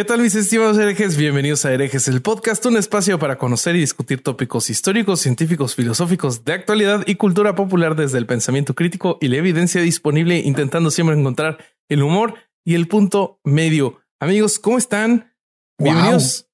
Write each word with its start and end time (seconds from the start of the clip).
¿Qué 0.00 0.04
tal 0.06 0.22
mis 0.22 0.34
estimados 0.34 0.78
herejes? 0.78 1.18
Bienvenidos 1.18 1.66
a 1.66 1.74
Herejes, 1.74 2.08
el 2.08 2.22
podcast, 2.22 2.64
un 2.64 2.78
espacio 2.78 3.18
para 3.18 3.36
conocer 3.36 3.76
y 3.76 3.80
discutir 3.80 4.22
tópicos 4.22 4.70
históricos, 4.70 5.20
científicos, 5.20 5.74
filosóficos, 5.74 6.42
de 6.42 6.54
actualidad 6.54 7.02
y 7.06 7.16
cultura 7.16 7.54
popular 7.54 7.94
desde 7.94 8.16
el 8.16 8.24
pensamiento 8.24 8.74
crítico 8.74 9.18
y 9.20 9.28
la 9.28 9.36
evidencia 9.36 9.82
disponible, 9.82 10.38
intentando 10.38 10.90
siempre 10.90 11.18
encontrar 11.18 11.58
el 11.90 12.02
humor 12.02 12.32
y 12.64 12.76
el 12.76 12.88
punto 12.88 13.40
medio. 13.44 14.00
Amigos, 14.18 14.58
¿cómo 14.58 14.78
están? 14.78 15.34
Bienvenidos. 15.78 16.48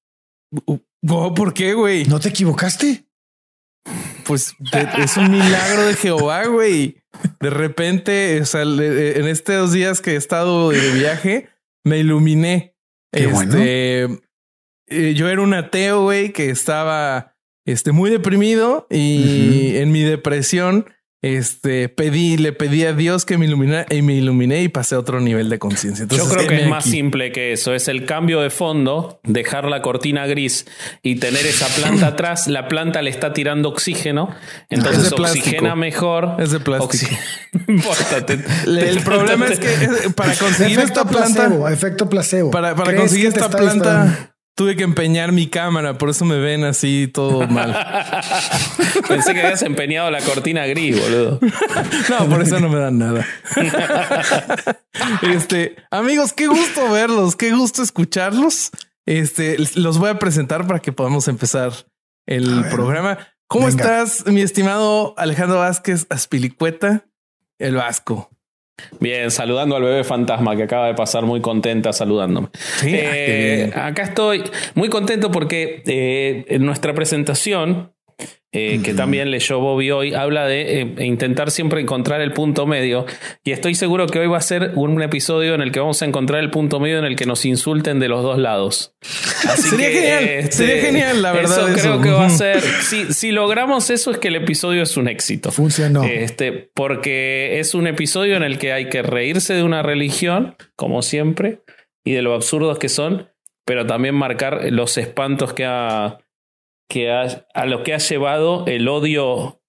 Wow, 1.01 1.33
¿Por 1.33 1.53
qué, 1.53 1.73
güey? 1.73 2.03
¿No 2.03 2.19
te 2.19 2.27
equivocaste? 2.27 3.05
Pues 4.25 4.55
de- 4.59 4.89
es 5.05 5.15
un 5.15 5.31
milagro 5.31 5.85
de 5.87 5.93
Jehová, 5.93 6.47
güey. 6.47 7.01
De 7.39 7.49
repente, 7.49 8.41
o 8.41 8.45
sea, 8.45 8.65
le- 8.65 9.17
en 9.17 9.25
estos 9.25 9.71
días 9.71 10.01
que 10.01 10.11
he 10.11 10.15
estado 10.17 10.71
de 10.71 10.91
viaje, 10.91 11.47
me 11.85 11.99
iluminé. 11.99 12.73
Qué 13.11 13.27
bueno. 13.27 13.53
Este, 13.57 14.03
eh, 14.87 15.13
yo 15.15 15.29
era 15.29 15.41
un 15.41 15.53
ateo, 15.53 16.03
güey, 16.03 16.31
que 16.31 16.49
estaba 16.49 17.35
este, 17.65 17.91
muy 17.91 18.09
deprimido 18.09 18.87
y 18.89 19.75
en 19.77 19.91
mi 19.91 20.01
depresión 20.01 20.85
este, 21.23 21.89
pedí, 21.89 22.37
le 22.37 22.53
pedí 22.53 22.83
a 22.85 22.93
Dios 22.93 23.25
que 23.25 23.37
me 23.39 23.45
iluminara 23.45 23.87
y 23.89 24.01
me 24.03 24.13
iluminé 24.13 24.61
y 24.61 24.67
pasé 24.67 24.93
a 24.95 24.99
otro 24.99 25.19
nivel 25.19 25.49
de 25.49 25.57
conciencia. 25.57 26.05
Yo 26.09 26.29
creo 26.29 26.47
que 26.47 26.61
es 26.61 26.67
más 26.69 26.83
aquí. 26.85 26.91
simple 26.91 27.31
que 27.31 27.53
eso. 27.53 27.73
Es 27.73 27.87
el 27.87 28.05
cambio 28.05 28.39
de 28.41 28.49
fondo, 28.51 29.19
dejar 29.23 29.65
la 29.65 29.81
cortina 29.81 30.27
gris 30.27 30.65
y 31.01 31.15
tener 31.15 31.45
esa 31.45 31.67
planta 31.67 32.07
atrás. 32.13 32.47
La 32.47 32.67
planta 32.67 33.01
le 33.01 33.09
está 33.09 33.33
tirando 33.33 33.69
oxígeno, 33.69 34.29
Es 34.69 34.77
entonces 34.77 35.11
oxigena 35.11 35.75
mejor. 35.75 36.35
Es 36.39 36.51
de 36.51 36.59
plástico. 36.59 36.93
Oxi- 37.15 37.17
importa, 37.67 38.25
te- 38.25 38.43
El 38.89 38.99
problema 39.01 39.47
te- 39.47 39.53
es 39.53 39.59
que 39.59 39.73
eh, 39.73 39.89
para 40.15 40.35
conseguir 40.35 40.77
efecto 40.79 41.01
esta 41.01 41.09
planta, 41.09 41.33
placebo, 41.47 41.67
efecto 41.69 42.09
placebo. 42.09 42.51
para, 42.51 42.75
para 42.75 42.89
¿Crees 42.91 43.01
conseguir 43.01 43.27
esta 43.27 43.47
disparando? 43.47 43.85
Tuve 44.57 44.75
que 44.75 44.83
empeñar 44.83 45.31
mi 45.31 45.47
cámara. 45.47 45.99
Por 45.99 46.09
eso 46.09 46.25
me 46.25 46.39
ven 46.39 46.63
así 46.63 47.07
todo 47.13 47.47
mal. 47.47 47.73
Pensé 49.07 49.33
que 49.33 49.41
habías 49.41 49.61
empeñado 49.61 50.09
la 50.09 50.19
cortina 50.19 50.65
gris, 50.65 50.99
boludo. 50.99 51.39
No, 52.09 52.27
por 52.27 52.41
eso 52.41 52.59
no 52.59 52.67
me 52.67 52.79
dan 52.79 52.97
nada. 52.97 53.25
Este, 55.21 55.75
amigos, 55.91 56.33
qué 56.33 56.47
gusto 56.47 56.89
verlos, 56.89 57.35
qué 57.35 57.51
gusto 57.51 57.83
escucharlos. 57.83 58.71
Este, 59.05 59.57
los 59.75 59.99
voy 59.99 60.09
a 60.09 60.17
presentar 60.17 60.65
para 60.65 60.79
que 60.79 60.91
podamos 60.91 61.27
empezar 61.27 61.71
el 62.25 62.63
ver, 62.63 62.71
programa. 62.71 63.19
¿Cómo 63.47 63.67
venga. 63.67 64.01
estás, 64.01 64.25
mi 64.25 64.41
estimado 64.41 65.13
Alejandro 65.17 65.59
Vázquez 65.59 66.07
Aspilicueta? 66.09 67.05
El 67.59 67.75
Vasco. 67.75 68.31
Bien, 68.99 69.31
saludando 69.31 69.75
al 69.75 69.83
bebé 69.83 70.03
fantasma 70.03 70.55
que 70.55 70.63
acaba 70.63 70.87
de 70.87 70.93
pasar 70.93 71.23
muy 71.23 71.41
contenta 71.41 71.93
saludándome. 71.93 72.49
Sí, 72.53 72.93
ah, 72.95 73.11
Eh, 73.15 73.71
acá 73.75 74.03
estoy 74.03 74.43
muy 74.75 74.89
contento 74.89 75.31
porque 75.31 75.83
eh, 75.85 76.45
en 76.47 76.65
nuestra 76.65 76.93
presentación, 76.93 77.91
eh, 78.53 78.79
que 78.81 78.93
también 78.93 79.29
leyó 79.29 79.59
Bobby 79.59 79.91
hoy, 79.91 80.13
habla 80.13 80.45
de 80.45 80.81
eh, 80.81 81.05
intentar 81.05 81.51
siempre 81.51 81.81
encontrar 81.81 82.21
el 82.21 82.31
punto 82.31 82.65
medio. 82.65 83.05
Y 83.43 83.51
estoy 83.51 83.75
seguro 83.75 84.07
que 84.07 84.19
hoy 84.19 84.27
va 84.27 84.37
a 84.37 84.41
ser 84.41 84.71
un 84.75 85.01
episodio 85.01 85.53
en 85.53 85.61
el 85.61 85.73
que 85.73 85.81
vamos 85.81 86.01
a 86.01 86.05
encontrar 86.05 86.41
el 86.41 86.49
punto 86.49 86.79
medio 86.79 86.97
en 86.97 87.03
el 87.03 87.17
que 87.17 87.25
nos 87.25 87.43
insulten 87.43 87.99
de 87.99 88.07
los 88.07 88.23
dos 88.23 88.37
lados. 88.37 88.95
Así 89.49 89.69
Sería 89.69 89.89
genial, 89.89 90.51
sería 90.51 90.81
genial, 90.81 91.21
la 91.21 91.33
verdad, 91.33 91.69
Eso 91.69 91.81
creo 91.81 92.01
que 92.01 92.09
va 92.09 92.27
a 92.27 92.29
ser. 92.29 92.61
Si, 92.61 93.13
si 93.13 93.31
logramos 93.31 93.89
eso, 93.89 94.11
es 94.11 94.17
que 94.17 94.29
el 94.29 94.37
episodio 94.37 94.81
es 94.81 94.95
un 94.95 95.09
éxito. 95.09 95.51
Funcionó. 95.51 96.03
Este, 96.05 96.71
porque 96.73 97.59
es 97.59 97.73
un 97.73 97.85
episodio 97.85 98.37
en 98.37 98.43
el 98.43 98.57
que 98.59 98.71
hay 98.71 98.87
que 98.87 99.01
reírse 99.01 99.55
de 99.55 99.63
una 99.63 99.83
religión, 99.83 100.55
como 100.77 101.01
siempre, 101.01 101.63
y 102.05 102.13
de 102.13 102.21
lo 102.21 102.33
absurdos 102.33 102.79
que 102.79 102.87
son, 102.87 103.29
pero 103.65 103.85
también 103.85 104.15
marcar 104.15 104.71
los 104.71 104.97
espantos 104.97 105.53
que 105.53 105.65
ha, 105.65 106.19
que 106.89 107.11
ha, 107.11 107.45
a 107.53 107.65
lo 107.65 107.83
que 107.83 107.93
ha 107.93 107.97
llevado 107.97 108.65
el 108.67 108.87
odio 108.87 109.61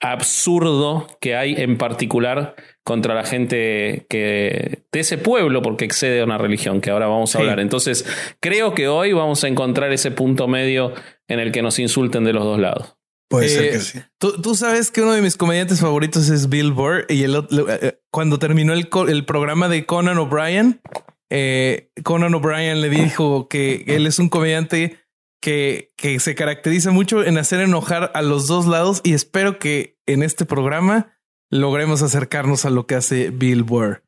absurdo 0.00 1.06
que 1.20 1.34
hay 1.34 1.54
en 1.56 1.78
particular 1.78 2.54
contra 2.84 3.14
la 3.14 3.24
gente 3.24 4.06
que 4.08 4.82
de 4.92 5.00
ese 5.00 5.16
pueblo 5.18 5.62
porque 5.62 5.84
excede 5.86 6.20
a 6.20 6.24
una 6.24 6.36
religión 6.38 6.80
que 6.80 6.90
ahora 6.90 7.06
vamos 7.06 7.34
a 7.34 7.38
Sí. 7.38 7.42
hablar. 7.42 7.60
Entonces, 7.60 8.04
creo 8.40 8.74
que 8.74 8.88
hoy 8.88 9.12
vamos 9.12 9.42
a 9.44 9.48
encontrar 9.48 9.92
ese 9.92 10.10
punto 10.10 10.46
medio 10.46 10.92
en 11.28 11.40
el 11.40 11.52
que 11.52 11.62
nos 11.62 11.78
insulten 11.78 12.24
de 12.24 12.32
los 12.34 12.44
dos 12.44 12.58
lados. 12.60 12.96
Puede 13.30 13.46
Eh, 13.46 13.48
ser 13.48 13.70
que 13.72 13.78
sí. 13.80 13.98
Tú, 14.18 14.40
tú 14.42 14.54
sabes 14.54 14.90
que 14.90 15.00
uno 15.00 15.12
de 15.14 15.22
mis 15.22 15.36
comediantes 15.38 15.80
favoritos 15.80 16.28
es 16.28 16.50
Bill 16.50 16.72
Burr 16.72 17.06
y 17.08 17.22
el, 17.24 17.36
otro- 17.36 17.66
eh, 17.70 17.98
cuando 18.10 18.38
terminó 18.38 18.74
el, 18.74 18.88
el 19.08 19.24
programa 19.24 19.68
de 19.70 19.86
Conan 19.86 20.18
O'Brien, 20.18 20.82
eh, 21.30 21.88
Conan 22.02 22.34
O'Brien 22.34 22.82
le 22.82 22.90
dijo 22.90 23.48
que 23.48 23.84
él 23.86 24.06
es 24.06 24.18
un 24.18 24.28
comediante 24.28 24.98
que, 25.44 26.18
se 26.20 26.34
caracteriza 26.34 26.90
mucho 26.90 27.22
en 27.22 27.36
hacer 27.36 27.60
enojar 27.60 28.10
a 28.14 28.22
los 28.22 28.46
dos 28.46 28.66
lados 28.66 29.02
y 29.04 29.12
espero 29.12 29.58
que 29.58 29.98
en 30.06 30.22
este 30.22 30.46
programa 30.46 31.18
logremos 31.50 32.00
acercarnos 32.00 32.64
a 32.64 32.70
lo 32.70 32.86
que 32.86 32.94
hace 32.94 33.28
Bill 33.28 33.62
Burr. 33.62 34.02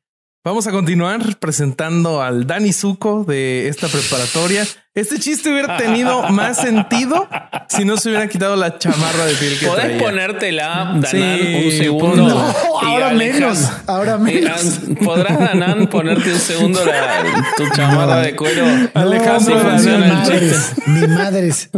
Vamos 0.47 0.65
a 0.65 0.71
continuar 0.71 1.35
presentando 1.39 2.21
al 2.21 2.47
Dani 2.47 2.71
Zuko 2.71 3.25
de 3.25 3.67
esta 3.67 3.89
preparatoria. 3.89 4.65
Este 4.95 5.19
chiste 5.19 5.51
hubiera 5.51 5.75
tenido 5.75 6.23
más 6.29 6.55
sentido 6.55 7.27
si 7.67 7.83
no 7.83 7.97
se 7.97 8.07
hubiera 8.07 8.29
quitado 8.29 8.55
la 8.55 8.77
chamarra 8.79 9.25
de 9.25 9.33
piel 9.33 9.59
que 9.59 9.67
Podés 9.67 9.83
traía. 9.83 9.97
ponértela, 9.99 10.67
Danan, 11.01 11.05
Sí, 11.05 11.63
un 11.65 11.71
segundo. 11.73 12.27
No, 12.29 12.53
ahora 12.81 13.09
menos, 13.09 13.69
ahora 13.87 14.17
menos. 14.17 14.79
¿Podrás, 15.03 15.37
Danan, 15.37 15.87
ponerte 15.87 16.31
un 16.31 16.39
segundo 16.39 16.79
la- 16.85 17.45
tu 17.57 17.67
chamarra 17.75 18.21
de 18.21 18.33
cuero? 18.37 18.63
Alejandro, 18.93 19.61
no, 19.61 19.69
funciona 19.71 20.05
el 20.05 20.13
madres, 20.13 20.71
ni 20.85 21.07
madres, 21.07 21.69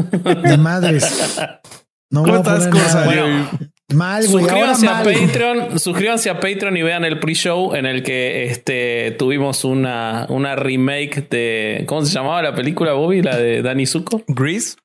ni 0.43 0.57
madres. 0.57 1.59
No 2.11 2.21
voy 2.21 2.33
¿Cómo 2.33 2.47
a 2.47 2.53
estás, 2.57 2.67
poner 2.67 2.83
nada. 2.83 3.03
Corsario? 3.03 3.21
Bueno, 3.23 3.49
Mal, 3.93 4.27
güey. 4.27 4.47
Ahora 4.47 4.75
Suscríbanse 4.75 4.87
a 4.87 4.93
mal. 4.93 5.03
Patreon, 5.03 5.79
suscríbanse 5.79 6.29
a 6.29 6.39
Patreon 6.39 6.77
y 6.77 6.83
vean 6.83 7.05
el 7.05 7.19
pre-show 7.19 7.73
en 7.73 7.85
el 7.85 8.03
que 8.03 8.45
este, 8.45 9.15
tuvimos 9.17 9.63
una, 9.63 10.27
una 10.29 10.55
remake 10.55 11.27
de. 11.29 11.83
¿Cómo 11.87 12.05
se 12.05 12.13
llamaba 12.13 12.41
la 12.41 12.53
película, 12.53 12.93
Bobby? 12.93 13.21
La 13.21 13.37
de 13.37 13.61
Danny 13.61 13.85
Zuko. 13.85 14.21
Grease. 14.27 14.75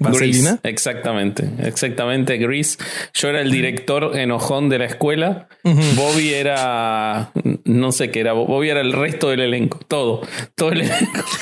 Grease, 0.00 0.58
exactamente, 0.62 1.48
exactamente, 1.62 2.36
Grease. 2.38 2.78
Yo 3.14 3.28
era 3.28 3.40
el 3.40 3.50
director 3.50 4.16
enojón 4.18 4.68
de 4.68 4.78
la 4.78 4.84
escuela. 4.86 5.48
Bobby 5.62 6.34
era, 6.34 7.30
no 7.64 7.92
sé 7.92 8.10
qué 8.10 8.20
era, 8.20 8.32
Bobby 8.32 8.68
era 8.70 8.80
el 8.80 8.92
resto 8.92 9.30
del 9.30 9.40
elenco, 9.40 9.78
todo, 9.88 10.22
todo 10.54 10.72
el 10.72 10.82
elenco. 10.82 11.24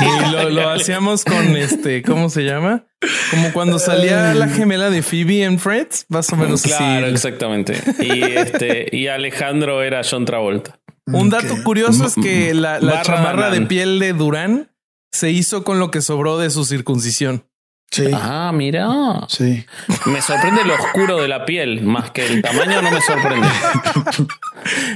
Y 0.00 0.32
lo, 0.32 0.50
lo 0.50 0.70
hacíamos 0.70 1.24
con 1.24 1.56
este, 1.56 2.02
¿cómo 2.02 2.30
se 2.30 2.42
llama? 2.42 2.84
Como 3.30 3.52
cuando 3.52 3.78
salía 3.78 4.34
la 4.34 4.48
gemela 4.48 4.90
de 4.90 5.02
Phoebe 5.02 5.42
en 5.44 5.58
Friends, 5.58 6.06
más 6.08 6.32
o 6.32 6.36
menos 6.36 6.62
Claro, 6.62 7.06
así. 7.06 7.14
exactamente. 7.14 7.74
Y 8.00 8.22
este, 8.22 8.88
y 8.96 9.08
Alejandro 9.08 9.82
era 9.82 10.02
John 10.08 10.24
Travolta. 10.24 10.78
Un 11.06 11.30
dato 11.30 11.54
curioso 11.64 12.06
es 12.06 12.14
que 12.14 12.52
la, 12.54 12.80
la 12.80 13.02
chamarra 13.02 13.50
de 13.50 13.62
piel 13.62 13.98
de 13.98 14.12
Durán 14.12 14.70
se 15.10 15.30
hizo 15.30 15.64
con 15.64 15.78
lo 15.78 15.90
que 15.90 16.00
sobró 16.02 16.38
de 16.38 16.50
su 16.50 16.64
circuncisión. 16.64 17.44
Sí, 17.90 18.10
Ah, 18.12 18.52
mira. 18.54 18.86
sí. 19.28 19.64
Me 20.06 20.20
sorprende 20.20 20.64
lo 20.64 20.74
oscuro 20.74 21.16
de 21.22 21.28
la 21.28 21.44
piel, 21.46 21.82
más 21.82 22.10
que 22.10 22.26
el 22.26 22.42
tamaño 22.42 22.82
no 22.82 22.90
me 22.90 23.00
sorprende. 23.00 23.48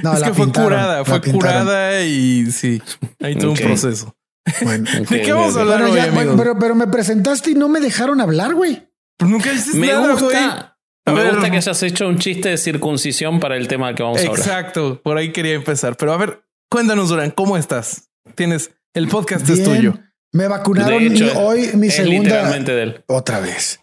No, 0.03 0.13
es 0.15 0.21
la 0.21 0.27
que 0.29 0.35
fue 0.35 0.45
pintaron, 0.47 0.69
curada, 0.71 1.05
fue 1.05 1.21
pintaron. 1.21 1.63
curada 1.65 2.03
y 2.03 2.47
sí, 2.53 2.83
ahí 3.23 3.35
tuvo 3.37 3.53
un 3.53 3.59
proceso. 3.59 4.15
Bueno. 4.63 4.91
¿De 5.09 5.23
qué 5.23 5.33
vamos 5.33 5.57
a 5.57 5.61
hablar 5.61 5.81
Bueno, 5.83 5.95
hoy, 5.95 6.01
ya, 6.01 6.05
amigos? 6.13 6.35
pero, 6.37 6.59
pero 6.59 6.75
me 6.75 6.87
presentaste 6.89 7.53
y 7.53 7.55
no 7.55 7.69
me 7.69 7.81
dejaron 7.81 8.21
hablar, 8.21 8.55
güey. 8.55 8.89
Pues 9.17 9.31
nunca 9.31 9.53
hiciste 9.53 9.79
Me 9.79 9.87
nada, 9.87 10.13
güey. 10.15 10.19
gusta, 10.25 10.77
A 11.07 11.13
me 11.13 11.23
ver. 11.23 11.33
gusta 11.35 11.51
que 11.51 11.57
hayas 11.59 11.83
hecho 11.85 12.09
un 12.09 12.19
chiste 12.19 12.49
de 12.51 12.59
circuncisión 12.59 13.41
para 13.41 13.57
el 13.57 13.69
tema 13.69 13.95
que 13.95 14.03
vamos 14.03 14.19
a 14.19 14.23
hablar. 14.23 14.39
Exacto, 14.39 15.01
por 15.03 15.17
ahí 15.17 15.33
quería 15.33 15.55
empezar. 15.55 15.97
Pero 15.97 16.13
a 16.13 16.17
ver, 16.17 16.43
cuéntanos, 16.71 17.09
Durán, 17.09 17.31
¿cómo 17.31 17.57
estás? 17.57 18.11
Tienes 18.35 18.73
el 18.95 19.09
podcast 19.09 19.49
es 19.49 19.63
tuyo. 19.65 19.95
Me 20.33 20.49
vacunaron 20.49 21.03
hecho, 21.03 21.39
hoy 21.39 21.71
mi 21.75 21.89
es 21.89 21.97
segunda. 21.97 22.21
literalmente 22.23 22.73
de 22.73 22.83
él. 22.83 23.05
Otra 23.07 23.41
vez. 23.41 23.81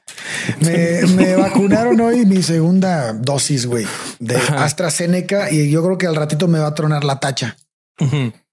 Me, 0.61 1.01
me 1.15 1.35
vacunaron 1.35 1.99
hoy 2.01 2.25
mi 2.25 2.41
segunda 2.41 3.13
dosis, 3.13 3.65
güey, 3.67 3.85
de 4.19 4.35
AstraZeneca 4.35 5.51
y 5.51 5.69
yo 5.69 5.83
creo 5.83 5.97
que 5.97 6.07
al 6.07 6.15
ratito 6.15 6.47
me 6.47 6.59
va 6.59 6.67
a 6.67 6.73
tronar 6.75 7.03
la 7.03 7.19
tacha. 7.19 7.55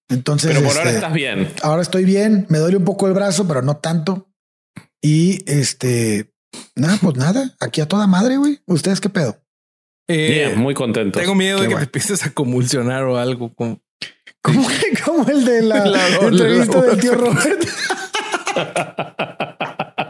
Entonces, 0.08 0.52
Pero 0.54 0.66
por 0.66 0.76
ahora 0.76 0.90
este, 0.90 0.94
estás 0.96 1.12
bien. 1.14 1.52
ahora 1.62 1.82
estoy 1.82 2.04
bien, 2.04 2.46
me 2.48 2.58
duele 2.58 2.76
un 2.76 2.84
poco 2.84 3.06
el 3.08 3.14
brazo, 3.14 3.48
pero 3.48 3.62
no 3.62 3.78
tanto. 3.78 4.28
Y 5.02 5.42
este, 5.50 6.32
nada, 6.76 6.98
pues 7.00 7.16
nada, 7.16 7.54
aquí 7.60 7.80
a 7.80 7.88
toda 7.88 8.06
madre, 8.06 8.36
güey. 8.36 8.60
¿Ustedes 8.66 9.00
qué 9.00 9.08
pedo? 9.08 9.40
Eh, 10.08 10.30
Bien, 10.30 10.58
muy 10.60 10.74
contento. 10.74 11.18
tengo 11.18 11.34
miedo 11.34 11.56
Qué 11.58 11.64
de 11.64 11.68
que 11.70 11.76
te 11.76 11.82
empieces 11.84 12.24
a 12.24 12.30
convulsionar 12.30 13.04
o 13.04 13.16
algo. 13.18 13.52
Como... 13.54 13.80
Como, 14.42 14.68
como 15.04 15.28
el 15.28 15.44
de 15.44 15.62
la, 15.62 15.78
La- 15.86 16.08
la- 16.08 16.16
entrevista 16.28 16.76
la- 16.78 16.82
del 16.86 17.00
tío 17.00 17.14
Robert. 17.14 17.68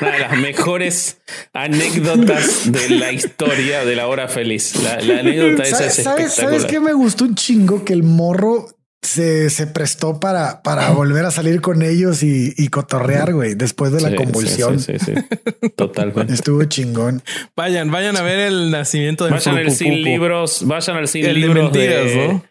Una 0.00 0.10
de 0.12 0.18
las 0.18 0.36
mejores 0.38 1.18
anécdotas 1.52 2.70
de 2.70 2.88
la 2.90 3.12
historia 3.12 3.84
de 3.84 3.96
la 3.96 4.06
hora 4.08 4.28
feliz. 4.28 4.74
La, 4.82 5.00
la 5.00 5.20
anécdota 5.20 5.62
esa 5.62 5.76
¿Sabes, 5.78 5.98
es 5.98 6.04
¿sabes. 6.04 6.34
¿Sabes 6.34 6.64
qué 6.66 6.80
me 6.80 6.92
gustó 6.92 7.24
un 7.24 7.34
chingo? 7.34 7.84
Que 7.84 7.92
el 7.92 8.02
morro 8.02 8.66
se, 9.02 9.50
se 9.50 9.66
prestó 9.66 10.18
para, 10.20 10.62
para 10.62 10.90
volver 10.90 11.24
a 11.24 11.30
salir 11.30 11.60
con 11.60 11.82
ellos 11.82 12.22
y, 12.22 12.52
y 12.56 12.68
cotorrear, 12.68 13.32
güey, 13.34 13.54
después 13.54 13.92
de 13.92 14.00
la 14.00 14.10
Sí, 14.10 14.16
convulsión. 14.16 14.80
Sí, 14.80 14.94
sí, 14.98 15.12
sí. 15.14 15.70
Totalmente. 15.76 16.32
Estuvo 16.34 16.64
chingón. 16.64 17.22
Vayan, 17.56 17.90
vayan 17.90 18.16
a 18.16 18.22
ver 18.22 18.40
el 18.40 18.70
nacimiento 18.70 19.24
del 19.24 19.34
Vayan 19.34 19.56
al 19.58 19.70
sin 19.70 20.02
libros, 20.02 20.66
vayan 20.66 20.96
al 20.96 21.08
sin 21.08 21.22
de 21.24 21.32
libros 21.34 21.72
de- 21.72 21.78
mentiras, 21.88 22.32
¿no? 22.32 22.44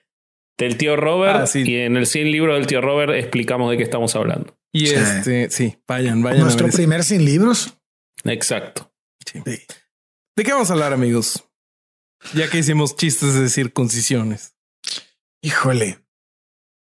Del 0.58 0.78
tío 0.78 0.96
Robert 0.96 1.40
Ah, 1.42 1.48
sí. 1.48 1.64
y 1.66 1.78
en 1.78 1.98
el 1.98 2.06
sin 2.06 2.32
libro 2.32 2.54
del 2.56 2.68
tío 2.68 2.82
Robert 2.82 3.14
explicamos 3.14 3.72
de 3.72 3.78
qué 3.78 3.84
estamos 3.84 4.16
hablando. 4.16 4.58
Y 4.72 4.88
Sí. 4.88 4.96
este, 4.96 5.50
sí, 5.50 5.78
vayan, 5.88 6.22
vayan 6.22 6.42
Nuestro 6.42 6.66
a 6.66 6.68
ver. 6.68 6.70
eso. 6.70 6.78
primer 6.78 7.04
sin 7.04 7.26
libros. 7.26 7.78
Exacto. 8.24 8.92
Sí. 9.26 9.40
¿De 9.46 10.44
qué 10.44 10.52
vamos 10.52 10.70
a 10.70 10.74
hablar, 10.74 10.94
amigos? 10.94 11.44
Ya 12.34 12.50
que 12.50 12.60
hicimos 12.60 12.96
chistes 12.96 13.34
de 13.36 13.50
circuncisiones. 13.50 14.56
Híjole. 15.42 16.00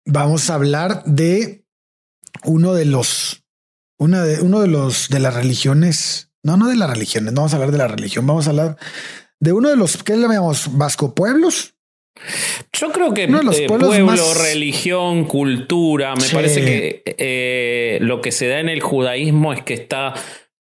Vamos 0.07 0.51
a 0.51 0.55
hablar 0.55 1.03
de 1.05 1.65
uno 2.45 2.75
de 2.75 2.85
los, 2.85 3.45
una 3.99 4.23
de, 4.25 4.41
uno 4.41 4.61
de 4.61 4.69
los 4.69 5.09
de 5.09 5.21
las 5.21 5.35
religiones. 5.35 6.31
No, 6.43 6.57
no 6.57 6.69
de 6.69 6.77
las 6.77 6.91
religiones. 6.91 7.33
No 7.33 7.41
vamos 7.43 7.53
a 7.53 7.57
hablar 7.57 7.71
de 7.73 7.79
la 7.79 7.89
religión. 7.89 8.27
Vamos 8.27 8.47
a 8.47 8.51
hablar 8.51 8.77
de 9.41 9.53
uno 9.53 9.69
de 9.71 9.77
los 9.77 10.03
que 10.03 10.15
le 10.17 10.23
llamamos 10.23 10.77
vasco 10.77 11.15
pueblos. 11.15 11.75
Yo 12.73 12.91
creo 12.93 13.13
que 13.15 13.27
Uno 13.27 13.39
de 13.39 13.45
los 13.45 13.59
eh, 13.59 13.67
pueblo, 13.67 13.89
más- 14.05 14.39
religión, 14.53 15.25
cultura, 15.25 16.15
me 16.15 16.23
Sí. 16.23 16.35
parece 16.35 16.61
que 16.65 17.03
eh, 17.19 17.99
lo 18.01 18.21
que 18.21 18.31
se 18.33 18.47
da 18.49 18.61
en 18.61 18.69
el 18.69 18.81
judaísmo 18.81 19.53
es 19.53 19.63
que 19.63 19.75
está 19.75 20.15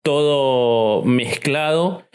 todo 0.03 1.03
mezclado 1.03 2.07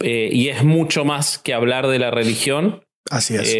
eh, 0.00 0.28
y 0.32 0.48
es 0.48 0.62
mucho 0.64 1.04
más 1.04 1.38
que 1.38 1.54
hablar 1.54 1.86
de 1.88 1.98
la 1.98 2.10
religión. 2.10 2.84
Así 3.10 3.34
es. 3.34 3.52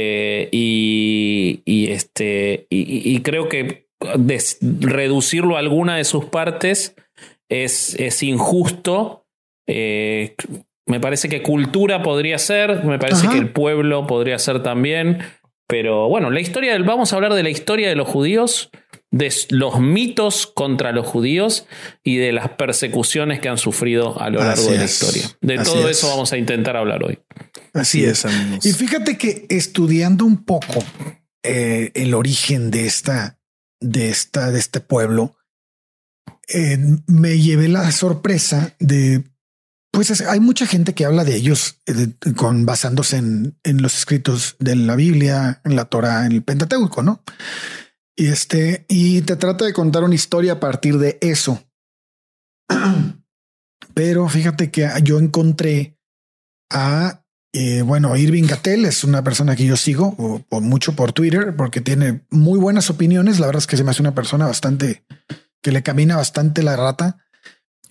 Y, 0.52 1.62
y 1.64 1.90
este 1.90 2.66
y, 2.70 2.78
y- 2.80 3.14
y 3.16 3.20
creo 3.22 3.48
que 3.48 3.86
des- 4.16 4.58
reducirlo 4.60 5.56
a 5.56 5.60
alguna 5.60 5.96
de 5.96 6.04
sus 6.04 6.24
partes 6.26 6.94
es, 7.50 7.94
es 7.96 8.22
injusto. 8.22 9.26
Eh, 9.68 10.34
me 10.92 11.00
parece 11.00 11.30
que 11.30 11.40
cultura 11.40 12.02
podría 12.02 12.36
ser, 12.36 12.84
me 12.84 12.98
parece 12.98 13.26
Ajá. 13.26 13.32
que 13.32 13.38
el 13.38 13.50
pueblo 13.50 14.06
podría 14.06 14.38
ser 14.38 14.62
también. 14.62 15.20
Pero 15.66 16.06
bueno, 16.06 16.30
la 16.30 16.38
historia 16.38 16.74
del. 16.74 16.84
Vamos 16.84 17.12
a 17.12 17.16
hablar 17.16 17.32
de 17.32 17.42
la 17.42 17.48
historia 17.48 17.88
de 17.88 17.96
los 17.96 18.06
judíos, 18.06 18.68
de 19.10 19.32
los 19.48 19.80
mitos 19.80 20.46
contra 20.46 20.92
los 20.92 21.06
judíos 21.06 21.64
y 22.04 22.18
de 22.18 22.32
las 22.32 22.50
persecuciones 22.50 23.40
que 23.40 23.48
han 23.48 23.56
sufrido 23.56 24.20
a 24.20 24.28
lo 24.28 24.40
largo 24.40 24.52
Así 24.52 24.70
de 24.70 24.76
la 24.76 24.84
historia. 24.84 25.22
De 25.40 25.54
Así 25.54 25.72
todo 25.72 25.88
es. 25.88 25.96
eso 25.96 26.08
vamos 26.08 26.30
a 26.30 26.36
intentar 26.36 26.76
hablar 26.76 27.02
hoy. 27.02 27.18
Así 27.72 28.04
es. 28.04 28.26
amigos. 28.26 28.66
Y 28.66 28.74
fíjate 28.74 29.16
que 29.16 29.46
estudiando 29.48 30.26
un 30.26 30.44
poco 30.44 30.84
eh, 31.42 31.90
el 31.94 32.12
origen 32.12 32.70
de 32.70 32.84
esta, 32.84 33.38
de 33.80 34.10
esta, 34.10 34.50
de 34.50 34.58
este 34.58 34.80
pueblo, 34.80 35.36
eh, 36.48 36.76
me 37.06 37.38
llevé 37.38 37.68
la 37.68 37.90
sorpresa 37.92 38.74
de, 38.78 39.24
pues 39.92 40.10
es- 40.10 40.22
hay 40.22 40.40
mucha 40.40 40.66
gente 40.66 40.94
que 40.94 41.04
habla 41.04 41.22
de 41.24 41.36
ellos 41.36 41.80
eh, 41.86 42.08
con 42.34 42.66
basándose 42.66 43.18
en, 43.18 43.56
los 43.64 43.96
escritos 43.96 44.56
de 44.58 44.74
la 44.74 44.96
Biblia, 44.96 45.60
en 45.64 45.76
la 45.76 45.84
Torah, 45.84 46.26
en 46.26 46.32
el 46.32 46.42
Pentateuco, 46.42 47.02
¿no? 47.02 47.22
Y 48.16 48.26
este, 48.26 48.84
y 48.88 49.20
te 49.22 49.36
trata 49.36 49.64
de 49.64 49.72
contar 49.72 50.02
una 50.02 50.14
historia 50.14 50.54
a 50.54 50.60
partir 50.60 50.98
de 50.98 51.18
eso. 51.20 51.62
Pero 53.94 54.28
fíjate 54.28 54.70
que 54.70 54.88
yo 55.02 55.18
encontré 55.18 55.98
a 56.70 57.22
eh, 57.54 57.82
bueno, 57.82 58.16
Irving 58.16 58.44
Gatel 58.44 58.86
es 58.86 59.04
una 59.04 59.22
persona 59.22 59.54
que 59.54 59.66
yo 59.66 59.76
sigo 59.76 60.16
mucho 60.50 60.96
por 60.96 61.12
Twitter 61.12 61.54
porque 61.54 61.82
tiene 61.82 62.24
muy 62.30 62.58
buenas 62.58 62.88
opiniones. 62.88 63.38
La 63.38 63.46
verdad 63.46 63.60
es 63.60 63.66
que 63.66 63.76
se 63.76 63.84
me 63.84 63.90
hace 63.90 64.00
una 64.00 64.14
persona 64.14 64.46
bastante 64.46 65.04
que 65.62 65.70
le 65.70 65.82
camina 65.82 66.16
bastante 66.16 66.62
la 66.62 66.76
rata. 66.76 67.18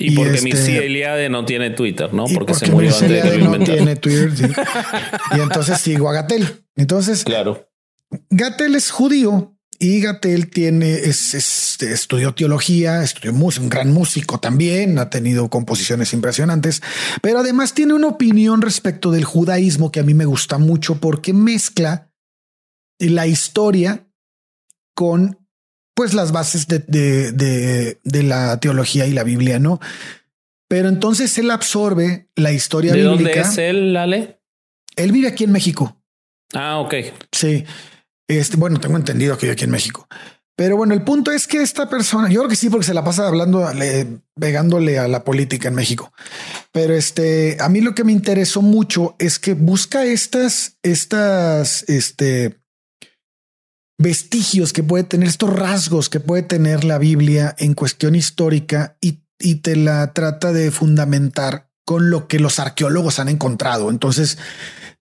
Y, 0.01 0.13
Y 0.13 0.15
porque 0.15 0.33
este- 0.35 0.45
Missy 0.45 0.77
Eliade 0.77 1.29
no 1.29 1.45
tiene 1.45 1.69
Twitter, 1.71 2.13
¿no? 2.13 2.25
Porque, 2.25 2.53
se 2.53 2.69
murió 2.71 2.93
antes 2.93 3.09
de 3.09 3.21
que 3.31 3.37
no 3.37 3.59
tiene 3.59 3.95
Twitter. 3.95 4.35
sí. 4.35 4.43
y 5.37 5.39
entonces 5.39 5.79
sigo 5.79 6.09
a 6.09 6.13
Gatel. 6.13 6.65
Entonces, 6.75 7.23
Claro. 7.23 7.69
Gatel 8.29 8.75
es 8.75 8.91
judío 8.91 9.55
y 9.79 10.01
Gatel 10.01 10.49
tiene, 10.49 10.93
es, 10.93 11.33
es- 11.33 11.81
estudió 11.81 12.33
teología, 12.35 13.03
estudió 13.03 13.33
música, 13.33 13.63
un 13.63 13.69
gran 13.69 13.91
músico 13.93 14.39
también, 14.39 14.99
ha 14.99 15.09
tenido 15.09 15.49
composiciones 15.49 16.13
impresionantes, 16.13 16.81
pero 17.21 17.39
además 17.39 17.73
tiene 17.73 17.93
una 17.93 18.07
opinión 18.07 18.61
respecto 18.61 19.11
del 19.11 19.23
judaísmo 19.23 19.91
que 19.91 19.99
a 19.99 20.03
mí 20.03 20.13
me 20.13 20.25
gusta 20.25 20.57
mucho 20.59 20.95
porque 20.99 21.33
mezcla 21.33 22.11
la 22.99 23.25
historia 23.25 24.07
con 24.93 25.39
pues 26.01 26.15
las 26.15 26.31
bases 26.31 26.67
de, 26.67 26.79
de, 26.79 27.31
de, 27.31 27.99
de 28.03 28.23
la 28.23 28.59
teología 28.59 29.05
y 29.05 29.11
la 29.11 29.23
Biblia, 29.23 29.59
¿no? 29.59 29.79
Pero 30.67 30.89
entonces 30.89 31.37
él 31.37 31.51
absorbe 31.51 32.27
la 32.35 32.51
historia 32.51 32.91
¿De 32.91 33.03
dónde 33.03 33.25
bíblica. 33.25 33.41
es 33.47 33.55
él, 33.59 33.93
Lale? 33.93 34.41
Él 34.95 35.11
vive 35.11 35.27
aquí 35.27 35.43
en 35.43 35.51
México. 35.51 36.01
Ah, 36.55 36.79
ok. 36.79 36.95
Sí. 37.31 37.65
Este, 38.27 38.57
bueno, 38.57 38.79
tengo 38.79 38.97
entendido 38.97 39.37
que 39.37 39.45
vive 39.45 39.53
aquí 39.53 39.65
en 39.65 39.69
México. 39.69 40.07
Pero 40.55 40.75
bueno, 40.75 40.95
el 40.95 41.03
punto 41.03 41.31
es 41.31 41.45
que 41.45 41.61
esta 41.61 41.87
persona, 41.87 42.29
yo 42.29 42.39
creo 42.39 42.49
que 42.49 42.55
sí, 42.55 42.67
porque 42.71 42.87
se 42.87 42.95
la 42.95 43.03
pasa 43.03 43.27
hablando, 43.27 43.71
le- 43.73 44.07
pegándole 44.39 44.97
a 44.97 45.07
la 45.07 45.23
política 45.23 45.67
en 45.67 45.75
México. 45.75 46.11
Pero 46.71 46.95
este, 46.95 47.57
a 47.59 47.69
mí 47.69 47.81
lo 47.81 47.93
que 47.93 48.03
me 48.03 48.11
interesó 48.11 48.63
mucho 48.63 49.15
es 49.19 49.37
que 49.37 49.53
busca 49.53 50.03
estas, 50.03 50.77
estas, 50.81 51.83
este, 51.89 52.57
vestigios 54.01 54.73
que 54.73 54.83
puede 54.83 55.03
tener, 55.03 55.29
estos 55.29 55.51
rasgos 55.51 56.09
que 56.09 56.19
puede 56.19 56.43
tener 56.43 56.83
la 56.83 56.97
Biblia 56.97 57.55
en 57.59 57.73
cuestión 57.73 58.15
histórica 58.15 58.97
y, 59.01 59.23
y 59.39 59.55
te 59.55 59.75
la 59.75 60.13
trata 60.13 60.51
de 60.51 60.71
fundamentar 60.71 61.69
con 61.85 62.09
lo 62.09 62.27
que 62.27 62.39
los 62.39 62.59
arqueólogos 62.59 63.19
han 63.19 63.29
encontrado. 63.29 63.89
Entonces, 63.89 64.37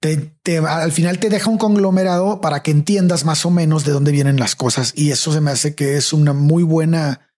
te, 0.01 0.59
al 0.59 0.93
final 0.93 1.19
te 1.19 1.29
deja 1.29 1.51
un 1.51 1.59
conglomerado 1.59 2.41
para 2.41 2.63
que 2.63 2.71
entiendas 2.71 3.25
más 3.25 3.45
o 3.45 3.51
menos 3.51 3.85
de 3.85 3.93
dónde 3.93 4.13
vienen 4.13 4.39
las 4.39 4.57
cosas. 4.57 4.93
Y 4.97 5.11
eso 5.11 5.33
se 5.33 5.41
me 5.41 5.51
hace 5.51 5.75
que 5.75 5.97
es 5.97 6.13
una 6.13 6.33
muy 6.33 6.63
buena, 6.63 7.31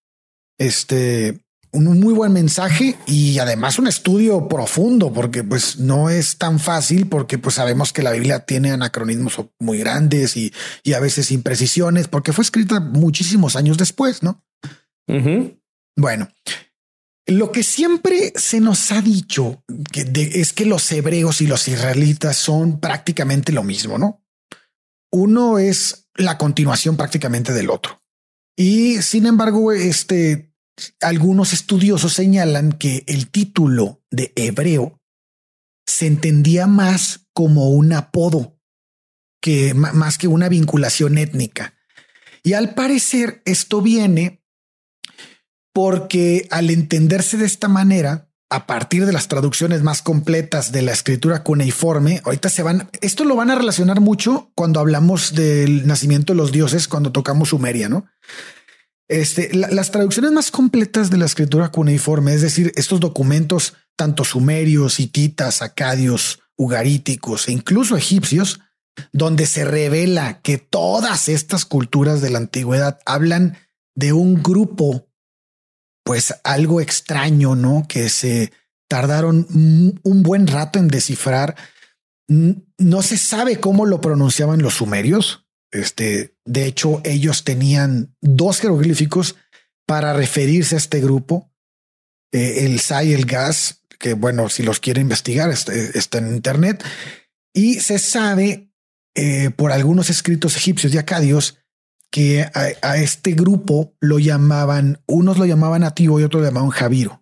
este, 0.59 1.45
un 1.73 1.99
muy 2.00 2.12
buen 2.12 2.33
mensaje 2.33 2.97
y 3.07 3.38
además 3.38 3.79
un 3.79 3.87
estudio 3.87 4.47
profundo, 4.47 5.12
porque 5.12 5.43
pues 5.43 5.79
no 5.79 6.11
es 6.11 6.37
tan 6.37 6.59
fácil, 6.61 7.09
porque 7.09 7.38
pues 7.38 7.55
sabemos 7.55 7.93
que 7.93 8.02
la 8.02 8.12
Biblia 8.12 8.41
tiene 8.41 8.71
anacronismos 8.73 9.35
muy 9.59 9.79
grandes 9.79 10.37
y, 10.37 10.52
y 10.83 10.93
a 10.93 11.00
veces 11.00 11.31
imprecisiones, 11.31 12.09
porque 12.09 12.33
fue 12.33 12.45
escrita 12.45 12.79
muchísimos 12.81 13.57
años 13.57 13.79
después, 13.79 14.23
¿no? 14.23 14.45
Bueno, 15.97 16.29
lo 17.26 17.52
que 17.52 17.62
siempre 17.62 18.33
se 18.37 18.61
nos 18.61 18.93
ha 18.93 19.00
dicho 19.00 19.64
que 19.93 20.05
de- 20.05 20.41
es 20.41 20.52
que 20.52 20.67
los 20.67 20.91
hebreos 20.93 21.41
y 21.41 21.47
los 21.47 21.69
israelitas 21.69 22.37
son 22.37 22.81
prácticamente 22.81 23.52
lo 23.52 23.62
mismo, 23.62 23.97
¿no? 23.99 24.23
Uno 25.11 25.59
es 25.59 26.09
la 26.17 26.37
continuación 26.38 26.97
prácticamente 26.97 27.52
del 27.52 27.71
otro. 27.71 28.02
Y 28.57 29.00
sin 29.02 29.26
embargo, 29.26 29.73
este, 29.73 30.51
algunos 31.00 31.52
estudiosos 31.52 32.12
señalan 32.12 32.73
que 32.73 33.05
el 33.07 33.29
título 33.31 34.02
de 34.11 34.33
hebreo 34.37 35.00
se 35.87 36.07
entendía 36.07 36.67
más 36.67 37.26
como 37.33 37.71
un 37.71 37.93
apodo 37.93 38.59
que 39.41 39.75
más 39.75 40.19
que 40.19 40.29
una 40.29 40.49
vinculación 40.49 41.19
étnica. 41.19 41.75
Y 42.43 42.55
al 42.55 42.75
parecer 42.75 43.43
esto 43.45 43.83
viene 43.83 44.43
porque 45.73 46.47
al 46.50 46.71
entenderse 46.71 47.37
de 47.37 47.47
esta 47.47 47.69
manera, 47.69 48.29
a 48.50 48.67
partir 48.67 49.07
de 49.07 49.12
las 49.12 49.29
traducciones 49.29 49.83
más 49.83 50.02
completas 50.02 50.71
de 50.71 50.83
la 50.83 50.93
escritura 50.93 51.43
cuneiforme, 51.43 52.21
ahorita 52.25 52.50
se 52.50 52.62
van, 52.62 52.91
esto 53.00 53.25
lo 53.25 53.37
van 53.37 53.50
a 53.50 53.55
relacionar 53.55 54.00
mucho 54.00 54.52
cuando 54.55 54.81
hablamos 54.81 55.35
del 55.35 55.87
nacimiento 55.87 56.35
de 56.35 56.37
los 56.37 56.52
dioses, 56.52 56.88
cuando 56.88 57.12
tocamos 57.12 57.49
Sumeria, 57.49 57.88
¿no? 57.88 58.07
Este, 59.12 59.54
la- 59.54 59.69
las 59.69 59.90
traducciones 59.90 60.33
más 60.33 60.50
completas 60.50 61.11
de 61.11 61.19
la 61.19 61.26
escritura 61.26 61.71
cuneiforme, 61.71 62.33
es 62.35 62.40
decir, 62.40 62.73
estos 62.76 62.99
documentos, 62.99 63.75
tanto 63.97 64.25
sumerios, 64.25 64.99
hititas, 65.00 65.61
acadios, 65.61 66.40
ugaríticos 66.57 67.49
e 67.49 67.52
incluso 67.52 67.97
egipcios, 67.97 68.61
donde 69.12 69.47
se 69.47 69.64
revela 69.64 70.40
que 70.40 70.59
todas 70.59 71.28
estas 71.28 71.64
culturas 71.64 72.21
de 72.23 72.31
la 72.31 72.38
antigüedad 72.38 72.99
hablan 73.04 73.59
de 73.95 74.12
un 74.12 74.42
grupo, 74.42 75.09
pues 76.04 76.35
algo 76.45 76.81
extraño, 76.81 77.54
¿no? 77.54 77.87
Que 77.88 78.09
se 78.09 78.52
tardaron 78.88 79.47
un 80.02 80.23
buen 80.23 80.47
rato 80.47 80.78
en 80.78 80.88
descifrar. 80.88 81.57
No 82.28 83.02
se 83.02 83.19
sabe 83.19 83.61
cómo 83.61 83.87
lo 83.87 84.00
pronunciaban 84.00 84.62
los 84.62 84.75
sumerios. 84.75 85.42
Este, 85.73 86.37
de 86.45 86.67
hecho, 86.67 87.00
ellos 87.05 87.45
tenían 87.45 88.14
dos 88.21 88.61
jeroglíficos 88.61 89.37
para 89.87 90.12
referirse 90.12 90.76
a 90.76 90.79
este 90.79 91.00
grupo, 91.00 91.50
eh, 92.31 92.67
el 92.67 92.79
Sa 92.81 93.02
y 93.02 93.12
el 93.12 93.25
Gas, 93.25 93.83
que 93.99 94.14
bueno, 94.14 94.49
si 94.49 94.62
los 94.62 94.81
quiere 94.81 95.00
investigar, 95.00 95.50
este, 95.50 95.99
está 95.99 96.19
en 96.19 96.35
Internet. 96.35 96.85
Y 97.55 97.81
se 97.81 97.99
sabe 97.99 98.71
eh, 99.14 99.50
por 99.50 99.73
algunos 99.73 100.11
escritos 100.11 100.57
egipcios 100.57 100.95
y 100.95 100.99
acadios 100.99 101.59
que 102.11 102.47
a, 102.52 102.97
este 102.99 103.33
grupo 103.33 103.95
lo 103.99 104.19
llamaban, 104.19 105.02
unos 105.07 105.38
lo 105.38 105.47
llamaban 105.47 105.83
Ativo 105.83 106.21
y 106.21 106.25
otros 106.25 106.43
lo 106.43 106.49
llamaban 106.49 106.69
Javiro. 106.69 107.22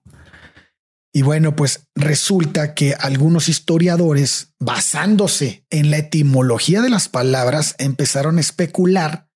Y 1.13 1.23
bueno, 1.23 1.57
pues 1.57 1.89
resulta 1.95 2.75
que 2.75 2.95
algunos 2.95 3.49
historiadores, 3.49 4.53
basándose 4.61 5.65
en 5.71 5.91
la 5.91 5.99
etimología 5.99 6.83
de 6.83 6.91
las 6.91 7.09
palabras, 7.09 7.75
empezaron 7.79 8.39
a 8.39 8.41
especular 8.41 9.29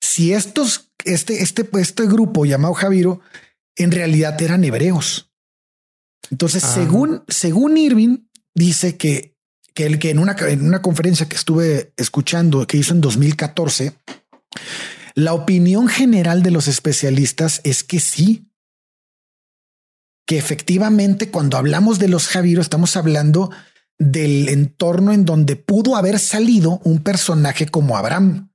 si 0.00 0.32
estos, 0.32 0.90
este, 1.04 1.42
este, 1.42 1.68
este 1.78 2.06
grupo 2.06 2.46
llamado 2.46 2.74
Javiro, 2.74 3.20
en 3.76 3.90
realidad 3.90 4.40
eran 4.40 4.64
hebreos. 4.64 5.30
Entonces, 6.30 6.64
ah. 6.64 6.74
según, 6.74 7.24
según 7.28 7.76
Irving, 7.76 8.28
dice 8.54 8.96
que 8.96 9.34
que, 9.74 9.86
el, 9.86 9.98
que 9.98 10.10
en, 10.10 10.20
una, 10.20 10.36
en 10.48 10.64
una 10.64 10.80
conferencia 10.80 11.28
que 11.28 11.36
estuve 11.36 11.92
escuchando, 11.96 12.66
que 12.66 12.76
hizo 12.76 12.94
en 12.94 13.00
2014, 13.00 13.94
la 15.14 15.34
opinión 15.34 15.88
general 15.88 16.42
de 16.42 16.52
los 16.52 16.68
especialistas 16.68 17.60
es 17.64 17.82
que 17.82 18.00
sí, 18.00 18.48
que 20.26 20.38
efectivamente 20.38 21.30
cuando 21.30 21.56
hablamos 21.56 21.98
de 21.98 22.08
los 22.08 22.28
Javiro 22.28 22.60
estamos 22.60 22.96
hablando 22.96 23.50
del 23.98 24.48
entorno 24.48 25.12
en 25.12 25.24
donde 25.24 25.56
pudo 25.56 25.96
haber 25.96 26.18
salido 26.18 26.80
un 26.84 27.02
personaje 27.02 27.66
como 27.66 27.96
Abraham. 27.96 28.50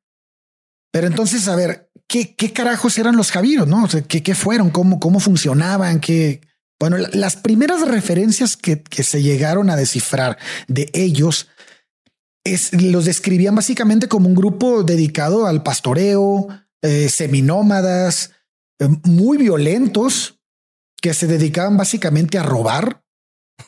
Pero 0.92 1.08
entonces, 1.08 1.48
a 1.48 1.56
ver, 1.56 1.92
¿qué, 2.08 2.36
qué 2.36 2.52
carajos 2.52 2.98
eran 2.98 3.16
los 3.16 3.32
Javiros? 3.32 3.68
¿No? 3.68 3.88
¿qué, 4.08 4.24
¿qué, 4.24 4.36
fueron? 4.36 4.72
¿Cómo, 4.72 5.00
cómo 5.00 5.20
funcionaban? 5.20 6.00
¿Qué, 6.00 6.42
bueno, 6.80 6.98
las 6.98 7.36
primeras 7.36 7.86
referencias 7.88 8.56
que, 8.56 8.82
se 9.04 9.22
llegaron 9.22 9.70
a 9.70 9.76
descifrar 9.76 10.38
de 10.68 10.90
ellos 10.94 11.50
es, 12.46 12.72
los 12.82 13.04
describían 13.06 13.56
básicamente 13.56 14.08
como 14.08 14.30
un 14.30 14.36
grupo 14.36 14.84
dedicado 14.84 15.46
al 15.46 15.62
pastoreo, 15.62 16.48
eh, 16.82 17.10
seminómadas, 17.10 18.32
eh, 18.80 18.88
muy 19.04 19.38
violentos, 19.38 20.39
que 21.02 21.14
se 21.14 21.28
dedicaban 21.28 21.78
básicamente 21.78 22.38
a 22.38 22.44
robar. 22.44 23.04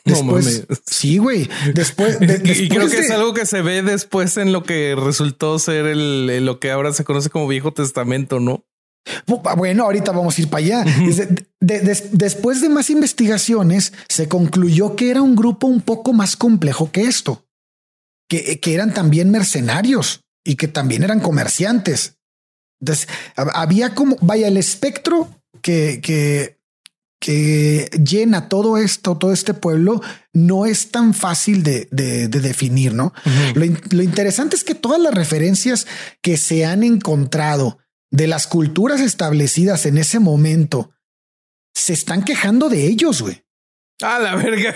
Después, 0.04 0.66
sí, 0.86 1.18
güey. 1.18 1.48
Después, 1.74 2.18
y 2.20 2.68
creo 2.68 2.88
que 2.88 3.00
es 3.00 3.10
algo 3.10 3.34
que 3.34 3.46
se 3.46 3.62
ve 3.62 3.82
después 3.82 4.36
en 4.36 4.52
lo 4.52 4.62
que 4.62 4.96
resultó 4.96 5.58
ser 5.58 5.86
el, 5.86 6.44
lo 6.44 6.60
que 6.60 6.70
ahora 6.70 6.92
se 6.92 7.04
conoce 7.04 7.30
como 7.30 7.46
Viejo 7.46 7.72
Testamento, 7.72 8.40
¿no? 8.40 8.64
Bueno, 9.26 9.84
ahorita 9.84 10.12
vamos 10.12 10.38
a 10.38 10.40
ir 10.42 10.48
para 10.48 10.64
allá. 10.64 10.84
después 11.60 12.60
de 12.60 12.68
más 12.68 12.88
investigaciones, 12.88 13.92
se 14.08 14.28
concluyó 14.28 14.96
que 14.96 15.10
era 15.10 15.22
un 15.22 15.34
grupo 15.34 15.66
un 15.66 15.80
poco 15.80 16.12
más 16.12 16.36
complejo 16.36 16.90
que 16.92 17.02
esto, 17.02 17.44
que, 18.28 18.60
que 18.60 18.74
eran 18.74 18.94
también 18.94 19.30
mercenarios 19.30 20.20
y 20.44 20.54
que 20.54 20.68
también 20.68 21.02
eran 21.02 21.20
comerciantes. 21.20 22.16
Entonces, 22.80 23.08
había 23.36 23.94
como, 23.94 24.16
vaya, 24.20 24.48
el 24.48 24.56
espectro 24.56 25.28
que, 25.62 26.00
que, 26.02 26.58
que 27.22 27.88
llena 28.04 28.48
todo 28.48 28.76
esto, 28.78 29.16
todo 29.16 29.32
este 29.32 29.54
pueblo, 29.54 30.02
no 30.32 30.66
es 30.66 30.90
tan 30.90 31.14
fácil 31.14 31.62
de, 31.62 31.86
de, 31.92 32.26
definir, 32.26 32.94
¿no? 32.94 33.14
lo, 33.54 33.64
lo 33.90 34.02
interesante 34.02 34.56
es 34.56 34.64
que 34.64 34.74
todas 34.74 35.00
las 35.00 35.14
referencias 35.14 35.86
que 36.20 36.36
se 36.36 36.64
han 36.64 36.82
encontrado 36.82 37.78
de 38.10 38.26
las 38.26 38.48
culturas 38.48 39.00
establecidas 39.00 39.86
en 39.86 39.98
ese 39.98 40.18
momento 40.18 40.90
se 41.72 41.92
están 41.92 42.24
quejando 42.24 42.68
de 42.68 42.88
ellos, 42.88 43.22
güey. 43.22 43.44
A 44.02 44.18
la 44.18 44.34
verga. 44.34 44.74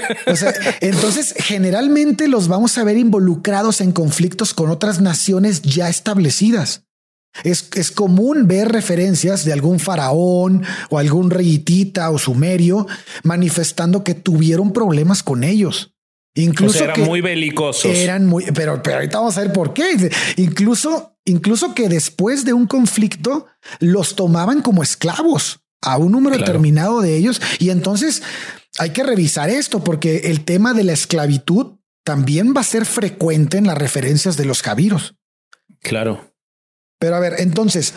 entonces, 0.80 1.34
generalmente 1.36 2.28
los 2.28 2.46
vamos 2.46 2.78
a 2.78 2.84
ver 2.84 2.96
involucrados 2.96 3.80
en 3.80 3.90
conflictos 3.90 4.54
con 4.54 4.70
otras 4.70 5.00
naciones 5.00 5.62
ya 5.62 5.88
establecidas. 5.88 6.85
Es, 7.44 7.68
es, 7.74 7.90
común 7.90 8.46
ver 8.46 8.68
referencias 8.68 9.44
de 9.44 9.52
algún 9.52 9.78
faraón 9.78 10.64
o 10.90 10.98
algún 10.98 11.30
reyitita 11.30 12.10
o 12.10 12.18
sumerio 12.18 12.86
manifestando 13.22 14.04
que 14.04 14.14
tuvieron 14.14 14.72
problemas 14.72 15.22
con 15.22 15.44
ellos. 15.44 15.92
Incluso 16.34 16.84
eran 16.84 17.00
muy 17.02 17.20
belicosos. 17.20 17.90
Eran 17.96 18.26
muy, 18.26 18.44
pero, 18.54 18.82
pero 18.82 18.96
ahorita 18.96 19.18
vamos 19.18 19.38
a 19.38 19.40
ver 19.40 19.52
por 19.52 19.72
qué. 19.72 20.10
Incluso, 20.36 21.16
incluso 21.24 21.74
que 21.74 21.88
después 21.88 22.44
de 22.44 22.52
un 22.52 22.66
conflicto 22.66 23.46
los 23.80 24.16
tomaban 24.16 24.60
como 24.60 24.82
esclavos 24.82 25.60
a 25.82 25.96
un 25.96 26.12
número 26.12 26.36
determinado 26.36 27.00
de 27.00 27.16
ellos. 27.16 27.40
Y 27.58 27.70
entonces 27.70 28.22
hay 28.78 28.90
que 28.90 29.02
revisar 29.02 29.48
esto 29.48 29.82
porque 29.82 30.22
el 30.24 30.44
tema 30.44 30.74
de 30.74 30.84
la 30.84 30.92
esclavitud 30.92 31.78
también 32.04 32.54
va 32.54 32.60
a 32.60 32.64
ser 32.64 32.84
frecuente 32.84 33.56
en 33.56 33.66
las 33.66 33.78
referencias 33.78 34.36
de 34.36 34.44
los 34.44 34.62
javiros. 34.62 35.16
Claro. 35.80 36.35
Pero 36.98 37.16
a 37.16 37.20
ver, 37.20 37.34
entonces, 37.38 37.94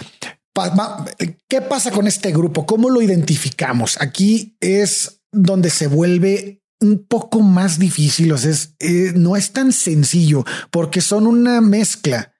¿qué 1.48 1.62
pasa 1.62 1.91
con 1.91 2.08
este 2.08 2.32
grupo? 2.32 2.65
¿Cómo 2.65 2.89
lo 2.89 3.01
identificamos? 3.01 3.98
Aquí 4.01 4.58
es 4.60 5.22
donde 5.32 5.70
se 5.70 5.88
vuelve 5.88 6.63
un 6.82 7.06
poco 7.06 7.41
más 7.41 7.77
difícil, 7.77 8.32
o 8.32 8.38
sea, 8.38 8.53
eh, 8.79 9.12
no 9.15 9.36
es 9.36 9.51
tan 9.51 9.74
sencillo 9.74 10.46
porque 10.72 11.01
son 11.01 11.27
una 11.27 11.62
mezcla. 11.62 12.34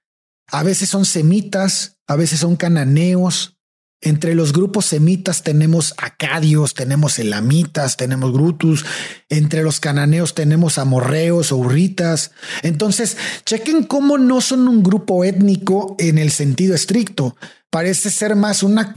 A 0.52 0.64
veces 0.64 0.90
son 0.90 1.06
semitas, 1.06 1.98
a 2.08 2.16
veces 2.16 2.40
son 2.40 2.56
cananeos. 2.56 3.59
Entre 4.02 4.34
los 4.34 4.54
grupos 4.54 4.86
semitas 4.86 5.44
tenemos 5.44 5.94
acadios, 5.98 6.74
tenemos 6.74 7.20
elamitas, 7.20 7.98
tenemos 7.98 8.32
grutus. 8.32 8.86
Entre 9.30 9.64
los 9.64 9.80
cananeos 9.80 10.36
tenemos 10.36 10.78
amorreos 10.78 11.52
o 11.52 11.58
urritas. 11.58 12.32
Entonces, 12.64 13.18
chequen 13.46 13.84
cómo 13.84 14.18
no 14.18 14.40
son 14.42 14.68
un 14.68 14.84
grupo 14.84 15.24
étnico 15.24 15.96
en 16.00 16.18
el 16.18 16.32
sentido 16.32 16.76
estricto. 16.76 17.36
Parece 17.70 18.10
ser 18.10 18.36
más 18.36 18.64
una 18.64 18.96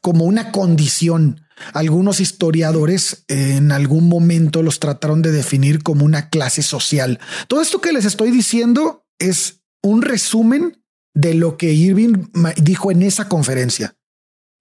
como 0.00 0.24
una 0.24 0.50
condición 0.50 1.42
algunos 1.72 2.20
historiadores 2.20 3.24
en 3.28 3.72
algún 3.72 4.08
momento 4.08 4.62
los 4.62 4.80
trataron 4.80 5.22
de 5.22 5.32
definir 5.32 5.82
como 5.82 6.04
una 6.04 6.28
clase 6.28 6.62
social. 6.62 7.20
Todo 7.48 7.62
esto 7.62 7.80
que 7.80 7.92
les 7.92 8.04
estoy 8.04 8.30
diciendo 8.30 9.06
es 9.18 9.62
un 9.82 10.02
resumen 10.02 10.82
de 11.14 11.34
lo 11.34 11.56
que 11.56 11.72
Irving 11.72 12.26
dijo 12.56 12.90
en 12.90 13.02
esa 13.02 13.28
conferencia. 13.28 13.96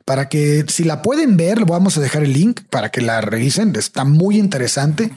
Para 0.06 0.30
que 0.30 0.66
si 0.68 0.84
la 0.84 1.02
pueden 1.02 1.38
ver, 1.38 1.66
vamos 1.66 1.98
a 1.98 2.02
dejar 2.02 2.24
el 2.24 2.34
link 2.34 2.62
para 2.70 2.90
que 2.90 3.02
la 3.02 3.22
revisen. 3.22 3.76
Está 3.76 4.04
muy 4.04 4.38
interesante. 4.38 5.12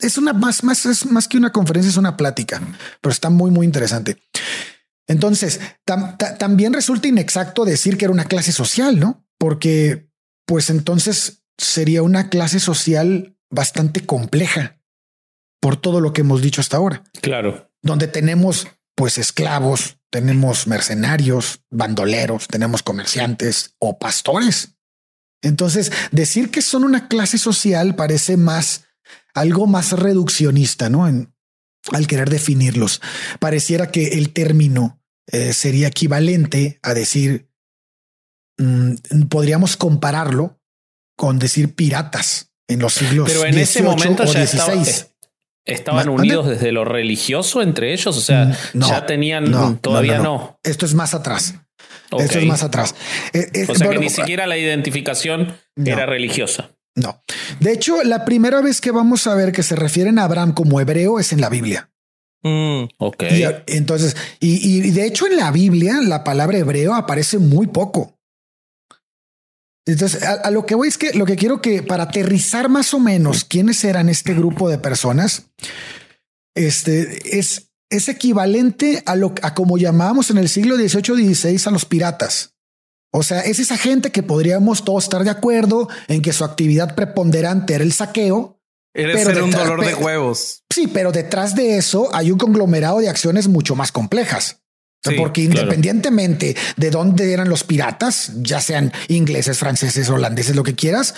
Es 0.00 0.18
una 0.18 0.32
más, 0.32 0.64
más, 0.64 0.86
es 0.86 1.06
más 1.06 1.28
que 1.28 1.38
una 1.38 1.52
conferencia, 1.52 1.90
es 1.90 1.96
una 1.96 2.16
plática, 2.16 2.60
pero 3.00 3.12
está 3.12 3.30
muy, 3.30 3.50
muy 3.50 3.66
interesante. 3.66 4.16
Entonces, 5.08 5.60
también 6.38 6.72
resulta 6.72 7.08
inexacto 7.08 7.64
decir 7.64 7.96
que 7.96 8.06
era 8.06 8.12
una 8.12 8.24
clase 8.24 8.52
social, 8.52 8.98
¿no? 8.98 9.24
Porque 9.38 10.08
pues 10.46 10.70
entonces 10.70 11.44
sería 11.58 12.02
una 12.02 12.28
clase 12.28 12.60
social 12.60 13.36
bastante 13.50 14.04
compleja 14.04 14.80
por 15.60 15.76
todo 15.76 16.00
lo 16.00 16.12
que 16.12 16.20
hemos 16.22 16.42
dicho 16.42 16.60
hasta 16.60 16.76
ahora. 16.76 17.02
Claro. 17.20 17.70
Donde 17.82 18.08
tenemos 18.08 18.66
pues 18.96 19.18
esclavos, 19.18 19.98
tenemos 20.10 20.66
mercenarios, 20.66 21.62
bandoleros, 21.70 22.48
tenemos 22.48 22.82
comerciantes 22.82 23.74
o 23.78 23.98
pastores. 23.98 24.76
Entonces, 25.42 25.92
decir 26.10 26.50
que 26.50 26.62
son 26.62 26.82
una 26.82 27.06
clase 27.06 27.38
social 27.38 27.94
parece 27.94 28.36
más 28.36 28.84
algo 29.34 29.66
más 29.66 29.92
reduccionista, 29.92 30.88
¿no? 30.90 31.06
En, 31.06 31.32
al 31.92 32.08
querer 32.08 32.30
definirlos. 32.30 33.00
Pareciera 33.38 33.92
que 33.92 34.18
el 34.18 34.32
término 34.32 35.00
eh, 35.30 35.52
sería 35.52 35.88
equivalente 35.88 36.80
a 36.82 36.94
decir 36.94 37.46
Mm, 38.58 38.94
podríamos 39.28 39.76
compararlo 39.76 40.58
con 41.16 41.38
decir 41.38 41.74
piratas 41.74 42.52
en 42.68 42.80
los 42.80 42.94
siglos 42.94 43.28
Pero 43.28 43.44
en 43.44 43.58
ese 43.58 43.82
momento 43.82 44.24
ya 44.24 44.46
estaban 45.66 46.08
unidos 46.08 46.48
desde 46.48 46.72
lo 46.72 46.84
religioso 46.84 47.60
entre 47.60 47.92
ellos, 47.92 48.16
o 48.16 48.20
sea, 48.20 48.56
mm, 48.72 48.80
ya 48.80 49.04
tenían, 49.04 49.78
todavía 49.78 50.18
no, 50.18 50.58
Esto 50.62 50.86
es 50.86 50.94
más 50.94 51.14
atrás. 51.14 51.54
Esto 52.18 52.38
es 52.38 52.46
más 52.46 52.62
atrás. 52.62 52.94
Eh, 53.32 53.48
eh, 53.52 53.66
o 53.68 53.74
sea 53.74 53.90
que 53.90 53.98
ni 53.98 54.10
siquiera 54.10 54.46
la 54.46 54.56
identificación 54.56 55.56
era 55.76 56.06
religiosa. 56.06 56.70
No. 56.94 57.20
De 57.60 57.72
hecho, 57.72 58.02
la 58.04 58.24
primera 58.24 58.62
vez 58.62 58.80
que 58.80 58.90
vamos 58.90 59.26
a 59.26 59.34
ver 59.34 59.52
que 59.52 59.62
se 59.62 59.76
refieren 59.76 60.18
a 60.18 60.24
Abraham 60.24 60.54
como 60.54 60.80
hebreo 60.80 61.18
es 61.18 61.32
en 61.32 61.40
la 61.40 61.50
Biblia. 61.50 61.90
Mm, 62.42 62.84
ok. 62.98 63.24
Y, 63.30 63.44
entonces, 63.66 64.16
y, 64.40 64.78
y, 64.78 64.90
de 64.92 65.06
hecho 65.06 65.26
en 65.26 65.36
la 65.36 65.50
Biblia 65.50 66.00
la 66.00 66.22
palabra 66.22 66.56
hebreo 66.56 66.94
aparece 66.94 67.38
muy 67.38 67.66
poco. 67.66 68.15
Entonces, 69.86 70.22
a, 70.24 70.50
lo 70.50 70.66
que 70.66 70.74
voy 70.74 70.88
es 70.88 70.98
que 70.98 71.12
lo 71.14 71.24
que 71.24 71.36
quiero 71.36 71.62
que 71.62 71.82
para 71.82 72.04
aterrizar 72.04 72.68
más 72.68 72.92
o 72.92 72.98
menos 72.98 73.44
quiénes 73.44 73.84
eran 73.84 74.08
este 74.08 74.34
grupo 74.34 74.68
de 74.68 74.78
personas, 74.78 75.46
este 76.56 77.38
es, 77.38 77.70
es 77.88 78.08
equivalente 78.08 79.02
a 79.06 79.14
lo 79.14 79.32
a 79.42 79.54
como 79.54 79.78
llamábamos 79.78 80.30
en 80.30 80.38
el 80.38 80.48
siglo 80.48 80.76
XVIII 80.76 81.34
XVI 81.34 81.68
a 81.68 81.70
los 81.70 81.84
piratas. 81.84 82.54
O 83.12 83.22
sea, 83.22 83.40
es 83.40 83.60
esa 83.60 83.78
gente 83.78 84.10
que 84.10 84.24
podríamos 84.24 84.84
todos 84.84 85.04
estar 85.04 85.22
de 85.22 85.30
acuerdo 85.30 85.88
en 86.08 86.20
que 86.20 86.32
su 86.32 86.44
actividad 86.44 86.96
preponderante 86.96 87.74
era 87.74 87.84
el 87.84 87.92
saqueo. 87.92 88.60
Era 88.92 89.44
un 89.44 89.52
dolor 89.52 89.84
de 89.84 89.94
huevos. 89.94 90.64
Sí, 90.68 90.88
pero 90.88 91.12
detrás 91.12 91.54
de 91.54 91.76
eso 91.76 92.12
hay 92.12 92.32
un 92.32 92.38
conglomerado 92.38 92.98
de 92.98 93.08
acciones 93.08 93.46
mucho 93.46 93.76
más 93.76 93.92
complejas. 93.92 94.62
Porque 95.16 95.42
independientemente 95.42 96.56
de 96.76 96.90
dónde 96.90 97.32
eran 97.32 97.48
los 97.48 97.64
piratas, 97.64 98.32
ya 98.36 98.60
sean 98.60 98.92
ingleses, 99.08 99.58
franceses, 99.58 100.08
holandeses, 100.10 100.56
lo 100.56 100.62
que 100.62 100.74
quieras, 100.74 101.14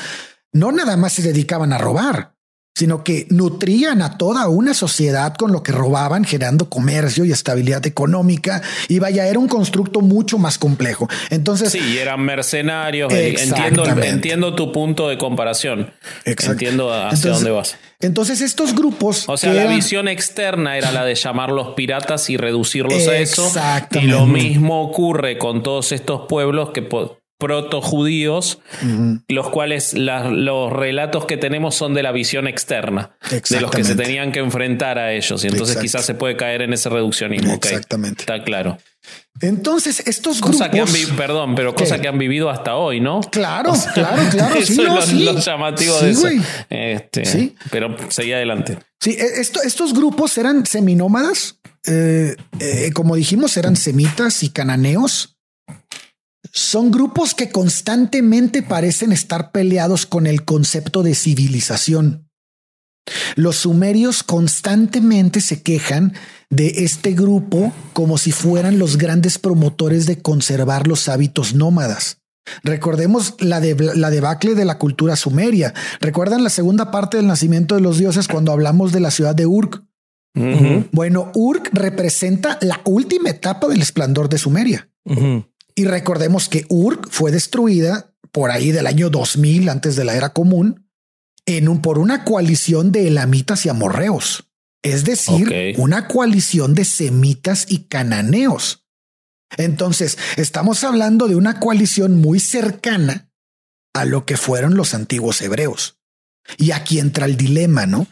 no 0.52 0.72
nada 0.72 0.96
más 0.96 1.14
se 1.14 1.22
dedicaban 1.22 1.72
a 1.72 1.78
robar 1.78 2.37
sino 2.78 3.02
que 3.02 3.26
nutrían 3.28 4.02
a 4.02 4.18
toda 4.18 4.46
una 4.46 4.72
sociedad 4.72 5.34
con 5.34 5.50
lo 5.50 5.64
que 5.64 5.72
robaban, 5.72 6.22
generando 6.22 6.70
comercio 6.70 7.24
y 7.24 7.32
estabilidad 7.32 7.84
económica. 7.88 8.62
Y 8.86 9.00
vaya, 9.00 9.26
era 9.26 9.40
un 9.40 9.48
constructo 9.48 10.00
mucho 10.00 10.38
más 10.38 10.58
complejo. 10.58 11.08
Entonces, 11.30 11.72
sí, 11.72 11.98
eran 11.98 12.20
mercenarios. 12.20 13.12
Entiendo, 13.12 13.84
entiendo 13.84 14.54
tu 14.54 14.70
punto 14.70 15.08
de 15.08 15.18
comparación. 15.18 15.90
Entiendo 16.24 16.94
hacia 16.94 17.32
dónde 17.32 17.50
vas. 17.50 17.76
Entonces, 17.98 18.40
estos 18.40 18.76
grupos. 18.76 19.24
O 19.28 19.36
sea, 19.36 19.52
la 19.54 19.66
visión 19.66 20.06
externa 20.06 20.78
era 20.78 20.92
la 20.92 21.04
de 21.04 21.16
llamarlos 21.16 21.74
piratas 21.74 22.30
y 22.30 22.36
reducirlos 22.36 23.08
a 23.08 23.16
eso. 23.16 23.50
Y 23.90 24.02
lo 24.02 24.24
mismo 24.26 24.82
ocurre 24.82 25.36
con 25.36 25.64
todos 25.64 25.90
estos 25.90 26.28
pueblos 26.28 26.70
que 26.70 26.82
proto-judíos, 27.38 28.58
los 29.28 29.48
cuales 29.50 29.94
los 29.94 30.72
relatos 30.72 31.24
que 31.24 31.36
tenemos 31.36 31.76
son 31.76 31.94
de 31.94 32.02
la 32.02 32.10
visión 32.10 32.48
externa, 32.48 33.16
de 33.48 33.60
los 33.60 33.70
que 33.70 33.84
se 33.84 33.94
tenían 33.94 34.32
que 34.32 34.40
enfrentar 34.40 34.98
a 34.98 35.12
ellos. 35.12 35.44
Y 35.44 35.48
entonces 35.48 35.76
quizás 35.76 36.04
se 36.04 36.14
puede 36.14 36.36
caer 36.36 36.62
en 36.62 36.72
ese 36.72 36.88
reduccionismo. 36.88 37.54
Exactamente. 37.54 38.22
Está 38.22 38.42
claro. 38.42 38.78
Entonces, 39.40 40.00
estos 40.06 40.40
cosa 40.40 40.68
grupos. 40.68 40.92
Que 40.92 41.06
han 41.06 41.16
perdón, 41.16 41.54
pero 41.54 41.74
cosa 41.74 42.00
que 42.00 42.08
han 42.08 42.18
vivido 42.18 42.50
hasta 42.50 42.74
hoy, 42.74 43.00
¿no? 43.00 43.20
Claro, 43.20 43.72
claro, 43.94 44.22
claro. 44.30 44.54
eso 44.58 44.98
es 44.98 45.12
lo, 45.12 45.38
llamativo 45.38 45.96
de 46.00 46.10
eso. 46.10 46.28
Este, 46.68 47.24
sí. 47.24 47.54
Pero 47.70 47.96
seguí 48.08 48.32
adelante. 48.32 48.78
Sí, 49.00 49.10
e, 49.10 49.40
esto, 49.40 49.62
estos 49.62 49.94
grupos 49.94 50.36
eran 50.38 50.66
seminómadas. 50.66 51.60
Eh, 51.86 52.34
eh, 52.58 52.90
como 52.92 53.14
dijimos, 53.14 53.56
eran 53.56 53.76
semitas 53.76 54.42
y 54.42 54.50
cananeos 54.50 55.37
son 56.52 56.90
grupos 56.90 57.34
que 57.34 57.50
constantemente 57.50 58.62
parecen 58.62 59.12
estar 59.12 59.50
peleados 59.52 60.06
con 60.06 60.26
el 60.26 60.44
concepto 60.44 61.02
de 61.02 61.14
civilización. 61.14 62.28
Los 63.36 63.56
sumerios 63.56 64.22
constantemente 64.22 65.40
se 65.40 65.62
quejan 65.62 66.12
de 66.50 66.84
este 66.84 67.12
grupo 67.12 67.72
como 67.92 68.18
si 68.18 68.32
fueran 68.32 68.78
los 68.78 68.98
grandes 68.98 69.38
promotores 69.38 70.06
de 70.06 70.20
conservar 70.20 70.86
los 70.86 71.08
hábitos 71.08 71.54
nómadas. 71.54 72.18
Recordemos 72.62 73.34
la, 73.40 73.60
la 73.60 74.10
debacle 74.10 74.54
de 74.54 74.64
la 74.64 74.78
cultura 74.78 75.16
sumeria. 75.16 75.74
¿Recuerdan 76.00 76.44
la 76.44 76.50
segunda 76.50 76.90
parte 76.90 77.18
del 77.18 77.26
nacimiento 77.26 77.74
de 77.74 77.82
los 77.82 77.98
dioses 77.98 78.28
cuando 78.28 78.52
hablamos 78.52 78.92
de 78.92 79.00
la 79.00 79.10
ciudad 79.10 79.34
de 79.34 79.46
Urk? 79.46 79.82
Bueno, 80.92 81.32
Urk 81.34 81.70
representa 81.72 82.58
la 82.60 82.80
última 82.84 83.30
etapa 83.30 83.66
del 83.68 83.82
esplendor 83.82 84.28
de 84.28 84.38
Sumeria. 84.38 84.88
Y 85.78 85.84
recordemos 85.84 86.48
que 86.48 86.66
Urk 86.70 87.08
fue 87.08 87.30
destruida 87.30 88.12
por 88.32 88.50
ahí 88.50 88.72
del 88.72 88.88
año 88.88 89.10
2000 89.10 89.68
antes 89.68 89.94
de 89.94 90.04
la 90.04 90.16
era 90.16 90.30
común 90.30 90.90
en 91.46 91.68
un, 91.68 91.82
por 91.82 92.00
una 92.00 92.24
coalición 92.24 92.90
de 92.90 93.06
elamitas 93.06 93.64
y 93.64 93.68
amorreos. 93.68 94.50
Es 94.82 95.04
decir, 95.04 95.76
una 95.78 96.08
coalición 96.08 96.74
de 96.74 96.84
semitas 96.84 97.66
y 97.68 97.84
cananeos. 97.84 98.88
Entonces, 99.56 100.18
estamos 100.36 100.82
hablando 100.82 101.28
de 101.28 101.36
una 101.36 101.60
coalición 101.60 102.20
muy 102.20 102.40
cercana 102.40 103.30
a 103.94 104.04
lo 104.04 104.26
que 104.26 104.36
fueron 104.36 104.74
los 104.74 104.94
antiguos 104.94 105.40
hebreos. 105.42 106.00
Y 106.56 106.72
aquí 106.72 106.98
entra 106.98 107.24
el 107.24 107.36
dilema, 107.36 107.86
¿no? 107.86 108.08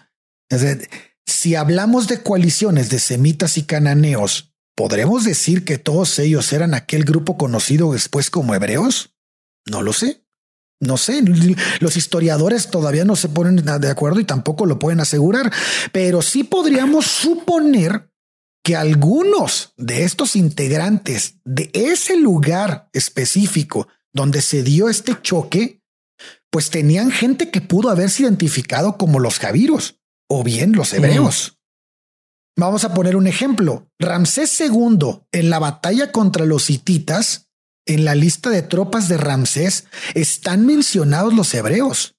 Es 0.49 0.61
decir, 0.61 0.88
si 1.27 1.57
hablamos 1.57 2.07
de 2.07 2.23
coaliciones 2.23 2.90
de 2.90 3.01
semitas 3.01 3.59
y 3.59 3.64
cananeos 3.64 4.56
¿Podremos 4.77 5.25
decir 5.25 5.65
que 5.65 5.79
todos 5.79 6.19
ellos 6.19 6.53
eran 6.53 6.75
aquel 6.75 7.05
grupo 7.05 7.39
conocido 7.39 7.93
después 7.93 8.31
como 8.31 8.55
hebreos? 8.55 9.17
No 9.65 9.83
lo 9.83 9.93
sé. 9.93 10.23
No 10.79 10.99
sé, 10.99 11.23
los 11.81 11.97
historiadores 11.97 12.69
todavía 12.69 13.07
no 13.07 13.17
se 13.17 13.31
ponen 13.31 13.57
de 13.57 13.91
acuerdo 13.91 14.21
y 14.21 14.25
tampoco 14.25 14.67
lo 14.67 14.79
pueden 14.79 15.01
asegurar, 15.01 15.51
pero 15.91 16.21
sí 16.21 16.45
podríamos 16.45 17.07
suponer 17.07 18.11
que 18.62 18.77
algunos 18.77 19.73
de 19.79 20.05
estos 20.05 20.37
integrantes 20.37 21.37
de 21.45 21.71
ese 21.73 22.19
lugar 22.19 22.91
específico 22.93 23.89
donde 24.12 24.43
se 24.43 24.62
dio 24.62 24.91
este 24.91 25.17
choque, 25.23 25.83
pues 26.51 26.69
tenían 26.69 27.11
gente 27.11 27.51
que 27.51 27.62
pudo 27.62 27.89
haberse 27.89 28.25
identificado 28.25 28.99
como 28.99 29.19
los 29.19 29.39
javiros 29.39 30.01
o 30.29 30.45
bien 30.45 30.73
los 30.73 30.93
hebreos. 30.93 31.56
Vamos 32.57 32.85
a 32.85 32.95
poner 32.95 33.16
un 33.16 33.27
ejemplo. 33.27 33.90
Ramsés 33.99 34.59
II 34.61 35.21
en 35.33 35.51
la 35.51 35.59
batalla 35.59 36.11
contra 36.11 36.47
los 36.47 36.71
hititas, 36.71 37.49
en 37.85 38.05
la 38.05 38.14
lista 38.14 38.49
de 38.49 38.62
tropas 38.62 39.09
de 39.09 39.19
Ramsés, 39.19 39.85
están 40.14 40.64
mencionados 40.64 41.35
los 41.35 41.53
hebreos. 41.53 42.16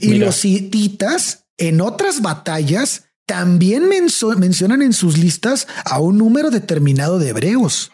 Y 0.00 0.14
los 0.14 0.44
hititas 0.44 1.46
en 1.58 1.82
otras 1.82 2.22
batallas 2.22 3.04
también 3.26 3.88
mencionan 3.88 4.82
en 4.82 4.92
sus 4.92 5.18
listas 5.18 5.68
a 5.84 6.00
un 6.00 6.18
número 6.18 6.50
determinado 6.50 7.18
de 7.18 7.28
hebreos. 7.28 7.92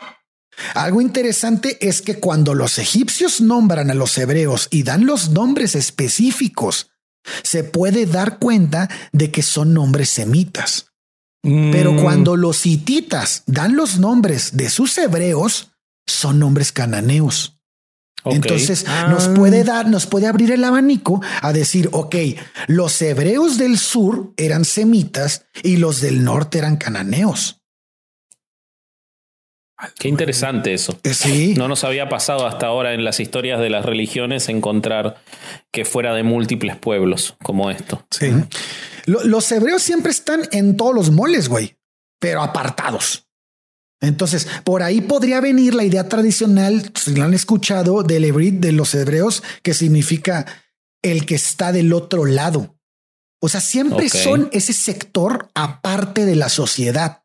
Algo 0.75 1.01
interesante 1.01 1.77
es 1.87 2.01
que 2.01 2.19
cuando 2.19 2.55
los 2.55 2.79
egipcios 2.79 3.41
nombran 3.41 3.91
a 3.91 3.95
los 3.95 4.17
hebreos 4.17 4.69
y 4.71 4.85
dan 4.85 5.05
los 5.05 5.31
nombres 5.31 5.75
específicos, 5.75 6.93
se 7.43 7.65
puede 7.65 8.07
dar 8.07 8.39
cuenta 8.39 8.89
de 9.13 9.31
que 9.31 9.43
son 9.43 9.75
nombres 9.75 10.09
semitas. 10.09 10.86
Pero 11.71 11.93
mm. 11.93 12.03
cuando 12.03 12.35
los 12.35 12.67
hititas 12.67 13.45
dan 13.47 13.77
los 13.77 13.99
nombres 13.99 14.57
de 14.57 14.69
sus 14.69 14.99
hebreos, 14.99 15.71
son 16.07 16.39
nombres 16.41 16.73
cananeos. 16.73 17.57
Entonces 18.25 18.85
nos 19.09 19.29
ah. 19.29 19.35
puede 19.35 19.63
dar, 19.63 19.89
nos 19.89 20.07
puede 20.07 20.27
abrir 20.27 20.51
el 20.51 20.65
abanico 20.65 21.21
a 21.43 21.53
decir, 21.53 21.89
ok, 21.93 22.17
los 22.67 23.01
hebreos 23.01 23.59
del 23.59 23.79
sur 23.79 24.33
eran 24.37 24.65
semitas 24.65 25.47
y 25.63 25.77
los 25.77 26.01
del 26.01 26.25
norte 26.25 26.59
eran 26.59 26.77
cananeos. 26.77 27.56
Qué 29.99 30.09
interesante 30.09 30.73
eso. 30.73 30.99
Eh, 31.03 31.13
sí. 31.13 31.55
No 31.57 31.69
nos 31.69 31.85
había 31.85 32.09
pasado 32.09 32.47
hasta 32.47 32.67
ahora 32.67 32.95
en 32.95 33.05
las 33.05 33.21
historias 33.21 33.61
de 33.61 33.71
las 33.71 33.85
religiones 33.85 34.49
encontrar 34.49 35.17
que 35.71 35.85
fuera 35.85 36.15
de 36.15 36.23
múltiples 36.23 36.77
pueblos 36.77 37.37
como 37.43 37.71
esto. 37.71 38.05
Sí. 38.11 38.33
Los 39.05 39.53
hebreos 39.53 39.83
siempre 39.83 40.11
están 40.11 40.49
en 40.53 40.77
todos 40.77 40.95
los 40.95 41.11
moles, 41.11 41.49
güey, 41.49 41.77
pero 42.19 42.43
apartados. 42.43 43.29
Entonces, 44.01 44.49
por 44.65 44.83
ahí 44.83 45.01
podría 45.01 45.41
venir 45.41 45.75
la 45.75 45.85
idea 45.85 46.09
tradicional, 46.09 46.91
si 46.95 47.15
lo 47.15 47.25
han 47.25 47.35
escuchado, 47.35 48.03
del 48.03 48.25
hebrid 48.25 48.55
de 48.55 48.73
los 48.73 48.95
hebreos, 48.95 49.43
que 49.63 49.75
significa 49.75 50.47
el 51.03 51.25
que 51.25 51.37
está 51.37 51.73
del 51.73 51.93
otro 51.93 52.25
lado. 52.25 52.77
O 53.41 53.49
sea, 53.49 53.61
siempre 53.61 54.09
son 54.09 54.49
ese 54.53 54.73
sector 54.73 55.49
aparte 55.55 56.25
de 56.25 56.37
la 56.37 56.49
sociedad 56.49 57.23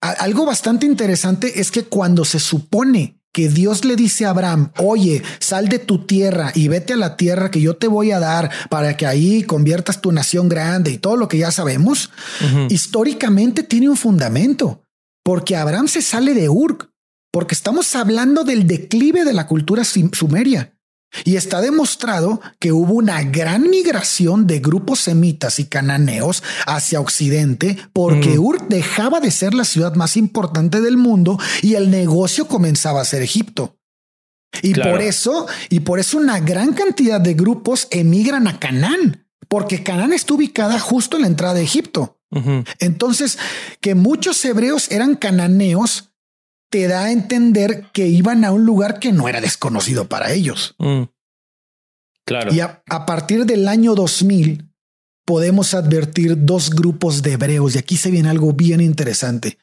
algo 0.00 0.46
bastante 0.46 0.86
interesante 0.86 1.60
es 1.60 1.70
que 1.70 1.84
cuando 1.84 2.24
se 2.24 2.38
supone 2.38 3.18
que 3.32 3.48
Dios 3.48 3.84
le 3.84 3.96
dice 3.96 4.24
a 4.24 4.30
Abraham, 4.30 4.72
oye, 4.78 5.22
sal 5.38 5.68
de 5.68 5.78
tu 5.78 6.06
tierra 6.06 6.50
y 6.54 6.68
vete 6.68 6.94
a 6.94 6.96
la 6.96 7.16
tierra 7.16 7.50
que 7.50 7.60
yo 7.60 7.76
te 7.76 7.86
voy 7.86 8.10
a 8.10 8.18
dar 8.18 8.50
para 8.70 8.96
que 8.96 9.06
ahí 9.06 9.42
conviertas 9.42 10.00
tu 10.00 10.12
nación 10.12 10.48
grande 10.48 10.90
y 10.90 10.98
todo 10.98 11.16
lo 11.16 11.28
que 11.28 11.38
ya 11.38 11.50
sabemos, 11.50 12.10
históricamente 12.68 13.62
tiene 13.62 13.88
un 13.88 13.96
fundamento, 13.96 14.82
porque 15.22 15.56
Abraham 15.56 15.88
se 15.88 16.02
sale 16.02 16.34
de 16.34 16.48
Ur, 16.48 16.90
porque 17.30 17.54
estamos 17.54 17.94
hablando 17.94 18.44
del 18.44 18.66
declive 18.66 19.24
de 19.24 19.34
la 19.34 19.46
cultura 19.46 19.84
sumeria. 19.84 20.77
Y 21.24 21.36
está 21.36 21.60
demostrado 21.60 22.40
que 22.58 22.72
hubo 22.72 22.92
una 22.94 23.22
gran 23.22 23.70
migración 23.70 24.46
de 24.46 24.60
grupos 24.60 25.00
semitas 25.00 25.58
y 25.58 25.64
cananeos 25.64 26.42
hacia 26.66 27.00
Occidente 27.00 27.78
porque 27.92 28.38
mm. 28.38 28.44
Ur 28.44 28.68
dejaba 28.68 29.20
de 29.20 29.30
ser 29.30 29.54
la 29.54 29.64
ciudad 29.64 29.94
más 29.94 30.16
importante 30.16 30.80
del 30.80 30.96
mundo 30.96 31.38
y 31.62 31.74
el 31.74 31.90
negocio 31.90 32.46
comenzaba 32.46 33.00
a 33.00 33.06
ser 33.06 33.22
Egipto. 33.22 33.78
Y 34.62 34.74
por 34.74 35.00
eso, 35.02 35.46
y 35.68 35.80
por 35.80 35.98
eso 35.98 36.18
una 36.18 36.40
gran 36.40 36.72
cantidad 36.72 37.20
de 37.20 37.34
grupos 37.34 37.86
emigran 37.90 38.48
a 38.48 38.58
Canaán, 38.58 39.26
porque 39.48 39.82
Canaán 39.82 40.12
está 40.12 40.34
ubicada 40.34 40.78
justo 40.78 41.16
en 41.16 41.22
la 41.22 41.28
entrada 41.28 41.54
de 41.54 41.62
Egipto. 41.62 42.18
Entonces, 42.78 43.38
que 43.80 43.94
muchos 43.94 44.44
hebreos 44.44 44.90
eran 44.90 45.14
cananeos, 45.16 46.07
te 46.70 46.86
da 46.86 47.04
a 47.04 47.12
entender 47.12 47.86
que 47.92 48.08
iban 48.08 48.44
a 48.44 48.52
un 48.52 48.64
lugar 48.64 48.98
que 48.98 49.12
no 49.12 49.28
era 49.28 49.40
desconocido 49.40 50.08
para 50.08 50.32
ellos. 50.32 50.74
Mm. 50.78 51.04
Claro. 52.26 52.52
Y 52.52 52.60
a, 52.60 52.82
partir 53.06 53.46
del 53.46 53.68
año 53.68 53.94
2000 53.94 54.70
podemos 55.24 55.74
advertir 55.74 56.44
dos 56.44 56.70
grupos 56.70 57.22
de 57.22 57.32
hebreos, 57.32 57.74
y 57.74 57.78
aquí 57.78 57.96
se 57.96 58.10
viene 58.10 58.28
algo 58.28 58.52
bien 58.52 58.80
interesante. 58.80 59.58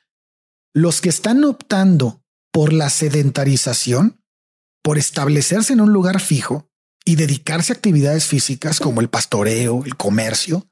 Los 0.74 1.00
que 1.00 1.10
están 1.10 1.44
optando 1.44 2.24
por 2.52 2.74
la 2.74 2.90
sedentarización, 2.90 4.22
por 4.84 4.98
establecerse 4.98 5.74
en 5.74 5.82
un 5.82 5.94
lugar 5.94 6.20
fijo 6.20 6.70
y 7.04 7.16
dedicarse 7.16 7.72
a 7.72 7.76
actividades 7.76 8.26
físicas 8.26 8.80
como 8.80 9.02
el 9.02 9.10
pastoreo, 9.10 9.84
el 9.86 9.96
comercio, 9.96 10.68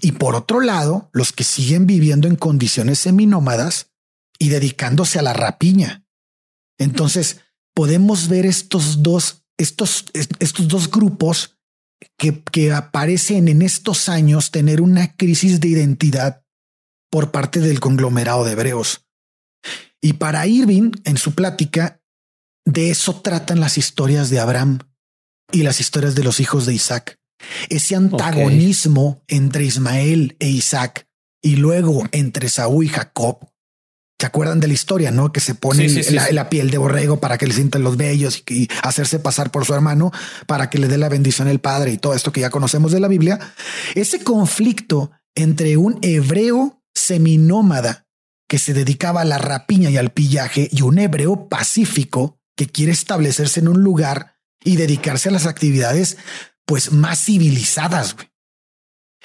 y 0.00 0.12
por 0.12 0.36
otro 0.36 0.60
lado, 0.60 1.10
los 1.12 1.32
que 1.32 1.42
siguen 1.42 1.86
viviendo 1.86 2.28
en 2.28 2.36
condiciones 2.36 3.00
seminómadas 3.00 3.93
y 4.44 4.48
dedicándose 4.50 5.18
a 5.18 5.22
la 5.22 5.32
rapiña. 5.32 6.04
Entonces, 6.78 7.40
podemos 7.74 8.28
ver 8.28 8.46
estos 8.46 9.02
dos, 9.02 9.44
estos, 9.56 10.06
estos 10.12 10.68
dos 10.68 10.90
grupos 10.90 11.56
que, 12.18 12.42
que 12.42 12.72
aparecen 12.72 13.48
en 13.48 13.62
estos 13.62 14.08
años 14.08 14.50
tener 14.50 14.80
una 14.80 15.16
crisis 15.16 15.60
de 15.60 15.68
identidad 15.68 16.44
por 17.10 17.30
parte 17.30 17.60
del 17.60 17.80
conglomerado 17.80 18.44
de 18.44 18.52
hebreos. 18.52 19.06
Y 20.02 20.14
para 20.14 20.46
Irving, 20.46 20.90
en 21.04 21.16
su 21.16 21.34
plática, 21.34 22.02
de 22.66 22.90
eso 22.90 23.20
tratan 23.22 23.60
las 23.60 23.78
historias 23.78 24.28
de 24.28 24.40
Abraham 24.40 24.80
y 25.52 25.62
las 25.62 25.80
historias 25.80 26.14
de 26.14 26.24
los 26.24 26.40
hijos 26.40 26.66
de 26.66 26.74
Isaac 26.74 27.18
ese 27.68 27.96
antagonismo 27.96 29.22
entre 29.28 29.64
Ismael 29.64 30.36
e 30.38 30.48
Isaac 30.48 31.06
y 31.42 31.56
luego 31.56 32.04
entre 32.12 32.48
Saúl 32.48 32.86
y 32.86 32.88
Jacob. 32.88 33.48
¿Se 34.18 34.26
acuerdan 34.26 34.60
de 34.60 34.68
la 34.68 34.74
historia, 34.74 35.10
no? 35.10 35.32
Que 35.32 35.40
se 35.40 35.54
pone 35.54 35.88
la, 36.30 36.48
piel 36.48 36.70
de 36.70 36.78
borrego 36.78 37.18
para 37.18 37.36
que 37.36 37.46
le 37.46 37.52
sientan 37.52 37.82
los 37.82 37.96
vellos 37.96 38.44
y, 38.48 38.68
hacerse 38.82 39.18
pasar 39.18 39.50
por 39.50 39.64
su 39.64 39.74
hermano 39.74 40.12
para 40.46 40.70
que 40.70 40.78
le 40.78 40.88
dé 40.88 40.98
la 40.98 41.08
bendición 41.08 41.48
el 41.48 41.58
padre 41.58 41.92
y 41.92 41.98
todo 41.98 42.14
esto 42.14 42.32
que 42.32 42.40
ya 42.40 42.50
conocemos 42.50 42.92
de 42.92 43.00
la 43.00 43.08
Biblia. 43.08 43.40
Ese 43.94 44.22
conflicto 44.22 45.10
entre 45.34 45.76
un 45.76 45.98
hebreo 46.02 46.80
seminómada 46.94 48.06
que 48.48 48.58
se 48.58 48.72
dedicaba 48.72 49.22
a 49.22 49.24
la 49.24 49.38
rapiña 49.38 49.90
y 49.90 49.96
al 49.96 50.12
pillaje 50.12 50.68
y 50.70 50.82
un 50.82 50.98
hebreo 50.98 51.48
pacífico 51.48 52.38
que 52.56 52.66
quiere 52.66 52.92
establecerse 52.92 53.60
en 53.60 53.68
un 53.68 53.82
lugar 53.82 54.36
y 54.62 54.76
dedicarse 54.76 55.28
a 55.28 55.32
las 55.32 55.46
actividades 55.46 56.16
pues 56.64 56.92
más 56.92 57.24
civilizadas. 57.24 58.16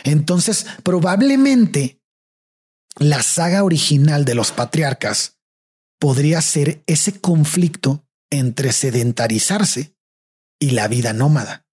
Entonces, 0.03 0.65
probablemente 0.83 1.98
la 2.97 3.23
saga 3.23 3.63
original 3.63 4.25
de 4.25 4.35
los 4.35 4.51
patriarcas 4.51 5.39
podría 5.99 6.41
ser 6.41 6.83
ese 6.87 7.19
conflicto 7.19 8.07
entre 8.29 8.71
sedentarizarse 8.71 9.95
y 10.59 10.71
la 10.71 10.87
vida 10.87 11.13
nómada. 11.13 11.67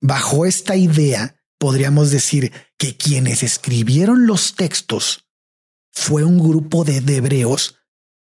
Bajo 0.00 0.46
esta 0.46 0.76
idea, 0.76 1.36
podríamos 1.58 2.10
decir 2.10 2.52
que 2.78 2.96
quienes 2.96 3.42
escribieron 3.42 4.26
los 4.26 4.54
textos 4.56 5.28
fue 5.92 6.24
un 6.24 6.38
grupo 6.38 6.84
de 6.84 6.96
hebreos 6.96 7.76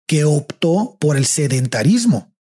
que 0.08 0.26
optó 0.26 0.98
por 1.00 1.16
el 1.16 1.26
sedentarismo. 1.26 2.36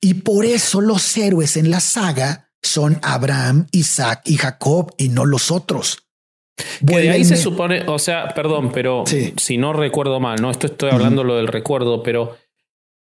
Y 0.00 0.14
por 0.14 0.44
eso 0.44 0.80
los 0.80 1.16
héroes 1.16 1.56
en 1.56 1.70
la 1.70 1.80
saga 1.80 2.52
son 2.62 2.98
Abraham, 3.02 3.66
Isaac 3.72 4.22
y 4.26 4.36
Jacob 4.36 4.94
y 4.98 5.08
no 5.08 5.24
los 5.24 5.50
otros. 5.50 6.07
Que 6.86 6.98
de 7.00 7.10
ahí 7.10 7.24
se 7.24 7.36
supone, 7.36 7.82
o 7.86 7.98
sea, 7.98 8.28
perdón, 8.34 8.70
pero 8.72 9.04
si 9.36 9.56
no 9.56 9.72
recuerdo 9.72 10.20
mal, 10.20 10.40
no 10.40 10.50
esto 10.50 10.66
estoy 10.66 10.90
hablando 10.90 11.24
lo 11.24 11.36
del 11.36 11.48
recuerdo, 11.48 12.02
pero 12.02 12.36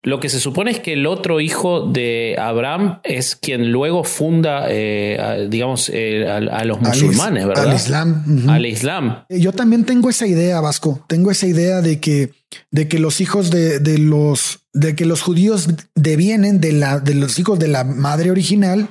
lo 0.02 0.20
que 0.20 0.28
se 0.28 0.38
supone 0.38 0.70
es 0.70 0.78
que 0.78 0.92
el 0.92 1.04
otro 1.04 1.40
hijo 1.40 1.84
de 1.84 2.36
Abraham 2.38 3.00
es 3.02 3.34
quien 3.34 3.72
luego 3.72 4.04
funda, 4.04 4.66
eh, 4.68 5.48
digamos, 5.50 5.90
eh, 5.92 6.28
a, 6.28 6.64
los 6.64 6.80
musulmanes, 6.80 7.44
¿verdad? 7.44 7.68
Al 7.68 7.74
Islam. 7.74 8.48
Al 8.48 8.66
Islam. 8.66 9.24
Eh, 9.28 9.40
yo 9.40 9.52
también 9.52 9.84
tengo 9.84 10.08
esa 10.08 10.28
idea, 10.28 10.60
Vasco. 10.60 11.04
Tengo 11.08 11.32
esa 11.32 11.48
idea 11.48 11.80
de 11.80 11.98
que, 11.98 12.30
de 12.70 12.86
que 12.86 13.00
los 13.00 13.20
hijos 13.20 13.50
de, 13.50 13.80
de 13.80 13.98
los, 13.98 14.60
de 14.72 14.94
que 14.94 15.06
los 15.06 15.22
judíos 15.22 15.70
devienen 15.96 16.60
de 16.60 16.72
la, 16.72 17.00
de 17.00 17.14
los 17.14 17.40
hijos 17.40 17.58
de 17.58 17.66
la 17.66 17.82
madre 17.82 18.30
original 18.30 18.88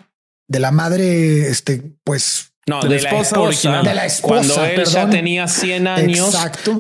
de 0.48 0.60
la 0.60 0.72
madre, 0.72 1.50
este, 1.50 1.82
pues 2.04 2.54
no, 2.68 2.82
de, 2.82 3.00
la, 3.00 3.10
esposa, 3.10 3.40
original. 3.40 3.86
De 3.86 3.94
la 3.94 4.06
esposa, 4.06 4.28
Cuando 4.28 4.66
él 4.66 4.86
ya 4.86 5.08
tenía 5.10 5.48
100 5.48 5.88
años 5.88 6.36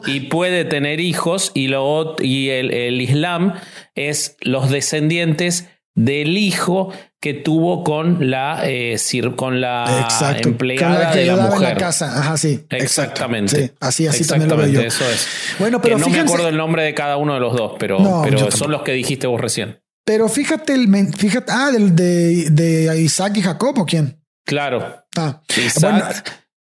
y 0.08 0.22
puede 0.22 0.66
tener 0.66 1.00
hijos 1.00 1.52
y, 1.54 1.68
lo, 1.68 2.16
y 2.20 2.50
el, 2.50 2.74
el, 2.74 3.00
Islam 3.02 3.54
es 3.94 4.36
los 4.42 4.72
descendientes 4.72 5.68
del 5.94 6.38
hijo 6.38 6.92
que 7.22 7.34
tuvo 7.34 7.84
con 7.84 8.30
la, 8.30 8.62
eh, 8.64 8.98
con 9.36 9.62
la 9.62 10.38
empleada 10.40 11.14
de 11.14 11.26
la 11.28 11.36
mujer. 11.38 11.70
En 11.70 11.74
la 11.76 11.76
casa. 11.76 12.20
Ajá, 12.20 12.38
sí. 12.38 12.66
Exactamente. 12.70 13.74
así, 13.80 14.08
así 14.08 14.26
también 14.28 14.50
lo 14.50 14.58
veo 14.58 14.68
yo. 14.68 14.82
Eso 14.82 15.06
es. 15.10 15.28
Bueno, 15.60 15.82
pero 15.82 16.00
no 16.00 16.08
me 16.10 16.20
acuerdo 16.20 16.50
el 16.50 16.58
nombre 16.58 16.84
de 16.84 16.94
cada 16.94 17.18
uno 17.18 17.36
de 17.36 17.40
los 17.40 17.56
dos, 17.56 17.74
pero, 17.80 18.24
pero 18.24 18.52
son 18.52 18.72
los 18.72 18.82
que 18.82 18.92
dijiste 18.92 19.28
vos 19.28 19.40
recién. 19.40 19.82
Pero 20.04 20.30
fíjate 20.30 20.74
el 20.74 21.14
fíjate, 21.16 21.52
ah, 21.52 21.72
del 21.72 21.96
de, 21.96 22.50
de 22.52 23.02
Isaac 23.02 23.38
y 23.38 23.42
Jacob 23.42 23.80
o 23.80 23.86
quién? 23.86 24.22
Claro. 24.46 25.05
Ah, 25.18 25.42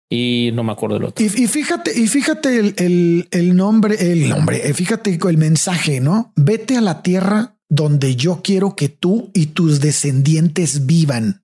y 0.10 0.52
no 0.54 0.64
me 0.64 0.72
acuerdo 0.74 0.96
del 0.96 1.06
otro. 1.06 1.26
Y, 1.26 1.30
fíjate, 1.30 2.00
y 2.00 2.08
fíjate 2.08 2.60
el, 2.60 3.28
el, 3.32 3.56
nombre, 3.56 3.96
el 4.12 4.30
nombre, 4.30 4.68
eh, 4.68 4.74
fíjate 4.74 5.18
el 5.28 5.38
mensaje, 5.38 6.00
¿no? 6.02 6.32
Vete 6.36 6.78
a 6.78 6.82
la 6.82 7.02
tierra 7.02 7.58
donde 7.68 8.16
yo 8.16 8.42
quiero 8.44 8.76
que 8.76 8.90
tú 8.90 9.32
y 9.34 9.48
tus 9.48 9.80
descendientes 9.80 10.86
vivan. 10.86 11.44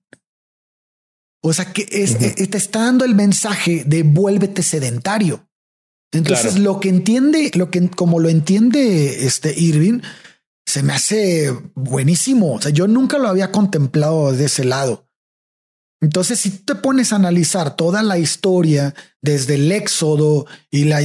O 1.42 1.52
sea 1.52 1.72
que 1.72 1.88
es, 1.90 2.20
eh, 2.20 2.46
te 2.46 2.58
está 2.58 2.84
dando 2.84 3.04
el 3.04 3.14
mensaje 3.14 3.82
de 3.84 4.04
vuélvete 4.04 4.62
sedentario. 4.62 5.48
Entonces, 6.12 6.58
lo 6.58 6.80
que 6.80 6.88
entiende, 6.88 7.50
lo 7.54 7.70
que 7.70 7.88
como 7.88 8.20
lo 8.20 8.28
entiende 8.28 9.26
este 9.26 9.58
Irving, 9.58 10.00
se 10.66 10.82
me 10.82 10.92
hace 10.92 11.52
buenísimo. 11.74 12.54
O 12.54 12.60
sea, 12.60 12.70
yo 12.70 12.86
nunca 12.86 13.18
lo 13.18 13.28
había 13.28 13.50
contemplado 13.50 14.32
de 14.32 14.44
ese 14.44 14.64
lado. 14.64 15.09
Entonces, 16.00 16.40
si 16.40 16.50
te 16.50 16.74
pones 16.74 17.12
a 17.12 17.16
analizar 17.16 17.76
toda 17.76 18.02
la 18.02 18.18
historia 18.18 18.94
desde 19.20 19.56
el 19.56 19.70
éxodo 19.70 20.46
y 20.70 20.84
la, 20.84 21.00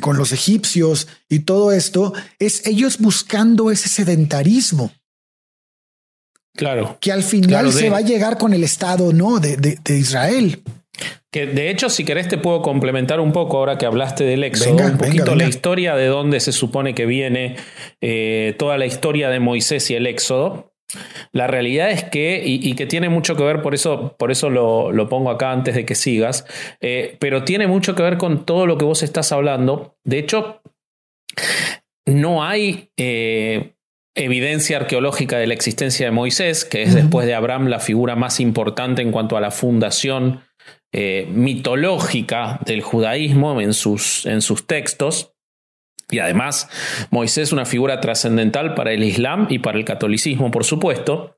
con 0.00 0.16
los 0.16 0.32
egipcios 0.32 1.08
y 1.28 1.40
todo 1.40 1.72
esto, 1.72 2.14
es 2.38 2.66
ellos 2.66 2.98
buscando 2.98 3.70
ese 3.70 3.88
sedentarismo. 3.88 4.92
Claro. 6.54 6.98
Que 7.00 7.12
al 7.12 7.22
final 7.22 7.72
se 7.72 7.90
va 7.90 7.98
a 7.98 8.02
llegar 8.02 8.38
con 8.38 8.54
el 8.54 8.64
Estado, 8.64 9.12
¿no? 9.12 9.40
de, 9.40 9.56
de 9.56 9.98
Israel. 9.98 10.62
Que 11.30 11.46
de 11.46 11.70
hecho, 11.70 11.88
si 11.88 12.04
querés, 12.04 12.26
te 12.26 12.38
puedo 12.38 12.60
complementar 12.60 13.20
un 13.20 13.32
poco 13.32 13.58
ahora 13.58 13.78
que 13.78 13.86
hablaste 13.86 14.24
del 14.24 14.42
éxodo, 14.42 14.84
un 14.84 14.98
poquito 14.98 15.36
la 15.36 15.44
historia 15.44 15.94
de 15.94 16.06
dónde 16.06 16.40
se 16.40 16.50
supone 16.50 16.92
que 16.92 17.06
viene 17.06 17.56
eh, 18.00 18.56
toda 18.58 18.76
la 18.78 18.86
historia 18.86 19.30
de 19.30 19.38
Moisés 19.38 19.90
y 19.90 19.94
el 19.94 20.08
éxodo. 20.08 20.69
La 21.32 21.46
realidad 21.46 21.90
es 21.90 22.04
que, 22.04 22.42
y, 22.44 22.74
que 22.74 22.86
tiene 22.86 23.08
mucho 23.08 23.36
que 23.36 23.42
ver, 23.42 23.62
por 23.62 23.74
eso, 23.74 24.16
por 24.18 24.30
eso 24.30 24.50
lo, 24.50 25.08
pongo 25.08 25.30
acá 25.30 25.52
antes 25.52 25.74
de 25.74 25.84
que 25.84 25.94
sigas, 25.94 26.46
eh, 26.80 27.16
pero 27.20 27.44
tiene 27.44 27.66
mucho 27.66 27.94
que 27.94 28.02
ver 28.02 28.16
con 28.16 28.44
todo 28.44 28.66
lo 28.66 28.78
que 28.78 28.84
vos 28.84 29.02
estás 29.02 29.32
hablando. 29.32 29.96
De 30.04 30.18
hecho, 30.18 30.62
no 32.06 32.44
hay 32.44 32.90
eh, 32.96 33.74
evidencia 34.14 34.78
arqueológica 34.78 35.38
de 35.38 35.46
la 35.46 35.54
existencia 35.54 36.06
de 36.06 36.12
Moisés, 36.12 36.64
que 36.64 36.82
es 36.82 36.94
después 36.94 37.26
de 37.26 37.34
Abraham 37.34 37.68
la 37.68 37.80
figura 37.80 38.16
más 38.16 38.40
importante 38.40 39.02
en 39.02 39.12
cuanto 39.12 39.36
a 39.36 39.40
la 39.40 39.50
fundación 39.50 40.42
eh, 40.92 41.28
mitológica 41.30 42.58
del 42.66 42.82
judaísmo 42.82 43.60
en 43.60 43.74
sus, 43.74 44.26
en 44.26 44.42
sus 44.42 44.66
textos. 44.66 45.32
Y 46.10 46.18
además, 46.18 46.68
Moisés 47.10 47.48
es 47.48 47.52
una 47.52 47.64
figura 47.64 48.00
trascendental 48.00 48.74
para 48.74 48.92
el 48.92 49.04
Islam 49.04 49.46
y 49.50 49.58
para 49.58 49.78
el 49.78 49.84
catolicismo, 49.84 50.50
por 50.50 50.64
supuesto. 50.64 51.36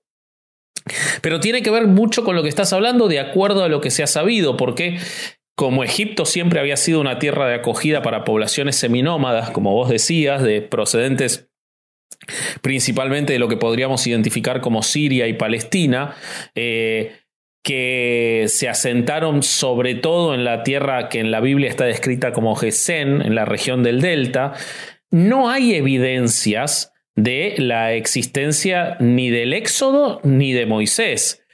Pero 1.20 1.40
tiene 1.40 1.62
que 1.62 1.70
ver 1.70 1.86
mucho 1.86 2.24
con 2.24 2.34
lo 2.34 2.42
que 2.42 2.48
estás 2.48 2.72
hablando 2.72 3.08
de 3.08 3.20
acuerdo 3.20 3.62
a 3.64 3.68
lo 3.68 3.80
que 3.80 3.90
se 3.90 4.02
ha 4.02 4.06
sabido, 4.06 4.56
porque 4.56 4.98
como 5.54 5.84
Egipto 5.84 6.24
siempre 6.24 6.60
había 6.60 6.76
sido 6.76 7.00
una 7.00 7.18
tierra 7.18 7.46
de 7.46 7.54
acogida 7.54 8.02
para 8.02 8.24
poblaciones 8.24 8.76
seminómadas, 8.76 9.50
como 9.50 9.72
vos 9.72 9.88
decías, 9.90 10.42
de 10.42 10.62
procedentes 10.62 11.48
principalmente 12.60 13.32
de 13.32 13.38
lo 13.38 13.48
que 13.48 13.56
podríamos 13.56 14.06
identificar 14.06 14.60
como 14.60 14.82
Siria 14.82 15.26
y 15.26 15.34
Palestina, 15.34 16.14
eh, 16.54 17.21
que 17.62 18.46
se 18.48 18.68
asentaron 18.68 19.42
sobre 19.42 19.94
todo 19.94 20.34
en 20.34 20.44
la 20.44 20.62
tierra 20.64 21.08
que 21.08 21.20
en 21.20 21.30
la 21.30 21.40
Biblia 21.40 21.70
está 21.70 21.84
descrita 21.84 22.32
como 22.32 22.56
Gesén, 22.56 23.22
en 23.22 23.34
la 23.34 23.44
región 23.44 23.82
del 23.82 24.00
Delta, 24.00 24.54
no 25.10 25.48
hay 25.50 25.74
evidencias 25.74 26.92
de 27.14 27.54
la 27.58 27.92
existencia 27.92 28.96
ni 28.98 29.30
del 29.30 29.52
Éxodo 29.52 30.20
ni 30.24 30.52
de 30.52 30.66
Moisés. 30.66 31.44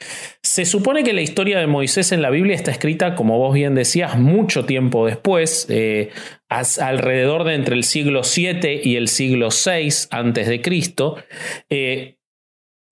Se 0.42 0.64
supone 0.64 1.02
que 1.02 1.12
la 1.12 1.22
historia 1.22 1.58
de 1.58 1.66
Moisés 1.66 2.12
en 2.12 2.22
la 2.22 2.30
Biblia 2.30 2.54
está 2.54 2.70
escrita, 2.70 3.16
como 3.16 3.38
vos 3.38 3.52
bien 3.52 3.74
decías, 3.74 4.16
mucho 4.18 4.64
tiempo 4.64 5.06
después, 5.06 5.66
eh, 5.68 6.10
alrededor 6.48 7.44
de 7.44 7.54
entre 7.54 7.74
el 7.74 7.82
siglo 7.82 8.22
7 8.22 8.80
y 8.82 8.96
el 8.96 9.08
siglo 9.08 9.50
6 9.50 10.08
antes 10.12 10.46
de 10.46 10.62
Cristo, 10.62 11.16
eh, 11.68 12.16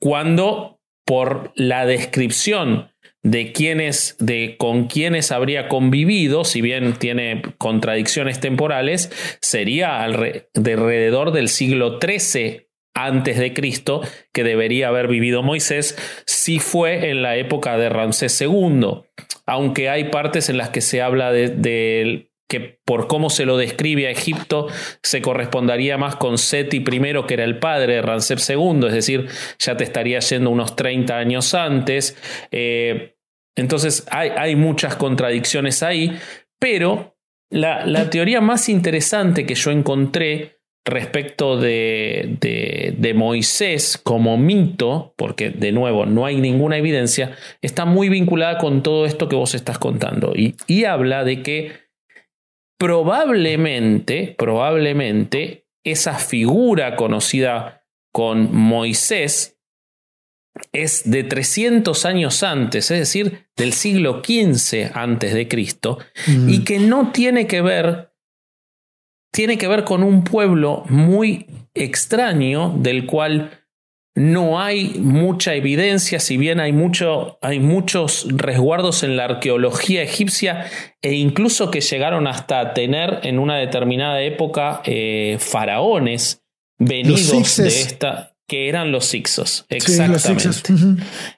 cuando 0.00 0.80
por 1.06 1.52
la 1.54 1.86
descripción 1.86 2.90
de 3.26 3.50
quiénes, 3.50 4.14
de 4.20 4.54
con 4.56 4.86
quiénes 4.86 5.32
habría 5.32 5.66
convivido, 5.66 6.44
si 6.44 6.60
bien 6.60 6.92
tiene 6.92 7.42
contradicciones 7.58 8.38
temporales, 8.38 9.10
sería 9.40 10.00
alrededor 10.04 11.32
del 11.32 11.48
siglo 11.48 11.98
XIII 12.00 12.68
antes 12.94 13.36
de 13.38 13.52
Cristo 13.52 14.00
que 14.32 14.44
debería 14.44 14.88
haber 14.88 15.08
vivido 15.08 15.42
Moisés, 15.42 15.98
si 16.24 16.60
fue 16.60 17.10
en 17.10 17.22
la 17.22 17.36
época 17.36 17.76
de 17.76 17.88
Ramsés 17.88 18.40
II, 18.40 19.02
aunque 19.44 19.88
hay 19.88 20.04
partes 20.04 20.48
en 20.48 20.56
las 20.56 20.70
que 20.70 20.80
se 20.80 21.02
habla 21.02 21.32
de, 21.32 22.30
que 22.48 22.78
por 22.84 23.08
cómo 23.08 23.28
se 23.28 23.44
lo 23.44 23.56
describe 23.56 24.06
a 24.06 24.10
Egipto 24.10 24.68
se 25.02 25.20
correspondería 25.20 25.98
más 25.98 26.14
con 26.14 26.38
Seti 26.38 26.76
I, 26.76 27.26
que 27.26 27.34
era 27.34 27.44
el 27.44 27.58
padre 27.58 27.94
de 27.94 28.02
Ramsés 28.02 28.48
II, 28.48 28.86
es 28.86 28.92
decir, 28.92 29.26
ya 29.58 29.76
te 29.76 29.82
estaría 29.82 30.20
yendo 30.20 30.50
unos 30.50 30.76
30 30.76 31.18
años 31.18 31.54
antes. 31.54 32.16
Eh, 32.52 33.15
entonces 33.56 34.06
hay, 34.10 34.54
muchas 34.54 34.96
contradicciones 34.96 35.82
ahí, 35.82 36.16
pero 36.60 37.16
la, 37.50 38.10
teoría 38.10 38.40
más 38.40 38.68
interesante 38.68 39.46
que 39.46 39.54
yo 39.54 39.70
encontré 39.70 40.58
respecto 40.84 41.58
de, 41.58 42.36
de, 42.96 43.14
Moisés 43.14 43.98
como 44.00 44.36
mito, 44.36 45.14
porque 45.16 45.50
de 45.50 45.72
nuevo 45.72 46.06
no 46.06 46.26
hay 46.26 46.36
ninguna 46.36 46.76
evidencia, 46.76 47.34
está 47.60 47.86
muy 47.86 48.08
vinculada 48.08 48.58
con 48.58 48.82
todo 48.82 49.06
esto 49.06 49.28
que 49.28 49.36
vos 49.36 49.54
estás 49.54 49.78
contando. 49.78 50.32
Y, 50.36 50.54
y 50.68 50.84
habla 50.84 51.24
de 51.24 51.42
que 51.42 51.72
probablemente, 52.78 54.34
probablemente 54.38 55.66
esa 55.82 56.14
figura 56.14 56.94
conocida 56.94 57.84
con 58.12 58.54
Moisés 58.54 59.55
es 60.72 61.10
de 61.10 61.24
300 61.24 62.04
años 62.04 62.42
antes, 62.42 62.90
es 62.90 62.98
decir, 62.98 63.46
del 63.56 63.72
siglo 63.72 64.22
XV 64.24 64.90
antes 64.94 65.34
de 65.34 65.48
Cristo, 65.48 65.98
y 66.26 66.64
que 66.64 66.78
no 66.78 67.12
tiene 67.12 67.46
que 67.46 67.62
ver, 67.62 68.12
tiene 69.32 69.58
que 69.58 69.68
ver 69.68 69.84
con 69.84 70.02
un 70.02 70.24
pueblo 70.24 70.84
muy 70.88 71.46
extraño 71.74 72.74
del 72.76 73.06
cual 73.06 73.66
no 74.14 74.58
hay 74.58 74.98
mucha 74.98 75.54
evidencia, 75.54 76.20
si 76.20 76.38
bien 76.38 76.58
hay, 76.58 76.72
mucho, 76.72 77.38
hay 77.42 77.60
muchos 77.60 78.26
resguardos 78.30 79.02
en 79.02 79.16
la 79.16 79.24
arqueología 79.24 80.02
egipcia 80.02 80.70
e 81.02 81.12
incluso 81.12 81.70
que 81.70 81.82
llegaron 81.82 82.26
hasta 82.26 82.72
tener 82.72 83.20
en 83.24 83.38
una 83.38 83.58
determinada 83.58 84.22
época 84.22 84.80
eh, 84.86 85.36
faraones 85.38 86.42
venidos 86.78 87.56
de 87.58 87.68
esta 87.68 88.35
que 88.48 88.68
eran 88.68 88.92
los 88.92 89.12
Ixos. 89.12 89.66
Exactamente. 89.68 90.72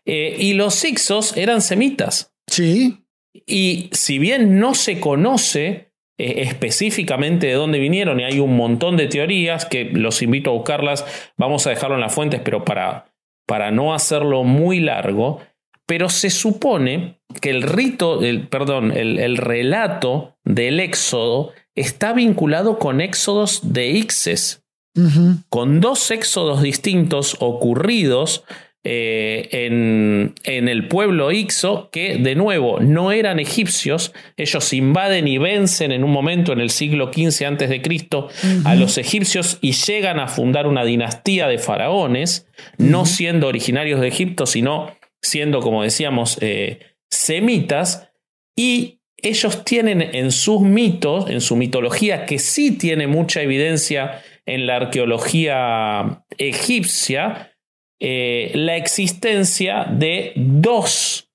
Eh, 0.05 0.37
y 0.39 0.53
los 0.55 0.85
Ixos 0.85 1.37
eran 1.37 1.63
semitas. 1.63 2.33
Sí. 2.47 3.05
Y 3.47 3.89
si 3.93 4.19
bien 4.19 4.59
no 4.59 4.75
se 4.75 5.01
conoce 5.01 5.93
eh, 6.19 6.43
específicamente 6.43 7.47
de 7.47 7.55
dónde 7.55 7.79
vinieron, 7.79 8.21
y 8.21 8.25
hay 8.25 8.41
un 8.41 8.57
montón 8.57 8.97
de 8.97 9.07
teorías 9.07 9.65
que 9.65 9.85
los 9.85 10.23
invito 10.23 10.51
a 10.51 10.55
buscarlas, 10.55 11.05
vamos 11.37 11.67
a 11.67 11.71
dejarlo 11.71 11.95
en 11.95 12.03
las 12.03 12.15
fuentes, 12.15 12.41
pero 12.45 12.65
para, 12.65 13.13
para 13.47 13.71
no 13.71 13.95
hacerlo 13.95 14.45
muy 14.45 14.81
largo, 14.81 15.41
pero 15.87 16.11
se 16.11 16.29
supone 16.29 17.21
que 17.41 17.51
el 17.51 17.63
rito, 17.63 18.23
el, 18.23 18.49
perdón, 18.49 18.93
el, 18.93 19.19
el 19.19 19.39
relato 19.39 20.37
del 20.45 20.81
éxodo 20.81 21.53
está 21.75 22.13
vinculado 22.13 22.79
con 22.79 23.01
éxodos 23.01 23.73
de 23.73 23.91
Ixes 23.91 24.65
con 25.49 25.81
dos 25.81 26.11
éxodos 26.11 26.63
distintos 26.63 27.37
ocurridos 27.41 28.45
eh, 28.85 29.49
en, 29.53 30.35
en, 30.45 30.69
el 30.69 30.89
pueblo 30.89 31.31
Ixo, 31.33 31.91
que 31.91 32.17
de 32.17 32.35
nuevo 32.37 32.79
no 32.81 33.13
eran 33.13 33.39
egipcios, 33.39 34.13
ellos 34.37 34.73
invaden 34.73 35.29
y 35.29 35.37
vencen 35.37 35.93
en 35.93 36.05
un 36.05 36.13
momento 36.13 36.53
en 36.53 36.61
el 36.61 36.71
siglo 36.71 37.11
XV 37.13 37.45
antes 37.45 37.69
de 37.69 37.83
Cristo 37.83 38.29
a 38.65 38.77
los 38.77 38.97
egipcios 38.97 39.59
y 39.61 39.73
llegan 39.73 40.21
a 40.21 40.29
fundar 40.29 40.67
una 40.67 40.85
dinastía 40.85 41.49
de 41.49 41.59
faraones, 41.59 42.47
no 42.79 43.05
siendo 43.05 43.49
originarios 43.49 44.01
de 44.01 44.09
Egipto, 44.09 44.47
sino 44.47 44.97
siendo, 45.21 45.61
como 45.61 45.83
decíamos, 45.83 46.39
eh, 46.41 46.79
semitas, 47.11 48.09
y 48.57 49.01
ellos 49.17 49.65
tienen 49.65 50.01
en 50.01 50.31
sus 50.31 50.61
mitos, 50.61 51.29
en 51.29 51.41
su 51.41 51.57
mitología, 51.57 52.25
que 52.27 52.39
sí 52.39 52.73
tiene 52.73 53.07
mucha 53.07 53.43
evidencia 53.43 54.23
en 54.49 54.67
la 54.67 54.77
arqueología 54.77 56.25
egipcia 56.37 57.53
eh, 58.01 58.53
la 58.55 58.77
existencia 58.77 59.85
de 59.91 60.33
dos 60.37 61.29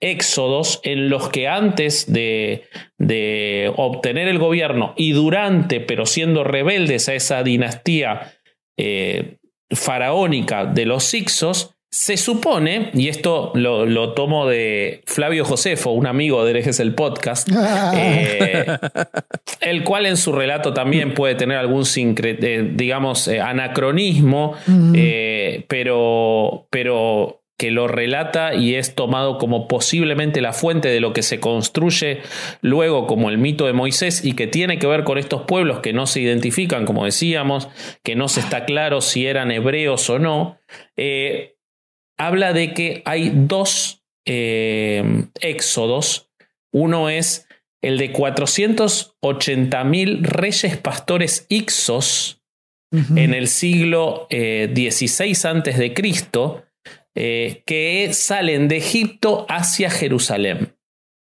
éxodos 0.00 0.80
en 0.84 1.10
los 1.10 1.28
que 1.28 1.48
antes 1.48 2.12
de, 2.12 2.64
de, 2.98 3.72
obtener 3.76 4.28
el 4.28 4.38
gobierno 4.38 4.94
y 4.96 5.12
durante, 5.12 5.80
pero 5.80 6.06
siendo 6.06 6.44
rebeldes 6.44 7.08
a 7.08 7.14
esa 7.14 7.42
dinastía 7.42 8.34
eh, 8.76 9.38
faraónica 9.70 10.66
de 10.66 10.86
los 10.86 11.12
Ixos, 11.14 11.76
se 11.90 12.18
supone, 12.18 12.90
y 12.92 13.08
esto 13.08 13.50
lo, 13.54 14.12
tomo 14.12 14.46
de 14.46 15.00
Flavio 15.06 15.44
Josefo, 15.44 15.90
un 15.90 16.06
amigo 16.06 16.44
de 16.44 16.50
Herejes 16.50 16.80
el 16.80 16.94
Podcast, 16.94 17.48
eh, 17.94 18.66
el 19.60 19.84
cual 19.84 20.04
en 20.04 20.18
su 20.18 20.32
relato 20.32 20.74
también 20.74 21.14
puede 21.14 21.34
tener 21.34 21.56
algún, 21.56 21.84
eh, 21.96 22.70
digamos, 22.74 23.26
eh, 23.28 23.40
anacronismo, 23.40 24.54
pero, 25.66 26.66
pero 26.68 27.40
que 27.58 27.70
lo 27.70 27.88
relata 27.88 28.54
y 28.54 28.74
es 28.74 28.94
tomado 28.94 29.38
como 29.38 29.66
posiblemente 29.66 30.42
la 30.42 30.52
fuente 30.52 30.88
de 30.88 31.00
lo 31.00 31.12
que 31.12 31.22
se 31.22 31.40
construye 31.40 32.20
luego 32.60 33.06
como 33.06 33.30
el 33.30 33.38
mito 33.38 33.66
de 33.66 33.72
Moisés 33.72 34.24
y 34.24 34.34
que 34.34 34.46
tiene 34.46 34.78
que 34.78 34.86
ver 34.86 35.04
con 35.04 35.18
estos 35.18 35.42
pueblos 35.42 35.80
que 35.80 35.92
no 35.92 36.06
se 36.06 36.20
identifican, 36.20 36.84
como 36.84 37.06
decíamos, 37.06 37.68
que 38.04 38.14
no 38.14 38.28
se 38.28 38.40
está 38.40 38.64
claro 38.64 39.00
si 39.00 39.26
eran 39.26 39.50
hebreos 39.50 40.08
o 40.10 40.18
no 40.18 40.58
habla 42.18 42.52
de 42.52 42.74
que 42.74 43.02
hay 43.04 43.32
dos 43.34 44.04
eh, 44.26 45.24
éxodos. 45.40 46.30
Uno 46.72 47.08
es 47.08 47.48
el 47.80 47.96
de 47.96 48.12
480 48.12 49.84
mil 49.84 50.24
reyes 50.24 50.76
pastores 50.76 51.46
Ixos 51.48 52.42
en 52.90 53.34
el 53.34 53.48
siglo 53.48 54.26
XVI 54.30 55.30
eh, 55.30 55.36
antes 55.44 55.76
de 55.76 55.92
Cristo, 55.92 56.64
eh, 57.14 57.62
que 57.66 58.10
salen 58.14 58.66
de 58.66 58.78
Egipto 58.78 59.44
hacia 59.48 59.90
Jerusalén. 59.90 60.74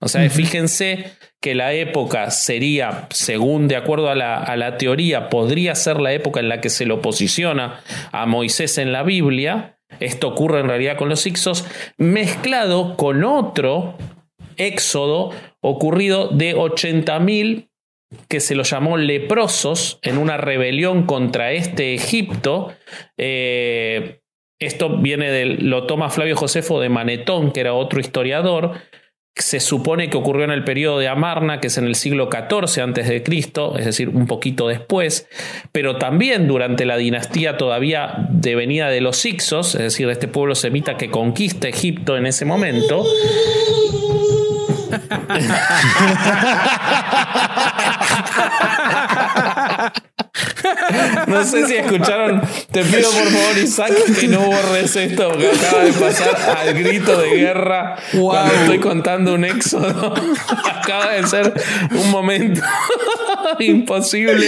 O 0.01 0.09
sea, 0.09 0.29
fíjense 0.29 1.13
que 1.41 1.55
la 1.55 1.73
época 1.73 2.33
sería, 2.33 3.07
según 3.11 3.69
de 3.69 3.77
acuerdo 3.77 4.11
a 4.11 4.17
la, 4.17 4.37
a 4.37 4.57
la, 4.57 4.77
teoría, 4.77 5.29
podría 5.29 5.77
ser 5.77 6.01
la 6.01 6.13
época 6.13 6.41
en 6.41 6.49
la 6.49 6.61
que 6.61 6.71
se 6.71 6.87
lo 6.87 7.01
posiciona 7.01 7.81
a 8.11 8.27
Moisés 8.27 8.79
en 8.79 8.91
la 8.91 9.05
Biblia, 9.05 9.79
esto 10.01 10.29
ocurre 10.29 10.61
en 10.61 10.69
realidad 10.69 10.97
con 10.97 11.09
los 11.09 11.27
Ixos, 11.27 11.67
mezclado 11.97 12.97
con 12.97 13.25
otro 13.25 13.95
éxodo 14.57 15.31
ocurrido 15.61 16.29
de 16.29 16.57
80.000 16.57 17.69
que 18.29 18.41
se 18.41 18.55
lo 18.55 18.63
llamó 18.63 18.97
leprosos 18.97 19.99
en 20.03 20.19
una 20.19 20.37
rebelión 20.37 21.05
contra 21.05 21.53
este 21.53 21.95
Egipto. 21.95 22.75
Eh, 23.17 24.21
esto 24.59 24.99
viene 24.99 25.31
del, 25.31 25.71
lo 25.71 25.87
toma 25.87 26.11
Flavio 26.11 26.37
Josefo 26.37 26.81
de 26.81 26.89
Manetón, 26.89 27.53
que 27.53 27.61
era 27.61 27.75
otro 27.75 28.01
historiador, 28.01 28.73
se 29.35 29.61
supone 29.61 30.11
que 30.11 30.17
ocurrió 30.17 30.45
en 30.45 30.51
el 30.51 30.65
periodo 30.65 30.99
de 30.99 31.09
Amarna, 31.09 31.61
que 31.61 31.69
es 31.69 31.79
en 31.79 31.87
el 31.87 31.95
siglo 31.95 32.29
XIV 32.31 32.83
antes 32.83 33.09
de 33.09 33.23
Cristo, 33.23 33.79
es 33.79 33.87
decir, 33.87 34.11
un 34.11 34.27
poquito 34.27 34.69
después, 34.69 35.27
pero 35.73 35.97
también 35.97 36.49
durante 36.49 36.85
la 36.85 36.97
dinastía 36.97 37.57
todavía 37.57 38.27
devenida 38.31 38.89
de 38.89 39.01
los 39.01 39.25
Ixos, 39.25 39.75
es 39.75 39.83
decir, 39.83 40.07
de 40.07 40.13
este 40.13 40.29
pueblo 40.29 40.55
semita 40.55 40.97
que 40.97 41.11
conquista 41.11 41.69
Egipto 41.69 42.17
en 42.17 42.27
ese 42.27 42.45
momento. 42.45 43.05
No 51.27 51.45
sé 51.45 51.67
si 51.67 51.75
escucharon. 51.75 52.43
Te 52.71 52.83
pido 52.85 53.11
por 53.11 53.29
favor, 53.29 53.59
Isaac, 53.59 53.93
que 54.21 54.29
no 54.29 54.41
borres 54.41 54.97
esto 54.97 55.29
porque 55.29 55.49
acaba 55.49 55.85
de 55.85 55.93
pasar 55.93 56.59
al 56.59 56.75
grito 56.75 57.21
de 57.21 57.31
guerra 57.37 57.97
cuando 58.13 58.55
estoy 58.55 58.79
contando 58.79 59.35
un 59.35 59.45
éxodo. 59.45 60.15
acaba 60.65 61.13
de 61.13 61.27
ser 61.27 61.53
un 61.91 62.11
momento 62.11 62.61
imposible, 63.59 64.47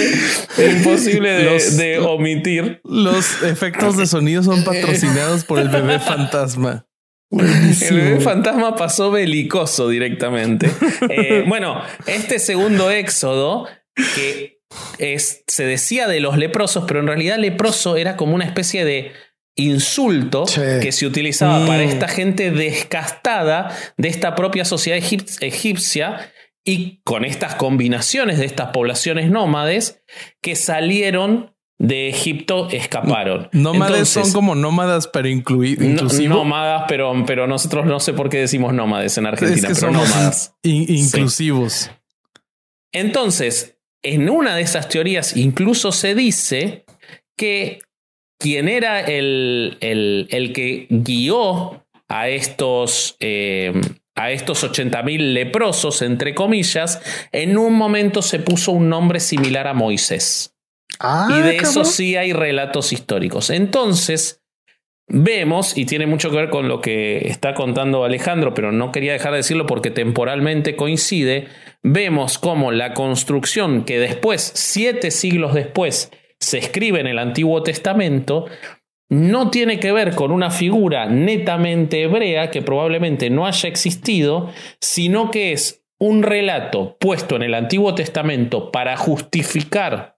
imposible 0.58 1.30
de, 1.30 1.98
omitir. 1.98 2.80
Los 2.84 3.42
efectos 3.42 3.96
de 3.96 4.06
sonido 4.06 4.42
son 4.42 4.64
patrocinados 4.64 5.44
por 5.44 5.58
el 5.58 5.68
bebé 5.68 5.98
fantasma. 5.98 6.86
El 7.30 7.96
bebé 7.96 8.20
fantasma 8.20 8.76
pasó 8.76 9.10
belicoso 9.10 9.88
directamente. 9.88 10.70
Eh, 11.08 11.44
bueno, 11.46 11.82
este 12.06 12.38
segundo 12.38 12.90
éxodo 12.90 13.66
que 14.14 14.53
es, 14.98 15.44
se 15.46 15.64
decía 15.64 16.06
de 16.08 16.20
los 16.20 16.36
leprosos, 16.36 16.84
pero 16.86 17.00
en 17.00 17.06
realidad 17.06 17.38
leproso 17.38 17.96
era 17.96 18.16
como 18.16 18.34
una 18.34 18.44
especie 18.44 18.84
de 18.84 19.12
insulto 19.56 20.44
que 20.46 20.90
se 20.90 21.06
utilizaba 21.06 21.64
para 21.66 21.84
mm. 21.84 21.88
esta 21.88 22.08
gente 22.08 22.50
descastada 22.50 23.76
de 23.96 24.08
esta 24.08 24.34
propia 24.34 24.64
sociedad 24.64 24.98
egipcia 25.40 26.32
y 26.64 27.00
con 27.04 27.24
estas 27.24 27.54
combinaciones 27.54 28.38
de 28.38 28.46
estas 28.46 28.70
poblaciones 28.70 29.30
nómades 29.30 30.02
que 30.40 30.56
salieron 30.56 31.54
de 31.78 32.08
Egipto 32.08 32.68
escaparon. 32.70 33.48
Nómades 33.52 34.08
son 34.08 34.32
como 34.32 34.54
nómadas, 34.54 35.08
pero 35.08 35.28
incluidos. 35.28 36.18
nómadas, 36.20 36.84
pero, 36.88 37.12
pero 37.26 37.46
nosotros 37.46 37.84
no 37.84 38.00
sé 38.00 38.12
por 38.12 38.30
qué 38.30 38.38
decimos 38.38 38.72
nómades 38.72 39.18
en 39.18 39.26
Argentina, 39.26 39.68
pero 39.74 39.90
nómadas. 39.90 40.54
inclusivos. 40.62 41.90
Entonces, 42.92 43.76
en 44.04 44.30
una 44.30 44.54
de 44.54 44.62
esas 44.62 44.88
teorías 44.88 45.36
incluso 45.36 45.90
se 45.90 46.14
dice 46.14 46.84
que 47.36 47.80
quien 48.38 48.68
era 48.68 49.00
el, 49.00 49.78
el, 49.80 50.52
que 50.52 50.86
guió 50.90 51.84
a 52.08 52.28
estos, 52.28 53.16
eh, 53.20 53.72
a 54.14 54.30
estos 54.30 54.64
80.000 54.64 55.32
leprosos, 55.32 56.02
entre 56.02 56.34
comillas, 56.34 57.00
en 57.32 57.56
un 57.56 57.74
momento 57.74 58.22
se 58.22 58.38
puso 58.38 58.72
un 58.72 58.88
nombre 58.88 59.20
similar 59.20 59.66
a 59.66 59.74
Moisés. 59.74 60.54
Ah, 61.00 61.28
y 61.30 61.42
de 61.42 61.56
eso 61.56 61.84
sí 61.84 62.16
hay 62.16 62.32
relatos 62.32 62.92
históricos. 62.92 63.50
Entonces, 63.50 64.42
vemos, 65.08 65.76
y 65.76 65.86
tiene 65.86 66.06
mucho 66.06 66.30
que 66.30 66.36
ver 66.36 66.50
con 66.50 66.68
lo 66.68 66.80
que 66.80 67.28
está 67.28 67.54
contando 67.54 68.04
Alejandro, 68.04 68.54
pero 68.54 68.72
no 68.72 68.92
quería 68.92 69.12
dejar 69.12 69.32
de 69.32 69.38
decirlo 69.38 69.66
porque 69.66 69.90
temporalmente 69.90 70.76
coincide, 70.76 71.48
vemos 71.84 72.38
cómo 72.38 72.72
la 72.72 72.94
construcción 72.94 73.84
que 73.84 73.98
después, 73.98 74.52
siete 74.54 75.10
siglos 75.10 75.54
después, 75.54 76.10
se 76.40 76.58
escribe 76.58 77.00
en 77.00 77.06
el 77.06 77.18
Antiguo 77.18 77.62
Testamento, 77.62 78.46
no 79.10 79.50
tiene 79.50 79.78
que 79.78 79.92
ver 79.92 80.14
con 80.14 80.32
una 80.32 80.50
figura 80.50 81.06
netamente 81.06 82.02
hebrea 82.02 82.50
que 82.50 82.62
probablemente 82.62 83.30
no 83.30 83.46
haya 83.46 83.68
existido, 83.68 84.50
sino 84.80 85.30
que 85.30 85.52
es 85.52 85.84
un 86.00 86.22
relato 86.22 86.96
puesto 86.98 87.36
en 87.36 87.42
el 87.42 87.54
Antiguo 87.54 87.94
Testamento 87.94 88.72
para 88.72 88.96
justificar 88.96 90.16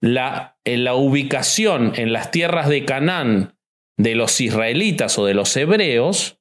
la, 0.00 0.56
la 0.64 0.94
ubicación 0.94 1.92
en 1.96 2.12
las 2.12 2.30
tierras 2.30 2.68
de 2.68 2.84
Canaán 2.84 3.58
de 3.98 4.14
los 4.14 4.40
israelitas 4.40 5.18
o 5.18 5.26
de 5.26 5.34
los 5.34 5.56
hebreos, 5.56 6.40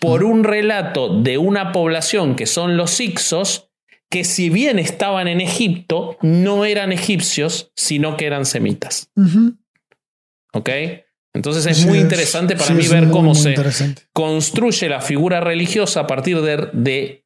por 0.00 0.24
un 0.24 0.44
relato 0.44 1.20
de 1.20 1.38
una 1.38 1.72
población 1.72 2.36
que 2.36 2.46
son 2.46 2.76
los 2.76 3.00
Ixos, 3.00 3.70
que 4.10 4.24
si 4.24 4.50
bien 4.50 4.78
estaban 4.78 5.28
en 5.28 5.40
Egipto, 5.40 6.16
no 6.22 6.64
eran 6.64 6.92
egipcios, 6.92 7.70
sino 7.76 8.16
que 8.16 8.26
eran 8.26 8.46
semitas. 8.46 9.10
¿Ok? 10.52 10.70
Entonces 11.34 11.66
es 11.66 11.86
muy 11.86 11.98
interesante 11.98 12.56
para 12.56 12.74
mí 12.74 12.88
ver 12.88 13.10
cómo 13.10 13.34
se 13.34 13.54
construye 14.12 14.88
la 14.88 15.00
figura 15.00 15.40
religiosa 15.40 16.00
a 16.00 16.06
partir 16.06 16.40
de, 16.40 16.68
de, 16.72 17.24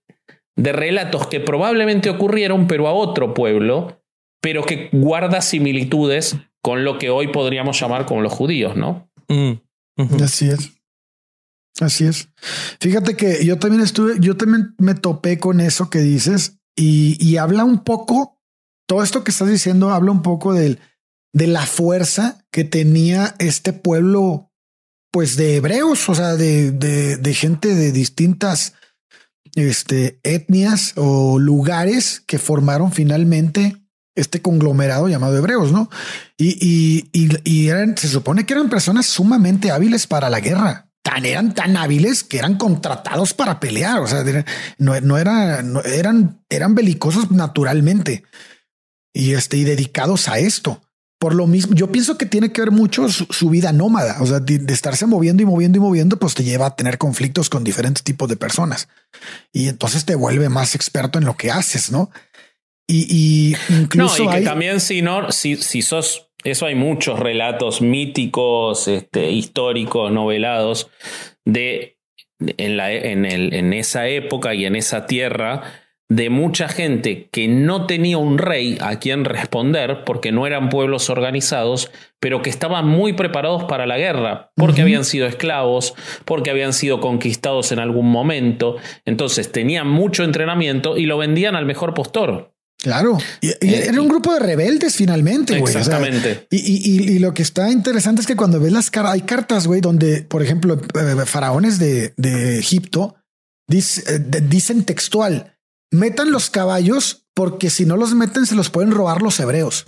de, 0.56 0.72
relatos 0.72 1.28
que 1.28 1.40
probablemente 1.40 2.10
ocurrieron, 2.10 2.66
pero 2.66 2.88
a 2.88 2.92
otro 2.92 3.32
pueblo, 3.32 4.02
pero 4.42 4.64
que 4.64 4.90
guarda 4.92 5.40
similitudes 5.40 6.36
con 6.60 6.84
lo 6.84 6.98
que 6.98 7.10
hoy 7.10 7.28
podríamos 7.28 7.80
llamar 7.80 8.04
como 8.04 8.22
los 8.22 8.32
judíos, 8.32 8.76
¿no? 8.76 9.08
Mm, 9.28 9.52
Así 10.22 10.48
es. 10.48 10.72
Así 11.80 12.04
es. 12.04 12.28
Fíjate 12.80 13.16
que 13.16 13.44
yo 13.44 13.58
también 13.58 13.82
estuve, 13.82 14.16
yo 14.20 14.36
también 14.36 14.74
me 14.78 14.94
topé 14.94 15.38
con 15.38 15.60
eso 15.60 15.90
que 15.90 16.00
dices 16.00 16.58
y, 16.76 17.36
habla 17.36 17.64
un 17.64 17.84
poco, 17.84 18.40
todo 18.86 19.02
esto 19.02 19.24
que 19.24 19.30
estás 19.30 19.48
diciendo 19.48 19.90
habla 19.90 20.10
un 20.10 20.22
poco 20.22 20.54
del, 20.54 20.80
de 21.32 21.46
la 21.46 21.66
fuerza 21.66 22.44
que 22.50 22.64
tenía 22.64 23.34
este 23.38 23.72
pueblo, 23.72 24.50
pues 25.10 25.36
de 25.36 25.56
hebreos, 25.56 26.08
o 26.08 26.14
sea, 26.14 26.34
de, 26.34 26.70
de, 26.72 27.34
gente 27.34 27.74
de 27.74 27.92
distintas 27.92 28.74
este, 29.54 30.18
etnias 30.22 30.94
o 30.96 31.38
lugares 31.38 32.22
que 32.26 32.38
formaron 32.38 32.92
finalmente 32.92 33.76
este 34.14 34.42
conglomerado 34.42 35.08
llamado 35.08 35.36
hebreos, 35.36 35.72
¿no? 35.72 35.90
Y, 36.36 36.56
y, 36.60 37.08
y, 37.44 37.68
eran, 37.68 37.96
se 37.96 38.08
supone 38.08 38.44
que 38.44 38.54
eran 38.54 38.68
personas 38.70 39.06
sumamente 39.06 39.70
hábiles 39.70 40.06
para 40.06 40.30
la 40.30 40.40
guerra. 40.40 40.91
Tan 41.12 41.26
eran 41.26 41.52
tan 41.52 41.76
hábiles 41.76 42.24
que 42.24 42.38
eran 42.38 42.56
contratados 42.56 43.34
para 43.34 43.60
pelear. 43.60 44.00
O 44.00 44.06
sea, 44.06 44.24
no, 44.78 44.98
no, 45.00 45.18
era, 45.18 45.62
no 45.62 45.82
eran, 45.82 46.42
eran 46.48 46.74
belicosos 46.74 47.30
naturalmente 47.30 48.24
y 49.12 49.34
este, 49.34 49.58
y 49.58 49.64
dedicados 49.64 50.28
a 50.28 50.38
esto. 50.38 50.80
Por 51.18 51.34
lo 51.34 51.46
mismo, 51.46 51.74
yo 51.74 51.92
pienso 51.92 52.16
que 52.16 52.24
tiene 52.24 52.50
que 52.50 52.62
ver 52.62 52.70
mucho 52.70 53.10
su, 53.10 53.50
vida 53.50 53.72
nómada, 53.72 54.22
o 54.22 54.26
sea, 54.26 54.40
de, 54.40 54.58
de, 54.58 54.72
estarse 54.72 55.06
moviendo 55.06 55.42
y 55.42 55.46
moviendo 55.46 55.78
y 55.78 55.80
moviendo, 55.80 56.16
pues 56.16 56.34
te 56.34 56.44
lleva 56.44 56.66
a 56.66 56.76
tener 56.76 56.96
conflictos 56.96 57.50
con 57.50 57.62
diferentes 57.62 58.02
tipos 58.02 58.28
de 58.28 58.36
personas 58.36 58.88
y 59.52 59.68
entonces 59.68 60.04
te 60.04 60.14
vuelve 60.14 60.48
más 60.48 60.74
experto 60.74 61.18
en 61.18 61.26
lo 61.26 61.36
que 61.36 61.50
haces, 61.50 61.92
¿no? 61.92 62.10
Y, 62.88 63.54
incluso. 63.68 64.24
No, 64.24 64.32
y 64.32 64.38
que 64.38 64.44
también 64.44 64.80
si 64.80 65.02
no, 65.02 65.30
si, 65.32 65.56
si 65.56 65.82
sos. 65.82 66.28
Eso 66.44 66.66
hay 66.66 66.74
muchos 66.74 67.18
relatos 67.18 67.82
míticos, 67.82 68.88
este, 68.88 69.30
históricos, 69.30 70.10
novelados, 70.10 70.90
de 71.44 71.98
en, 72.38 72.76
la, 72.76 72.92
en, 72.92 73.24
el, 73.24 73.54
en 73.54 73.72
esa 73.72 74.08
época 74.08 74.54
y 74.54 74.64
en 74.64 74.76
esa 74.76 75.06
tierra 75.06 75.62
de 76.16 76.28
mucha 76.28 76.68
gente 76.68 77.30
que 77.32 77.48
no 77.48 77.86
tenía 77.86 78.18
un 78.18 78.36
rey 78.36 78.76
a 78.82 78.98
quien 78.98 79.24
responder 79.24 80.04
porque 80.04 80.30
no 80.30 80.46
eran 80.46 80.68
pueblos 80.68 81.08
organizados, 81.08 81.90
pero 82.20 82.42
que 82.42 82.50
estaban 82.50 82.86
muy 82.86 83.14
preparados 83.14 83.64
para 83.64 83.86
la 83.86 83.96
guerra, 83.96 84.52
porque 84.54 84.82
habían 84.82 85.06
sido 85.06 85.26
esclavos, 85.26 85.94
porque 86.26 86.50
habían 86.50 86.74
sido 86.74 87.00
conquistados 87.00 87.72
en 87.72 87.78
algún 87.78 88.10
momento, 88.10 88.76
entonces 89.06 89.50
tenían 89.52 89.88
mucho 89.88 90.22
entrenamiento 90.22 90.98
y 90.98 91.06
lo 91.06 91.16
vendían 91.16 91.56
al 91.56 91.64
mejor 91.64 91.94
postor. 91.94 92.51
Claro, 92.82 93.16
y, 93.40 93.50
eh, 93.50 93.58
era 93.60 94.02
un 94.02 94.08
grupo 94.08 94.34
de 94.34 94.40
rebeldes 94.40 94.96
finalmente, 94.96 95.56
güey. 95.56 95.72
Exactamente. 95.72 96.48
y, 96.50 97.20
lo 97.20 97.32
que 97.32 97.42
está 97.42 97.70
interesante 97.70 98.22
es 98.22 98.26
que 98.26 98.34
cuando 98.34 98.58
ves 98.58 98.72
las 98.72 98.90
cartas, 98.90 99.12
hay 99.12 99.20
cartas, 99.22 99.68
güey, 99.68 99.80
donde, 99.80 100.22
por 100.22 100.42
ejemplo, 100.42 100.80
eh, 100.94 101.24
faraones 101.24 101.78
de, 101.78 102.12
Egipto 102.58 103.14
eh, 103.70 104.42
dicen 104.48 104.84
textual, 104.84 105.56
metan 105.92 106.32
los 106.32 106.50
caballos 106.50 107.24
porque 107.34 107.70
si 107.70 107.86
no 107.86 107.96
los 107.96 108.14
meten 108.14 108.46
se 108.46 108.56
los 108.56 108.68
pueden 108.68 108.90
robar 108.90 109.22
los 109.22 109.38
hebreos. 109.38 109.86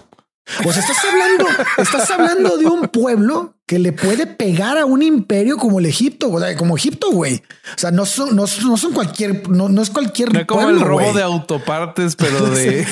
Pues 0.62 0.76
estás 0.76 0.98
hablando, 1.11 1.46
estás 1.78 2.11
hablando 2.11 2.59
de 2.59 2.66
un 2.66 2.88
pueblo 2.88 3.54
que 3.66 3.78
le 3.78 3.92
puede 3.92 4.26
pegar 4.26 4.76
a 4.76 4.85
un 4.85 5.02
imperio 5.02 5.57
como 5.57 5.78
el 5.78 5.87
Egipto, 5.87 6.30
o 6.30 6.38
sea, 6.38 6.54
como 6.54 6.76
Egipto, 6.76 7.11
güey. 7.12 7.37
O 7.37 7.78
sea, 7.78 7.90
no 7.90 8.04
son, 8.04 8.37
no, 8.37 8.46
son 8.46 8.92
cualquier, 8.92 9.48
no, 9.48 9.70
no 9.70 9.80
es 9.80 9.88
cualquier. 9.88 10.35
No 10.35 10.46
como 10.46 10.68
el 10.68 10.80
robo 10.80 11.14
de 11.14 11.22
autopartes, 11.22 12.14
pero 12.16 12.46
de. 12.50 12.87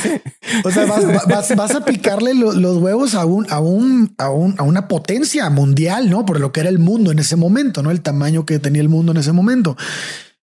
o 0.64 0.70
sea, 0.70 0.86
vas, 0.86 1.74
a 1.74 1.84
picarle 1.84 2.32
los 2.32 2.78
huevos 2.78 3.14
a 3.14 3.26
un, 3.26 3.46
a 3.50 3.60
un, 3.60 4.14
a 4.16 4.30
un, 4.30 4.54
a 4.58 4.62
una 4.62 4.88
potencia 4.88 5.48
mundial, 5.50 6.08
no 6.08 6.24
por 6.24 6.40
lo 6.40 6.52
que 6.52 6.60
era 6.60 6.70
el 6.70 6.78
mundo 6.78 7.12
en 7.12 7.18
ese 7.18 7.36
momento, 7.36 7.82
no 7.82 7.90
el 7.90 8.00
tamaño 8.00 8.46
que 8.46 8.58
tenía 8.58 8.80
el 8.80 8.88
mundo 8.88 9.12
en 9.12 9.18
ese 9.18 9.32
momento. 9.32 9.76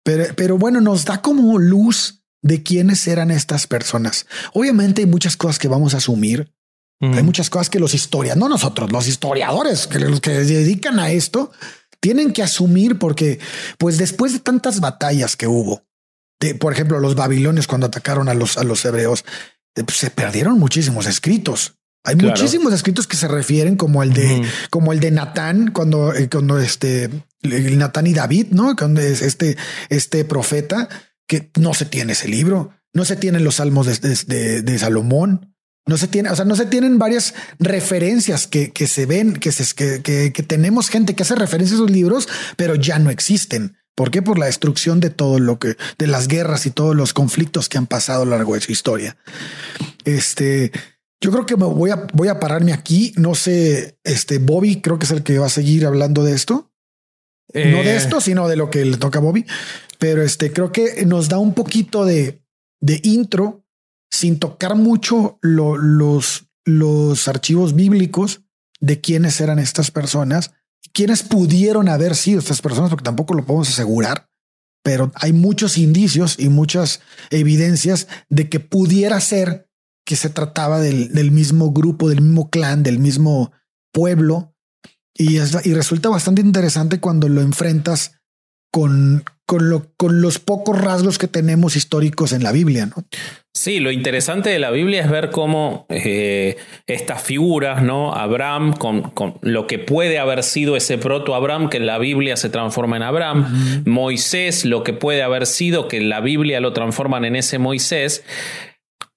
Pero, 0.03 0.25
pero 0.35 0.57
bueno, 0.57 0.81
nos 0.81 1.05
da 1.05 1.21
como 1.21 1.57
luz 1.57 2.25
de 2.41 2.63
quiénes 2.63 3.07
eran 3.07 3.31
estas 3.31 3.65
personas. 3.65 4.25
Obviamente 4.53 5.01
hay 5.01 5.07
muchas 5.07 5.37
cosas 5.37 5.57
que 5.57 5.69
vamos 5.69 5.93
a 5.93 5.97
asumir 5.97 6.51
hay 6.99 7.23
muchas 7.23 7.49
cosas 7.49 7.69
que 7.69 7.79
los 7.79 7.93
historiadores, 7.93 8.39
no 8.39 8.49
nosotros, 8.49 8.91
los 8.91 9.07
historiadores, 9.07 9.86
que 9.86 9.99
los 9.99 10.19
que 10.19 10.31
se 10.45 10.53
dedican 10.55 10.99
a 10.99 11.12
esto, 11.12 11.51
tienen 11.99 12.33
que 12.33 12.43
asumir 12.43 12.97
porque, 12.97 13.39
pues 13.77 13.97
después 13.97 14.33
de 14.33 14.39
tantas 14.39 14.79
batallas 14.79 15.36
que 15.36 15.47
hubo, 15.47 15.83
de, 16.39 16.55
por 16.55 16.73
ejemplo, 16.73 16.99
los 16.99 17.15
babilonios 17.15 17.67
cuando 17.67 17.88
atacaron 17.88 18.29
a 18.29 18.33
los, 18.33 18.57
a 18.57 18.63
los 18.63 18.83
hebreos, 18.86 19.25
pues, 19.73 19.98
se 19.98 20.10
perdieron 20.10 20.60
muchísimos 20.60 21.06
escritos. 21.06 21.75
Hay 22.04 22.15
muchísimos 22.15 22.73
escritos 22.73 23.06
que 23.06 23.17
se 23.17 23.27
refieren 23.27 23.75
como 23.75 24.02
el 24.02 24.13
de, 24.13 24.41
como 24.69 24.93
el 24.93 25.00
de 25.00 25.12
Natán, 25.12 25.71
cuando, 25.71 26.13
eh, 26.13 26.29
cuando 26.29 26.58
este, 26.58 27.10
el 27.41 27.77
Natán 27.77 28.08
y 28.08 28.13
David, 28.13 28.48
no? 28.52 28.75
Cuando 28.77 29.02
es 29.02 29.21
este, 29.21 29.58
este 29.89 30.23
profeta 30.23 30.87
que 31.27 31.52
no 31.60 31.73
se 31.73 31.85
tiene 31.85 32.13
ese 32.13 32.29
libro, 32.29 32.71
no 32.93 33.04
se 33.04 33.17
tienen 33.17 33.43
los 33.43 33.56
salmos 33.56 33.87
de, 34.00 34.62
de 34.62 34.79
Salomón. 34.79 35.56
No 35.88 35.98
se 35.98 36.08
tiene, 36.08 36.29
o 36.29 36.35
sea, 36.35 36.46
no 36.46 36.56
se 36.56 36.65
tienen 36.65 37.00
varias 37.00 37.33
referencias 37.60 38.46
que, 38.46 38.71
que 38.71 38.88
se 38.88 39.06
ven, 39.06 39.33
que, 39.33 39.52
se, 39.52 39.73
que, 39.73 40.33
que, 40.33 40.44
tenemos 40.44 40.90
gente 40.90 41.15
que 41.15 41.23
hace 41.23 41.35
referencia 41.35 41.75
a 41.75 41.77
esos 41.77 41.90
libros, 41.90 42.27
pero 42.58 42.75
ya 42.75 43.00
no 43.00 43.10
existen. 43.10 43.77
¿Por 43.96 44.12
qué? 44.12 44.21
Por 44.21 44.38
la 44.38 44.46
destrucción 44.46 45.00
de 45.00 45.10
todo 45.10 45.40
lo 45.40 45.58
que, 45.58 45.75
de 45.98 46.08
las 46.08 46.27
guerras 46.27 46.65
y 46.65 46.71
todos 46.71 46.96
los 46.96 47.13
conflictos 47.13 47.69
que 47.69 47.77
han 47.77 47.88
pasado 47.88 48.21
a 48.21 48.25
lo 48.25 48.31
largo 48.31 48.54
de 48.54 48.62
su 48.62 48.71
historia. 48.71 49.17
Este, 50.04 50.71
yo 51.19 51.31
creo 51.31 51.46
que 51.46 51.56
me 51.58 51.65
voy 51.65 51.90
a, 51.90 52.06
voy 52.13 52.27
a 52.27 52.40
pararme 52.40 52.73
aquí. 52.73 53.13
No 53.15 53.33
sé, 53.33 53.98
este 54.04 54.38
Bobby 54.38 54.81
creo 54.81 55.00
que 55.00 55.06
es 55.06 55.12
el 55.12 55.23
que 55.23 55.40
va 55.40 55.48
a 55.48 55.50
seguir 55.50 55.85
hablando 55.85 56.23
de 56.23 56.33
esto. 56.33 56.71
No 57.54 57.77
de 57.83 57.94
eh. 57.94 57.96
esto, 57.96 58.21
sino 58.21 58.48
de 58.48 58.58
lo 58.58 58.69
que 58.69 58.85
le 58.85 58.98
toca 58.98 59.19
a 59.19 59.21
Bobby. 59.21 59.46
Pero 59.98 60.21
este 60.21 60.52
creo 60.52 60.71
que 60.71 61.06
nos 61.06 61.29
da 61.29 61.40
un 61.40 61.54
poquito 61.54 62.06
de, 62.06 62.44
de 62.81 63.00
intro 63.04 63.65
sin 64.12 64.39
tocar 64.39 64.75
mucho 64.75 65.39
los, 65.41 66.47
los 66.65 67.27
archivos 67.27 67.75
bíblicos 67.75 68.41
de 68.79 69.01
quiénes 69.01 69.41
eran 69.41 69.60
estas 69.60 69.91
personas, 69.91 70.51
quiénes 70.93 71.23
pudieron 71.23 71.89
haber 71.89 72.15
sido 72.15 72.39
estas 72.39 72.62
personas, 72.62 72.89
porque 72.89 73.03
tampoco 73.03 73.33
lo 73.33 73.45
podemos 73.45 73.69
asegurar, 73.69 74.29
pero 74.83 75.12
hay 75.15 75.33
muchos 75.33 75.77
indicios 75.77 76.39
y 76.39 76.49
muchas 76.49 77.01
evidencias 77.29 78.08
de 78.29 78.49
que 78.49 78.60
pudiera 78.60 79.19
ser 79.19 79.69
que 80.05 80.15
se 80.15 80.29
trataba 80.29 80.79
del, 80.79 81.13
del 81.13 81.31
mismo 81.31 81.71
grupo, 81.71 82.08
del 82.08 82.21
mismo 82.21 82.49
clan, 82.49 82.83
del 82.83 82.99
mismo 82.99 83.51
pueblo. 83.91 84.55
Y, 85.13 85.37
y 85.37 85.73
resulta 85.73 86.08
bastante 86.08 86.41
interesante 86.41 87.01
cuando 87.01 87.27
lo 87.27 87.41
enfrentas 87.41 88.16
con, 88.71 89.23
con, 89.45 89.69
lo, 89.69 89.93
con 89.95 90.21
los 90.21 90.39
pocos 90.39 90.79
rasgos 90.79 91.17
que 91.17 91.27
tenemos 91.27 91.75
históricos 91.75 92.33
en 92.33 92.43
la 92.43 92.51
Biblia, 92.51 92.85
¿no? 92.85 93.03
Sí, 93.57 93.79
lo 93.79 93.91
interesante 93.91 94.51
de 94.51 94.59
la 94.59 94.69
Biblia 94.69 95.01
es 95.01 95.09
ver 95.09 95.31
cómo 95.31 95.87
eh, 95.89 96.57
estas 96.85 97.23
figuras, 97.23 97.81
¿no? 97.81 98.13
Abraham, 98.13 98.73
con, 98.73 99.11
lo 99.41 99.65
que 99.65 99.79
puede 99.79 100.19
haber 100.19 100.43
sido 100.43 100.75
ese 100.75 100.99
proto-Abraham, 100.99 101.69
que 101.69 101.77
en 101.77 101.87
la 101.87 101.97
Biblia 101.97 102.37
se 102.37 102.49
transforma 102.49 102.97
en 102.97 103.03
Abraham, 103.03 103.83
Moisés, 103.85 104.63
lo 104.63 104.83
que 104.83 104.93
puede 104.93 105.23
haber 105.23 105.47
sido, 105.47 105.87
que 105.87 105.97
en 105.97 106.09
la 106.09 106.19
Biblia 106.19 106.59
lo 106.59 106.73
transforman 106.73 107.25
en 107.25 107.35
ese 107.35 107.57
Moisés, 107.57 108.23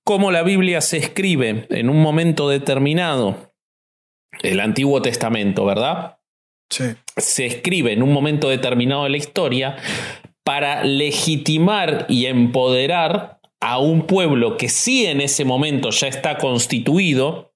cómo 0.04 0.30
la 0.30 0.42
Biblia 0.42 0.80
se 0.80 0.96
escribe 0.96 1.66
en 1.68 1.90
un 1.90 2.00
momento 2.00 2.48
determinado, 2.48 3.52
el 4.42 4.60
Antiguo 4.60 5.02
Testamento, 5.02 5.66
¿verdad? 5.66 6.19
Se 6.70 7.46
escribe 7.46 7.92
en 7.92 8.02
un 8.02 8.12
momento 8.12 8.48
determinado 8.48 9.04
de 9.04 9.10
la 9.10 9.16
historia 9.16 9.76
para 10.44 10.84
legitimar 10.84 12.06
y 12.08 12.26
empoderar 12.26 13.40
a 13.60 13.78
un 13.78 14.06
pueblo 14.06 14.56
que 14.56 14.68
sí 14.68 15.06
en 15.06 15.20
ese 15.20 15.44
momento 15.44 15.90
ya 15.90 16.08
está 16.08 16.38
constituido, 16.38 17.49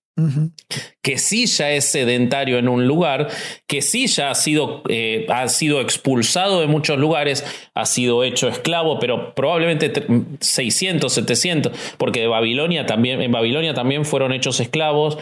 que 1.02 1.18
sí 1.18 1.46
ya 1.46 1.72
es 1.72 1.86
sedentario 1.86 2.58
en 2.58 2.68
un 2.68 2.86
lugar, 2.86 3.28
que 3.66 3.82
sí 3.82 4.06
ya 4.06 4.30
ha 4.30 4.34
sido, 4.36 4.82
eh, 4.88 5.26
ha 5.28 5.48
sido 5.48 5.80
expulsado 5.80 6.60
de 6.60 6.68
muchos 6.68 6.98
lugares, 6.98 7.44
ha 7.74 7.84
sido 7.84 8.22
hecho 8.22 8.48
esclavo, 8.48 9.00
pero 9.00 9.34
probablemente 9.34 9.92
600, 10.38 11.12
700, 11.12 11.72
porque 11.98 12.20
de 12.20 12.28
Babilonia 12.28 12.86
también, 12.86 13.22
en 13.22 13.32
Babilonia 13.32 13.74
también 13.74 14.04
fueron 14.04 14.32
hechos 14.32 14.60
esclavos. 14.60 15.18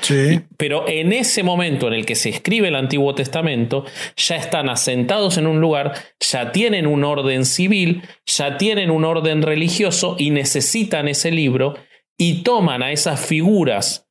Pero 0.58 0.86
en 0.86 1.14
ese 1.14 1.42
momento 1.42 1.88
en 1.88 1.94
el 1.94 2.04
que 2.04 2.14
se 2.14 2.28
escribe 2.28 2.68
el 2.68 2.76
Antiguo 2.76 3.14
Testamento, 3.14 3.86
ya 4.16 4.36
están 4.36 4.68
asentados 4.68 5.38
en 5.38 5.46
un 5.46 5.60
lugar, 5.60 5.94
ya 6.20 6.52
tienen 6.52 6.86
un 6.86 7.02
orden 7.02 7.46
civil, 7.46 8.02
ya 8.26 8.58
tienen 8.58 8.90
un 8.90 9.06
orden 9.06 9.40
religioso 9.40 10.16
y 10.18 10.30
necesitan 10.30 11.08
ese 11.08 11.30
libro 11.30 11.76
y 12.18 12.42
toman 12.42 12.82
a 12.82 12.92
esas 12.92 13.24
figuras 13.24 14.01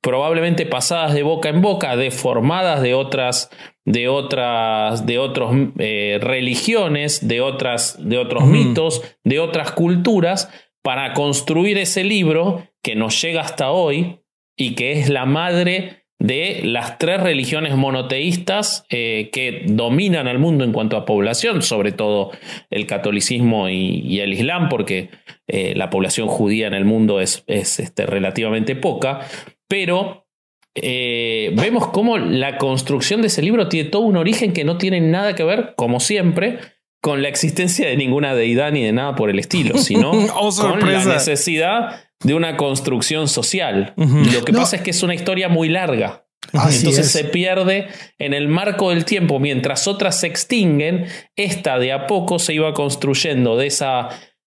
probablemente 0.00 0.66
pasadas 0.66 1.14
de 1.14 1.22
boca 1.22 1.48
en 1.48 1.62
boca, 1.62 1.96
deformadas 1.96 2.80
de 2.80 2.94
otras, 2.94 3.50
de 3.84 4.08
otras, 4.08 5.04
de 5.04 5.18
otras 5.18 5.50
eh, 5.78 6.18
religiones, 6.20 7.26
de, 7.26 7.40
otras, 7.40 7.96
de 7.98 8.18
otros 8.18 8.44
mitos, 8.44 9.02
de 9.24 9.40
otras 9.40 9.72
culturas, 9.72 10.48
para 10.82 11.14
construir 11.14 11.78
ese 11.78 12.04
libro 12.04 12.68
que 12.82 12.94
nos 12.94 13.20
llega 13.20 13.40
hasta 13.40 13.72
hoy 13.72 14.20
y 14.56 14.76
que 14.76 14.92
es 14.92 15.08
la 15.08 15.26
madre 15.26 16.04
de 16.18 16.60
las 16.64 16.98
tres 16.98 17.20
religiones 17.20 17.76
monoteístas 17.76 18.86
eh, 18.88 19.28
que 19.32 19.64
dominan 19.66 20.28
el 20.28 20.38
mundo 20.38 20.64
en 20.64 20.72
cuanto 20.72 20.96
a 20.96 21.04
población, 21.04 21.62
sobre 21.62 21.92
todo 21.92 22.30
el 22.70 22.86
catolicismo 22.86 23.68
y, 23.68 24.20
el 24.20 24.32
islam, 24.32 24.68
porque 24.68 25.10
eh, 25.46 25.74
la 25.76 25.90
población 25.90 26.28
judía 26.28 26.68
en 26.68 26.74
el 26.74 26.84
mundo 26.84 27.20
es, 27.20 27.44
es 27.46 27.80
este, 27.80 28.06
relativamente 28.06 28.76
poca, 28.76 29.26
pero 29.68 30.26
eh, 30.74 31.52
vemos 31.54 31.88
cómo 31.88 32.18
la 32.18 32.58
construcción 32.58 33.22
de 33.22 33.28
ese 33.28 33.42
libro 33.42 33.68
tiene 33.68 33.88
todo 33.88 34.02
un 34.02 34.16
origen 34.16 34.52
que 34.52 34.64
no 34.64 34.76
tiene 34.76 35.00
nada 35.00 35.34
que 35.34 35.42
ver, 35.42 35.74
como 35.76 36.00
siempre, 36.00 36.58
con 37.00 37.22
la 37.22 37.28
existencia 37.28 37.88
de 37.88 37.96
ninguna 37.96 38.34
deidad 38.34 38.72
ni 38.72 38.82
de 38.82 38.92
nada 38.92 39.14
por 39.14 39.30
el 39.30 39.38
estilo, 39.38 39.78
sino 39.82 40.10
oh, 40.10 40.50
con 40.54 40.92
la 40.92 41.04
necesidad 41.04 42.04
de 42.22 42.34
una 42.34 42.56
construcción 42.56 43.28
social. 43.28 43.94
Lo 43.96 44.44
que 44.44 44.52
pasa 44.52 44.76
es 44.76 44.82
que 44.82 44.90
es 44.90 45.02
una 45.02 45.14
historia 45.14 45.48
muy 45.48 45.68
larga. 45.68 46.26
Entonces 46.52 47.10
se 47.10 47.24
pierde 47.24 47.88
en 48.18 48.32
el 48.34 48.48
marco 48.48 48.90
del 48.90 49.04
tiempo, 49.04 49.38
mientras 49.38 49.88
otras 49.88 50.20
se 50.20 50.26
extinguen, 50.26 51.06
esta 51.34 51.78
de 51.78 51.92
a 51.92 52.06
poco 52.06 52.38
se 52.38 52.54
iba 52.54 52.72
construyendo 52.72 53.56
de 53.56 53.66
esa 53.66 54.08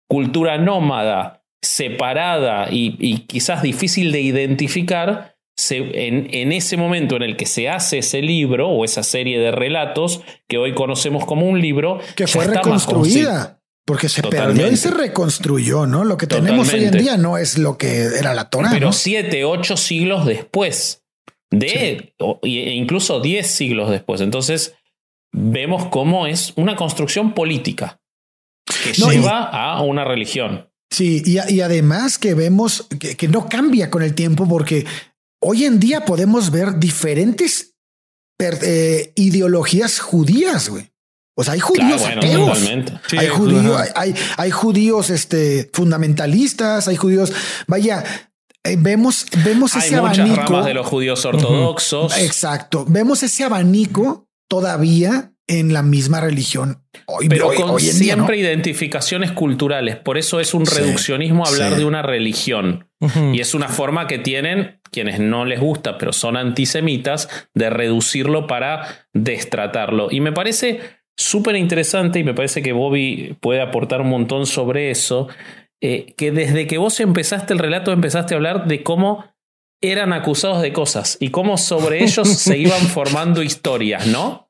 cultura 0.08 0.58
nómada 0.58 1.39
separada 1.62 2.68
y, 2.70 3.18
quizás 3.26 3.62
difícil 3.62 4.12
de 4.12 4.20
identificar, 4.20 5.36
en, 5.70 6.52
ese 6.52 6.78
momento 6.78 7.16
en 7.16 7.22
el 7.22 7.36
que 7.36 7.44
se 7.44 7.68
hace 7.68 7.98
ese 7.98 8.22
libro 8.22 8.70
o 8.70 8.84
esa 8.84 9.02
serie 9.02 9.38
de 9.38 9.50
relatos 9.50 10.22
que 10.48 10.56
hoy 10.56 10.74
conocemos 10.74 11.26
como 11.26 11.46
un 11.46 11.60
libro, 11.60 12.00
que 12.16 12.26
fue 12.26 12.46
reconstruida. 12.46 13.58
Porque 13.84 14.08
se 14.08 14.22
perdió 14.22 14.70
y 14.70 14.76
se 14.76 14.90
reconstruyó, 14.90 15.84
¿no? 15.84 16.04
Lo 16.04 16.16
que 16.16 16.26
tenemos 16.26 16.72
hoy 16.72 16.84
en 16.84 16.92
día 16.92 17.16
no 17.16 17.38
es 17.38 17.58
lo 17.58 17.76
que 17.76 18.04
era 18.18 18.34
la 18.34 18.48
Torah. 18.48 18.70
Pero 18.70 18.92
siete, 18.92 19.44
ocho 19.44 19.76
siglos 19.76 20.26
después 20.26 21.02
de, 21.50 22.14
e 22.42 22.74
incluso 22.74 23.20
diez 23.20 23.48
siglos 23.48 23.90
después. 23.90 24.20
Entonces, 24.20 24.74
vemos 25.32 25.86
cómo 25.86 26.26
es 26.26 26.52
una 26.56 26.76
construcción 26.76 27.34
política 27.34 28.00
que 28.84 28.92
lleva 28.92 29.44
a 29.44 29.82
una 29.82 30.04
religión. 30.04 30.69
Sí, 30.90 31.22
y, 31.24 31.60
además 31.60 32.18
que 32.18 32.34
vemos 32.34 32.88
que, 32.98 33.28
no 33.28 33.48
cambia 33.48 33.90
con 33.90 34.02
el 34.02 34.14
tiempo 34.14 34.48
porque 34.48 34.86
hoy 35.40 35.64
en 35.64 35.78
día 35.78 36.04
podemos 36.04 36.50
ver 36.50 36.78
diferentes 36.80 37.76
eh, 38.40 39.12
ideologías 39.14 40.00
judías, 40.00 40.68
güey. 40.68 40.90
O 41.36 41.44
sea, 41.44 41.54
hay 41.54 41.60
judíos 41.60 42.02
ateos. 42.04 42.58
hay, 43.16 43.28
judíos, 43.28 43.80
hay, 43.94 44.14
hay, 44.36 44.50
judíos 44.50 45.10
este, 45.10 45.70
fundamentalistas, 45.72 46.88
hay 46.88 46.96
judíos. 46.96 47.32
Vaya, 47.66 48.04
eh, 48.64 48.76
vemos, 48.78 49.26
vemos 49.44 49.74
ese 49.76 49.96
abanico. 49.96 50.62
de 50.64 50.74
los 50.74 50.86
judíos 50.86 51.24
ortodoxos. 51.24 52.18
Exacto. 52.18 52.84
Vemos 52.88 53.22
ese 53.22 53.44
abanico 53.44 54.28
todavía 54.48 55.29
en 55.50 55.72
la 55.72 55.82
misma 55.82 56.20
religión. 56.20 56.84
Hoy, 57.06 57.28
Pero 57.28 57.52
con 57.52 57.80
siempre 57.80 58.36
identificaciones 58.36 59.32
culturales. 59.32 59.96
Por 59.96 60.16
eso 60.16 60.38
es 60.38 60.54
un 60.54 60.64
reduccionismo 60.64 61.44
hablar 61.44 61.74
de 61.76 61.84
una 61.84 62.02
religión. 62.02 62.88
Y 63.32 63.40
es 63.40 63.54
una 63.54 63.68
forma 63.68 64.06
que 64.06 64.18
tienen 64.18 64.80
quienes 64.92 65.18
no 65.18 65.44
les 65.44 65.58
gusta, 65.58 65.98
pero 65.98 66.12
son 66.12 66.36
antisemitas, 66.36 67.28
de 67.54 67.70
reducirlo 67.70 68.46
para 68.46 69.08
destratarlo. 69.12 70.08
Y 70.10 70.20
me 70.20 70.32
parece 70.32 70.80
súper 71.16 71.56
interesante 71.56 72.20
y 72.20 72.24
me 72.24 72.34
parece 72.34 72.62
que 72.62 72.72
Bobby 72.72 73.36
puede 73.40 73.60
aportar 73.60 74.02
un 74.02 74.08
montón 74.08 74.46
sobre 74.46 74.90
eso. 74.90 75.28
Eh, 75.82 76.14
que 76.16 76.30
desde 76.30 76.66
que 76.66 76.78
vos 76.78 77.00
empezaste 77.00 77.54
el 77.54 77.58
relato 77.58 77.90
empezaste 77.90 78.34
a 78.34 78.36
hablar 78.36 78.68
de 78.68 78.82
cómo 78.82 79.24
eran 79.80 80.12
acusados 80.12 80.60
de 80.60 80.74
cosas 80.74 81.16
y 81.20 81.30
cómo 81.30 81.56
sobre 81.56 82.04
ellos 82.04 82.28
se 82.28 82.58
iban 82.58 82.82
formando 82.82 83.42
historias, 83.42 84.06
¿no? 84.06 84.49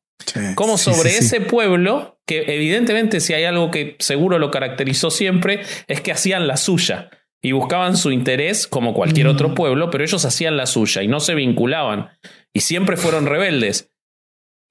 Como 0.54 0.78
sobre 0.78 1.10
ese 1.10 1.40
pueblo, 1.40 2.20
que 2.26 2.54
evidentemente 2.54 3.20
si 3.20 3.34
hay 3.34 3.44
algo 3.44 3.70
que 3.70 3.96
seguro 3.98 4.38
lo 4.38 4.50
caracterizó 4.50 5.10
siempre, 5.10 5.62
es 5.86 6.00
que 6.00 6.12
hacían 6.12 6.46
la 6.46 6.56
suya 6.56 7.10
y 7.42 7.52
buscaban 7.52 7.96
su 7.96 8.10
interés 8.12 8.66
como 8.66 8.94
cualquier 8.94 9.26
otro 9.26 9.50
mm. 9.50 9.54
pueblo, 9.54 9.90
pero 9.90 10.04
ellos 10.04 10.24
hacían 10.24 10.56
la 10.56 10.66
suya 10.66 11.02
y 11.02 11.08
no 11.08 11.20
se 11.20 11.34
vinculaban 11.34 12.10
y 12.52 12.60
siempre 12.60 12.96
fueron 12.96 13.26
rebeldes. 13.26 13.92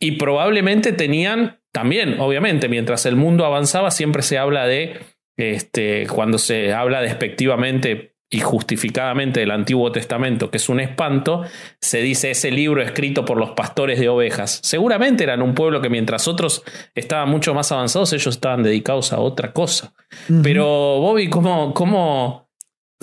Y 0.02 0.14
probablemente 0.14 0.94
tenían 0.94 1.60
también, 1.74 2.20
obviamente, 2.20 2.70
mientras 2.70 3.06
el 3.06 3.16
mundo 3.16 3.46
avanzaba, 3.46 3.92
siempre 3.92 4.22
se 4.22 4.38
habla 4.38 4.66
de, 4.66 5.00
este, 5.38 6.08
cuando 6.08 6.38
se 6.38 6.74
habla 6.74 7.02
despectivamente 7.02 8.09
y 8.30 8.42
justificadamente 8.42 9.40
del 9.40 9.52
Antiguo 9.52 9.92
Testamento, 9.92 10.52
que 10.52 10.58
es 10.58 10.70
un 10.70 10.80
espanto, 10.80 11.44
se 11.82 12.02
dice 12.02 12.32
ese 12.32 12.52
libro 12.52 12.82
escrito 12.82 13.26
por 13.26 13.38
los 13.38 13.52
pastores 13.52 14.00
de 14.00 14.08
ovejas. 14.10 14.60
Seguramente 14.64 15.24
eran 15.24 15.42
un 15.42 15.56
pueblo 15.56 15.82
que 15.82 15.90
mientras 15.90 16.28
otros 16.28 16.64
estaban 16.94 17.30
mucho 17.30 17.54
más 17.54 17.72
avanzados, 17.72 18.14
ellos 18.14 18.36
estaban 18.36 18.62
dedicados 18.62 19.14
a 19.14 19.20
otra 19.20 19.52
cosa. 19.52 19.94
Pero 20.44 20.66
Bobby, 20.66 21.30
¿cómo, 21.30 21.74
cómo, 21.74 22.50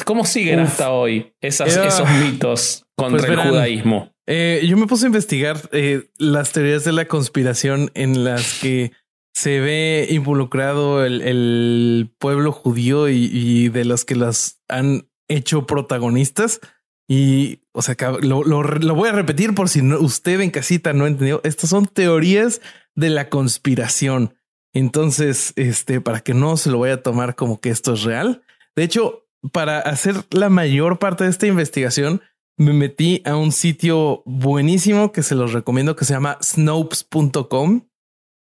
¿Cómo 0.05 0.25
siguen 0.25 0.61
hasta 0.61 0.91
hoy 0.91 1.33
esos 1.41 2.09
mitos 2.21 2.85
contra 2.95 3.27
pues 3.27 3.39
el 3.39 3.51
judaísmo? 3.51 4.13
Eh, 4.27 4.65
yo 4.69 4.77
me 4.77 4.87
puse 4.87 5.07
a 5.07 5.09
investigar 5.09 5.57
eh, 5.73 6.11
las 6.19 6.53
teorías 6.53 6.85
de 6.85 6.93
la 6.93 7.07
conspiración 7.07 7.91
en 7.95 8.25
las 8.25 8.61
que 8.61 8.93
se 9.35 9.61
ve 9.61 10.07
involucrado 10.11 11.05
el, 11.05 12.11
pueblo 12.19 12.53
judío 12.53 13.09
y, 13.09 13.69
de 13.69 13.85
los 13.85 14.05
que 14.05 14.17
las 14.17 14.61
han 14.69 15.09
hecho 15.29 15.67
protagonistas. 15.67 16.61
Y, 17.09 17.61
o 17.73 17.83
sea, 17.83 17.97
lo, 18.21 18.43
voy 18.43 19.09
a 19.09 19.13
repetir 19.13 19.55
por 19.55 19.69
si 19.69 19.81
usted 19.81 20.41
en 20.41 20.51
casita 20.51 20.93
no 20.93 21.07
entendió. 21.07 21.41
Estas 21.45 21.71
son 21.71 21.87
teorías 21.87 22.61
de 22.95 23.11
la 23.11 23.29
conspiración. 23.29 24.35
Entonces, 24.73 25.53
este, 25.57 26.01
para 26.01 26.21
que 26.21 26.35
no 26.35 26.57
se 26.57 26.71
lo 26.71 26.81
vaya 26.81 26.95
a 26.95 27.03
tomar 27.03 27.37
como 27.37 27.61
que 27.61 27.71
esto 27.71 27.95
es 27.95 28.03
real. 28.03 28.43
De 28.75 28.83
hecho, 28.83 29.27
para 29.53 29.79
hacer 29.79 30.17
la 30.31 30.49
mayor 30.51 30.99
parte 30.99 31.25
de 31.25 31.31
esta 31.31 31.47
investigación, 31.47 32.23
me 32.59 32.73
metí 32.73 33.23
a 33.25 33.37
un 33.37 33.53
sitio 33.53 34.23
buenísimo 34.25 35.13
que 35.13 35.23
se 35.23 35.35
los 35.35 35.53
recomiendo 35.53 35.95
que 35.95 36.05
se 36.05 36.15
llama 36.15 36.39
snopes.com, 36.43 37.87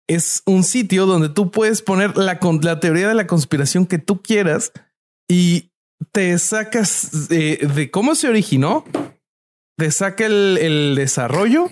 Es 0.08 0.42
un 0.46 0.64
sitio 0.64 1.06
donde 1.06 1.28
tú 1.28 1.50
puedes 1.50 1.82
poner 1.82 2.16
la, 2.16 2.38
la 2.62 2.80
teoría 2.80 3.08
de 3.08 3.14
la 3.14 3.26
conspiración 3.26 3.86
que 3.86 3.98
tú 3.98 4.22
quieras 4.22 4.72
y 5.28 5.70
te 6.12 6.38
sacas 6.38 7.28
de, 7.28 7.90
cómo 7.90 8.14
se 8.14 8.28
originó, 8.28 8.84
te 9.76 9.90
saca 9.90 10.26
el, 10.26 10.94
desarrollo. 10.96 11.70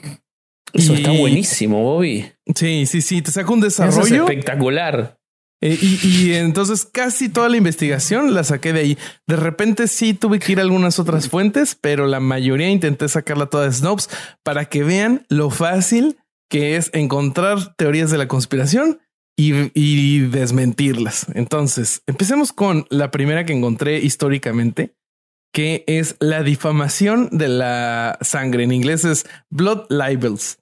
Eso 0.73 0.95
está 0.95 1.13
buenísimo, 1.13 1.83
Bobby. 1.83 2.33
Sí, 2.55 2.87
sí, 2.87 3.03
sí, 3.03 3.23
te 3.23 3.31
saca 3.31 3.53
un 3.53 3.61
desarrollo. 3.61 4.25
espectacular. 4.25 5.19
Eh, 5.65 5.79
y, 5.81 6.33
entonces 6.33 6.85
casi 6.85 7.29
toda 7.29 7.49
la 7.49 7.57
investigación 7.57 8.35
la 8.35 8.43
saqué 8.43 8.73
de 8.73 8.81
ahí. 8.81 8.99
De 9.29 9.37
repente 9.37 9.87
sí 9.87 10.13
tuve 10.13 10.41
que 10.41 10.53
ir 10.53 10.59
a 10.59 10.63
algunas 10.63 10.99
otras 10.99 11.29
fuentes, 11.29 11.77
pero 11.81 12.07
la 12.07 12.19
mayoría 12.19 12.69
intenté 12.69 13.09
sacarla 13.09 13.47
toda 13.47 13.67
de 13.67 13.73
Snopes 13.73 14.11
para 14.43 14.65
que 14.65 14.83
vean 14.83 15.25
lo 15.29 15.51
fácil 15.51 16.19
que 16.53 16.77
es 16.77 16.91
encontrar 16.93 17.75
teorías 17.77 18.11
de 18.11 18.19
la 18.19 18.29
conspiración 18.29 19.01
y, 19.39 19.71
y 19.73 20.19
desmentirlas. 20.27 21.27
Entonces, 21.35 22.03
empecemos 22.07 22.53
con 22.53 22.85
la 22.91 23.11
primera 23.11 23.47
que 23.47 23.55
encontré 23.55 24.01
históricamente, 24.01 24.95
que 25.51 25.83
es 25.87 26.15
la 26.21 26.43
difamación 26.43 27.31
de 27.33 27.49
la 27.49 28.19
sangre. 28.21 28.65
En 28.65 28.73
inglés 28.73 29.07
es 29.07 29.25
blood 29.49 29.87
libels. 29.89 30.59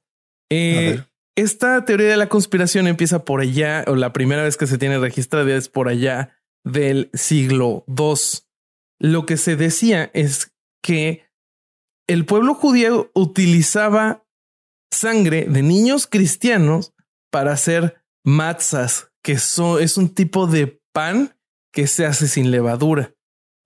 Eh, 0.48 1.02
esta 1.36 1.84
teoría 1.84 2.06
de 2.06 2.16
la 2.16 2.28
conspiración 2.28 2.86
empieza 2.86 3.24
por 3.24 3.40
allá, 3.40 3.82
o 3.88 3.96
la 3.96 4.12
primera 4.12 4.44
vez 4.44 4.56
que 4.56 4.68
se 4.68 4.78
tiene 4.78 5.00
registrada 5.00 5.52
es 5.56 5.68
por 5.68 5.88
allá 5.88 6.38
del 6.64 7.10
siglo 7.14 7.84
II. 7.88 8.14
Lo 9.00 9.26
que 9.26 9.36
se 9.36 9.56
decía 9.56 10.08
es 10.14 10.52
que 10.84 11.24
el 12.06 12.26
pueblo 12.26 12.54
judío 12.54 13.10
utilizaba 13.12 14.24
sangre 14.90 15.46
de 15.48 15.62
niños 15.62 16.06
cristianos 16.06 16.92
para 17.30 17.52
hacer 17.52 18.02
matzas, 18.24 19.10
que 19.22 19.32
es 19.32 19.96
un 19.96 20.08
tipo 20.08 20.46
de 20.46 20.80
pan 20.92 21.36
que 21.72 21.86
se 21.86 22.06
hace 22.06 22.28
sin 22.28 22.50
levadura. 22.50 23.14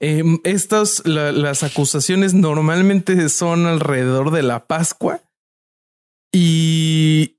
Em, 0.00 0.38
estas, 0.44 1.06
las 1.06 1.62
acusaciones 1.62 2.34
normalmente 2.34 3.28
son 3.28 3.66
alrededor 3.66 4.30
de 4.32 4.42
la 4.42 4.66
Pascua 4.66 5.22
y 6.32 7.34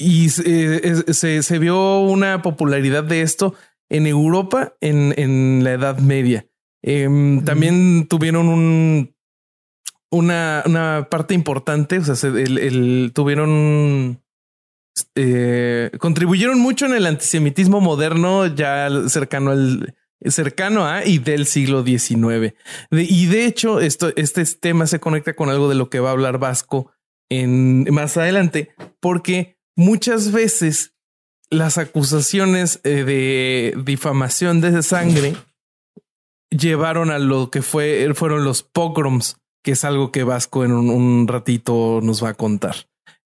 y 0.00 0.28
eh, 0.46 1.12
se, 1.12 1.42
se, 1.42 1.58
vio 1.58 2.00
una 2.00 2.40
popularidad 2.40 3.04
de 3.04 3.20
esto 3.20 3.54
en 3.90 4.06
Europa 4.06 4.74
en, 4.80 5.12
en 5.18 5.62
la 5.62 5.72
Edad 5.72 5.98
Media. 5.98 6.46
Em, 6.82 7.44
también 7.44 8.06
tuvieron 8.08 8.48
un, 8.48 9.14
una, 10.10 10.62
una, 10.66 11.08
parte 11.10 11.34
importante, 11.34 11.98
o 11.98 12.16
sea, 12.16 12.30
el, 12.30 13.12
tuvieron, 13.14 14.20
eh, 15.14 15.90
contribuyeron 15.98 16.58
mucho 16.58 16.86
en 16.86 16.94
el 16.94 17.06
antisemitismo 17.06 17.80
moderno 17.80 18.46
ya 18.46 18.88
cercano 19.08 19.50
al 19.50 19.94
cercano 20.28 20.86
a 20.86 21.04
y 21.06 21.18
del 21.18 21.46
siglo 21.46 21.82
XIX. 21.82 22.54
y 22.90 23.26
de 23.26 23.46
hecho, 23.46 23.80
esto, 23.80 24.12
este 24.16 24.44
tema 24.44 24.86
se 24.86 25.00
conecta 25.00 25.34
con 25.34 25.48
algo 25.48 25.68
de 25.68 25.74
lo 25.74 25.88
que 25.88 26.00
va 26.00 26.10
a 26.10 26.12
hablar 26.12 26.38
Vasco 26.38 26.92
en 27.30 27.84
más 27.94 28.16
adelante, 28.16 28.74
porque 29.00 29.56
muchas 29.76 30.32
veces 30.32 30.94
las 31.48 31.78
acusaciones 31.78 32.80
eh, 32.84 33.04
de 33.04 33.74
difamación 33.82 34.60
de 34.60 34.82
sangre 34.82 35.34
llevaron 36.50 37.10
a 37.10 37.18
lo 37.18 37.50
que 37.50 37.62
fue, 37.62 38.10
fueron 38.14 38.44
los 38.44 38.62
pogroms, 38.62 39.39
que 39.62 39.72
es 39.72 39.84
algo 39.84 40.10
que 40.10 40.24
Vasco 40.24 40.64
en 40.64 40.72
un, 40.72 41.28
ratito 41.28 42.00
nos 42.02 42.22
va 42.22 42.30
a 42.30 42.34
contar. 42.34 42.76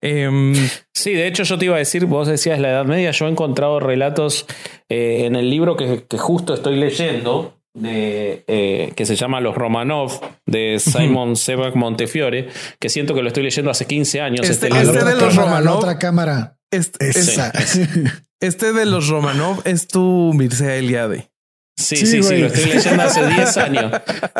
Em, 0.02 0.54
sí, 0.92 1.12
de 1.12 1.26
hecho 1.26 1.44
yo 1.44 1.58
te 1.58 1.66
iba 1.66 1.76
a 1.76 1.78
decir, 1.78 2.04
vos 2.06 2.28
decías 2.28 2.60
la 2.60 2.70
Edad 2.70 2.84
Media, 2.84 3.10
yo 3.10 3.26
he 3.26 3.30
encontrado 3.30 3.80
relatos 3.80 4.46
eh, 4.88 5.24
en 5.24 5.34
el 5.36 5.48
libro 5.48 5.76
que, 5.76 6.04
justo 6.18 6.54
estoy 6.54 6.76
leyendo, 6.76 7.56
de, 7.74 8.44
eh, 8.46 8.92
que 8.94 9.06
se 9.06 9.16
llama 9.16 9.40
Los 9.40 9.54
Romanov, 9.54 10.20
de 10.46 10.78
Simon 10.78 11.36
Sebag 11.36 11.74
Montefiore, 11.76 12.48
que 12.78 12.88
siento 12.88 13.14
que 13.14 13.22
lo 13.22 13.28
estoy 13.28 13.44
leyendo 13.44 13.70
hace 13.70 13.86
15 13.86 14.20
años. 14.20 14.48
Este, 14.48 14.68
este, 14.68 14.82
este 14.82 15.04
de 15.04 15.16
los 15.16 15.36
Romanov. 15.36 15.78
otra 15.78 15.98
cámara. 15.98 16.58
Este, 16.70 17.08
este, 18.40 18.72
de 18.72 18.86
los 18.86 19.08
Romanov 19.08 19.62
es 19.64 19.86
tu 19.86 20.32
Mircea 20.34 20.76
Eliade. 20.76 21.30
Sí, 21.76 21.96
sí, 21.96 22.22
sí, 22.22 22.38
lo 22.38 22.46
estoy 22.46 22.72
leyendo 22.72 23.02
hace 23.02 23.26
10 23.26 23.56
años. 23.56 23.92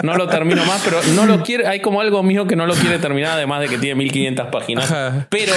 No 0.03 0.15
lo 0.15 0.29
termino 0.29 0.65
más, 0.65 0.83
pero 0.85 1.03
no 1.15 1.27
lo 1.27 1.43
quiere. 1.43 1.67
Hay 1.67 1.81
como 1.81 2.01
algo 2.01 2.23
mío 2.23 2.47
que 2.47 2.57
no 2.57 2.67
lo 2.67 2.75
quiere 2.75 2.99
terminar, 2.99 3.33
además 3.33 3.61
de 3.61 3.69
que 3.69 3.79
tiene 3.79 3.97
1500 3.97 4.49
páginas. 4.49 5.27
Pero 5.31 5.53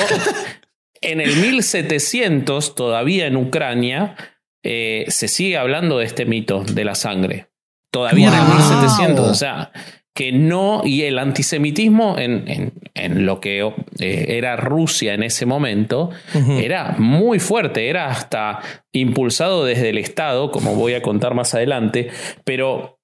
en 1.02 1.22
el 1.22 1.36
1700, 1.36 2.76
todavía 2.76 3.28
en 3.28 3.38
Ucrania, 3.38 4.16
eh, 4.64 5.06
se 5.10 5.28
sigue 5.28 5.58
hablando 5.58 6.00
de 6.00 6.06
este 6.06 6.26
mito 6.26 6.64
de 6.64 6.84
la 6.84 6.96
sangre 6.96 7.48
todavía 7.92 8.28
en 8.28 8.34
el 8.34 8.48
1700. 8.48 9.28
O 9.28 9.34
sea, 9.34 9.72
que 10.18 10.32
no, 10.32 10.82
y 10.84 11.04
el 11.04 11.20
antisemitismo 11.20 12.18
en, 12.18 12.74
en, 12.96 13.26
lo 13.28 13.40
que 13.40 13.60
eh, 14.00 14.26
era 14.30 14.56
Rusia 14.56 15.14
en 15.14 15.22
ese 15.22 15.46
momento 15.46 16.10
era 16.34 16.96
muy 16.98 17.38
fuerte, 17.38 17.88
era 17.88 18.08
hasta 18.08 18.62
impulsado 18.92 19.64
desde 19.64 19.90
el 19.90 20.00
Estado, 20.00 20.50
como 20.50 20.74
voy 20.74 20.96
a 20.96 21.04
contar 21.04 21.36
más 21.36 21.54
adelante, 21.54 22.10
pero 22.46 22.98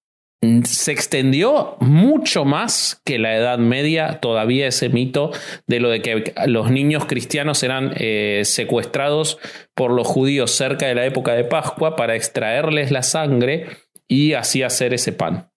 se 0.64 0.92
extendió 0.92 1.78
mucho 1.82 2.46
más 2.46 3.00
que 3.06 3.20
la 3.20 3.36
Edad 3.36 3.60
Media, 3.60 4.20
todavía 4.20 4.66
ese 4.66 4.90
mito 4.90 5.30
de 5.68 5.80
lo 5.80 5.92
de 5.92 6.02
que 6.02 6.34
los 6.48 6.72
niños 6.72 7.06
cristianos 7.06 7.62
eran 7.62 7.94
eh, 7.98 8.42
secuestrados 8.44 9.38
por 9.76 9.92
los 9.92 10.08
judíos 10.08 10.50
cerca 10.50 10.88
de 10.88 10.96
la 10.96 11.06
época 11.06 11.34
de 11.34 11.44
Pascua 11.44 11.96
para 11.96 12.16
extraerles 12.16 12.90
la 12.90 13.04
sangre 13.04 13.68
y 14.08 14.34
así 14.34 14.64
hacer 14.64 14.96
ese 14.96 15.12
pan. 15.14 15.52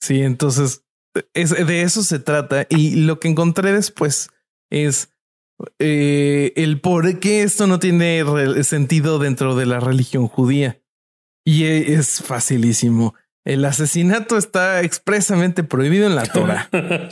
Sí, 0.00 0.22
entonces 0.22 0.84
de 1.34 1.82
eso 1.82 2.02
se 2.02 2.18
trata. 2.18 2.66
Y 2.68 2.96
lo 2.96 3.20
que 3.20 3.28
encontré 3.28 3.72
después 3.72 4.30
es 4.70 5.10
eh, 5.78 6.52
el 6.56 6.80
por 6.80 7.18
qué 7.18 7.42
esto 7.42 7.66
no 7.66 7.78
tiene 7.78 8.24
sentido 8.64 9.18
dentro 9.18 9.56
de 9.56 9.66
la 9.66 9.80
religión 9.80 10.28
judía. 10.28 10.80
Y 11.44 11.64
e, 11.64 11.94
es 11.94 12.22
facilísimo. 12.22 13.14
El 13.44 13.64
asesinato 13.64 14.36
está 14.36 14.82
expresamente 14.82 15.64
prohibido 15.64 16.06
en 16.06 16.16
la 16.16 16.26
Torah. 16.26 16.68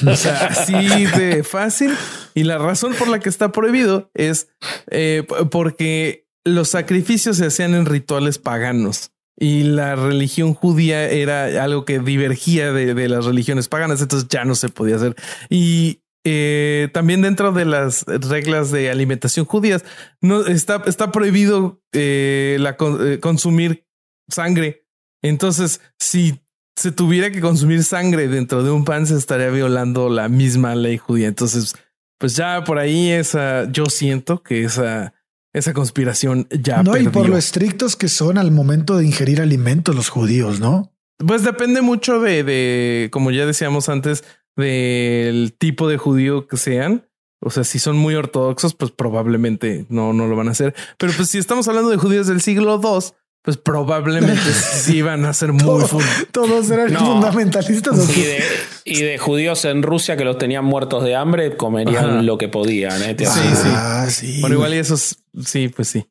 o 0.06 0.16
sea, 0.16 0.48
así 0.48 1.06
de 1.06 1.42
fácil. 1.42 1.96
Y 2.34 2.44
la 2.44 2.58
razón 2.58 2.94
por 2.94 3.08
la 3.08 3.20
que 3.20 3.30
está 3.30 3.52
prohibido 3.52 4.10
es 4.14 4.48
eh, 4.90 5.26
porque 5.50 6.26
los 6.44 6.68
sacrificios 6.68 7.38
se 7.38 7.46
hacían 7.46 7.74
en 7.74 7.86
rituales 7.86 8.38
paganos 8.38 9.12
y 9.38 9.64
la 9.64 9.96
religión 9.96 10.54
judía 10.54 11.08
era 11.10 11.62
algo 11.62 11.84
que 11.84 11.98
divergía 11.98 12.72
de, 12.72 13.08
las 13.08 13.24
religiones 13.24 13.68
paganas, 13.68 14.00
entonces 14.00 14.28
ya 14.28 14.44
no 14.44 14.54
se 14.54 14.68
podía 14.70 14.96
hacer. 14.96 15.14
Y 15.50 16.00
eh, 16.24 16.88
también 16.92 17.22
dentro 17.22 17.52
de 17.52 17.66
las 17.66 18.04
reglas 18.06 18.70
de 18.70 18.90
alimentación 18.90 19.44
judías, 19.44 19.84
no 20.20 20.46
está, 20.46 20.82
está 20.86 21.12
prohibido 21.12 21.82
eh, 21.92 22.56
la, 22.60 22.76
eh, 22.80 23.20
consumir 23.20 23.86
sangre. 24.28 24.86
Entonces, 25.22 25.80
si 25.98 26.40
se 26.74 26.90
tuviera 26.90 27.30
que 27.30 27.40
consumir 27.40 27.84
sangre 27.84 28.28
dentro 28.28 28.62
de 28.62 28.70
un 28.70 28.84
pan, 28.84 29.06
se 29.06 29.16
estaría 29.16 29.50
violando 29.50 30.08
la 30.08 30.28
misma 30.28 30.74
ley 30.74 30.98
judía. 30.98 31.28
Entonces, 31.28 31.74
pues 32.18 32.36
ya 32.36 32.64
por 32.64 32.78
ahí 32.78 33.10
esa, 33.10 33.70
yo 33.70 33.86
siento 33.86 34.42
que 34.42 34.64
esa 34.64 35.14
esa 35.56 35.72
conspiración 35.72 36.46
ya. 36.50 36.82
No, 36.82 36.96
y 36.96 37.08
por 37.08 37.28
lo 37.28 37.38
estrictos 37.38 37.96
que 37.96 38.08
son 38.08 38.36
al 38.36 38.50
momento 38.50 38.98
de 38.98 39.06
ingerir 39.06 39.40
alimentos 39.40 39.94
los 39.94 40.10
judíos, 40.10 40.60
¿no? 40.60 40.92
Pues 41.16 41.44
depende 41.44 41.80
mucho 41.80 42.20
de, 42.20 42.44
de 42.44 43.08
como 43.10 43.30
ya 43.30 43.46
decíamos 43.46 43.88
antes, 43.88 44.22
del 44.54 45.54
tipo 45.58 45.88
de 45.88 45.96
judío 45.96 46.46
que 46.46 46.58
sean. 46.58 47.08
O 47.40 47.50
sea, 47.50 47.64
si 47.64 47.78
son 47.78 47.96
muy 47.96 48.14
ortodoxos, 48.14 48.74
pues 48.74 48.90
probablemente 48.90 49.86
no, 49.88 50.12
no 50.12 50.26
lo 50.26 50.36
van 50.36 50.48
a 50.48 50.50
hacer. 50.50 50.74
Pero 50.98 51.12
pues 51.16 51.30
si 51.30 51.38
estamos 51.38 51.68
hablando 51.68 51.90
de 51.90 51.96
judíos 51.96 52.26
del 52.26 52.42
siglo 52.42 52.78
II, 52.82 53.14
pues 53.46 53.56
probablemente 53.56 54.42
sí 54.52 55.00
van 55.00 55.24
a 55.24 55.32
ser 55.32 55.52
muy 55.52 55.62
Todo- 55.64 55.98
todos 56.32 56.70
eran 56.70 56.92
No. 56.92 57.00
fundamentalistas. 57.00 57.98
¿o 57.98 58.12
Y 58.12 58.22
de, 58.22 58.44
y 58.84 59.02
de 59.02 59.16
judíos 59.18 59.64
en 59.64 59.82
Rusia 59.82 60.16
que 60.18 60.24
los 60.24 60.36
tenían 60.36 60.64
muertos 60.66 61.02
de 61.04 61.14
hambre, 61.16 61.56
comerían 61.56 62.04
Ajá. 62.10 62.22
lo 62.22 62.36
que 62.36 62.48
podían. 62.48 63.00
¿eh? 63.02 63.16
Sí. 63.18 63.24
Ah, 63.66 64.06
sí. 64.10 64.40
Bueno, 64.40 64.56
igual 64.56 64.74
y 64.74 64.78
esos, 64.78 65.20
sí, 65.44 65.68
pues 65.68 65.88
sí. 65.88 66.06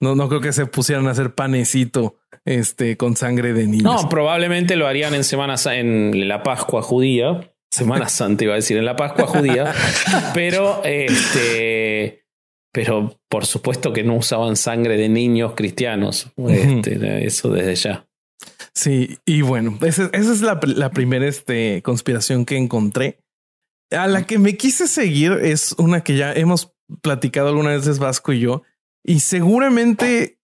No, 0.00 0.14
no 0.14 0.28
creo 0.28 0.42
que 0.42 0.52
se 0.52 0.66
pusieran 0.66 1.08
a 1.08 1.12
hacer 1.12 1.34
panecito 1.34 2.16
este 2.44 2.98
con 2.98 3.16
sangre 3.16 3.54
de 3.54 3.66
niños. 3.66 4.02
No, 4.02 4.08
probablemente 4.10 4.76
lo 4.76 4.86
harían 4.86 5.14
en 5.14 5.24
Semana 5.24 5.56
Sa- 5.56 5.76
en 5.76 6.28
la 6.28 6.42
Pascua 6.42 6.82
judía. 6.82 7.50
Semana 7.70 8.08
Santa 8.10 8.44
iba 8.44 8.52
a 8.52 8.56
decir, 8.56 8.76
en 8.76 8.84
la 8.84 8.94
Pascua 8.96 9.26
judía. 9.26 9.72
Pero 10.34 10.82
este. 10.84 12.25
Pero 12.76 13.18
por 13.30 13.46
supuesto 13.46 13.92
que 13.94 14.04
no 14.04 14.16
usaban 14.16 14.54
sangre 14.56 14.96
de 14.98 15.08
niños 15.08 15.54
cristianos. 15.56 16.30
Este, 16.48 17.26
Eso 17.26 17.48
desde 17.50 17.74
ya. 17.74 18.06
Sí, 18.74 19.18
y 19.24 19.40
bueno, 19.40 19.78
esa, 19.80 20.10
esa 20.12 20.32
es 20.32 20.42
la, 20.42 20.60
la 20.62 20.90
primera 20.90 21.26
este, 21.26 21.80
conspiración 21.82 22.44
que 22.44 22.56
encontré. 22.58 23.18
A 23.90 24.06
la 24.06 24.26
que 24.26 24.38
me 24.38 24.56
quise 24.58 24.88
seguir 24.88 25.32
es 25.32 25.74
una 25.78 26.02
que 26.04 26.16
ya 26.16 26.34
hemos 26.34 26.74
platicado 27.00 27.48
alguna 27.48 27.70
vez 27.70 27.86
es 27.86 27.98
Vasco 27.98 28.32
y 28.34 28.40
yo, 28.40 28.62
y 29.02 29.20
seguramente, 29.20 30.38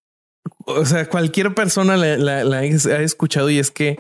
o 0.64 0.86
sea, 0.86 1.08
cualquier 1.08 1.54
persona 1.54 1.96
la, 1.98 2.16
la- 2.16 2.44
la 2.44 2.58
ha 2.60 2.64
escuchado 3.02 3.50
y 3.50 3.58
es 3.58 3.70
que 3.70 3.98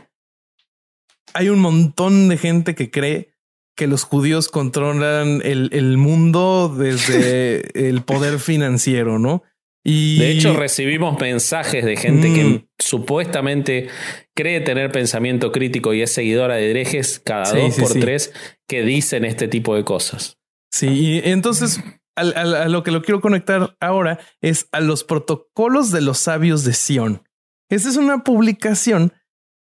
hay 1.34 1.48
un 1.50 1.58
montón 1.60 2.28
de 2.28 2.38
gente 2.38 2.74
que 2.74 2.90
cree 2.90 3.31
que 3.76 3.86
los 3.86 4.04
judíos 4.04 4.48
controlan 4.48 5.40
el, 5.44 5.70
el 5.72 5.96
mundo 5.96 6.74
desde 6.76 7.62
el 7.88 8.02
poder 8.02 8.38
financiero, 8.38 9.18
¿no? 9.18 9.42
Y 9.84 10.18
De 10.20 10.30
hecho, 10.30 10.54
recibimos 10.56 11.18
mensajes 11.20 11.84
de 11.84 11.96
gente 11.96 12.28
Mm. 12.28 12.34
que 12.34 12.64
supuestamente 12.78 13.88
cree 14.34 14.60
tener 14.60 14.92
pensamiento 14.92 15.50
crítico 15.50 15.92
y 15.92 16.02
es 16.02 16.12
seguidora 16.12 16.54
de 16.56 16.70
herejes 16.70 17.18
cada 17.18 17.46
Sí, 17.46 17.58
dos 17.58 17.74
sí, 17.74 17.80
por 17.80 17.90
sí. 17.92 18.00
tres 18.00 18.32
que 18.68 18.82
dicen 18.82 19.24
este 19.24 19.48
tipo 19.48 19.74
de 19.74 19.84
cosas. 19.84 20.38
Sí, 20.70 20.86
y 20.88 21.22
entonces 21.28 21.80
a, 22.14 22.68
lo 22.68 22.82
que 22.84 22.92
lo 22.92 23.02
quiero 23.02 23.20
conectar 23.20 23.74
ahora 23.80 24.20
es 24.40 24.68
a 24.70 24.80
los 24.80 25.02
protocolos 25.02 25.90
de 25.90 26.00
los 26.02 26.18
sabios 26.18 26.62
de 26.64 26.74
Sion. 26.74 27.22
Esta 27.68 27.88
es 27.88 27.96
una 27.96 28.22
publicación 28.22 29.12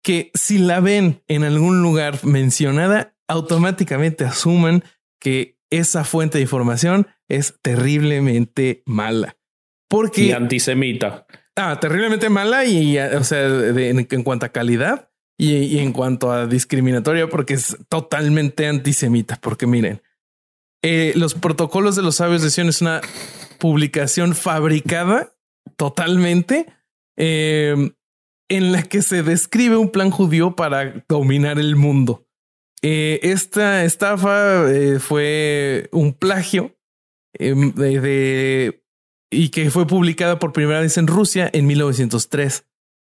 que 0.02 0.30
si 0.34 0.58
la 0.58 0.80
ven 0.80 1.22
en 1.28 1.44
algún 1.44 1.82
lugar 1.82 2.24
mencionada, 2.24 3.15
automáticamente 3.28 4.24
asuman 4.24 4.84
que 5.20 5.58
esa 5.70 6.04
fuente 6.04 6.38
de 6.38 6.42
información 6.42 7.08
es 7.28 7.54
terriblemente 7.62 8.82
mala. 8.86 9.36
Porque 9.88 10.22
Y 10.22 10.32
antisemita. 10.32 11.26
Ah, 11.56 11.78
terriblemente 11.80 12.28
mala 12.28 12.64
y, 12.64 12.98
o 12.98 13.24
sea, 13.24 13.48
de- 13.48 13.90
en, 13.90 14.06
en 14.10 14.22
cuanto 14.22 14.46
a 14.46 14.50
calidad 14.50 15.10
y, 15.38 15.54
y 15.56 15.78
en 15.78 15.92
cuanto 15.92 16.30
a 16.32 16.46
discriminatoria, 16.46 17.28
porque 17.28 17.54
es 17.54 17.76
totalmente 17.88 18.66
antisemita. 18.66 19.38
Porque 19.40 19.66
miren, 19.66 20.02
eh, 20.82 21.12
los 21.16 21.34
protocolos 21.34 21.96
de 21.96 22.02
los 22.02 22.16
sabios 22.16 22.42
de 22.42 22.50
Sion 22.50 22.68
es 22.68 22.80
una 22.82 23.00
publicación 23.58 24.34
fabricada 24.34 25.32
totalmente 25.76 26.66
eh, 27.16 27.90
en 28.48 28.72
la 28.72 28.82
que 28.82 29.02
se 29.02 29.22
describe 29.22 29.76
un 29.76 29.90
plan 29.90 30.10
judío 30.10 30.54
para 30.56 31.04
dominar 31.08 31.58
el 31.58 31.74
mundo. 31.76 32.25
Eh, 32.82 33.20
esta 33.22 33.84
estafa 33.84 34.70
eh, 34.70 34.98
fue 35.00 35.88
un 35.92 36.12
plagio 36.12 36.76
eh, 37.38 37.54
de, 37.74 38.82
y 39.30 39.48
que 39.48 39.70
fue 39.70 39.86
publicada 39.86 40.38
por 40.38 40.52
primera 40.52 40.80
vez 40.80 40.96
en 40.98 41.06
Rusia 41.06 41.48
en 41.52 41.66
1903. 41.66 42.66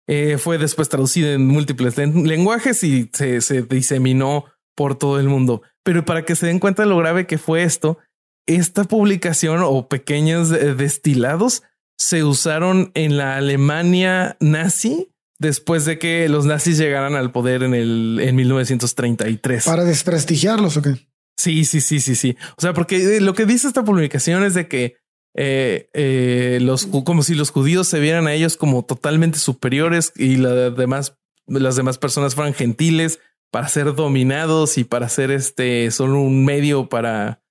Eh, 0.09 0.39
fue 0.39 0.59
después 0.59 0.89
traducida 0.89 1.33
en 1.33 1.47
múltiples 1.47 1.97
len- 1.99 2.27
lenguajes 2.29 2.85
y 2.85 3.11
se, 3.13 3.41
se 3.41 3.63
diseminó 3.63 4.45
por 4.77 4.97
todo 4.97 5.19
el 5.19 5.29
mundo. 5.29 5.63
Pero 5.85 6.05
para 6.05 6.25
que 6.25 6.37
se 6.37 6.47
den 6.47 6.59
cuenta 6.61 6.83
de 6.83 6.89
lo 6.89 6.97
grave 6.99 7.27
que 7.27 7.39
fue 7.39 7.63
esto, 7.65 7.99
esta 8.47 8.85
publicación 8.85 9.61
o 9.65 9.89
pequeños 9.89 10.51
destilados 10.51 11.63
se 11.99 12.23
usaron 12.23 12.93
en 12.95 13.17
la 13.17 13.37
Alemania 13.37 14.37
nazi 14.39 15.09
después 15.39 15.85
de 15.85 15.99
que 15.99 16.29
los 16.29 16.47
nazis 16.47 16.79
llegaran 16.79 17.15
al 17.15 17.33
poder 17.33 17.63
en 17.63 17.75
el 17.75 18.19
en 18.23 18.37
1933. 18.37 19.65
Para 19.65 19.85
desprestigiarlos 19.85 20.77
o 20.77 20.83
qué? 20.83 21.09
Sí, 21.37 21.65
sí, 21.65 21.81
sí, 21.81 22.01
sí, 22.01 22.15
sí. 22.15 22.37
O 22.57 22.61
sea, 22.61 22.73
porque 22.73 23.17
eh, 23.17 23.21
lo 23.21 23.35
que 23.35 23.45
dice 23.45 23.69
esta 23.69 23.85
publicación 23.85 24.43
es 24.43 24.55
de 24.55 24.69
que 24.69 24.97
eh, 25.35 25.91
eh, 25.93 26.59
los 26.63 26.87
como 26.87 27.23
si 27.23 27.35
los 27.35 27.51
judíos 27.51 27.89
se 27.89 28.01
vieran 28.01 28.27
a 28.27 28.33
ellos 28.33 28.57
como 28.57 28.85
totalmente 28.85 29.39
superiores 29.39 30.13
y 30.17 30.37
las 30.37 30.75
demás, 30.77 31.19
las 31.47 31.77
demás 31.77 31.99
personas 31.99 32.35
fueran 32.35 32.55
gentiles 32.55 33.21
para 33.51 33.69
ser 33.69 33.95
dominados 33.95 34.79
y 34.79 34.85
para 34.85 35.09
ser 35.09 35.31
este 35.31 35.91
solo 35.91 36.21
un 36.21 36.45
medio 36.45 36.89
para 36.89 37.43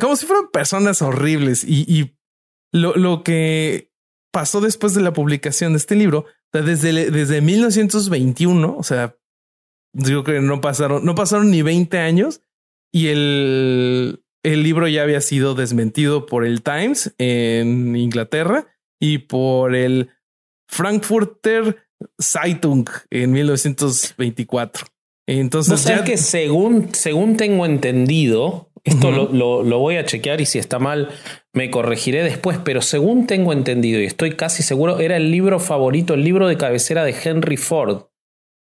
como 0.00 0.16
si 0.16 0.26
fueran 0.26 0.48
personas 0.52 1.02
horribles. 1.02 1.64
Y, 1.64 1.84
y 1.88 2.16
lo, 2.72 2.94
lo 2.94 3.22
que 3.22 3.92
pasó 4.34 4.60
después 4.60 4.94
de 4.94 5.00
la 5.00 5.12
publicación 5.12 5.74
de 5.74 5.78
este 5.78 5.94
libro, 5.94 6.26
o 6.26 6.48
sea, 6.52 6.62
desde, 6.62 7.12
desde 7.12 7.40
1921, 7.40 8.76
o 8.76 8.82
sea, 8.82 9.16
digo 9.92 10.24
que 10.24 10.40
no 10.40 10.60
pasaron, 10.60 11.04
no 11.04 11.14
pasaron 11.14 11.52
ni 11.52 11.62
20 11.62 11.96
años 11.98 12.42
y 12.92 13.06
el, 13.06 14.24
el 14.42 14.62
libro 14.64 14.88
ya 14.88 15.04
había 15.04 15.20
sido 15.20 15.54
desmentido 15.54 16.26
por 16.26 16.44
el 16.44 16.62
Times 16.62 17.14
en 17.18 17.94
Inglaterra 17.94 18.66
y 19.00 19.18
por 19.18 19.76
el 19.76 20.10
Frankfurter 20.68 21.86
Zeitung 22.20 22.86
en 23.10 23.30
1924. 23.30 24.86
Entonces 25.28 25.70
No 25.70 25.78
sabes 25.78 26.00
ya 26.00 26.04
que 26.04 26.16
según, 26.16 26.92
según 26.92 27.36
tengo 27.36 27.64
entendido, 27.66 28.72
esto 28.84 29.10
lo, 29.10 29.32
lo- 29.32 29.62
lo 29.62 29.78
voy 29.78 29.96
a 29.96 30.04
chequear 30.04 30.40
y 30.40 30.46
si 30.46 30.58
está 30.58 30.78
mal 30.78 31.08
me 31.54 31.70
corregiré 31.70 32.22
después, 32.22 32.58
pero 32.64 32.82
según 32.82 33.26
tengo 33.26 33.52
entendido 33.52 34.00
y 34.00 34.04
estoy 34.04 34.32
casi 34.36 34.62
seguro, 34.62 35.00
era 35.00 35.16
el 35.16 35.30
libro 35.30 35.58
favorito, 35.58 36.14
el 36.14 36.22
libro 36.24 36.46
de 36.48 36.56
cabecera 36.56 37.04
de 37.04 37.14
Henry 37.24 37.56
Ford, 37.56 38.04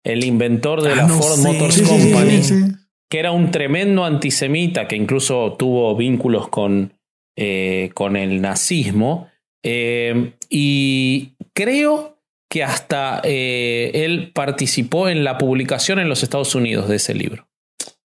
el 0.04 0.24
inventor 0.24 0.82
de 0.82 0.92
Ah, 0.92 0.96
la 0.96 1.08
no 1.08 1.14
Ford 1.16 1.36
sé. 1.40 1.48
Motors 1.48 1.76
sí, 1.76 1.84
Company, 1.84 2.44
sí, 2.44 2.44
sí. 2.44 2.72
que 3.10 3.20
era 3.20 3.32
un 3.32 3.52
tremendo 3.52 4.04
antisemita 4.04 4.88
que 4.88 4.96
incluso 4.96 5.56
tuvo 5.58 5.96
vínculos 5.96 6.50
con, 6.50 6.94
eh, 7.38 7.92
con 7.94 8.16
el 8.18 8.42
nazismo. 8.42 9.30
Eh, 9.64 10.34
y 10.50 11.34
creo 11.54 12.18
que 12.50 12.64
hasta 12.64 13.22
eh, 13.24 13.92
él 13.94 14.32
participó 14.34 15.08
en 15.08 15.24
la 15.24 15.38
publicación 15.38 16.00
en 16.00 16.10
los 16.10 16.24
Estados 16.24 16.56
Unidos 16.56 16.90
de 16.90 16.96
ese 16.98 17.14
libro. 17.14 17.48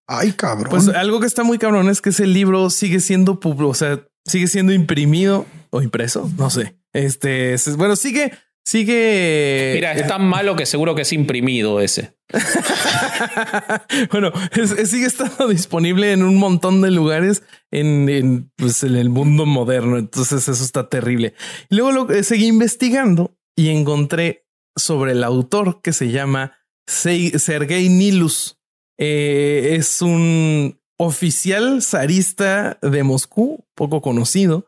Ay, 0.07 0.31
cabrón. 0.31 0.69
Pues 0.69 0.87
algo 0.87 1.19
que 1.19 1.27
está 1.27 1.43
muy 1.43 1.57
cabrón 1.57 1.89
es 1.89 2.01
que 2.01 2.09
ese 2.09 2.25
libro 2.27 2.69
sigue 2.69 2.99
siendo 2.99 3.39
o 3.69 3.73
sea, 3.73 4.01
sigue 4.25 4.47
siendo 4.47 4.71
imprimido 4.73 5.45
o 5.69 5.81
impreso, 5.81 6.29
no 6.37 6.49
sé. 6.49 6.77
Este, 6.93 7.53
es- 7.53 7.75
bueno, 7.75 7.95
sigue, 7.97 8.31
sigue. 8.65 9.71
Mira, 9.75 9.93
es 9.93 10.07
tan 10.07 10.25
malo 10.25 10.55
que 10.55 10.65
seguro 10.65 10.95
que 10.95 11.01
es 11.01 11.11
imprimido 11.13 11.81
ese. 11.81 12.15
bueno, 14.11 14.31
es- 14.55 14.71
es- 14.71 14.89
sigue 14.89 15.05
estando 15.05 15.47
disponible 15.47 16.11
en 16.11 16.23
un 16.23 16.37
montón 16.37 16.81
de 16.81 16.91
lugares 16.91 17.43
en, 17.71 18.07
en, 18.09 18.51
pues, 18.55 18.83
en 18.83 18.95
el 18.95 19.09
mundo 19.09 19.45
moderno. 19.45 19.97
Entonces 19.97 20.47
eso 20.47 20.63
está 20.63 20.89
terrible. 20.89 21.33
Y 21.69 21.75
luego 21.75 21.91
lo, 21.91 22.11
eh, 22.11 22.23
seguí 22.23 22.47
investigando 22.47 23.37
y 23.55 23.69
encontré 23.69 24.45
sobre 24.75 25.11
el 25.13 25.23
autor 25.23 25.81
que 25.81 25.91
se 25.93 26.11
llama 26.11 26.53
Se- 26.87 27.37
Sergei 27.39 27.89
Nilus. 27.89 28.56
Eh, 28.97 29.75
es 29.77 30.01
un 30.01 30.79
oficial 30.97 31.81
zarista 31.81 32.79
de 32.81 33.03
Moscú, 33.03 33.65
poco 33.75 34.01
conocido, 34.01 34.65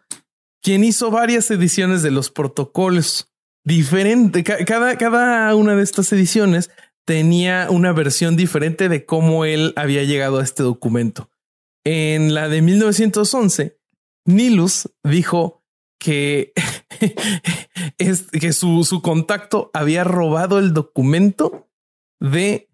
quien 0.61 0.83
hizo 0.83 1.09
varias 1.11 1.49
ediciones 1.51 2.03
de 2.03 2.11
los 2.11 2.29
protocolos 2.29 3.31
diferentes. 3.65 4.43
Cada, 4.43 4.97
cada 4.97 5.55
una 5.55 5.75
de 5.75 5.83
estas 5.83 6.11
ediciones 6.13 6.69
tenía 7.05 7.67
una 7.71 7.91
versión 7.91 8.37
diferente 8.37 8.89
de 8.89 9.05
cómo 9.05 9.45
él 9.45 9.73
había 9.75 10.03
llegado 10.03 10.39
a 10.39 10.43
este 10.43 10.63
documento. 10.63 11.29
En 11.83 12.33
la 12.33 12.49
de 12.49 12.61
1911, 12.61 13.79
Nilus 14.25 14.89
dijo 15.03 15.63
que, 15.99 16.53
que 18.31 18.53
su, 18.53 18.83
su 18.83 19.01
contacto 19.01 19.71
había 19.73 20.03
robado 20.03 20.59
el 20.59 20.73
documento 20.73 21.67
de 22.19 22.68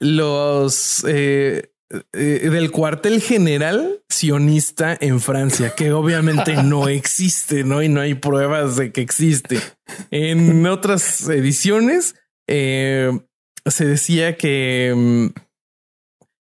los 0.00 1.04
eh, 1.08 1.74
eh, 2.12 2.48
del 2.50 2.70
cuartel 2.70 3.20
general 3.20 4.02
sionista 4.08 4.96
en 5.00 5.20
Francia, 5.20 5.74
que 5.76 5.92
obviamente 5.92 6.56
no 6.62 6.88
existe, 6.88 7.64
¿no? 7.64 7.82
Y 7.82 7.88
no 7.88 8.00
hay 8.00 8.14
pruebas 8.14 8.76
de 8.76 8.92
que 8.92 9.00
existe. 9.00 9.58
En 10.10 10.66
otras 10.66 11.28
ediciones 11.28 12.16
eh, 12.48 13.10
se 13.66 13.86
decía 13.86 14.36
que, 14.36 14.92
mm, 14.96 15.26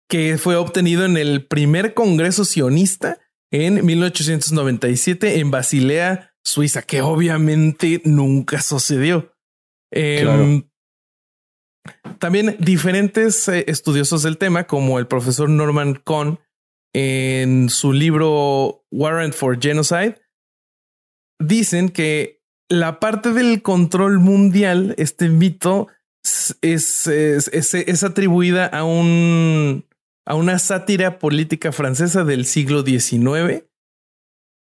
que 0.09 0.38
fue 0.38 0.57
obtenido 0.57 1.05
en 1.05 1.16
el 1.16 1.46
primer 1.46 1.94
congreso 1.94 2.44
sionista 2.44 3.18
en 3.50 3.84
1897 3.84 5.40
en 5.40 5.50
Basilea, 5.50 6.34
Suiza, 6.42 6.82
que 6.82 7.03
obviamente 7.03 8.00
nunca 8.05 8.62
sucedió. 8.62 9.34
Em, 9.90 10.64
también 12.18 12.57
diferentes 12.59 13.49
eh, 13.49 13.64
estudiosos 13.68 14.22
del 14.22 14.39
tema, 14.39 14.66
como 14.66 14.99
el 14.99 15.07
profesor 15.07 15.49
Norman 15.49 15.95
Cohn, 15.95 16.39
en 16.95 17.70
su 17.70 17.93
libro 17.93 18.85
Warrant 18.91 19.35
for 19.35 19.61
Genocide, 19.61 20.20
dicen 21.41 21.89
que 21.89 22.43
la 22.68 23.01
parte 23.01 23.33
del 23.33 23.62
control 23.62 24.18
mundial, 24.18 24.95
este 24.99 25.28
mito, 25.28 25.89
es, 26.22 27.07
es, 27.09 28.05
atribuida 28.05 28.66
a 28.66 28.85
un 28.85 29.85
a 30.24 30.37
una 30.37 30.61
sátira 30.61 31.18
política 31.18 31.72
francesa 31.72 32.22
del 32.22 32.47
siglo 32.47 32.85
XIX, 32.85 33.64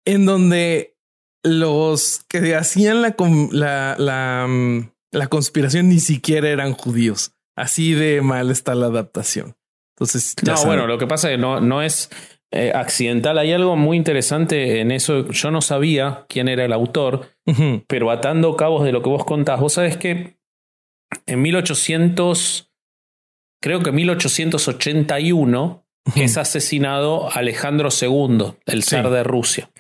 en 0.04 0.26
donde 0.26 0.98
los 1.42 2.22
que 2.28 2.54
hacían 2.54 3.00
la, 3.00 3.96
la, 3.98 4.46
mm, 4.46 4.90
la 5.12 5.26
conspiración 5.28 5.88
ni 5.88 6.00
siquiera 6.00 6.48
eran 6.48 6.72
judíos. 6.72 7.32
Así 7.56 7.92
de 7.92 8.20
mal 8.22 8.50
está 8.50 8.74
la 8.74 8.86
adaptación. 8.86 9.56
Entonces, 9.96 10.36
no, 10.46 10.64
bueno, 10.64 10.86
lo 10.86 10.96
que 10.96 11.06
pasa 11.09 11.28
es 11.28 11.36
que 11.36 11.42
no, 11.42 11.61
no 11.61 11.82
es 11.82 12.11
eh, 12.52 12.72
accidental. 12.74 13.36
Hay 13.38 13.52
algo 13.52 13.76
muy 13.76 13.96
interesante 13.96 14.80
en 14.80 14.92
eso. 14.92 15.28
Yo 15.30 15.50
no 15.50 15.61
sabía 15.61 16.24
quién 16.28 16.48
era 16.48 16.64
el 16.64 16.72
autor, 16.72 17.32
pero 17.88 18.11
atando 18.11 18.56
cabos 18.56 18.84
de 18.84 18.92
lo 18.92 19.02
que 19.02 19.11
vos 19.11 19.24
contás, 19.24 19.59
vos 19.59 19.72
sabés 19.72 19.96
que 19.96 20.38
en 21.26 21.42
1800, 21.42 22.70
creo 23.61 23.80
que 23.80 23.90
1881, 23.90 25.84
es 26.16 26.38
asesinado 26.38 27.30
Alejandro 27.30 27.90
II, 27.90 28.54
el 28.66 28.82
zar 28.82 29.11
de 29.11 29.22
Rusia. 29.24 29.70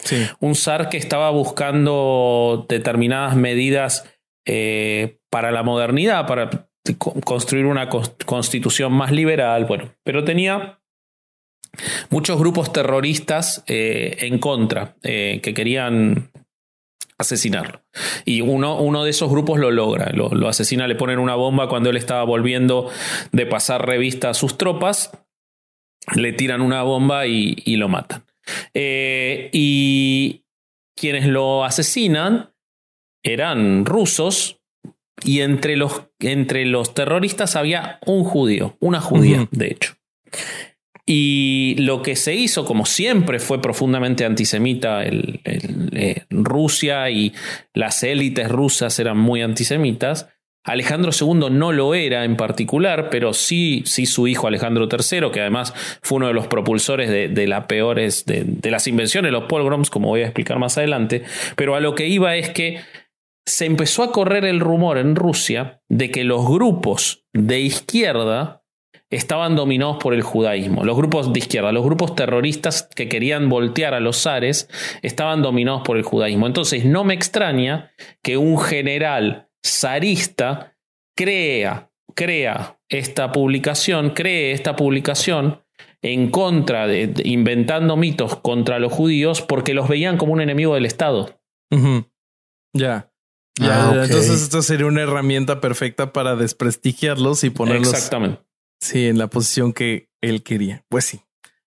Un 0.40 0.54
zar 0.54 0.88
que 0.88 0.98
estaba 0.98 1.30
buscando 1.30 2.66
determinadas 2.68 3.36
medidas 3.36 4.04
eh, 4.46 5.17
para 5.30 5.50
la 5.50 5.62
modernidad, 5.62 6.26
para 6.26 6.68
construir 7.24 7.66
una 7.66 7.88
constitución 7.88 8.92
más 8.92 9.12
liberal, 9.12 9.66
bueno, 9.66 9.92
pero 10.04 10.24
tenía 10.24 10.80
muchos 12.10 12.38
grupos 12.38 12.72
terroristas 12.72 13.62
eh, 13.66 14.16
en 14.20 14.38
contra, 14.38 14.96
eh, 15.02 15.40
que 15.42 15.54
querían 15.54 16.30
asesinarlo. 17.18 17.82
Y 18.24 18.40
uno, 18.40 18.80
uno, 18.80 19.04
de 19.04 19.10
esos 19.10 19.30
grupos 19.30 19.58
lo 19.58 19.70
logra, 19.70 20.10
lo, 20.12 20.48
asesina, 20.48 20.86
le 20.86 20.94
ponen 20.94 21.18
una 21.18 21.34
bomba 21.34 21.68
cuando 21.68 21.90
él 21.90 21.96
estaba 21.96 22.22
volviendo 22.24 22.90
de 23.32 23.46
pasar 23.46 23.86
revista 23.86 24.30
a 24.30 24.34
sus 24.34 24.56
tropas, 24.56 25.10
le 26.14 26.32
tiran 26.32 26.60
una 26.60 26.82
bomba 26.82 27.26
y, 27.26 27.76
lo 27.76 27.88
matan. 27.88 28.24
Eh, 28.72 29.50
y 29.52 30.44
quienes 30.96 31.26
lo 31.26 31.64
asesinan 31.64 32.54
eran 33.22 33.84
rusos 33.84 34.57
y 35.24 35.40
entre 35.40 35.76
los, 35.76 36.04
entre 36.18 36.64
los 36.64 36.94
terroristas 36.94 37.56
había 37.56 37.98
un 38.06 38.24
judío, 38.24 38.76
una 38.80 39.00
judía, 39.00 39.48
de 39.50 39.66
hecho. 39.66 39.94
Y 41.10 41.74
lo 41.78 42.02
que 42.02 42.16
se 42.16 42.34
hizo, 42.34 42.66
como 42.66 42.84
siempre 42.84 43.38
fue 43.38 43.62
profundamente 43.62 44.26
antisemita, 44.26 45.02
el, 45.04 45.40
eh, 45.44 46.24
Rusia 46.28 47.08
y 47.08 47.32
las 47.72 48.02
élites 48.02 48.50
rusas 48.50 48.98
eran 48.98 49.16
muy 49.16 49.40
antisemitas. 49.40 50.28
Alejandro 50.64 51.10
II 51.18 51.48
no 51.50 51.72
lo 51.72 51.94
era 51.94 52.24
en 52.24 52.36
particular, 52.36 53.08
pero 53.08 53.32
sí, 53.32 53.82
sí 53.86 54.04
su 54.04 54.28
hijo 54.28 54.48
Alejandro 54.48 54.86
III, 54.86 55.30
que 55.32 55.40
además 55.40 55.72
fue 56.02 56.16
uno 56.16 56.26
de 56.26 56.34
los 56.34 56.46
propulsores 56.46 57.08
de, 57.08 57.28
de 57.28 57.46
las 57.46 57.64
peores, 57.64 58.26
de, 58.26 58.44
de, 58.44 58.70
las 58.70 58.86
invenciones, 58.86 59.32
los 59.32 59.44
pogroms, 59.44 59.88
como 59.88 60.08
voy 60.08 60.20
a 60.20 60.24
explicar 60.24 60.58
más 60.58 60.76
adelante. 60.76 61.22
Pero 61.56 61.74
a 61.74 61.80
lo 61.80 61.94
que 61.94 62.06
iba 62.06 62.36
es 62.36 62.50
que 62.50 62.80
se 63.48 63.64
empezó 63.64 64.02
a 64.02 64.12
correr 64.12 64.44
el 64.44 64.60
rumor 64.60 64.98
en 64.98 65.16
Rusia 65.16 65.80
de 65.88 66.10
que 66.10 66.22
los 66.22 66.46
grupos 66.46 67.24
de 67.32 67.60
izquierda 67.60 68.62
estaban 69.10 69.56
dominados 69.56 69.96
por 70.02 70.12
el 70.12 70.20
judaísmo. 70.20 70.84
Los 70.84 70.98
grupos 70.98 71.32
de 71.32 71.38
izquierda, 71.38 71.72
los 71.72 71.84
grupos 71.84 72.14
terroristas 72.14 72.86
que 72.94 73.08
querían 73.08 73.48
voltear 73.48 73.94
a 73.94 74.00
los 74.00 74.22
zares, 74.22 74.68
estaban 75.00 75.40
dominados 75.40 75.80
por 75.82 75.96
el 75.96 76.02
judaísmo. 76.02 76.46
Entonces 76.46 76.84
no 76.84 77.04
me 77.04 77.14
extraña 77.14 77.90
que 78.22 78.36
un 78.36 78.58
general 78.58 79.48
zarista 79.66 80.76
crea, 81.16 81.90
crea 82.14 82.78
esta 82.90 83.32
publicación, 83.32 84.10
cree 84.10 84.52
esta 84.52 84.76
publicación 84.76 85.62
en 86.02 86.30
contra 86.30 86.86
de, 86.86 87.14
inventando 87.24 87.96
mitos 87.96 88.36
contra 88.36 88.78
los 88.78 88.92
judíos 88.92 89.40
porque 89.40 89.72
los 89.72 89.88
veían 89.88 90.18
como 90.18 90.34
un 90.34 90.42
enemigo 90.42 90.74
del 90.74 90.84
Estado. 90.84 91.40
Ya. 92.74 93.07
Ya, 93.58 93.90
ah, 93.90 94.04
entonces 94.04 94.42
esto 94.42 94.62
sería 94.62 94.86
una 94.86 95.02
herramienta 95.02 95.60
perfecta 95.60 96.12
para 96.12 96.36
desprestigiarlos 96.36 97.44
y 97.44 97.50
ponerlos 97.50 97.92
Exactamente. 97.92 98.42
Sí, 98.80 99.06
en 99.06 99.18
la 99.18 99.26
posición 99.28 99.72
que 99.72 100.08
él 100.20 100.42
quería. 100.42 100.84
Pues 100.88 101.04
sí. 101.04 101.20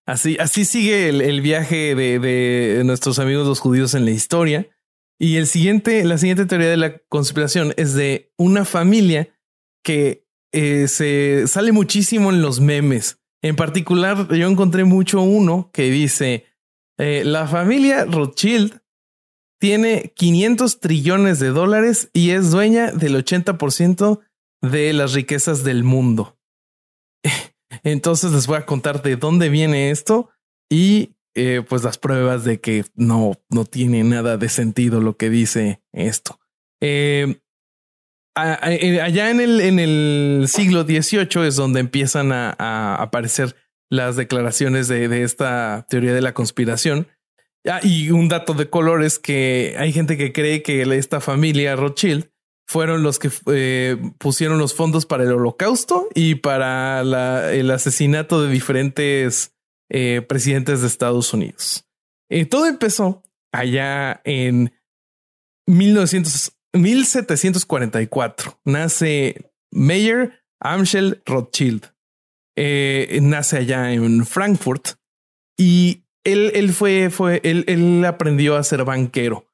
Así, 0.05 0.37
así 0.39 0.65
sigue 0.65 1.09
el, 1.09 1.41
viaje 1.41 1.95
de, 1.95 2.19
de, 2.19 2.83
nuestros 2.83 3.19
amigos 3.19 3.47
los 3.47 3.59
judíos 3.59 3.93
en 3.93 4.05
la 4.05 4.11
historia. 4.11 4.69
Y 5.19 5.35
el 5.35 5.45
siguiente, 5.45 6.03
la 6.03 6.17
siguiente 6.17 6.45
teoría 6.45 6.69
de 6.69 6.77
la 6.77 6.97
conspiración 7.07 7.73
es 7.77 7.93
de 7.93 8.33
una 8.37 8.65
familia 8.65 9.29
que 9.83 10.25
eh, 10.51 10.87
se 10.87 11.47
sale 11.47 11.71
muchísimo 11.71 12.31
en 12.31 12.41
los 12.41 12.59
memes. 12.59 13.19
En 13.41 13.55
particular, 13.55 14.27
yo 14.33 14.47
encontré 14.47 14.83
mucho 14.83 15.21
uno 15.21 15.69
que 15.73 15.89
dice 15.89 16.45
eh, 16.97 17.23
la 17.25 17.47
familia 17.47 18.05
Rothschild 18.05 18.80
tiene 19.61 20.11
500 20.15 20.79
trillones 20.79 21.39
de 21.39 21.49
dólares 21.49 22.09
y 22.13 22.31
es 22.31 22.49
dueña 22.49 22.91
del 22.91 23.15
80% 23.15 24.19
de 24.63 24.91
las 24.91 25.13
riquezas 25.13 25.63
del 25.63 25.83
mundo. 25.83 26.39
Entonces 27.83 28.31
les 28.31 28.47
voy 28.47 28.57
a 28.57 28.65
contar 28.65 29.03
de 29.03 29.17
dónde 29.17 29.49
viene 29.49 29.91
esto 29.91 30.31
y 30.67 31.15
eh, 31.35 31.63
pues 31.69 31.83
las 31.83 31.99
pruebas 31.99 32.43
de 32.43 32.59
que 32.59 32.85
no, 32.95 33.33
no 33.51 33.65
tiene 33.65 34.03
nada 34.03 34.37
de 34.37 34.49
sentido 34.49 34.99
lo 34.99 35.15
que 35.15 35.29
dice 35.29 35.83
esto. 35.93 36.39
Eh, 36.81 37.39
eh, 38.35 38.99
allá 38.99 39.29
en 39.29 39.41
el, 39.41 39.61
en 39.61 39.77
el 39.77 40.45
siglo 40.47 40.85
XVIII 40.85 41.47
es 41.47 41.55
donde 41.55 41.81
empiezan 41.81 42.31
a, 42.31 42.95
aparecer 42.95 43.55
las 43.91 44.15
declaraciones 44.15 44.87
de, 44.87 45.07
de, 45.07 45.21
esta 45.21 45.85
teoría 45.87 46.13
de 46.13 46.21
la 46.21 46.33
conspiración. 46.33 47.07
Ah, 47.67 47.79
y 47.83 48.09
un 48.09 48.27
dato 48.27 48.53
de 48.53 48.69
color 48.69 49.03
es 49.03 49.19
que 49.19 49.75
hay 49.77 49.93
gente 49.93 50.17
que 50.17 50.33
cree 50.33 50.63
que 50.63 50.81
esta 50.81 51.21
familia 51.21 51.75
Rothschild 51.75 52.31
fueron 52.67 53.03
los 53.03 53.19
que 53.19 53.29
eh, 53.47 53.97
pusieron 54.17 54.57
los 54.57 54.73
fondos 54.73 55.05
para 55.05 55.25
el 55.25 55.33
holocausto 55.33 56.07
y 56.15 56.33
para 56.35 57.01
el 57.51 57.69
asesinato 57.69 58.41
de 58.41 58.49
diferentes 58.49 59.53
eh, 59.89 60.21
presidentes 60.27 60.79
de 60.81 60.87
Estados 60.87 61.33
Unidos. 61.33 61.85
Eh, 62.29 62.45
todo 62.45 62.67
empezó 62.67 63.21
allá 63.51 64.21
en 64.23 64.71
1744. 65.67 68.61
Nace 68.63 69.51
Mayer 69.69 70.41
Amschel 70.59 71.21
Rothschild. 71.25 71.93
nace 72.55 73.57
allá 73.57 73.91
en 73.91 74.25
Frankfurt 74.25 74.93
y 75.57 76.05
él, 76.23 76.51
él 76.55 76.73
fue, 76.73 77.09
fue, 77.09 77.41
él, 77.43 77.63
él 77.67 78.03
aprendió 78.05 78.55
a 78.55 78.63
ser 78.63 78.83
banquero 78.83 79.45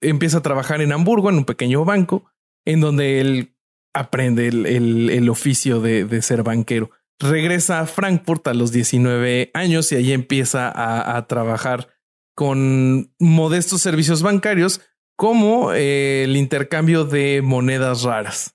empieza 0.00 0.38
a 0.38 0.42
trabajar 0.42 0.80
en 0.80 0.92
Hamburgo, 0.92 1.30
en 1.30 1.38
un 1.38 1.44
pequeño 1.44 1.84
banco, 1.84 2.30
en 2.64 2.80
donde 2.80 3.20
él 3.20 3.54
aprende 3.94 4.48
el, 4.48 5.28
oficio 5.28 5.80
de, 5.80 6.22
ser 6.22 6.42
banquero. 6.42 6.90
Regresa 7.18 7.80
a 7.80 7.86
Frankfurt 7.86 8.46
a 8.48 8.54
los 8.54 8.72
19 8.72 9.50
años 9.54 9.90
y 9.92 9.96
allí 9.96 10.12
empieza 10.12 10.70
a, 11.16 11.26
trabajar 11.26 11.88
con 12.34 13.14
modestos 13.18 13.80
servicios 13.80 14.22
bancarios 14.22 14.82
como 15.16 15.72
eh, 15.72 16.24
el 16.24 16.36
intercambio 16.36 17.04
de 17.04 17.40
monedas 17.42 18.02
raras. 18.02 18.54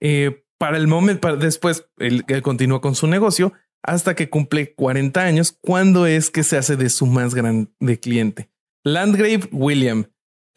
Eh, 0.00 0.44
para 0.58 0.76
el 0.76 0.88
momento, 0.88 1.36
después 1.36 1.86
él, 1.98 2.24
él 2.26 2.42
continúa 2.42 2.80
con 2.80 2.96
su 2.96 3.06
negocio 3.06 3.52
hasta 3.82 4.14
que 4.14 4.30
cumple 4.30 4.74
40 4.74 5.20
años, 5.20 5.56
cuando 5.60 6.06
es 6.06 6.30
que 6.30 6.44
se 6.44 6.56
hace 6.56 6.76
de 6.76 6.88
su 6.88 7.06
más 7.06 7.34
grande 7.34 7.98
cliente. 8.00 8.50
Landgrave 8.84 9.48
William, 9.52 10.06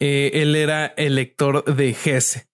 eh, 0.00 0.30
él 0.34 0.54
era 0.56 0.86
elector 0.86 1.64
de 1.64 1.90
Hesse. 1.90 2.48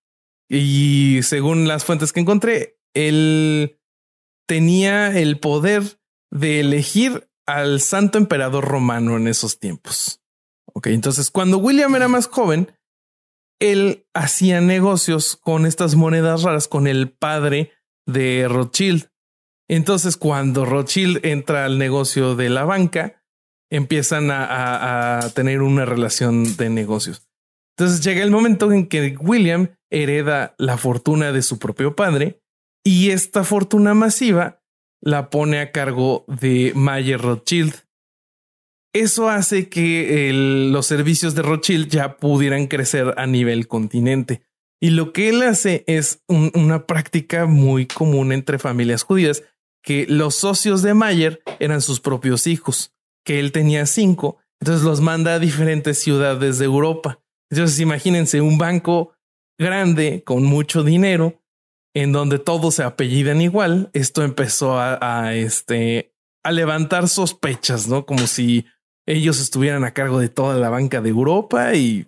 Y 0.49 1.21
según 1.23 1.67
las 1.69 1.85
fuentes 1.85 2.13
que 2.13 2.21
encontré, 2.21 2.79
él 2.95 3.79
tenía 4.47 5.19
el 5.19 5.39
poder 5.39 5.83
de 6.31 6.61
elegir 6.61 7.29
al 7.47 7.81
santo 7.81 8.19
emperador 8.19 8.65
romano 8.65 9.17
en 9.17 9.29
esos 9.29 9.59
tiempos. 9.59 10.23
Ok, 10.75 10.89
entonces 10.89 11.31
cuando 11.31 11.59
William 11.59 11.95
era 11.95 12.09
más 12.09 12.27
joven, 12.27 12.73
él 13.61 14.07
hacía 14.15 14.61
negocios 14.61 15.37
con 15.37 15.67
estas 15.67 15.95
monedas 15.95 16.43
raras 16.43 16.69
con 16.69 16.87
el 16.87 17.11
padre 17.11 17.73
de 18.07 18.47
Rothschild. 18.49 19.12
Entonces, 19.75 20.19
cuando 20.19 20.67
Rothschild 20.67 21.25
entra 21.25 21.65
al 21.65 21.79
negocio 21.79 22.37
de 22.37 22.51
la 22.51 22.65
banca, 22.65 23.25
empiezan 23.71 24.29
a, 24.31 25.31
tener 25.35 25.63
una 25.63 25.87
relación 25.87 26.59
de 26.59 26.69
negocios. 26.69 27.27
Entonces 27.75 28.05
llega 28.05 28.23
el 28.23 28.31
momento 28.31 28.71
en 28.71 28.87
que 28.87 29.17
William 29.19 29.71
hereda 29.91 30.55
la 30.59 30.77
fortuna 30.77 31.33
de 31.33 31.41
su 31.41 31.59
propio 31.59 31.97
padre 31.97 32.43
y 32.85 33.13
esta 33.13 33.45
fortuna 33.45 33.95
masiva 33.95 34.63
la 35.01 35.31
pone 35.31 35.61
a 35.61 35.73
cargo 35.73 36.27
de 36.29 36.73
Mayer 36.75 37.23
Rothschild. 37.23 37.75
Eso 38.93 39.31
hace 39.31 39.71
que 39.71 40.33
los 40.71 40.85
servicios 40.85 41.35
de 41.35 41.41
Rothschild 41.41 41.89
ya 41.89 42.19
pudieran 42.19 42.67
crecer 42.67 43.15
a 43.17 43.27
nivel 43.27 43.69
continente. 43.69 44.43
Y 44.83 44.91
lo 44.91 45.15
que 45.15 45.31
él 45.31 45.41
hace 45.43 45.85
es 45.87 46.23
una 46.29 46.87
práctica 46.87 47.47
muy 47.47 47.87
común 47.87 48.33
entre 48.33 48.59
familias 48.59 49.05
judías, 49.05 49.45
que 49.83 50.07
los 50.09 50.37
socios 50.37 50.83
de 50.83 50.95
Mayer 50.95 51.43
eran 51.59 51.81
sus 51.81 52.01
propios 52.01 52.47
hijos, 52.47 52.93
que 53.25 53.41
él 53.41 53.53
tenía 53.53 53.87
cinco, 53.87 54.39
entonces 54.61 54.85
los 54.85 55.01
manda 55.01 55.35
a 55.35 55.39
diferentes 55.39 56.01
ciudades 56.01 56.59
de 56.59 56.65
Europa. 56.65 57.21
Entonces 57.51 57.81
imagínense 57.81 58.41
un 58.41 58.59
banco 58.59 59.13
grande 59.59 60.23
con 60.25 60.45
mucho 60.45 60.83
dinero 60.83 61.41
en 61.95 62.13
donde 62.13 62.39
todos 62.39 62.77
se 62.77 62.85
apellidan 62.85 63.41
igual, 63.41 63.91
esto 63.93 64.23
empezó 64.23 64.79
a, 64.79 65.35
este, 65.35 66.15
a 66.43 66.53
levantar 66.53 67.09
sospechas, 67.09 67.87
¿no? 67.87 68.07
Como 68.07 68.27
si 68.27 68.65
ellos 69.05 69.41
estuvieran 69.41 69.85
a 69.85 69.93
cargo 69.93 70.19
de 70.19 70.29
toda 70.29 70.57
la 70.57 70.71
banca 70.71 71.03
de 71.03 71.11
Europa 71.11 71.75
y 71.75 72.07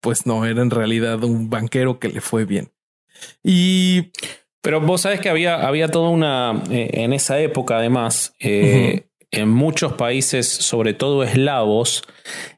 pues 0.00 0.26
no, 0.26 0.46
era 0.46 0.62
en 0.62 0.70
realidad 0.70 1.22
un 1.22 1.50
banquero 1.50 1.98
que 1.98 2.08
le 2.08 2.20
fue 2.20 2.44
bien. 2.44 2.72
Y... 3.44 4.10
Pero 4.62 4.80
vos 4.80 5.02
sabes 5.02 5.20
que 5.20 5.30
había, 5.30 5.66
había 5.66 5.88
toda 5.88 6.10
una, 6.10 6.62
eh, 6.70 6.90
en 6.92 7.12
esa 7.12 7.38
época 7.40 7.78
además, 7.78 8.34
eh, 8.40 9.06
en 9.30 9.48
muchos 9.48 9.94
países, 9.94 10.46
sobre 10.46 10.92
todo 10.92 11.22
eslavos, 11.22 12.02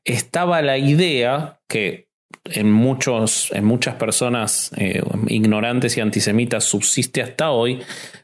estaba 0.05 0.63
la 0.63 0.79
idea 0.79 1.61
que 1.69 2.09
en, 2.45 2.73
muchos, 2.73 3.51
en 3.53 3.65
muchas 3.65 3.97
personas 3.97 4.73
eh, 4.77 5.03
ignorantes 5.29 5.97
y 5.97 6.01
antisemitas 6.01 6.65
subsiste 6.65 7.23
hasta 7.23 7.51
hoy 7.51 7.81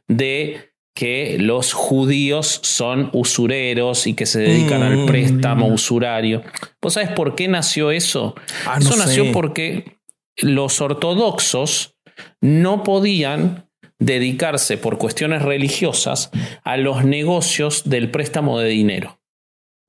de 0.09 0.72
que 0.95 1.37
los 1.39 1.72
judíos 1.74 2.61
son 2.64 3.11
usureros 3.12 4.09
y 4.09 4.14
que 4.14 4.26
se 4.26 4.41
dedican 4.41 4.83
al 4.83 4.97
mm. 4.97 5.07
préstamo 5.07 5.68
usurario. 5.68 6.43
¿Vos 6.83 6.95
sabés 6.95 7.11
por 7.11 7.37
qué 7.37 7.47
nació 7.47 7.93
eso? 7.93 8.35
Ah, 8.66 8.79
eso 8.81 8.97
nació 8.97 9.31
porque 9.31 9.99
los 10.39 10.81
ortodoxos 10.81 11.97
no 12.41 12.83
podían 12.83 13.68
dedicarse 14.01 14.78
por 14.78 14.99
cuestiones 14.99 15.42
religiosas 15.42 16.30
a 16.62 16.76
los 16.76 17.05
negocios 17.05 17.88
del 17.88 18.11
préstamo 18.11 18.59
de 18.59 18.68
dinero. 18.68 19.20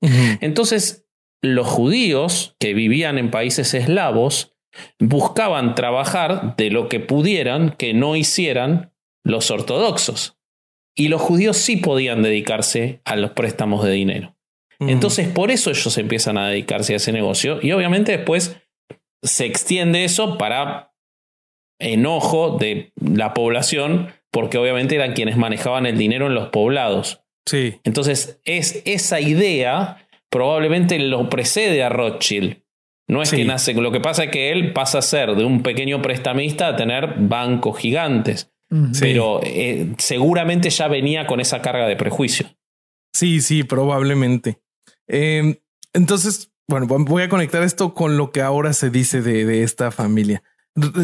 Entonces, 0.02 1.06
los 1.42 1.66
judíos 1.66 2.56
que 2.58 2.74
vivían 2.74 3.18
en 3.18 3.30
países 3.30 3.74
eslavos 3.74 4.56
buscaban 4.98 5.74
trabajar 5.74 6.56
de 6.56 6.70
lo 6.70 6.88
que 6.88 7.00
pudieran 7.00 7.70
que 7.70 7.92
no 7.92 8.16
hicieran 8.16 8.92
los 9.24 9.50
ortodoxos. 9.50 10.38
Y 10.96 11.08
los 11.08 11.20
judíos 11.20 11.56
sí 11.56 11.76
podían 11.76 12.22
dedicarse 12.22 13.00
a 13.04 13.16
los 13.16 13.30
préstamos 13.32 13.84
de 13.84 13.92
dinero. 13.92 14.36
Entonces, 14.80 15.28
por 15.28 15.50
eso 15.50 15.70
ellos 15.70 15.98
empiezan 15.98 16.38
a 16.38 16.48
dedicarse 16.48 16.94
a 16.94 16.96
ese 16.96 17.12
negocio. 17.12 17.58
Y 17.62 17.72
obviamente 17.72 18.16
después 18.16 18.56
se 19.22 19.44
extiende 19.44 20.04
eso 20.04 20.38
para 20.38 20.89
enojo 21.80 22.56
de 22.58 22.92
la 23.02 23.34
población, 23.34 24.10
porque 24.30 24.58
obviamente 24.58 24.94
eran 24.94 25.14
quienes 25.14 25.36
manejaban 25.36 25.86
el 25.86 25.98
dinero 25.98 26.28
en 26.28 26.34
los 26.34 26.50
poblados. 26.50 27.22
Sí. 27.46 27.80
Entonces, 27.82 28.40
es 28.44 28.82
esa 28.84 29.20
idea 29.20 30.06
probablemente 30.30 30.98
lo 30.98 31.28
precede 31.28 31.82
a 31.82 31.88
Rothschild. 31.88 32.62
No 33.08 33.22
es 33.22 33.32
que 33.32 33.44
nace, 33.44 33.74
lo 33.74 33.90
que 33.90 33.98
pasa 33.98 34.24
es 34.24 34.30
que 34.30 34.52
él 34.52 34.72
pasa 34.72 34.98
a 34.98 35.02
ser 35.02 35.34
de 35.34 35.44
un 35.44 35.64
pequeño 35.64 36.00
prestamista 36.00 36.68
a 36.68 36.76
tener 36.76 37.16
bancos 37.18 37.76
gigantes. 37.76 38.52
Pero 39.00 39.40
eh, 39.42 39.94
seguramente 39.98 40.70
ya 40.70 40.86
venía 40.86 41.26
con 41.26 41.40
esa 41.40 41.60
carga 41.60 41.88
de 41.88 41.96
prejuicio. 41.96 42.46
Sí, 43.12 43.40
sí, 43.40 43.64
probablemente. 43.64 44.60
Em, 45.08 45.56
entonces, 45.92 46.52
bueno, 46.68 46.86
voy 46.86 47.24
a 47.24 47.28
conectar 47.28 47.64
esto 47.64 47.94
con 47.94 48.16
lo 48.16 48.30
que 48.30 48.42
ahora 48.42 48.72
se 48.72 48.90
dice 48.90 49.22
de, 49.22 49.44
de, 49.44 49.64
esta 49.64 49.90
familia. 49.90 50.44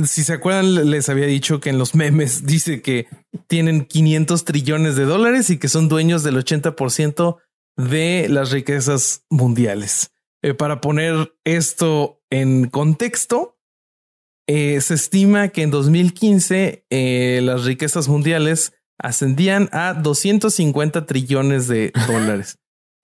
Si 0.06 0.22
se 0.22 0.32
acuerdan, 0.32 0.90
les 0.90 1.08
había 1.08 1.26
dicho 1.26 1.60
que 1.60 1.70
en 1.70 1.78
los 1.78 1.94
memes 1.94 2.46
dice 2.46 2.82
que 2.82 3.06
tienen 3.48 3.84
500 3.84 4.44
trillones 4.44 4.96
de 4.96 5.04
dólares 5.04 5.50
y 5.50 5.58
que 5.58 5.68
son 5.68 5.88
dueños 5.88 6.22
del 6.22 6.36
80% 6.36 7.36
de 7.76 8.28
las 8.28 8.52
riquezas 8.52 9.24
mundiales. 9.28 10.10
Eh, 10.42 10.54
para 10.54 10.80
poner 10.80 11.34
esto 11.44 12.22
en 12.30 12.68
contexto, 12.68 13.58
eh, 14.46 14.80
se 14.80 14.94
estima 14.94 15.48
que 15.48 15.62
en 15.62 15.70
2015 15.70 16.86
eh, 16.88 17.40
las 17.42 17.64
riquezas 17.64 18.08
mundiales 18.08 18.72
ascendían 18.98 19.68
a 19.72 19.94
250 19.94 21.06
trillones 21.06 21.68
de 21.68 21.92
dólares. 22.06 22.58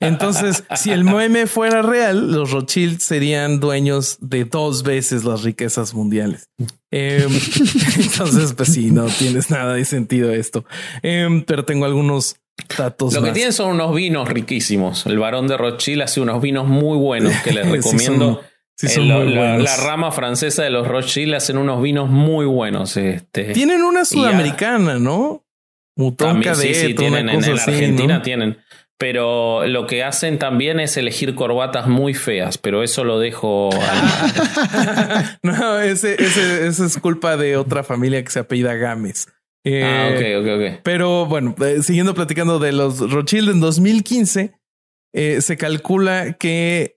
Entonces, 0.07 0.65
si 0.77 0.91
el 0.91 1.05
meme 1.05 1.47
fuera 1.47 1.83
real, 1.83 2.33
los 2.33 2.51
Rothschild 2.51 3.01
serían 3.01 3.61
dueños 3.61 4.19
de 4.21 4.45
dos 4.45 4.83
veces 4.83 5.25
las 5.25 5.43
riquezas 5.43 5.95
mundiales. 5.95 6.51
Em, 6.91 7.31
entonces, 7.99 8.53
pues 8.55 8.73
sí, 8.73 8.91
no 8.91 9.07
tienes 9.07 9.51
nada 9.51 9.75
de 9.75 9.85
sentido 9.85 10.31
esto. 10.33 10.65
Em, 11.03 11.43
pero 11.43 11.65
tengo 11.65 11.85
algunos 11.85 12.37
lo 12.79 13.23
que 13.23 13.33
tienen 13.33 13.53
son 13.53 13.71
unos 13.71 13.95
vinos 13.95 14.29
riquísimos. 14.29 15.07
El 15.07 15.19
varón 15.19 15.49
de 15.49 15.57
Rothschild 15.57 16.03
hace 16.03 16.21
unos 16.21 16.41
vinos 16.41 16.67
muy 16.67 16.97
buenos 16.97 17.35
que 17.43 17.53
les 17.53 17.69
recomiendo. 17.69 18.43
la, 18.97 19.77
rama 19.77 20.11
francesa 20.13 20.63
de 20.63 20.71
los 20.71 20.87
Rothschild 20.87 21.35
hacen 21.35 21.59
unos 21.59 21.83
vinos 21.83 22.09
muy 22.09 22.47
buenos. 22.47 22.97
Este, 22.97 23.53
tienen 23.53 23.83
una 23.83 24.05
sudamericana, 24.05 24.99
¿no? 24.99 25.45
Mutón 25.97 26.43
sí, 26.55 26.75
sí, 26.75 26.95
tienen, 26.95 27.29
en, 27.29 27.45
Argentina 27.45 28.23
tienen. 28.23 28.57
Pero 29.03 29.67
lo 29.67 29.89
que 29.89 30.05
hacen 30.05 30.39
también 30.39 30.79
es 30.79 30.97
elegir 30.97 31.35
corbatas 31.35 31.89
muy 31.89 32.15
feas, 32.15 32.57
pero 32.57 32.85
eso 32.85 33.03
lo 33.03 33.19
dejo. 33.19 33.71
no, 35.43 35.81
ese, 35.81 36.15
ese, 36.23 36.69
esa 36.69 36.87
es 36.87 36.99
culpa 36.99 37.37
de 37.37 37.57
otra 37.57 37.83
familia 37.83 38.23
que 38.23 38.31
se 38.31 38.39
apellida 38.39 38.75
Gámez 38.75 39.27
ah, 39.29 39.33
eh, 39.65 40.37
ok, 40.37 40.47
ok, 40.47 40.53
ok. 40.55 40.81
Pero 40.85 41.27
bueno, 41.27 41.57
eh, 41.67 41.83
siguiendo 41.83 42.15
platicando 42.15 42.61
de 42.61 42.71
los 42.71 43.11
Rothschild 43.11 43.49
en 43.49 43.59
2015, 43.59 44.53
eh, 45.15 45.41
se 45.41 45.57
calcula 45.57 46.35
que 46.35 46.97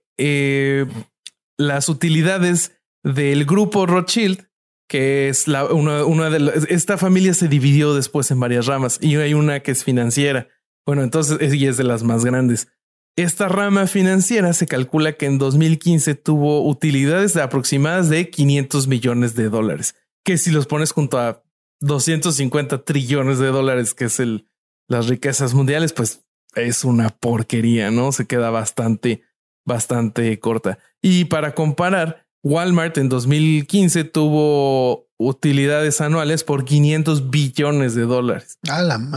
las 1.58 1.88
utilidades 1.88 2.78
del 3.02 3.46
grupo 3.46 3.84
Rothschild, 3.84 4.46
que 4.88 5.28
es 5.28 5.48
la, 5.48 5.64
una, 5.64 6.04
una 6.04 6.30
de 6.30 6.38
las, 6.38 6.70
esta 6.70 6.98
familia 6.98 7.34
se 7.34 7.48
dividió 7.48 7.96
después 7.96 8.30
en 8.30 8.38
varias 8.38 8.66
ramas 8.66 9.00
y 9.02 9.16
hay 9.16 9.34
una 9.34 9.58
que 9.58 9.72
es 9.72 9.82
financiera. 9.82 10.46
Bueno, 10.86 11.02
entonces 11.02 11.38
ella 11.40 11.68
es 11.70 11.76
de 11.76 11.84
las 11.84 12.04
más 12.04 12.24
grandes. 12.24 12.68
Esta 13.16 13.48
rama 13.48 13.86
financiera 13.86 14.52
se 14.52 14.66
calcula 14.66 15.14
que 15.14 15.26
en 15.26 15.38
2015 15.38 16.14
tuvo 16.14 16.68
utilidades 16.68 17.34
de 17.34 17.42
aproximadas 17.42 18.08
de 18.08 18.30
500 18.30 18.86
millones 18.86 19.34
de 19.34 19.48
dólares, 19.48 19.96
que 20.24 20.38
si 20.38 20.50
los 20.50 20.66
pones 20.66 20.92
junto 20.92 21.18
a 21.18 21.42
250 21.80 22.84
trillones 22.84 23.38
de 23.38 23.48
dólares, 23.48 23.94
que 23.94 24.04
es 24.04 24.20
el, 24.20 24.48
las 24.88 25.08
riquezas 25.08 25.54
mundiales, 25.54 25.92
pues 25.92 26.24
es 26.54 26.84
una 26.84 27.08
porquería, 27.08 27.90
¿no? 27.90 28.12
Se 28.12 28.26
queda 28.26 28.50
bastante, 28.50 29.22
bastante 29.64 30.38
corta. 30.38 30.78
Y 31.02 31.24
para 31.24 31.54
comparar, 31.54 32.26
Walmart 32.42 32.98
en 32.98 33.08
2015 33.08 34.04
tuvo 34.04 35.08
utilidades 35.18 36.00
anuales 36.00 36.44
por 36.44 36.64
500 36.64 37.30
billones 37.30 37.94
de 37.94 38.02
dólares. 38.02 38.58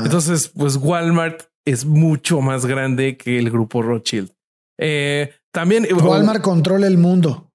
Entonces, 0.06 0.50
pues 0.56 0.78
Walmart 0.78 1.49
es 1.66 1.86
mucho 1.86 2.42
más 2.42 2.66
grande 2.66 3.18
que 3.18 3.40
el 3.40 3.50
grupo 3.50 3.82
Rothschild. 3.82 4.32
Eh, 4.80 5.34
también 5.52 5.88
Walmart 5.92 6.42
controla 6.42 6.88
el 6.88 6.98
mundo. 6.98 7.50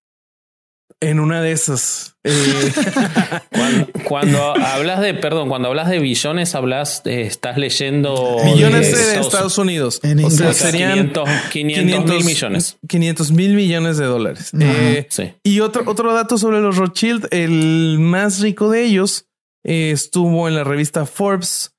En 1.00 1.20
una 1.20 1.42
de 1.42 1.52
esas. 1.52 2.16
Eh, 2.24 2.32
cuando, 4.08 4.54
hablas 4.54 5.00
de, 5.00 5.12
perdón, 5.12 5.48
cuando 5.48 5.68
hablas 5.68 5.90
de 5.90 5.98
billones, 5.98 6.54
hablas, 6.54 7.02
estás 7.04 7.58
leyendo. 7.58 8.38
Millones 8.44 8.96
de, 8.96 9.20
Estados 9.20 9.58
Unidos. 9.58 10.00
o 10.02 10.30
sea, 10.30 10.54
serían 10.54 11.12
500, 11.50 12.10
mil 12.10 12.24
millones. 12.24 12.78
500 12.88 13.32
mil 13.32 13.54
millones 13.54 13.98
de 13.98 14.06
dólares. 14.06 14.50
Eh, 14.58 15.06
y 15.42 15.60
otro, 15.60 15.82
otro 15.86 16.14
dato 16.14 16.38
sobre 16.38 16.60
los 16.60 16.76
Rothschild: 16.76 17.28
el 17.30 17.98
más 17.98 18.40
rico 18.40 18.70
de 18.70 18.84
ellos 18.84 19.26
eh, 19.62 19.90
estuvo 19.90 20.48
en 20.48 20.54
la 20.54 20.64
revista 20.64 21.04
Forbes 21.04 21.73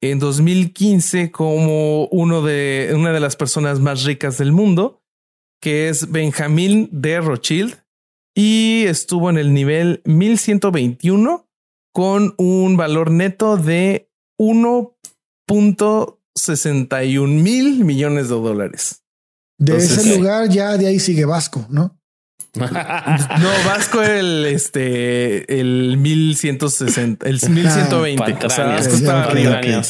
en 0.00 0.18
2015 0.18 1.30
como 1.30 2.06
uno 2.06 2.42
de, 2.42 2.92
una 2.94 3.12
de 3.12 3.20
las 3.20 3.36
personas 3.36 3.80
más 3.80 4.04
ricas 4.04 4.38
del 4.38 4.52
mundo, 4.52 5.02
que 5.60 5.88
es 5.88 6.10
Benjamín 6.10 6.88
de 6.92 7.20
Rothschild 7.20 7.76
y 8.34 8.84
estuvo 8.86 9.30
en 9.30 9.38
el 9.38 9.52
nivel 9.52 10.02
1121 10.04 11.48
con 11.92 12.34
un 12.38 12.76
valor 12.76 13.10
neto 13.10 13.56
de 13.56 14.08
1.61 14.40 17.26
mil 17.26 17.84
millones 17.84 18.28
de 18.28 18.34
dólares. 18.34 19.02
De 19.58 19.72
Entonces, 19.72 20.06
ese 20.06 20.16
lugar 20.16 20.48
ya 20.48 20.76
de 20.76 20.86
ahí 20.86 21.00
sigue 21.00 21.24
Vasco, 21.24 21.66
¿no? 21.68 21.97
No, 23.40 23.50
Vasco 23.66 24.02
el 24.02 24.46
este 24.46 25.60
el 25.60 25.96
1160, 25.98 27.28
el 27.28 27.40
1120. 27.48 28.22
o 28.22 28.26
sea, 28.28 28.38
Patrañas, 28.48 28.80
Vasco 28.80 28.94
estaba 28.96 29.20
ok, 29.22 29.28
arriba. 29.28 29.82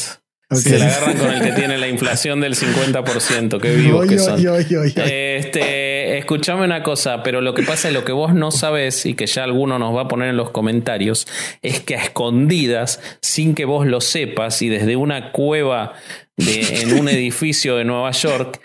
Se 0.51 0.79
la 0.79 0.87
agarran 0.87 1.17
con 1.17 1.29
el 1.29 1.41
que 1.43 1.51
tiene 1.51 1.77
la 1.77 1.87
inflación 1.87 2.41
del 2.41 2.55
50%. 2.55 3.61
Qué 3.61 3.75
vivos 3.75 4.01
Oy, 4.01 4.07
que 4.07 4.15
oy, 4.15 4.19
son. 4.19 4.33
oy, 4.47 4.47
oy, 4.47 4.75
oy. 4.75 4.93
Este, 4.95 6.17
escuchame 6.17 6.65
una 6.65 6.81
cosa, 6.81 7.21
pero 7.21 7.41
lo 7.41 7.53
que 7.53 7.61
pasa 7.61 7.89
es 7.89 7.93
lo 7.93 8.03
que 8.03 8.13
vos 8.13 8.33
no 8.33 8.49
sabes 8.49 9.05
y 9.05 9.13
que 9.13 9.27
ya 9.27 9.43
alguno 9.43 9.77
nos 9.77 9.95
va 9.95 10.01
a 10.01 10.07
poner 10.07 10.29
en 10.29 10.37
los 10.37 10.49
comentarios 10.49 11.27
es 11.61 11.81
que 11.81 11.95
a 11.95 12.03
escondidas, 12.03 12.99
sin 13.21 13.53
que 13.53 13.65
vos 13.65 13.85
lo 13.85 14.01
sepas 14.01 14.63
y 14.63 14.69
desde 14.69 14.95
una 14.95 15.31
cueva 15.31 15.93
de, 16.35 16.81
en 16.81 16.99
un 16.99 17.09
edificio 17.09 17.75
de 17.75 17.85
Nueva 17.85 18.09
York, 18.11 18.59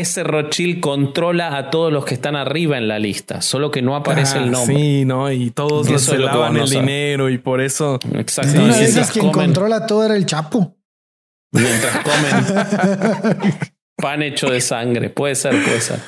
ese 0.00 0.22
Rothschild 0.24 0.80
controla 0.80 1.56
a 1.56 1.70
todos 1.70 1.92
los 1.92 2.04
que 2.04 2.14
están 2.14 2.36
arriba 2.36 2.78
en 2.78 2.88
la 2.88 2.98
lista, 2.98 3.40
solo 3.42 3.70
que 3.70 3.82
no 3.82 3.94
aparece 3.96 4.38
Ah, 4.38 4.44
el 4.44 4.50
nombre. 4.50 4.76
Sí, 4.76 5.04
no, 5.04 5.30
y 5.30 5.50
todos 5.50 5.86
Eso 5.86 5.92
les 5.94 6.02
es 6.08 6.08
lo 6.14 6.16
que 6.18 6.24
daban 6.24 6.54
vos 6.54 6.58
no 6.58 6.64
el 6.64 6.70
dinero 6.86 7.30
y 7.30 7.38
por 7.38 7.60
eso. 7.60 7.98
En 8.10 8.18
Exactamente. 8.20 8.64
una 8.64 8.74
de 8.76 8.80
Mientras 8.82 9.04
esas 9.04 9.12
quien 9.12 9.26
comen- 9.26 9.32
controla 9.46 9.86
todo 9.86 10.04
era 10.04 10.16
el 10.16 10.26
Chapo. 10.26 10.76
Mientras 11.52 11.98
comen 11.98 13.52
pan 13.96 14.22
hecho 14.22 14.48
de 14.50 14.60
sangre. 14.60 15.10
Puede 15.10 15.34
ser, 15.34 15.52
puede 15.62 15.80
ser. 15.80 16.00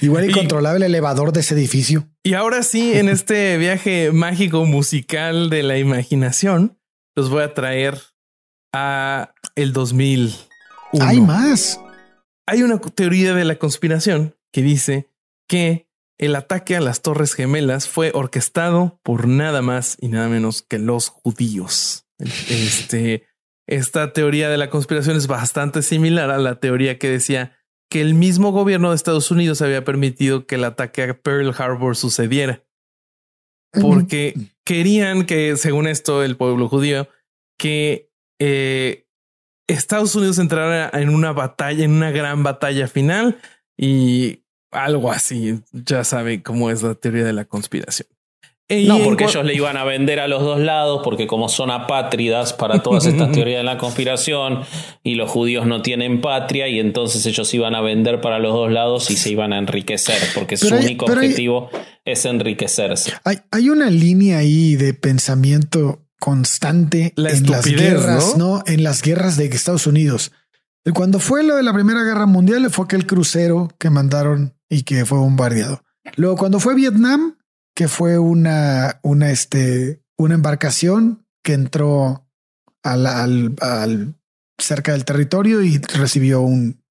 Igual 0.00 0.26
y, 0.26 0.28
Y- 0.28 0.32
controlaba 0.32 0.76
el 0.76 0.82
elevador 0.82 1.32
de 1.32 1.40
ese 1.40 1.54
edificio. 1.54 2.06
Y 2.22 2.34
ahora 2.34 2.62
sí, 2.62 2.92
en 2.94 3.08
este 3.08 3.56
viaje 3.56 4.10
mágico 4.12 4.64
musical 4.66 5.48
de 5.50 5.62
la 5.62 5.78
imaginación, 5.78 6.78
los 7.16 7.30
voy 7.30 7.42
a 7.42 7.54
traer 7.54 7.98
a 8.74 9.32
el 9.54 9.72
2001. 9.72 11.04
Hay 11.04 11.20
más. 11.20 11.80
Hay 12.46 12.62
una 12.62 12.78
teoría 12.80 13.34
de 13.34 13.44
la 13.44 13.56
conspiración 13.56 14.36
que 14.52 14.62
dice 14.62 15.10
que 15.48 15.88
el 16.18 16.34
ataque 16.34 16.76
a 16.76 16.80
las 16.80 17.02
Torres 17.02 17.34
Gemelas 17.34 17.88
fue 17.88 18.10
orquestado 18.14 19.00
por 19.02 19.28
nada 19.28 19.62
más 19.62 19.96
y 20.00 20.08
nada 20.08 20.28
menos 20.28 20.62
que 20.62 20.78
los 20.78 21.08
judíos. 21.08 22.06
Este, 22.18 23.26
esta 23.66 24.12
teoría 24.12 24.48
de 24.48 24.56
la 24.56 24.70
conspiración 24.70 25.16
es 25.16 25.26
bastante 25.26 25.82
similar 25.82 26.30
a 26.30 26.38
la 26.38 26.58
teoría 26.60 26.98
que 26.98 27.10
decía 27.10 27.58
que 27.90 28.00
el 28.00 28.14
mismo 28.14 28.52
gobierno 28.52 28.90
de 28.90 28.96
Estados 28.96 29.30
Unidos 29.30 29.60
había 29.60 29.84
permitido 29.84 30.46
que 30.46 30.54
el 30.54 30.64
ataque 30.64 31.02
a 31.02 31.20
Pearl 31.20 31.54
Harbor 31.58 31.96
sucediera 31.96 32.66
porque 33.80 34.34
querían 34.64 35.26
que, 35.26 35.56
según 35.56 35.86
esto, 35.86 36.22
el 36.22 36.36
pueblo 36.36 36.68
judío, 36.68 37.08
que 37.58 38.10
eh, 38.38 39.05
Estados 39.68 40.14
Unidos 40.14 40.38
entrara 40.38 40.90
en 40.92 41.08
una 41.08 41.32
batalla, 41.32 41.84
en 41.84 41.92
una 41.92 42.10
gran 42.10 42.42
batalla 42.42 42.86
final 42.88 43.38
y 43.76 44.40
algo 44.70 45.10
así. 45.10 45.60
Ya 45.72 46.04
sabe 46.04 46.42
cómo 46.42 46.70
es 46.70 46.82
la 46.82 46.94
teoría 46.94 47.24
de 47.24 47.32
la 47.32 47.44
conspiración. 47.44 48.08
Y 48.68 48.86
No, 48.88 48.98
porque 48.98 49.24
ellos 49.24 49.44
le 49.44 49.54
iban 49.54 49.76
a 49.76 49.84
vender 49.84 50.18
a 50.18 50.26
los 50.26 50.42
dos 50.42 50.58
lados, 50.58 51.00
porque 51.04 51.28
como 51.28 51.48
son 51.48 51.70
apátridas 51.70 52.52
para 52.52 52.82
todas 52.82 53.06
estas 53.06 53.30
teorías 53.32 53.58
de 53.60 53.62
la 53.64 53.78
conspiración, 53.78 54.62
y 55.04 55.14
los 55.14 55.30
judíos 55.30 55.66
no 55.66 55.82
tienen 55.82 56.20
patria, 56.20 56.66
y 56.66 56.80
entonces 56.80 57.24
ellos 57.26 57.54
iban 57.54 57.76
a 57.76 57.80
vender 57.80 58.20
para 58.20 58.40
los 58.40 58.52
dos 58.52 58.72
lados 58.72 59.08
y 59.12 59.16
se 59.16 59.30
iban 59.30 59.52
a 59.52 59.58
enriquecer, 59.58 60.20
porque 60.34 60.56
su 60.56 60.74
hay- 60.74 60.84
único 60.84 61.06
hay- 61.08 61.12
objetivo 61.14 61.70
es 62.04 62.24
enriquecerse. 62.24 63.12
Hay, 63.22 63.36
hay 63.52 63.68
una 63.70 63.88
línea 63.88 64.38
ahí 64.38 64.74
de 64.74 64.94
pensamiento 64.94 66.00
constante 66.20 67.12
La 67.16 67.30
en 67.30 67.46
las 67.50 67.64
guerras, 67.66 68.36
¿no? 68.36 68.56
¿no? 68.58 68.62
En 68.66 68.82
las 68.82 69.02
guerras 69.02 69.36
de 69.36 69.46
Estados 69.46 69.86
Unidos. 69.86 70.32
Cuando 70.94 71.18
fue 71.18 71.42
lo 71.42 71.56
de 71.56 71.62
la 71.62 71.72
Primera 71.74 72.02
Guerra 72.04 72.26
Mundial, 72.26 72.70
fue 72.70 72.84
aquel 72.84 73.06
crucero 73.06 73.68
que 73.78 73.90
mandaron 73.90 74.54
y 74.68 74.82
que 74.82 75.04
fue 75.04 75.18
bombardeado. 75.18 75.82
Luego, 76.16 76.36
cuando 76.36 76.60
fue 76.60 76.74
Vietnam, 76.76 77.36
que 77.74 77.88
fue 77.88 78.18
una, 78.18 79.00
una, 79.02 79.30
este, 79.30 80.00
una 80.16 80.34
embarcación 80.34 81.26
que 81.42 81.54
entró 81.54 82.28
al, 82.84 83.06
al, 83.06 83.54
al- 83.60 84.14
cerca 84.58 84.92
del 84.92 85.04
territorio 85.04 85.62
y 85.62 85.76
recibió 85.78 86.40
un, 86.40 86.82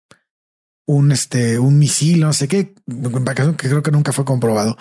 un, 0.88 1.12
este, 1.12 1.58
un 1.58 1.80
misil, 1.80 2.20
no 2.20 2.34
sé 2.34 2.48
qué, 2.48 2.76
embarcación 2.88 3.56
que 3.56 3.70
creo 3.70 3.82
que 3.82 3.92
nunca 3.92 4.12
fue 4.12 4.26
comprobado. 4.26 4.78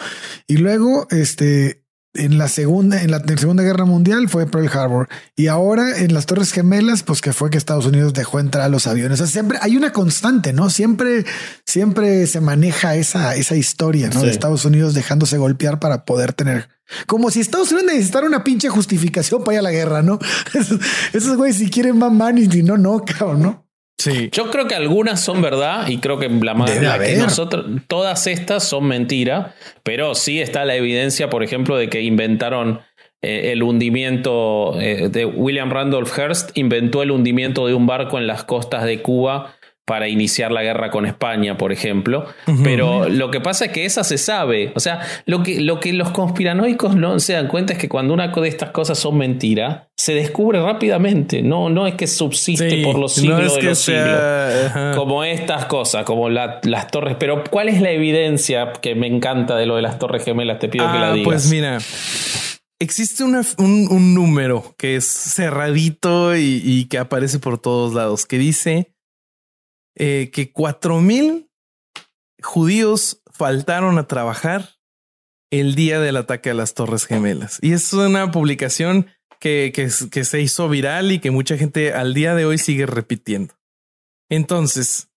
Y 0.46 0.56
luego, 0.58 1.06
este, 1.10 1.83
en 2.14 2.38
la 2.38 2.48
segunda, 2.48 3.02
en 3.02 3.10
la, 3.10 3.18
en 3.18 3.26
la 3.26 3.36
Segunda 3.36 3.62
Guerra 3.62 3.84
Mundial 3.84 4.28
fue 4.28 4.46
Pearl 4.46 4.68
Harbor. 4.68 5.08
Y 5.36 5.48
ahora 5.48 5.98
en 5.98 6.14
las 6.14 6.26
Torres 6.26 6.52
Gemelas, 6.52 7.02
pues 7.02 7.20
que 7.20 7.32
fue 7.32 7.50
que 7.50 7.58
Estados 7.58 7.86
Unidos 7.86 8.14
dejó 8.14 8.38
entrar 8.38 8.64
a 8.64 8.68
los 8.68 8.86
aviones. 8.86 9.20
O 9.20 9.26
sea, 9.26 9.32
siempre 9.32 9.58
hay 9.60 9.76
una 9.76 9.92
constante, 9.92 10.52
¿no? 10.52 10.70
Siempre, 10.70 11.24
siempre 11.66 12.26
se 12.26 12.40
maneja 12.40 12.94
esa, 12.94 13.34
esa 13.34 13.56
historia, 13.56 14.10
¿no? 14.10 14.20
Sí. 14.20 14.26
De 14.26 14.32
Estados 14.32 14.64
Unidos 14.64 14.94
dejándose 14.94 15.38
golpear 15.38 15.80
para 15.80 16.04
poder 16.04 16.32
tener. 16.32 16.68
Como 17.06 17.30
si 17.30 17.40
Estados 17.40 17.72
Unidos 17.72 17.92
necesitara 17.92 18.26
una 18.26 18.44
pinche 18.44 18.68
justificación 18.68 19.42
para 19.42 19.54
ir 19.54 19.58
a 19.58 19.62
la 19.62 19.72
guerra, 19.72 20.02
¿no? 20.02 20.18
Esos, 20.54 20.80
esos 21.12 21.36
güeyes 21.36 21.56
si 21.56 21.70
quieren 21.70 21.98
más 21.98 22.12
money, 22.12 22.48
si 22.50 22.62
no, 22.62 22.78
no, 22.78 23.04
cabrón, 23.04 23.42
¿no? 23.42 23.63
Sí, 23.98 24.28
Yo 24.32 24.50
creo 24.50 24.66
que 24.66 24.74
algunas 24.74 25.20
son 25.20 25.42
verdad 25.42 25.88
y 25.88 25.98
creo 25.98 26.18
que 26.18 26.28
la 26.28 26.54
más 26.54 26.80
la 26.80 26.98
que 26.98 27.16
nosotros 27.16 27.66
todas 27.86 28.26
estas 28.26 28.64
son 28.64 28.84
mentira, 28.86 29.54
pero 29.82 30.14
sí 30.14 30.40
está 30.40 30.64
la 30.64 30.74
evidencia, 30.76 31.30
por 31.30 31.42
ejemplo, 31.42 31.76
de 31.76 31.88
que 31.88 32.02
inventaron 32.02 32.80
eh, 33.22 33.52
el 33.52 33.62
hundimiento 33.62 34.78
eh, 34.80 35.08
de 35.08 35.24
William 35.24 35.70
Randolph 35.70 36.10
Hearst 36.18 36.50
inventó 36.58 37.02
el 37.02 37.10
hundimiento 37.10 37.66
de 37.66 37.74
un 37.74 37.86
barco 37.86 38.18
en 38.18 38.26
las 38.26 38.44
costas 38.44 38.84
de 38.84 39.00
Cuba 39.00 39.54
para 39.86 40.08
iniciar 40.08 40.50
la 40.50 40.62
guerra 40.62 40.90
con 40.90 41.04
España, 41.04 41.58
por 41.58 41.70
ejemplo. 41.72 42.24
Pero 42.62 43.08
lo 43.08 43.30
que 43.30 43.40
pasa 43.40 43.66
es 43.66 43.72
que 43.72 43.84
esa 43.84 44.02
se 44.02 44.16
sabe. 44.16 44.72
O 44.74 44.80
sea, 44.80 45.00
lo 45.26 45.42
que, 45.42 45.60
lo 45.60 45.78
que 45.80 45.92
los 45.92 46.10
conspiranoicos 46.10 46.96
no 46.96 47.20
se 47.20 47.34
dan 47.34 47.48
cuenta 47.48 47.74
es 47.74 47.78
que 47.78 47.88
cuando 47.88 48.14
una 48.14 48.28
de 48.28 48.48
estas 48.48 48.70
cosas 48.70 48.98
son 48.98 49.18
mentira, 49.18 49.88
se 49.96 50.14
descubre 50.14 50.60
rápidamente. 50.62 51.42
No, 51.42 51.68
no 51.68 51.86
es 51.86 51.94
que 51.96 52.06
subsiste 52.06 52.70
sí, 52.70 52.82
por 52.84 52.98
los 52.98 53.18
no 53.18 53.22
siglos 53.22 53.56
de 53.56 53.62
los 53.62 53.78
siglos 53.78 54.20
ajá. 54.66 54.92
como 54.96 55.22
estas 55.22 55.66
cosas, 55.66 56.04
como 56.04 56.30
la- 56.30 56.60
las 56.64 56.86
torres. 56.88 57.16
Pero, 57.18 57.44
¿cuál 57.50 57.68
es 57.68 57.80
la 57.82 57.90
evidencia 57.90 58.72
que 58.80 58.94
me 58.94 59.06
encanta 59.06 59.56
de 59.56 59.66
lo 59.66 59.76
de 59.76 59.82
las 59.82 59.98
torres 59.98 60.24
gemelas? 60.24 60.58
Te 60.60 60.68
pido 60.68 60.90
que 60.90 60.98
la 60.98 61.10
Ah, 61.10 61.12
digas. 61.12 61.24
Pues 61.26 61.50
mira, 61.50 61.78
existe 62.78 63.24
una- 63.24 63.42
un, 63.58 63.88
un 63.90 64.14
número 64.14 64.74
que 64.78 64.96
es 64.96 65.04
cerradito 65.06 66.36
y, 66.36 66.60
y 66.64 66.86
que 66.86 66.98
aparece 66.98 67.38
por 67.38 67.58
todos 67.58 67.94
lados, 67.94 68.26
que 68.26 68.38
dice 68.38 68.93
eh, 69.96 70.30
que 70.32 70.52
cuatro 70.52 71.00
mil 71.00 71.50
judíos 72.42 73.22
faltaron 73.32 73.98
a 73.98 74.06
trabajar 74.06 74.76
el 75.50 75.74
día 75.74 76.00
del 76.00 76.16
ataque 76.16 76.50
a 76.50 76.54
las 76.54 76.74
Torres 76.74 77.06
Gemelas. 77.06 77.58
Y 77.62 77.72
es 77.72 77.92
una 77.92 78.30
publicación 78.30 79.06
que, 79.40 79.72
que, 79.74 80.24
se 80.24 80.40
hizo 80.40 80.68
viral 80.68 81.12
y 81.12 81.18
que 81.18 81.30
mucha 81.30 81.56
gente 81.56 81.92
al 81.92 82.14
día 82.14 82.34
de 82.34 82.46
hoy 82.46 82.58
sigue 82.58 82.86
repitiendo. 82.86 83.54
Entonces, 84.30 85.10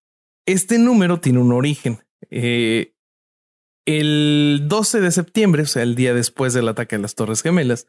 este 0.45 0.79
número 0.79 1.19
tiene 1.19 1.39
un 1.39 1.53
origen. 1.53 2.03
Eh, 2.29 2.93
el 3.85 4.65
12 4.67 4.99
de 4.99 5.11
septiembre, 5.11 5.63
o 5.63 5.65
sea, 5.65 5.83
el 5.83 5.95
día 5.95 6.13
después 6.13 6.53
del 6.53 6.67
ataque 6.67 6.97
a 6.97 6.99
las 6.99 7.15
Torres 7.15 7.41
Gemelas, 7.41 7.87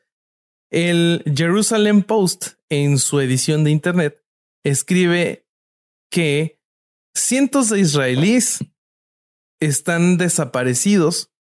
el 0.71 1.25
Jerusalem 1.35 2.03
Post, 2.03 2.55
en 2.69 2.99
su 2.99 3.21
edición 3.21 3.65
de 3.65 3.71
Internet, 3.71 4.23
escribe 4.65 5.47
que 6.11 6.58
cientos 7.21 7.69
de 7.71 7.81
israelíes 7.81 8.59
están 9.61 10.19
desaparecidos 10.19 11.33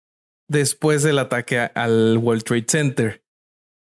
después 0.48 1.02
del 1.02 1.18
ataque 1.18 1.58
al 1.58 2.18
World 2.18 2.44
Trade 2.44 2.66
Center. 2.68 3.24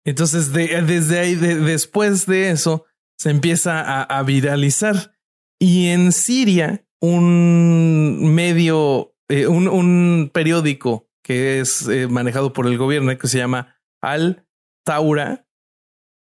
Entonces, 0.06 0.54
de- 0.54 0.82
desde 0.82 1.20
ahí, 1.20 1.36
de- 1.36 1.56
después 1.56 2.26
de 2.26 2.50
eso, 2.52 2.86
se 3.20 3.30
empieza 3.30 4.02
a, 4.04 4.24
viralizar. 4.24 5.14
Y 5.60 5.88
en 5.88 6.12
Siria, 6.12 6.86
un 7.02 8.34
medio, 8.36 9.16
eh, 9.30 9.48
un, 9.48 9.68
un 9.68 10.30
periódico 10.34 11.10
que 11.24 11.60
es 11.60 11.88
eh, 11.88 12.08
manejado 12.08 12.54
por 12.54 12.68
el 12.68 12.78
gobierno, 12.78 13.18
que 13.18 13.28
se 13.28 13.38
llama 13.40 13.76
Al 14.02 14.48
Taura, 14.86 15.48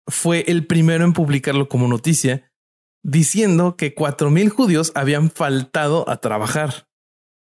fue 0.09 0.45
el 0.49 0.67
primero 0.67 1.05
en 1.05 1.12
publicarlo 1.12 1.69
como 1.69 1.87
noticia, 1.87 2.51
diciendo 3.07 3.76
que 3.76 3.94
cuatro 3.94 4.30
mil 4.30 4.50
judíos 4.50 4.90
habían 4.96 5.30
faltado 5.30 6.09
a 6.11 6.16
trabajar. 6.16 6.88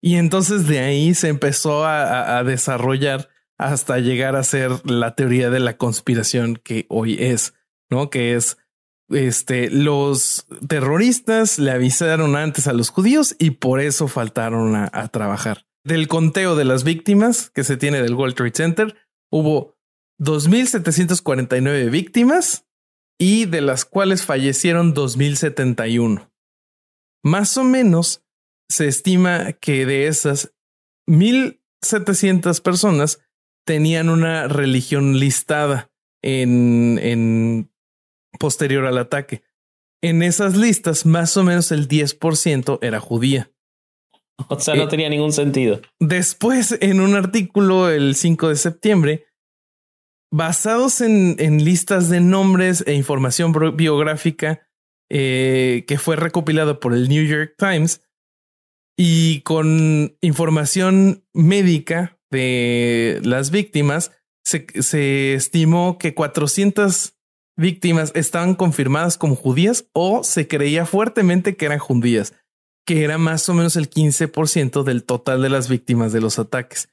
Y 0.01 0.17
entonces 0.17 0.67
de 0.67 0.79
ahí 0.79 1.15
se 1.15 1.29
empezó 1.29 1.83
a, 1.83 2.43
desarrollar 2.43 3.29
hasta 3.57 3.97
llegar 3.97 4.35
a 4.35 4.43
ser 4.43 4.71
la 4.85 5.15
teoría 5.15 5.49
de 5.49 5.59
la 5.59 5.77
conspiración 5.77 6.57
que 6.63 6.85
hoy 6.89 7.17
es, 7.19 7.55
¿no? 7.89 8.11
Que 8.11 8.35
es 8.35 8.59
este, 9.09 9.71
los 9.71 10.45
terroristas 10.67 11.57
le 11.57 11.71
avisaron 11.71 12.35
antes 12.35 12.67
a 12.67 12.73
los 12.73 12.91
judíos 12.91 13.35
y 13.39 13.51
por 13.51 13.79
eso 13.79 14.07
faltaron 14.07 14.75
a, 14.75 14.89
a 14.93 15.07
trabajar. 15.07 15.65
Del 15.83 16.07
conteo 16.07 16.55
de 16.55 16.65
las 16.65 16.83
víctimas 16.83 17.49
que 17.49 17.63
se 17.63 17.77
tiene 17.77 18.03
del 18.03 18.13
World 18.13 18.35
Trade 18.35 18.53
Center, 18.53 18.95
hubo 19.31 19.75
2.749 20.19 21.89
víctimas 21.89 22.66
y 23.19 23.45
de 23.45 23.61
las 23.61 23.85
cuales 23.85 24.23
fallecieron 24.23 24.93
2.071. 24.93 26.29
Más 27.23 27.57
o 27.57 27.63
menos 27.63 28.23
se 28.69 28.87
estima 28.87 29.53
que 29.53 29.85
de 29.85 30.07
esas 30.07 30.53
1.700 31.09 32.61
personas 32.61 33.19
tenían 33.65 34.09
una 34.09 34.47
religión 34.47 35.19
listada 35.19 35.91
en, 36.23 36.99
en 37.01 37.71
posterior 38.39 38.85
al 38.85 38.97
ataque. 38.97 39.43
En 40.01 40.21
esas 40.21 40.55
listas, 40.55 41.05
más 41.05 41.35
o 41.37 41.43
menos 41.43 41.71
el 41.71 41.87
10% 41.87 42.79
era 42.81 42.99
judía. 42.99 43.51
O 44.47 44.59
sea, 44.59 44.75
no 44.75 44.83
Eh, 44.83 44.87
tenía 44.87 45.09
ningún 45.09 45.33
sentido. 45.33 45.81
Después, 45.99 46.77
en 46.81 47.01
un 47.01 47.15
artículo 47.15 47.89
el 47.89 48.15
5 48.15 48.49
de 48.49 48.55
septiembre, 48.55 49.26
basados 50.31 51.01
en, 51.01 51.63
listas 51.63 52.09
de 52.09 52.19
nombres 52.19 52.83
e 52.87 52.93
información 52.93 53.53
biográfica 53.75 54.67
eh, 55.09 55.85
que 55.87 55.97
fue 55.97 56.15
recopilado 56.15 56.79
por 56.79 56.93
el 56.93 57.07
New 57.07 57.25
York 57.25 57.55
Times 57.57 58.01
y 58.97 59.41
con 59.41 60.17
información 60.21 61.23
médica 61.33 62.19
de 62.29 63.21
las 63.23 63.51
víctimas, 63.51 64.11
se, 64.43 64.65
se 64.81 65.33
estimó 65.33 65.97
que 65.97 66.13
400 66.13 67.13
víctimas 67.55 68.11
estaban 68.15 68.55
confirmadas 68.55 69.17
como 69.17 69.35
judías 69.35 69.89
o 69.93 70.23
se 70.23 70.47
creía 70.47 70.85
fuertemente 70.85 71.55
que 71.55 71.65
eran 71.65 71.79
judías, 71.79 72.33
que 72.85 73.03
era 73.03 73.17
más 73.17 73.47
o 73.49 73.53
menos 73.53 73.75
el 73.75 73.89
15% 73.89 74.83
del 74.83 75.03
total 75.03 75.41
de 75.41 75.49
las 75.49 75.69
víctimas 75.69 76.11
de 76.11 76.21
los 76.21 76.39
ataques. 76.39 76.89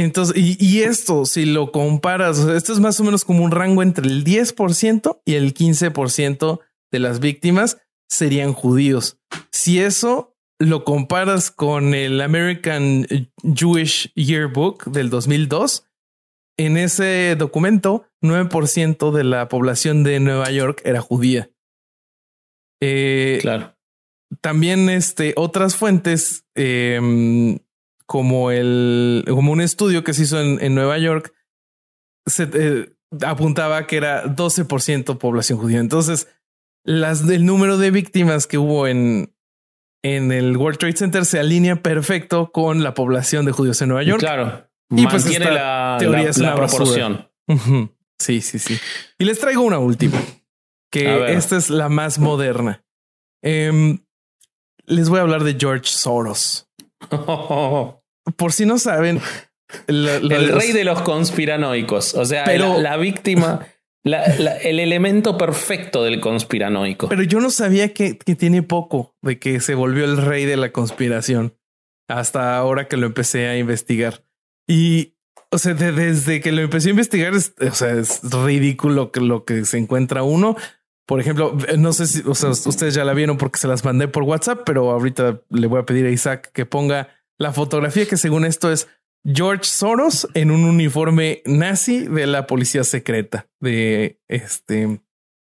Entonces, 0.00 0.36
y, 0.36 0.56
y 0.64 0.82
esto, 0.82 1.24
si 1.24 1.44
lo 1.44 1.72
comparas, 1.72 2.38
esto 2.38 2.72
es 2.72 2.80
más 2.80 2.98
o 3.00 3.04
menos 3.04 3.24
como 3.24 3.44
un 3.44 3.50
rango 3.50 3.82
entre 3.82 4.06
el 4.06 4.24
10% 4.24 5.20
y 5.24 5.34
el 5.34 5.54
15% 5.54 6.60
de 6.92 6.98
las 6.98 7.20
víctimas 7.20 7.78
serían 8.08 8.52
judíos. 8.52 9.18
Si 9.50 9.80
eso 9.80 10.36
lo 10.58 10.84
comparas 10.84 11.50
con 11.50 11.94
el 11.94 12.20
American 12.20 13.06
Jewish 13.42 14.12
Yearbook 14.14 14.86
del 14.86 15.10
2002, 15.10 15.84
en 16.58 16.76
ese 16.76 17.36
documento, 17.36 18.06
9% 18.22 19.12
de 19.12 19.24
la 19.24 19.48
población 19.48 20.02
de 20.02 20.18
Nueva 20.18 20.50
York 20.50 20.80
era 20.84 21.00
judía. 21.00 21.50
Eh, 22.80 23.38
Claro. 23.40 23.76
también 24.40 24.88
este, 24.88 25.34
otras 25.36 25.76
fuentes, 25.76 26.44
eh, 26.56 27.58
como 28.08 28.50
el, 28.50 29.22
como 29.28 29.52
un 29.52 29.60
estudio 29.60 30.02
que 30.02 30.14
se 30.14 30.22
hizo 30.22 30.40
en, 30.40 30.58
en 30.64 30.74
Nueva 30.74 30.96
York, 30.98 31.34
se 32.26 32.48
eh, 32.54 32.92
apuntaba 33.22 33.86
que 33.86 33.98
era 33.98 34.24
12% 34.24 35.18
población 35.18 35.58
judía. 35.58 35.78
Entonces, 35.78 36.26
las 36.84 37.26
del 37.26 37.44
número 37.44 37.76
de 37.76 37.90
víctimas 37.90 38.46
que 38.46 38.56
hubo 38.56 38.86
en, 38.86 39.34
en 40.02 40.32
el 40.32 40.56
World 40.56 40.78
Trade 40.78 40.96
Center 40.96 41.24
se 41.26 41.38
alinea 41.38 41.82
perfecto 41.82 42.50
con 42.50 42.82
la 42.82 42.94
población 42.94 43.44
de 43.44 43.52
judíos 43.52 43.80
en 43.82 43.88
Nueva 43.88 44.02
York. 44.04 44.20
Claro. 44.20 44.66
Y 44.90 45.06
pues 45.06 45.26
esta 45.26 45.50
la, 45.50 45.96
teoría 45.98 46.24
la- 46.24 46.30
es 46.30 46.38
la 46.38 46.54
basura. 46.54 47.28
proporción. 47.46 47.92
Sí, 48.18 48.40
sí, 48.40 48.58
sí. 48.58 48.78
Y 49.18 49.24
les 49.26 49.38
traigo 49.38 49.62
una 49.62 49.78
última, 49.78 50.18
que 50.90 51.34
esta 51.34 51.58
es 51.58 51.68
la 51.68 51.88
más 51.90 52.18
moderna. 52.18 52.82
Em, 53.44 53.98
les 54.86 55.10
voy 55.10 55.18
a 55.18 55.22
hablar 55.22 55.44
de 55.44 55.56
George 55.60 55.84
Soros. 55.90 56.68
Por 58.36 58.52
si 58.52 58.66
no 58.66 58.78
saben, 58.78 59.20
El 59.86 60.30
rey 60.52 60.72
de 60.72 60.84
los 60.84 61.02
conspiranoicos. 61.02 62.14
O 62.14 62.24
sea, 62.24 62.44
Pero- 62.44 62.74
la, 62.74 62.90
la 62.90 62.96
víctima, 62.96 63.66
la- 64.04 64.26
la- 64.38 64.56
el 64.56 64.80
elemento 64.80 65.36
perfecto 65.36 66.02
del 66.04 66.20
conspiranoico. 66.20 67.08
Pero 67.08 67.22
yo 67.22 67.40
no 67.40 67.50
sabía 67.50 67.92
que, 67.92 68.16
que 68.18 68.34
tiene 68.34 68.62
poco 68.62 69.14
de 69.22 69.38
que 69.38 69.60
se 69.60 69.74
volvió 69.74 70.04
el 70.04 70.16
rey 70.16 70.44
de 70.46 70.56
la 70.56 70.72
conspiración 70.72 71.54
hasta 72.08 72.56
ahora 72.56 72.88
que 72.88 72.96
lo 72.96 73.06
empecé 73.06 73.48
a 73.48 73.58
investigar. 73.58 74.24
Y, 74.66 75.14
o 75.50 75.58
sea, 75.58 75.74
de- 75.74 75.92
desde 75.92 76.40
que 76.40 76.52
lo 76.52 76.62
empecé 76.62 76.88
a 76.88 76.92
investigar, 76.92 77.34
es, 77.34 77.54
o 77.60 77.74
sea, 77.74 77.92
es 77.92 78.20
ridículo 78.22 79.12
que 79.12 79.20
lo 79.20 79.44
que 79.44 79.64
se 79.66 79.76
encuentra 79.78 80.22
uno. 80.22 80.56
Por 81.06 81.20
ejemplo, 81.20 81.56
no 81.78 81.92
sé 81.94 82.06
si 82.06 82.22
o 82.26 82.34
sea, 82.34 82.50
ustedes 82.50 82.92
ya 82.94 83.02
la 83.04 83.14
vieron 83.14 83.36
porque 83.38 83.58
se 83.58 83.66
las 83.68 83.82
mandé 83.84 84.08
por 84.08 84.24
WhatsApp, 84.24 84.60
pero 84.66 84.90
ahorita 84.90 85.40
le 85.50 85.66
voy 85.66 85.80
a 85.80 85.86
pedir 85.86 86.04
a 86.06 86.10
Isaac 86.10 86.50
que 86.52 86.66
ponga 86.66 87.08
la 87.38 87.52
fotografía 87.52 88.06
que 88.06 88.16
según 88.16 88.44
esto 88.44 88.70
es 88.72 88.88
George 89.24 89.64
Soros 89.64 90.28
en 90.34 90.50
un 90.50 90.64
uniforme 90.64 91.42
nazi 91.44 92.06
de 92.06 92.26
la 92.26 92.46
policía 92.46 92.84
secreta 92.84 93.48
de 93.60 94.20
este 94.28 95.00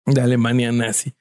de 0.05 0.21
Alemania 0.21 0.71
nazi. 0.71 1.15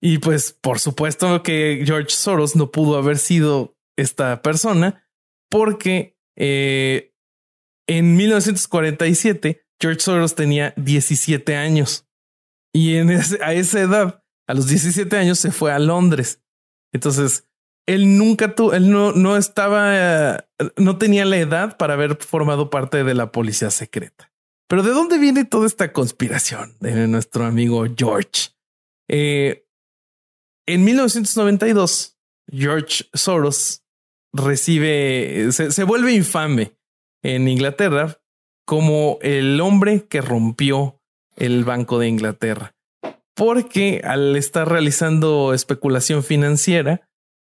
Y 0.00 0.18
pues 0.18 0.52
por 0.52 0.78
supuesto 0.78 1.42
que 1.42 1.82
George 1.84 2.10
Soros 2.10 2.56
no 2.56 2.70
pudo 2.70 2.96
haber 2.96 3.18
sido 3.18 3.76
esta 3.96 4.40
persona 4.40 5.06
porque 5.50 6.16
eh, 6.36 7.12
en 7.86 8.16
1947 8.16 9.66
George 9.78 10.00
Soros 10.00 10.34
tenía 10.34 10.72
17 10.76 11.56
años 11.56 12.06
y 12.72 12.96
en 12.96 13.10
a 13.10 13.52
esa 13.52 13.80
edad, 13.80 14.24
a 14.46 14.54
los 14.54 14.68
17 14.68 15.16
años, 15.16 15.38
se 15.38 15.50
fue 15.50 15.72
a 15.72 15.78
Londres. 15.78 16.42
Entonces, 16.92 17.48
él 17.94 18.16
nunca 18.16 18.54
tuvo, 18.54 18.72
él 18.72 18.88
no, 18.88 19.10
no 19.12 19.36
estaba, 19.36 20.36
eh, 20.36 20.70
no 20.76 20.96
tenía 20.96 21.24
la 21.24 21.38
edad 21.38 21.76
para 21.76 21.94
haber 21.94 22.16
formado 22.16 22.70
parte 22.70 23.02
de 23.02 23.14
la 23.14 23.32
policía 23.32 23.70
secreta. 23.70 24.32
Pero 24.68 24.84
¿de 24.84 24.90
dónde 24.90 25.18
viene 25.18 25.44
toda 25.44 25.66
esta 25.66 25.92
conspiración 25.92 26.76
de 26.78 27.08
nuestro 27.08 27.44
amigo 27.44 27.84
George? 27.96 28.50
Eh, 29.08 29.66
en 30.66 30.84
1992, 30.84 32.16
George 32.52 33.06
Soros 33.12 33.82
recibe, 34.32 35.50
se, 35.50 35.72
se 35.72 35.82
vuelve 35.82 36.12
infame 36.12 36.76
en 37.24 37.48
Inglaterra 37.48 38.22
como 38.64 39.18
el 39.20 39.60
hombre 39.60 40.06
que 40.06 40.20
rompió 40.20 41.02
el 41.34 41.64
Banco 41.64 41.98
de 41.98 42.06
Inglaterra. 42.06 42.76
Porque 43.34 44.02
al 44.04 44.36
estar 44.36 44.68
realizando 44.68 45.54
especulación 45.54 46.22
financiera, 46.22 47.09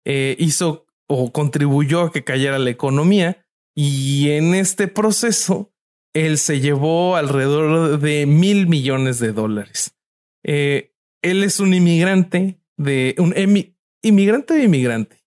eh, 0.10 0.36
hizo 0.40 0.86
o 1.10 1.32
contribuyó 1.34 2.02
a 2.02 2.12
que 2.14 2.24
cayera 2.24 2.58
la 2.60 2.70
economía 2.70 3.46
y 3.76 4.30
en 4.32 4.56
este 4.56 4.88
proceso 4.88 5.74
él 6.14 6.38
se 6.38 6.60
llevó 6.62 7.16
alrededor 7.18 8.00
de 8.00 8.26
mil 8.26 8.68
millones 8.68 9.20
de 9.20 9.34
dólares. 9.34 9.96
Eh, 10.44 10.96
él 11.22 11.44
es 11.44 11.60
un 11.60 11.74
inmigrante 11.74 12.62
de 12.78 13.16
un 13.18 13.34
emi- 13.34 13.76
inmigrante 14.02 14.54
o 14.54 14.58
inmigrante. 14.58 15.24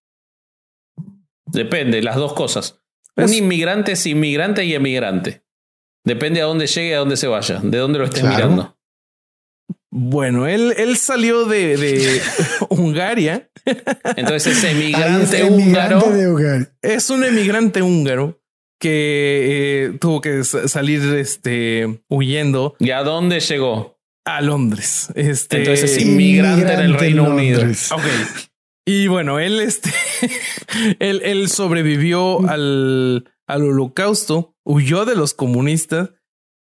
Depende, 1.47 2.03
las 2.03 2.17
dos 2.17 2.33
cosas. 2.33 2.81
Un 3.17 3.33
inmigrante 3.35 3.93
es 3.93 4.07
inmigrante 4.07 4.65
y 4.65 4.75
emigrante. 4.75 5.45
Depende 6.05 6.41
a 6.41 6.45
dónde 6.47 6.67
llegue 6.67 6.91
y 6.91 6.93
a 6.93 6.99
dónde 6.99 7.17
se 7.17 7.27
vaya, 7.27 7.61
de 7.63 7.77
dónde 7.79 7.99
lo 7.99 8.05
estés 8.07 8.21
Claro. 8.21 8.37
mirando. 8.37 8.79
Bueno, 9.93 10.47
él, 10.47 10.75
él 10.77 10.97
salió 10.97 11.45
de, 11.47 11.77
de 11.77 12.21
Hungaria. 12.71 13.51
Entonces 14.17 14.57
ese 14.59 14.69
Ahí 14.69 14.83
emigrante 14.83 15.45
húngaro. 15.45 16.01
de. 16.13 16.67
Es 16.83 17.11
un 17.11 17.25
emigrante 17.25 17.83
húngaro 17.83 18.41
que 18.81 19.89
eh, 19.93 19.99
tuvo 20.01 20.21
que 20.21 20.45
sa- 20.45 20.67
salir 20.69 21.03
este, 21.17 22.03
huyendo 22.09 22.77
¿Y 22.79 22.91
a 22.93 23.03
dónde 23.03 23.41
llegó? 23.41 23.99
a 24.25 24.41
Londres. 24.43 25.09
Este, 25.17 25.59
Entonces 25.59 25.91
es 25.97 26.03
inmigrante 26.03 26.73
en 26.73 26.81
el 26.81 26.95
Reino 26.95 27.25
Unido. 27.25 27.63
Ok. 27.63 28.03
Y 28.87 29.09
bueno, 29.09 29.39
él, 29.41 29.61
este, 29.61 29.91
él, 31.01 31.21
él 31.25 31.49
sobrevivió 31.49 32.49
al, 32.49 33.25
al 33.47 33.63
holocausto, 33.65 34.55
huyó 34.65 35.05
de 35.05 35.17
los 35.17 35.35
comunistas 35.35 36.11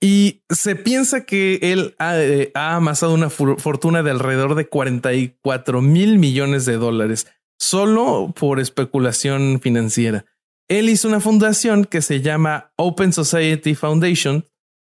y 0.01 0.43
se 0.49 0.76
piensa 0.76 1.26
que 1.26 1.59
él 1.61 1.95
ha, 1.99 2.19
eh, 2.19 2.51
amasado 2.53 3.13
una 3.13 3.30
fortuna 3.30 4.03
de 4.03 4.11
alrededor 4.11 4.55
de 4.55 4.67
44 4.67 5.81
mil 5.81 6.19
millones 6.19 6.65
de 6.65 6.77
dólares 6.77 7.27
solo 7.57 8.34
por 8.38 8.59
especulación 8.59 9.59
financiera. 9.61 10.26
Él 10.67 10.89
hizo 10.89 11.07
una 11.07 11.19
fundación 11.19 11.85
que 11.85 12.01
se 12.01 12.22
llama 12.22 12.73
Open 12.76 13.13
Society 13.13 13.76
Foundation 13.76 14.47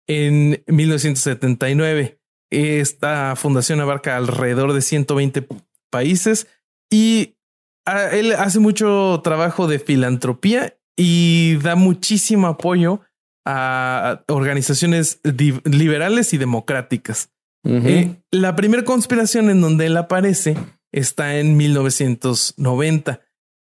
en 0.06 0.62
1979. 0.66 2.20
Esta 2.50 3.34
fundación 3.36 3.80
abarca 3.80 4.16
alrededor 4.16 4.72
de 4.72 4.80
120 4.80 5.46
países 5.90 6.46
y 6.90 7.36
ah, 7.84 8.08
él 8.12 8.32
hace 8.32 8.60
mucho 8.60 9.20
trabajo 9.24 9.66
de 9.66 9.78
filantropía 9.78 10.78
y 10.96 11.56
da 11.56 11.74
muchísimo 11.74 12.46
apoyo 12.46 13.00
a 13.46 14.24
organizaciones 14.28 15.20
liberales 15.64 16.34
y 16.34 16.38
democráticas. 16.38 17.30
Eh, 17.64 18.14
la 18.30 18.54
primera 18.54 18.84
conspiración 18.84 19.50
en 19.50 19.60
donde 19.60 19.86
él 19.86 19.96
aparece 19.96 20.56
está 20.92 21.38
en 21.38 21.56
1990, 21.56 23.20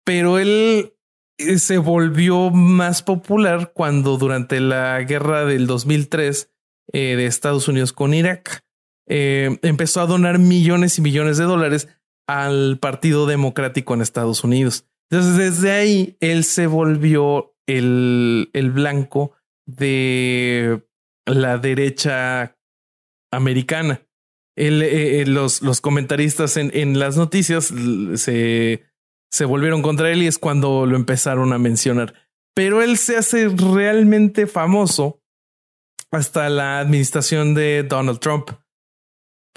pero 0.06 0.39
él 0.39 0.93
eh, 1.38 1.60
se 1.60 1.77
volvió 1.77 2.49
más 2.49 3.01
popular 3.01 3.72
cuando 3.73 4.18
durante 4.18 4.60
la 4.60 5.01
guerra 5.01 5.45
del 5.45 5.68
2003 5.68 6.51
eh, 6.91 7.15
de 7.15 7.26
Estados 7.26 7.68
Unidos 7.68 7.93
con 7.93 8.14
Irak 8.14 8.64
eh, 9.07 9.57
empezó 9.64 10.01
a 10.01 10.06
donar 10.06 10.38
millones 10.38 10.97
y 10.97 11.01
millones 11.01 11.38
de 11.38 11.45
dólares 11.45 11.88
al 12.27 12.77
Partido 12.80 13.26
Democrático 13.26 13.93
en 13.93 14.01
Estados 14.01 14.43
Unidos. 14.43 14.85
Entonces, 15.10 15.38
desde 15.38 15.72
ahí, 15.72 16.18
él 16.19 16.43
se 16.43 16.68
volvió 16.68 17.56
el, 17.65 18.51
el 18.53 18.69
blanco 18.69 19.31
de 19.75 20.81
la 21.25 21.57
derecha 21.57 22.57
americana. 23.31 24.01
Eh, 24.57 25.21
eh, 25.21 25.25
los, 25.25 25.61
los 25.61 25.79
comentaristas 25.79 26.57
en, 26.57 26.71
en 26.73 26.99
las 26.99 27.15
noticias 27.15 27.73
se, 28.15 28.83
se 29.31 29.45
volvieron 29.45 29.81
contra 29.81 30.11
él 30.11 30.23
y 30.23 30.27
es 30.27 30.37
cuando 30.37 30.85
lo 30.85 30.95
empezaron 30.95 31.53
a 31.53 31.59
mencionar. 31.59 32.13
Pero 32.55 32.81
él 32.81 32.97
se 32.97 33.17
hace 33.17 33.47
realmente 33.47 34.47
famoso 34.47 35.21
hasta 36.11 36.49
la 36.49 36.79
administración 36.79 37.53
de 37.53 37.83
Donald 37.83 38.19
Trump. 38.19 38.49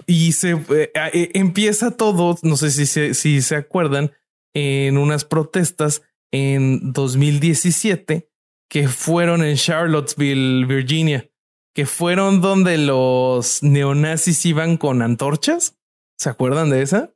Y 0.06 0.32
se 0.32 0.52
eh, 0.70 1.30
empieza 1.34 1.96
todo, 1.96 2.38
no 2.42 2.56
sé 2.56 2.70
si 2.70 3.14
si 3.14 3.42
se 3.42 3.56
acuerdan, 3.56 4.12
en 4.54 4.98
unas 4.98 5.24
protestas 5.24 6.02
en 6.32 6.92
2017 6.92 8.31
que 8.72 8.88
fueron 8.88 9.44
en 9.44 9.56
Charlottesville, 9.56 10.64
Virginia, 10.64 11.30
que 11.74 11.84
fueron 11.84 12.40
donde 12.40 12.78
los 12.78 13.62
neonazis 13.62 14.46
iban 14.46 14.78
con 14.78 15.02
antorchas. 15.02 15.78
¿Se 16.16 16.30
acuerdan 16.30 16.70
de 16.70 16.80
esa? 16.80 17.14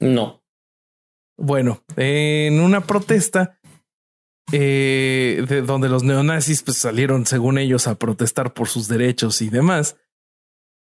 No. 0.00 0.44
Bueno, 1.36 1.84
en 1.94 2.58
una 2.58 2.80
protesta 2.80 3.60
eh, 4.50 5.44
de 5.48 5.62
donde 5.62 5.88
los 5.88 6.02
neonazis 6.02 6.64
pues, 6.64 6.78
salieron, 6.78 7.26
según 7.26 7.58
ellos, 7.58 7.86
a 7.86 7.94
protestar 7.94 8.52
por 8.52 8.66
sus 8.66 8.88
derechos 8.88 9.40
y 9.40 9.50
demás, 9.50 9.96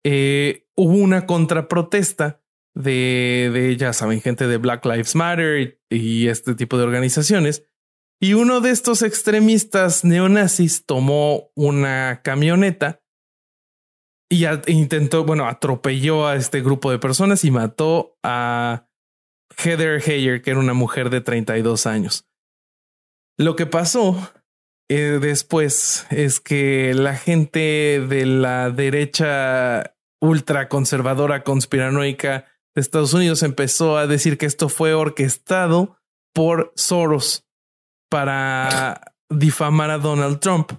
eh, 0.05 0.69
hubo 0.77 0.99
una 0.99 1.25
contraprotesta 1.25 2.43
de, 2.75 3.51
de, 3.55 3.75
ya 3.79 3.95
saben, 3.95 4.21
gente 4.21 4.49
de 4.49 4.59
Black 4.59 4.85
Lives 4.85 5.15
Matter 5.15 5.81
y, 5.89 6.29
este 6.29 6.55
tipo 6.55 6.77
de 6.77 6.85
organizaciones. 6.85 7.65
Y 8.21 8.35
uno 8.35 8.61
de 8.61 8.71
estos 8.71 9.03
extremistas 9.03 10.05
neonazis 10.05 10.87
tomó 10.87 11.51
una 11.55 12.23
camioneta 12.23 13.03
y 14.31 14.47
intentó, 14.73 15.25
bueno, 15.25 15.47
atropelló 15.47 16.27
a 16.27 16.37
este 16.37 16.61
grupo 16.61 16.91
de 16.91 16.99
personas 16.99 17.45
y 17.45 17.51
mató 17.51 18.17
a 18.23 18.89
Heather 19.57 20.03
Heyer, 20.05 20.43
que 20.43 20.51
era 20.51 20.61
una 20.61 20.75
mujer 20.75 21.11
de 21.11 21.21
32 21.21 21.87
años. 21.87 22.27
Lo 23.39 23.57
que 23.57 23.67
pasó 23.67 24.33
eh, 24.89 25.19
después 25.21 26.07
es 26.11 26.41
que 26.41 26.95
la 26.95 27.17
gente 27.17 28.05
de 28.09 28.27
la 28.27 28.71
derecha 28.71 29.95
ultraconservadora 30.21 31.43
conspiranoica 31.43 32.47
de 32.75 32.81
Estados 32.81 33.13
Unidos 33.13 33.43
empezó 33.43 33.99
a 33.99 34.07
decir 34.07 34.39
que 34.39 34.47
esto 34.47 34.69
fue 34.69 34.95
orquestado 34.95 35.99
por 36.33 36.73
Soros 36.77 37.44
para 38.15 39.13
difamar 39.29 39.91
a 39.91 39.99
Donald 39.99 40.39
Trump 40.39 40.71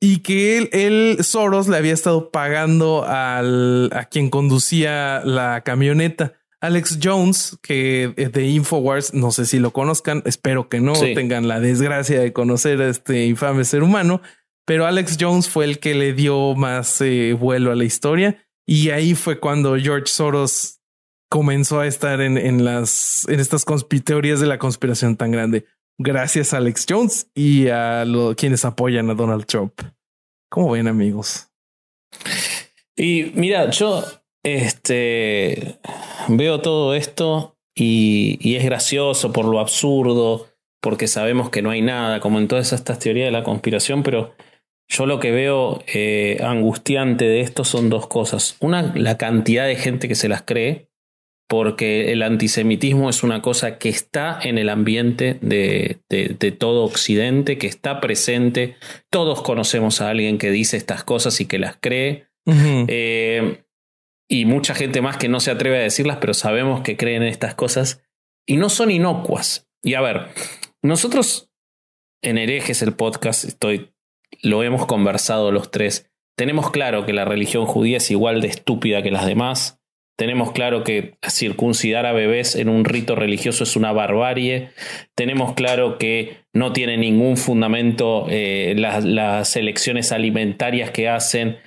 y 0.00 0.18
que 0.18 0.56
él, 0.56 0.68
él 0.70 1.16
Soros 1.24 1.66
le 1.66 1.76
había 1.76 1.92
estado 1.92 2.30
pagando 2.30 3.04
al, 3.04 3.90
a 3.92 4.04
quien 4.04 4.30
conducía 4.30 5.20
la 5.24 5.62
camioneta. 5.64 6.34
Alex 6.60 7.00
Jones, 7.02 7.58
que 7.60 8.14
de 8.16 8.46
Infowars, 8.46 9.14
no 9.14 9.32
sé 9.32 9.46
si 9.46 9.58
lo 9.58 9.72
conozcan, 9.72 10.22
espero 10.26 10.68
que 10.68 10.80
no 10.80 10.92
tengan 10.92 11.48
la 11.48 11.58
desgracia 11.58 12.20
de 12.20 12.32
conocer 12.32 12.80
a 12.82 12.88
este 12.88 13.26
infame 13.26 13.64
ser 13.64 13.82
humano, 13.82 14.20
pero 14.64 14.86
Alex 14.86 15.16
Jones 15.20 15.48
fue 15.48 15.64
el 15.64 15.80
que 15.80 15.96
le 15.96 16.12
dio 16.12 16.54
más 16.54 17.00
eh, 17.00 17.32
vuelo 17.32 17.72
a 17.72 17.74
la 17.74 17.82
historia 17.82 18.36
y 18.64 18.90
ahí 18.90 19.16
fue 19.16 19.40
cuando 19.40 19.76
George 19.76 20.06
Soros 20.06 20.82
comenzó 21.28 21.80
a 21.80 21.88
estar 21.88 22.20
en, 22.20 22.38
en 22.38 22.64
las 22.64 23.26
en 23.28 23.40
estas 23.40 23.64
teorías 24.04 24.38
de 24.38 24.46
la 24.46 24.58
conspiración 24.58 25.16
tan 25.16 25.32
grande. 25.32 25.66
Gracias 25.98 26.54
a 26.54 26.58
Alex 26.58 26.86
Jones 26.88 27.30
y 27.34 27.68
a 27.68 28.04
quienes 28.36 28.64
apoyan 28.64 29.10
a 29.10 29.14
Donald 29.14 29.46
Trump. 29.46 29.72
¿Cómo 30.48 30.70
ven, 30.70 30.86
amigos? 30.86 31.48
Y 32.96 33.32
mira, 33.34 33.70
yo 33.70 34.04
este 34.44 35.78
veo 36.28 36.60
todo 36.60 36.94
esto 36.94 37.56
y, 37.74 38.38
y, 38.40 38.56
es 38.56 38.64
gracioso 38.64 39.32
por 39.32 39.44
lo 39.44 39.60
absurdo, 39.60 40.48
porque 40.80 41.06
sabemos 41.06 41.50
que 41.50 41.62
no 41.62 41.70
hay 41.70 41.82
nada, 41.82 42.20
como 42.20 42.38
en 42.38 42.48
todas 42.48 42.72
estas 42.72 42.98
teorías 42.98 43.26
de 43.26 43.32
la 43.32 43.44
conspiración, 43.44 44.02
pero 44.02 44.34
yo 44.88 45.06
lo 45.06 45.20
que 45.20 45.30
veo 45.30 45.82
eh, 45.92 46.38
angustiante 46.42 47.26
de 47.26 47.40
esto 47.40 47.64
son 47.64 47.90
dos 47.90 48.06
cosas. 48.06 48.56
Una, 48.60 48.94
la 48.96 49.18
cantidad 49.18 49.66
de 49.66 49.76
gente 49.76 50.08
que 50.08 50.14
se 50.14 50.28
las 50.28 50.42
cree, 50.42 50.87
porque 51.48 52.12
el 52.12 52.22
antisemitismo 52.22 53.08
es 53.08 53.22
una 53.22 53.40
cosa 53.40 53.78
que 53.78 53.88
está 53.88 54.38
en 54.42 54.58
el 54.58 54.68
ambiente 54.68 55.38
de, 55.40 55.98
de, 56.10 56.52
todo 56.52 56.84
Occidente, 56.84 57.56
que 57.56 57.66
está 57.66 58.00
presente. 58.00 58.76
Todos 59.10 59.40
conocemos 59.42 60.02
a 60.02 60.10
alguien 60.10 60.36
que 60.36 60.50
dice 60.50 60.76
estas 60.76 61.04
cosas 61.04 61.40
y 61.40 61.46
que 61.46 61.58
las 61.58 61.76
cree. 61.80 62.28
eh, 62.46 63.64
y 64.30 64.44
mucha 64.44 64.74
gente 64.74 65.00
más 65.00 65.16
que 65.16 65.28
no 65.28 65.40
se 65.40 65.50
atreve 65.50 65.78
a 65.78 65.82
decirlas, 65.82 66.18
pero 66.20 66.34
sabemos 66.34 66.82
que 66.82 66.98
creen 66.98 67.22
en 67.22 67.28
estas 67.28 67.54
cosas 67.54 68.02
y 68.46 68.58
no 68.58 68.68
son 68.68 68.90
inocuas. 68.90 69.70
Y 69.82 69.94
a 69.94 70.02
ver, 70.02 70.28
nosotros 70.82 71.50
en 72.22 72.36
Herejes, 72.36 72.82
el 72.82 72.92
podcast, 72.92 73.44
estoy, 73.44 73.94
lo 74.42 74.62
hemos 74.62 74.84
conversado 74.84 75.50
los 75.50 75.70
tres. 75.70 76.10
Tenemos 76.36 76.70
claro 76.70 77.06
que 77.06 77.14
la 77.14 77.24
religión 77.24 77.64
judía 77.64 77.96
es 77.96 78.10
igual 78.10 78.42
de 78.42 78.48
estúpida 78.48 79.02
que 79.02 79.10
las 79.10 79.24
demás 79.24 79.77
tenemos 80.18 80.50
claro 80.50 80.82
que 80.82 81.16
circuncidar 81.28 82.04
a 82.04 82.12
bebés 82.12 82.56
en 82.56 82.68
un 82.68 82.84
rito 82.84 83.14
religioso 83.14 83.62
es 83.62 83.76
una 83.76 83.92
barbarie. 83.92 84.70
Tenemos 85.14 85.52
claro 85.52 85.96
que 85.96 86.38
no 86.52 86.72
tiene 86.72 86.96
ningún 86.96 87.36
fundamento 87.36 88.26
eh, 88.28 88.74
las, 88.76 89.54
elecciones 89.54 90.10
alimentarias 90.10 90.90
que 90.90 91.08
hacen. 91.08 91.58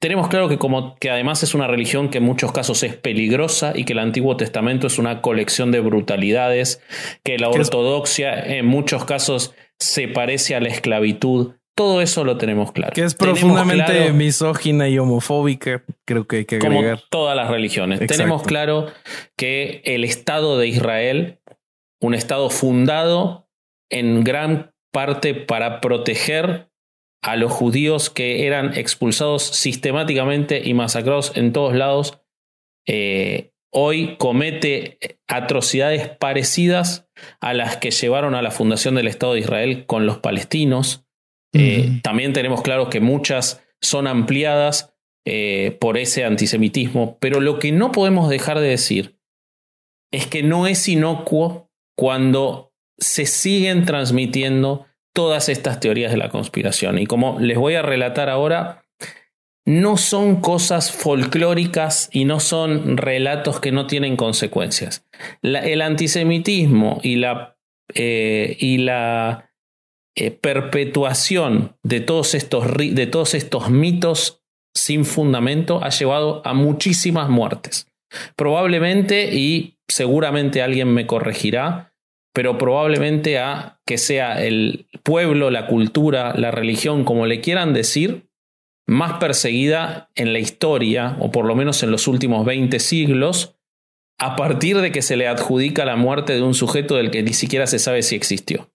Tenemos 0.00 0.28
claro 0.28 0.48
que, 0.48 0.56
como, 0.56 0.94
que 1.00 1.10
además 1.10 1.42
es 1.42 1.52
una 1.52 1.66
religión 1.66 2.08
que 2.08 2.18
en 2.18 2.24
muchos 2.24 2.52
casos 2.52 2.84
es 2.84 2.94
peligrosa 2.94 3.72
y 3.74 3.84
que 3.84 3.94
el 3.94 3.98
Antiguo 3.98 4.36
Testamento 4.36 4.86
es 4.86 5.00
una 5.00 5.20
colección 5.20 5.72
de 5.72 5.80
brutalidades, 5.80 6.80
que 7.24 7.38
la 7.38 7.48
ortodoxia 7.48 8.38
en 8.38 8.66
muchos 8.66 9.04
casos 9.04 9.52
se 9.80 10.06
parece 10.06 10.54
a 10.54 10.60
la 10.60 10.68
esclavitud. 10.68 11.55
Todo 11.76 12.00
eso 12.00 12.24
lo 12.24 12.38
tenemos 12.38 12.72
claro. 12.72 12.94
Que 12.94 13.02
es 13.02 13.14
profundamente 13.14 14.10
misógina 14.14 14.88
y 14.88 14.98
homofóbica, 14.98 15.84
creo 16.06 16.26
que 16.26 16.36
hay 16.38 16.44
que 16.46 16.56
agregar. 16.56 16.96
Como 16.96 17.08
todas 17.10 17.36
las 17.36 17.50
religiones. 17.50 18.00
Tenemos 18.06 18.44
claro 18.44 18.90
que 19.36 19.82
el 19.84 20.02
Estado 20.02 20.56
de 20.56 20.68
Israel, 20.68 21.38
un 22.00 22.14
Estado 22.14 22.48
fundado 22.48 23.46
en 23.90 24.24
gran 24.24 24.72
parte 24.90 25.34
para 25.34 25.82
proteger 25.82 26.70
a 27.22 27.36
los 27.36 27.52
judíos 27.52 28.08
que 28.08 28.46
eran 28.46 28.72
expulsados 28.74 29.42
sistemáticamente 29.42 30.62
y 30.64 30.72
masacrados 30.72 31.36
en 31.36 31.52
todos 31.52 31.74
lados, 31.74 32.22
eh, 32.88 33.52
hoy 33.70 34.16
comete 34.16 34.98
atrocidades 35.28 36.08
parecidas 36.08 37.06
a 37.42 37.52
las 37.52 37.76
que 37.76 37.90
llevaron 37.90 38.34
a 38.34 38.40
la 38.40 38.50
fundación 38.50 38.94
del 38.94 39.08
Estado 39.08 39.34
de 39.34 39.40
Israel 39.40 39.84
con 39.84 40.06
los 40.06 40.16
palestinos 40.16 41.05
eh, 41.58 42.00
también 42.02 42.32
tenemos 42.32 42.62
claro 42.62 42.90
que 42.90 43.00
muchas 43.00 43.62
son 43.80 44.06
ampliadas 44.06 44.94
eh, 45.24 45.76
por 45.80 45.98
ese 45.98 46.24
antisemitismo, 46.24 47.18
pero 47.20 47.40
lo 47.40 47.58
que 47.58 47.72
no 47.72 47.92
podemos 47.92 48.28
dejar 48.28 48.60
de 48.60 48.68
decir 48.68 49.18
es 50.12 50.26
que 50.26 50.42
no 50.42 50.66
es 50.66 50.88
inocuo 50.88 51.70
cuando 51.96 52.72
se 52.98 53.26
siguen 53.26 53.84
transmitiendo 53.84 54.86
todas 55.12 55.48
estas 55.48 55.80
teorías 55.80 56.12
de 56.12 56.18
la 56.18 56.28
conspiración. 56.28 56.98
Y 56.98 57.06
como 57.06 57.40
les 57.40 57.58
voy 57.58 57.74
a 57.74 57.82
relatar 57.82 58.28
ahora, 58.28 58.84
no 59.64 59.96
son 59.96 60.40
cosas 60.40 60.92
folclóricas 60.92 62.08
y 62.12 62.24
no 62.24 62.38
son 62.38 62.96
relatos 62.96 63.58
que 63.58 63.72
no 63.72 63.86
tienen 63.86 64.16
consecuencias. 64.16 65.04
el 65.42 65.82
antisemitismo 65.82 67.00
y 67.02 67.16
la, 67.16 67.56
eh, 67.94 68.56
y 68.60 68.78
la 68.78 69.45
eh, 70.18 70.30
perpetuación 70.30 71.76
de 71.82 72.00
todos, 72.00 72.34
estos, 72.34 72.74
de 72.76 73.06
todos 73.06 73.34
estos 73.34 73.70
mitos 73.70 74.42
sin 74.74 75.04
fundamento 75.04 75.82
ha 75.84 75.90
llevado 75.90 76.42
a 76.44 76.54
muchísimas 76.54 77.28
muertes. 77.28 77.88
Probablemente, 78.34 79.34
y 79.34 79.78
seguramente 79.88 80.62
alguien 80.62 80.88
me 80.88 81.06
corregirá, 81.06 81.92
pero 82.34 82.58
probablemente 82.58 83.38
a 83.38 83.80
que 83.86 83.98
sea 83.98 84.42
el 84.42 84.86
pueblo, 85.02 85.50
la 85.50 85.66
cultura, 85.66 86.34
la 86.34 86.50
religión, 86.50 87.04
como 87.04 87.26
le 87.26 87.40
quieran 87.40 87.72
decir, 87.72 88.28
más 88.86 89.18
perseguida 89.18 90.10
en 90.14 90.32
la 90.32 90.38
historia, 90.38 91.16
o 91.20 91.30
por 91.30 91.44
lo 91.44 91.54
menos 91.54 91.82
en 91.82 91.90
los 91.90 92.08
últimos 92.08 92.44
20 92.46 92.78
siglos, 92.78 93.56
a 94.18 94.36
partir 94.36 94.78
de 94.80 94.92
que 94.92 95.02
se 95.02 95.16
le 95.16 95.28
adjudica 95.28 95.84
la 95.84 95.96
muerte 95.96 96.34
de 96.34 96.42
un 96.42 96.54
sujeto 96.54 96.96
del 96.96 97.10
que 97.10 97.22
ni 97.22 97.32
siquiera 97.32 97.66
se 97.66 97.78
sabe 97.78 98.02
si 98.02 98.14
existió. 98.14 98.70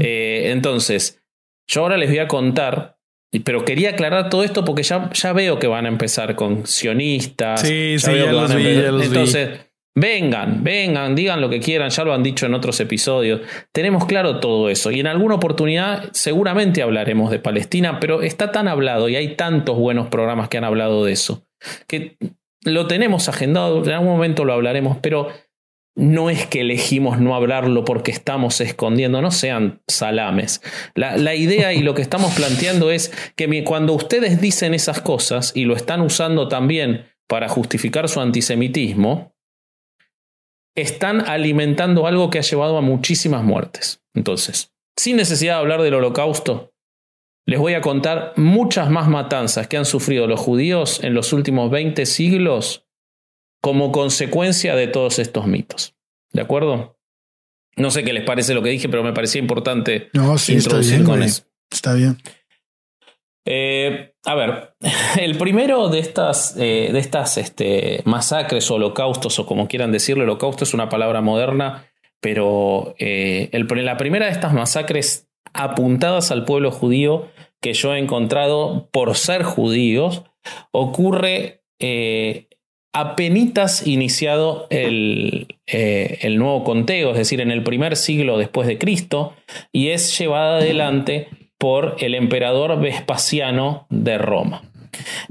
Eh, 0.00 0.50
entonces, 0.52 1.22
yo 1.68 1.82
ahora 1.82 1.96
les 1.96 2.10
voy 2.10 2.18
a 2.18 2.28
contar, 2.28 2.98
pero 3.44 3.64
quería 3.64 3.90
aclarar 3.90 4.30
todo 4.30 4.44
esto 4.44 4.64
porque 4.64 4.82
ya, 4.82 5.10
ya 5.12 5.32
veo 5.32 5.58
que 5.58 5.66
van 5.66 5.86
a 5.86 5.88
empezar 5.88 6.36
con 6.36 6.66
sionistas. 6.66 7.60
Sí, 7.60 7.96
sí, 7.98 8.14
ya 8.14 8.32
los 8.32 8.54
vi, 8.54 8.66
Entonces, 8.66 9.60
Vengan, 9.96 10.64
vengan, 10.64 11.14
digan 11.14 11.40
lo 11.40 11.48
que 11.48 11.60
quieran, 11.60 11.88
ya 11.90 12.02
lo 12.02 12.12
han 12.12 12.24
dicho 12.24 12.46
en 12.46 12.54
otros 12.54 12.80
episodios. 12.80 13.42
Tenemos 13.70 14.06
claro 14.06 14.40
todo 14.40 14.68
eso 14.68 14.90
y 14.90 14.98
en 14.98 15.06
alguna 15.06 15.36
oportunidad 15.36 16.10
seguramente 16.12 16.82
hablaremos 16.82 17.30
de 17.30 17.38
Palestina, 17.38 18.00
pero 18.00 18.20
está 18.20 18.50
tan 18.50 18.66
hablado 18.66 19.08
y 19.08 19.14
hay 19.14 19.36
tantos 19.36 19.78
buenos 19.78 20.08
programas 20.08 20.48
que 20.48 20.58
han 20.58 20.64
hablado 20.64 21.04
de 21.04 21.12
eso, 21.12 21.46
que 21.86 22.16
lo 22.64 22.88
tenemos 22.88 23.28
agendado, 23.28 23.84
en 23.84 23.92
algún 23.92 24.08
momento 24.08 24.44
lo 24.44 24.54
hablaremos, 24.54 24.98
pero 25.00 25.28
no 25.96 26.28
es 26.28 26.46
que 26.46 26.62
elegimos 26.62 27.20
no 27.20 27.34
hablarlo 27.34 27.84
porque 27.84 28.10
estamos 28.10 28.60
escondiendo, 28.60 29.22
no 29.22 29.30
sean 29.30 29.82
salames. 29.86 30.60
La, 30.94 31.34
idea 31.34 31.72
y 31.72 31.80
lo 31.80 31.94
que 31.94 32.02
estamos 32.02 32.34
planteando 32.34 32.90
es 32.90 33.12
que 33.36 33.64
cuando 33.64 33.92
ustedes 33.92 34.40
dicen 34.40 34.74
esas 34.74 35.00
cosas 35.00 35.52
y 35.54 35.64
lo 35.64 35.76
están 35.76 36.00
usando 36.00 36.48
también 36.48 37.06
para 37.28 37.48
justificar 37.48 38.08
su 38.08 38.20
antisemitismo, 38.20 39.34
están 40.74 41.20
alimentando 41.28 42.06
algo 42.06 42.30
que 42.30 42.38
ha 42.38 42.42
llevado 42.42 42.76
a 42.76 42.80
muchísimas 42.80 43.44
muertes. 43.44 44.02
Entonces, 44.14 44.72
sin 44.96 45.16
necesidad 45.16 45.54
de 45.54 45.60
hablar 45.60 45.82
del 45.82 45.94
holocausto, 45.94 46.72
les 47.46 47.60
voy 47.60 47.74
a 47.74 47.80
contar 47.80 48.32
muchas 48.36 48.90
más 48.90 49.06
matanzas 49.08 49.68
que 49.68 49.76
han 49.76 49.84
sufrido 49.84 50.26
los 50.26 50.40
judíos 50.40 51.04
en 51.04 51.14
los 51.14 51.32
últimos 51.32 51.70
20 51.70 52.06
siglos 52.06 52.83
como 53.64 53.92
consecuencia 53.92 54.76
de 54.76 54.88
todos 54.88 55.18
estos 55.18 55.46
mitos. 55.46 55.94
¿De 56.34 56.42
acuerdo? 56.42 56.98
No 57.76 57.90
sé 57.90 58.04
qué 58.04 58.12
les 58.12 58.22
parece 58.22 58.52
lo 58.52 58.62
que 58.62 58.68
dije, 58.68 58.90
pero 58.90 59.02
me 59.02 59.14
parecía 59.14 59.40
importante 59.40 60.10
no, 60.12 60.36
sí, 60.36 60.52
introducir 60.52 60.96
está 60.96 61.04
bien, 61.06 61.10
con 61.10 61.22
eso. 61.22 61.44
Está 61.70 61.94
bien. 61.94 62.18
Eh, 63.46 64.12
a 64.26 64.34
ver, 64.34 64.74
el 65.18 65.38
primero 65.38 65.88
de 65.88 65.98
estas, 65.98 66.54
eh, 66.58 66.90
de 66.92 66.98
estas 66.98 67.38
este, 67.38 68.02
masacres 68.04 68.70
o 68.70 68.74
holocaustos, 68.74 69.38
o 69.38 69.46
como 69.46 69.66
quieran 69.66 69.92
decirlo, 69.92 70.24
holocausto 70.24 70.64
es 70.64 70.74
una 70.74 70.90
palabra 70.90 71.22
moderna, 71.22 71.86
pero 72.20 72.94
eh, 72.98 73.48
la 73.50 73.96
primera 73.96 74.26
de 74.26 74.32
estas 74.32 74.52
masacres 74.52 75.30
apuntadas 75.54 76.30
al 76.30 76.44
pueblo 76.44 76.70
judío 76.70 77.30
que 77.62 77.72
yo 77.72 77.94
he 77.94 77.98
encontrado 77.98 78.90
por 78.92 79.16
ser 79.16 79.42
judíos 79.42 80.22
ocurre 80.70 81.62
apenitas 82.94 83.86
iniciado 83.86 84.66
el, 84.70 85.48
el, 85.66 86.38
nuevo 86.38 86.64
conteo, 86.64 87.10
es 87.10 87.18
decir, 87.18 87.40
en 87.40 87.50
el 87.50 87.62
primer 87.62 87.96
siglo 87.96 88.38
después 88.38 88.66
de 88.66 88.78
Cristo, 88.78 89.34
y 89.72 89.88
es 89.88 90.16
llevada 90.18 90.58
adelante 90.58 91.28
por 91.58 91.96
el 92.00 92.14
emperador 92.14 92.80
Vespasiano 92.80 93.86
de 93.90 94.18
Roma. 94.18 94.62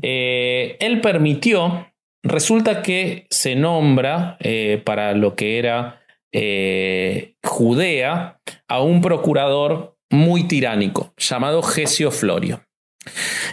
Eh, 0.01 0.77
él 0.79 1.01
permitió, 1.01 1.91
resulta 2.23 2.81
que 2.81 3.27
se 3.29 3.55
nombra 3.55 4.37
eh, 4.39 4.81
para 4.83 5.13
lo 5.13 5.35
que 5.35 5.59
era 5.59 6.01
eh, 6.31 7.35
Judea 7.43 8.39
a 8.67 8.81
un 8.81 9.01
procurador 9.01 9.97
muy 10.09 10.47
tiránico 10.47 11.13
llamado 11.17 11.61
Gesio 11.61 12.11
Florio. 12.11 12.63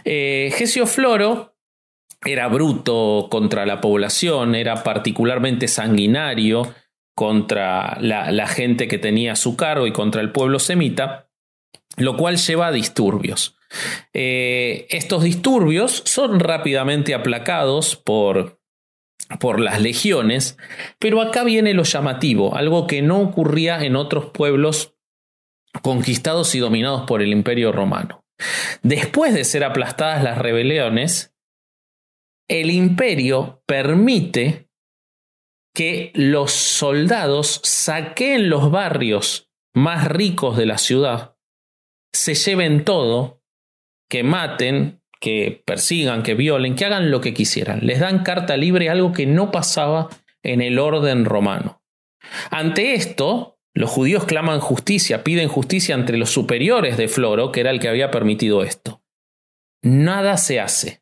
Gesio 0.04 0.86
Floro 0.86 1.54
era 2.24 2.48
bruto 2.48 3.28
contra 3.30 3.66
la 3.66 3.80
población, 3.80 4.54
era 4.54 4.82
particularmente 4.82 5.68
sanguinario 5.68 6.74
contra 7.14 7.98
la, 8.00 8.46
gente 8.46 8.88
que 8.88 8.98
tenía 8.98 9.36
su 9.36 9.56
cargo 9.56 9.86
y 9.86 9.92
contra 9.92 10.20
el 10.20 10.32
pueblo 10.32 10.58
semita 10.58 11.30
lo 11.96 12.16
cual 12.16 12.36
lleva 12.36 12.68
a 12.68 12.72
disturbios. 12.72 13.56
Eh, 14.12 14.86
estos 14.90 15.22
disturbios 15.22 16.02
son 16.06 16.40
rápidamente 16.40 17.14
aplacados 17.14 17.96
por, 17.96 18.60
por 19.38 19.60
las 19.60 19.80
legiones, 19.80 20.56
pero 20.98 21.20
acá 21.20 21.44
viene 21.44 21.74
lo 21.74 21.82
llamativo, 21.82 22.56
algo 22.56 22.86
que 22.86 23.02
no 23.02 23.20
ocurría 23.20 23.82
en 23.84 23.96
otros 23.96 24.26
pueblos 24.26 24.94
conquistados 25.82 26.54
y 26.54 26.58
dominados 26.58 27.02
por 27.06 27.22
el 27.22 27.32
imperio 27.32 27.70
romano. 27.70 28.24
Después 28.82 29.34
de 29.34 29.44
ser 29.44 29.64
aplastadas 29.64 30.24
las 30.24 30.38
rebeliones, 30.38 31.29
el 32.50 32.70
imperio 32.70 33.62
permite 33.64 34.68
que 35.72 36.10
los 36.14 36.50
soldados 36.50 37.60
saqueen 37.62 38.50
los 38.50 38.70
barrios 38.70 39.50
más 39.72 40.08
ricos 40.08 40.56
de 40.56 40.66
la 40.66 40.78
ciudad 40.78 41.36
se 42.12 42.34
lleven 42.34 42.84
todo, 42.84 43.42
que 44.08 44.22
maten, 44.22 45.00
que 45.20 45.62
persigan, 45.64 46.22
que 46.22 46.34
violen, 46.34 46.74
que 46.74 46.84
hagan 46.84 47.10
lo 47.10 47.20
que 47.20 47.34
quisieran. 47.34 47.86
Les 47.86 48.00
dan 48.00 48.22
carta 48.22 48.56
libre, 48.56 48.90
algo 48.90 49.12
que 49.12 49.26
no 49.26 49.50
pasaba 49.50 50.08
en 50.42 50.60
el 50.60 50.78
orden 50.78 51.24
romano. 51.24 51.82
Ante 52.50 52.94
esto, 52.94 53.58
los 53.74 53.90
judíos 53.90 54.24
claman 54.24 54.60
justicia, 54.60 55.22
piden 55.22 55.48
justicia 55.48 55.94
entre 55.94 56.18
los 56.18 56.30
superiores 56.30 56.96
de 56.96 57.08
Floro, 57.08 57.52
que 57.52 57.60
era 57.60 57.70
el 57.70 57.80
que 57.80 57.88
había 57.88 58.10
permitido 58.10 58.62
esto. 58.62 59.02
Nada 59.82 60.36
se 60.36 60.60
hace, 60.60 60.99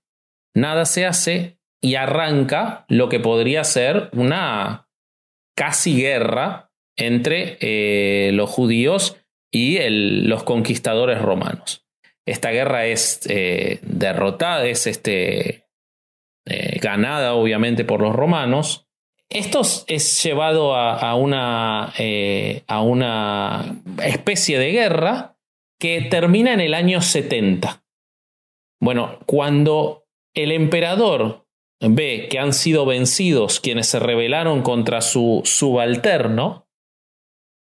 nada 0.60 0.84
se 0.84 1.06
hace 1.06 1.58
y 1.80 1.94
arranca 1.94 2.84
lo 2.88 3.08
que 3.08 3.20
podría 3.20 3.64
ser 3.64 4.10
una 4.12 4.88
casi 5.56 6.00
guerra 6.00 6.70
entre 6.96 7.58
eh, 7.60 8.32
los 8.32 8.50
judíos 8.50 9.16
y 9.50 9.78
los 9.88 10.42
conquistadores 10.44 11.22
romanos. 11.22 11.86
Esta 12.26 12.50
guerra 12.50 12.86
es 12.86 13.20
eh, 13.28 13.78
derrotada, 13.82 14.66
es 14.66 14.86
este, 14.86 15.64
eh, 16.46 16.78
ganada 16.80 17.34
obviamente 17.34 17.84
por 17.84 18.02
los 18.02 18.14
romanos. 18.14 18.86
Esto 19.30 19.62
es 19.86 20.22
llevado 20.22 20.74
a, 20.74 21.14
una, 21.14 21.92
a 22.66 22.80
una 22.80 23.82
especie 24.02 24.58
de 24.58 24.72
guerra 24.72 25.36
que 25.78 26.00
termina 26.02 26.54
en 26.54 26.60
el 26.60 26.72
año 26.72 27.02
70. 27.02 27.84
Bueno, 28.80 29.18
cuando 29.26 30.07
el 30.34 30.52
emperador 30.52 31.46
ve 31.80 32.28
que 32.30 32.38
han 32.38 32.52
sido 32.52 32.86
vencidos 32.86 33.60
quienes 33.60 33.86
se 33.86 33.98
rebelaron 33.98 34.62
contra 34.62 35.00
su 35.00 35.42
subalterno, 35.44 36.68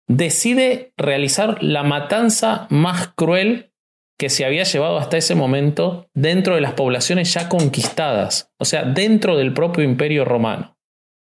decide 0.08 0.94
realizar 0.98 1.62
la 1.62 1.84
matanza 1.84 2.68
más 2.70 3.10
cruel 3.16 3.72
que 4.18 4.30
se 4.30 4.46
había 4.46 4.64
llevado 4.64 4.98
hasta 4.98 5.18
ese 5.18 5.36
momento 5.36 6.10
dentro 6.16 6.56
de 6.56 6.62
las 6.62 6.74
poblaciones 6.74 7.34
ya 7.34 7.50
conquistadas, 7.50 8.52
o 8.58 8.66
sea, 8.66 8.84
dentro 8.84 9.38
del 9.38 9.54
propio 9.54 9.84
imperio 9.84 10.26
romano. 10.26 10.78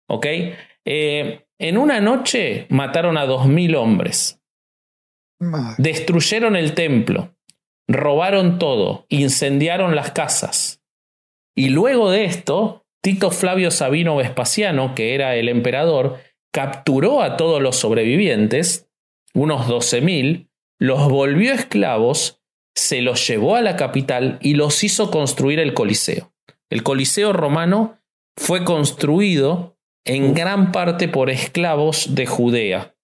¿Ok? 0.09 0.27
Eh, 0.85 1.47
en 1.59 1.79
una 1.79 2.01
noche 2.01 2.67
mataron 2.71 3.19
a 3.19 3.27
dos 3.27 3.47
mil 3.47 3.75
hombres, 3.75 4.41
destruyeron 5.79 6.57
el 6.57 6.75
templo, 6.75 7.35
robaron 7.89 8.59
todo, 8.59 9.05
incendiaron 9.09 9.95
las 9.95 10.13
casas. 10.13 10.83
Y 11.57 11.71
luego 11.71 12.11
de 12.11 12.25
esto, 12.25 12.85
Tito 13.03 13.31
Flavio 13.31 13.71
Sabino 13.71 14.17
Vespasiano, 14.17 14.95
que 14.95 15.15
era 15.15 15.37
el 15.37 15.49
emperador, 15.49 16.19
capturó 16.53 17.23
a 17.23 17.37
todos 17.37 17.63
los 17.63 17.77
sobrevivientes, 17.77 18.89
unos 19.35 19.67
12.000, 19.67 20.49
los 20.79 21.09
volvió 21.09 21.53
esclavos, 21.53 22.43
se 22.75 23.01
los 23.01 23.27
llevó 23.27 23.57
a 23.57 23.63
la 23.63 23.77
capital 23.77 24.39
y 24.43 24.55
los 24.55 24.85
hizo 24.85 25.11
construir 25.11 25.59
el 25.59 25.73
Coliseo. 25.73 26.33
El 26.71 26.83
Coliseo 26.83 27.33
romano 27.33 27.99
fue 28.37 28.65
construido 28.65 29.79
en 30.05 30.35
gran 30.35 30.73
parte 30.73 31.09
por 31.09 31.31
esclavos 31.31 32.15
de 32.15 32.27
Judea, 32.27 32.95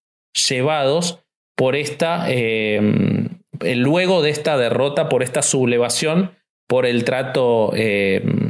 llevados 0.49 1.21
por 1.57 1.77
esta, 1.77 2.31
em, 2.31 3.29
luego 3.61 4.23
de 4.23 4.31
esta 4.31 4.57
derrota, 4.57 5.09
por 5.09 5.23
esta 5.23 5.43
sublevación, 5.43 6.33
por 6.69 6.87
el 6.87 7.05
trato 7.05 7.73
em, 7.75 8.42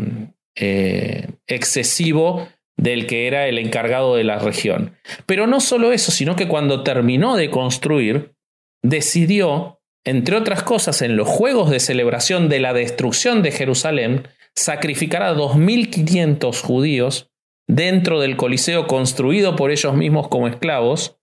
eh, 0.57 1.29
excesivo 1.47 2.49
del 2.77 3.07
que 3.07 3.27
era 3.27 3.47
el 3.47 3.59
encargado 3.59 4.16
de 4.16 4.24
la 4.24 4.39
región. 4.39 4.97
Pero 5.27 5.47
no 5.47 5.61
solo 5.61 5.93
eso, 5.93 6.11
sino 6.11 6.37
que 6.37 6.49
cuando 6.49 6.83
terminó 6.83 7.37
de 7.37 7.51
construir, 7.51 8.35
decidió, 8.83 9.81
entre 10.05 10.37
otras 10.37 10.62
cosas, 10.62 11.03
en 11.03 11.16
los 11.16 11.29
juegos 11.29 11.70
de 11.70 11.81
celebración 11.81 12.49
de 12.49 12.61
la 12.61 12.73
destrucción 12.73 13.43
de 13.43 13.53
Jerusalén, 13.53 14.27
sacrificar 14.55 15.23
a 15.23 15.35
2.500 15.35 16.61
judíos 16.61 17.31
dentro 17.69 18.20
del 18.20 18.37
Coliseo 18.37 18.87
construido 18.87 19.57
por 19.57 19.70
ellos 19.70 19.95
mismos 19.95 20.29
como 20.29 20.49
esclavos. 20.49 21.19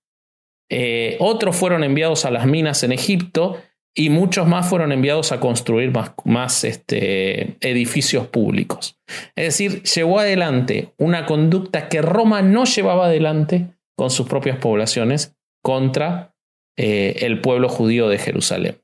Eh, 0.72 1.18
otros 1.19 1.56
fueron 1.56 1.84
enviados 1.84 2.26
a 2.26 2.31
las 2.31 2.45
minas 2.45 2.84
en 2.84 2.91
Egipto 2.91 3.61
y 3.95 4.10
muchos 4.10 4.48
más 4.48 4.68
fueron 4.70 4.91
enviados 4.91 5.32
a 5.32 5.40
construir 5.40 5.91
más, 6.26 6.64
este, 6.64 7.57
edificios 7.60 8.28
públicos. 8.28 8.98
Es 9.36 9.45
decir, 9.45 9.84
llevó 9.84 10.20
adelante 10.20 10.94
una 10.98 11.26
conducta 11.26 11.90
que 11.90 12.02
Roma 12.02 12.41
no 12.41 12.66
llevaba 12.66 13.07
adelante 13.07 13.68
con 13.98 14.10
sus 14.10 14.28
propias 14.28 14.57
poblaciones 14.57 15.36
contra 15.61 16.34
eh, 16.78 17.18
el 17.22 17.41
pueblo 17.41 17.68
judío 17.68 18.07
de 18.07 18.18
Jerusalén. 18.18 18.82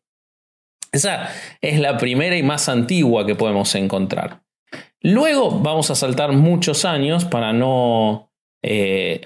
Esa 0.92 1.30
es 1.62 1.80
la 1.80 1.98
primera 1.98 2.38
y 2.38 2.44
más 2.44 2.70
antigua 2.70 3.26
que 3.26 3.36
podemos 3.36 3.76
encontrar. 3.76 4.42
Luego 5.02 5.60
vamos 5.60 5.92
a 5.92 5.96
saltar 5.96 6.32
muchos 6.32 6.84
años 6.84 7.26
para 7.26 7.54
no 7.54 8.32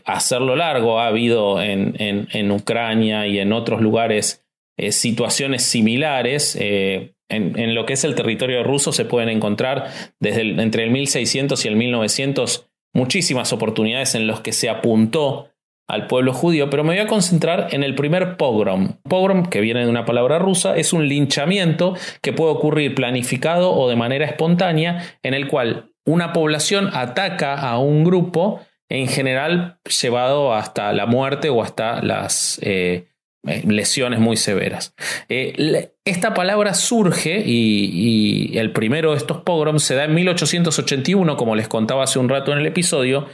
hacerlo 0.06 0.56
largo. 0.56 1.00
Ha 1.00 1.08
habido 1.08 1.62
en, 1.62 2.52
Ucrania 2.52 3.28
y 3.28 3.40
en 3.40 3.54
otros 3.54 3.82
lugares 3.82 4.46
situaciones 4.92 5.64
similares. 5.64 6.56
En, 6.56 7.14
en, 7.30 7.76
lo 7.76 7.86
que 7.86 7.94
es 7.94 8.04
el 8.04 8.16
territorio 8.16 8.64
ruso 8.64 8.92
se 8.92 9.06
pueden 9.06 9.30
encontrar 9.30 9.92
desde 10.20 10.42
entre 10.42 10.84
el 10.84 10.92
1600 10.92 11.64
y 11.64 11.68
el 11.68 11.76
1900 11.76 12.68
muchísimas 12.94 13.54
oportunidades 13.54 14.16
en 14.16 14.28
las 14.28 14.42
que 14.42 14.52
se 14.52 14.70
apuntó 14.70 15.50
al 15.90 16.06
pueblo 16.06 16.34
judío, 16.34 16.70
pero 16.70 16.84
me 16.84 16.94
voy 16.94 17.00
a 17.00 17.08
concentrar 17.08 17.70
en 17.72 17.84
el 17.84 17.96
primer 17.96 18.38
pogrom. 18.38 18.98
Pogrom, 19.10 19.48
que 19.48 19.60
viene 19.60 19.84
de 19.84 19.90
una 19.90 20.06
palabra 20.06 20.38
rusa, 20.38 20.78
es 20.78 20.94
un 20.94 21.08
linchamiento 21.08 21.96
que 22.22 22.32
puede 22.32 22.52
ocurrir 22.52 22.94
planificado 22.94 23.74
o 23.74 23.90
de 23.90 23.96
manera 23.96 24.26
espontánea, 24.26 25.04
en 25.24 25.34
el 25.34 25.48
cual 25.48 25.92
una 26.06 26.32
población 26.32 26.92
ataca 26.94 27.56
a 27.56 27.80
un 27.80 28.04
grupo, 28.04 28.62
en 28.88 29.08
general 29.08 29.80
llevado 30.02 30.54
hasta 30.54 30.94
la 30.94 31.08
muerte 31.08 31.50
o 31.50 31.64
hasta 31.64 32.04
las 32.04 32.60
eh, 32.62 33.08
eh, 33.08 33.09
lesiones 33.44 34.20
muy 34.20 34.38
severas. 34.38 34.94
Eh, 35.30 35.92
esta 36.06 36.34
palabra 36.34 36.74
surge 36.74 37.42
y, 37.46 38.58
el 38.58 38.72
primero 38.72 39.12
de 39.12 39.18
estos 39.18 39.42
pogroms 39.42 39.84
se 39.84 39.96
da 39.96 40.06
en 40.06 40.14
1881, 40.14 41.38
como 41.38 41.56
les 41.56 41.68
contaba 41.68 42.04
hace 42.04 42.20
un 42.20 42.30
rato 42.30 42.52
en 42.52 42.60
el 42.60 42.66
episodio, 42.66 43.28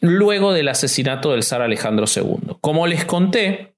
luego 0.00 0.52
del 0.52 0.68
asesinato 0.68 1.32
del 1.32 1.42
zar 1.42 1.62
Alejandro 1.62 2.06
II. 2.14 2.56
Como 2.60 2.86
les 2.86 3.04
conté, 3.04 3.74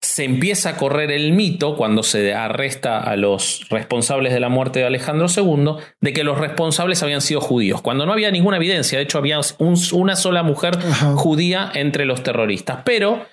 se 0.00 0.24
empieza 0.24 0.70
a 0.70 0.76
correr 0.76 1.10
el 1.10 1.32
mito 1.32 1.76
cuando 1.76 2.02
se 2.02 2.32
arresta 2.32 3.00
a 3.00 3.16
los 3.16 3.66
responsables 3.68 4.32
de 4.32 4.40
la 4.40 4.48
muerte 4.48 4.80
de 4.80 4.86
Alejandro 4.86 5.26
II 5.28 5.82
de 6.00 6.12
que 6.12 6.24
los 6.24 6.38
responsables 6.38 7.02
habían 7.02 7.20
sido 7.20 7.40
judíos, 7.40 7.82
cuando 7.82 8.06
no 8.06 8.12
había 8.12 8.30
ninguna 8.30 8.58
evidencia, 8.58 8.98
de 8.98 9.04
hecho 9.04 9.18
había 9.18 9.40
una 9.58 10.16
sola 10.16 10.42
mujer 10.42 10.78
judía 11.16 11.70
entre 11.74 12.04
los 12.04 12.22
terroristas, 12.22 12.80
pero 12.84 13.26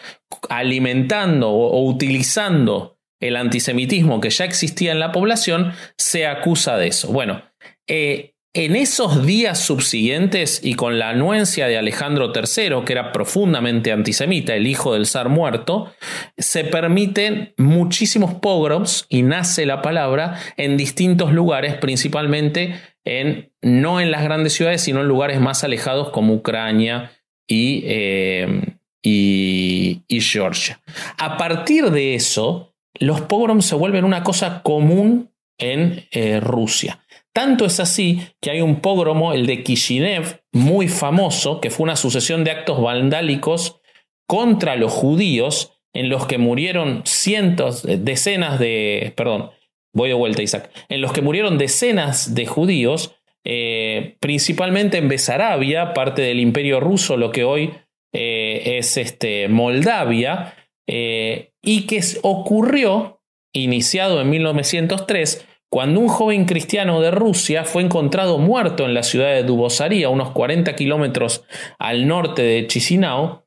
alimentando 0.50 1.50
o, 1.50 1.88
utilizando 1.88 2.98
el 3.20 3.36
antisemitismo 3.36 4.20
que 4.20 4.30
ya 4.30 4.46
existía 4.46 4.92
en 4.92 5.00
la 5.00 5.12
población, 5.12 5.74
se 5.98 6.28
acusa 6.28 6.78
de 6.78 6.88
eso. 6.88 7.12
Bueno, 7.12 7.44
eh, 7.88 8.35
en 8.56 8.78
esos 8.78 9.26
días 9.26 9.60
subsiguientes 9.60 10.62
y 10.64 10.76
con 10.76 10.98
la 10.98 11.10
anuencia 11.10 11.68
de 11.68 11.78
Alejandro 11.78 12.32
III, 12.34 12.86
que 12.86 12.94
era 12.94 13.12
profundamente 13.12 13.92
antisemita, 13.92 14.56
el 14.56 14.66
hijo 14.66 14.94
del 14.94 15.08
zar 15.08 15.28
muerto, 15.28 15.94
se 16.38 16.64
permiten 16.64 17.54
muchísimos 17.58 18.34
pogroms 18.36 19.08
y 19.10 19.24
nace 19.24 19.66
la 19.66 19.82
palabra 19.82 20.40
en 20.56 20.78
distintos 20.78 21.34
lugares, 21.34 21.76
principalmente 21.76 22.80
en, 23.04 23.52
no 23.62 24.00
en 24.00 24.10
las 24.10 24.24
grandes 24.24 24.54
ciudades, 24.54 24.82
sino 24.82 25.02
en 25.02 25.10
lugares 25.10 25.42
más 25.42 25.66
alejados 25.66 26.12
como 26.12 26.34
Ucrania 26.34 27.12
y, 27.46 27.84
eh, 27.86 28.62
y, 29.04 30.02
Georgia. 30.22 30.80
A 31.18 31.36
partir 31.38 31.92
de 31.92 32.16
eso, 32.16 32.74
los 33.02 33.20
pogroms 33.20 33.66
se 33.66 33.76
vuelven 33.76 34.06
una 34.06 34.24
cosa 34.24 34.62
común 34.64 35.30
en 35.58 36.06
eh, 36.12 36.40
Rusia. 36.40 37.05
Tanto 37.36 37.66
es 37.66 37.82
así 37.82 38.22
que 38.42 38.50
hay 38.50 38.62
un 38.62 38.80
pogromo, 38.80 39.34
el 39.34 39.46
de 39.46 39.62
Kishinev, 39.62 40.42
muy 40.54 40.88
famoso, 40.88 41.60
que 41.60 41.70
fue 41.70 41.84
una 41.84 41.98
sucesión 41.98 42.46
de 42.46 42.52
actos 42.52 42.82
vandálicos 42.82 43.82
contra 44.26 44.78
los 44.78 44.94
judíos, 44.94 45.74
en 45.94 46.08
los 46.08 46.28
que 46.28 46.38
murieron 46.38 47.02
cientos, 47.04 47.84
eh, 47.84 47.98
decenas 47.98 48.58
de, 48.58 49.12
perdón, 49.18 49.52
voy 49.94 50.08
de 50.08 50.16
vuelta 50.16 50.44
Isaac, 50.44 50.72
en 50.88 51.02
los 51.02 51.12
que 51.12 51.22
murieron 51.22 51.58
decenas 51.58 52.36
de 52.36 52.46
judíos, 52.46 53.18
eh, 53.44 54.16
principalmente 54.22 54.98
en 54.98 55.10
Besarabia, 55.10 55.94
parte 55.94 56.22
del 56.22 56.40
imperio 56.40 56.80
ruso, 56.80 57.18
lo 57.18 57.34
que 57.34 57.44
hoy 57.44 57.74
eh, 58.14 58.78
es 58.78 58.96
este, 58.96 59.50
Moldavia, 59.50 60.56
y 60.88 61.82
que 61.88 62.02
ocurrió, 62.22 63.20
iniciado 63.54 64.22
en 64.22 64.30
1903, 64.30 65.46
cuando 65.76 66.00
un 66.00 66.08
joven 66.08 66.46
cristiano 66.46 67.02
de 67.02 67.12
Rusia 67.12 67.66
fue 67.66 67.84
encontrado 67.84 68.38
muerto 68.38 68.86
en 68.86 68.94
la 68.94 69.04
ciudad 69.04 69.34
de 69.34 69.44
Dubosaría, 69.44 70.08
unos 70.08 70.32
40 70.32 70.74
kilómetros 70.74 71.44
al 71.78 72.08
norte 72.08 72.44
de 72.44 72.66
Chisinau, 72.66 73.44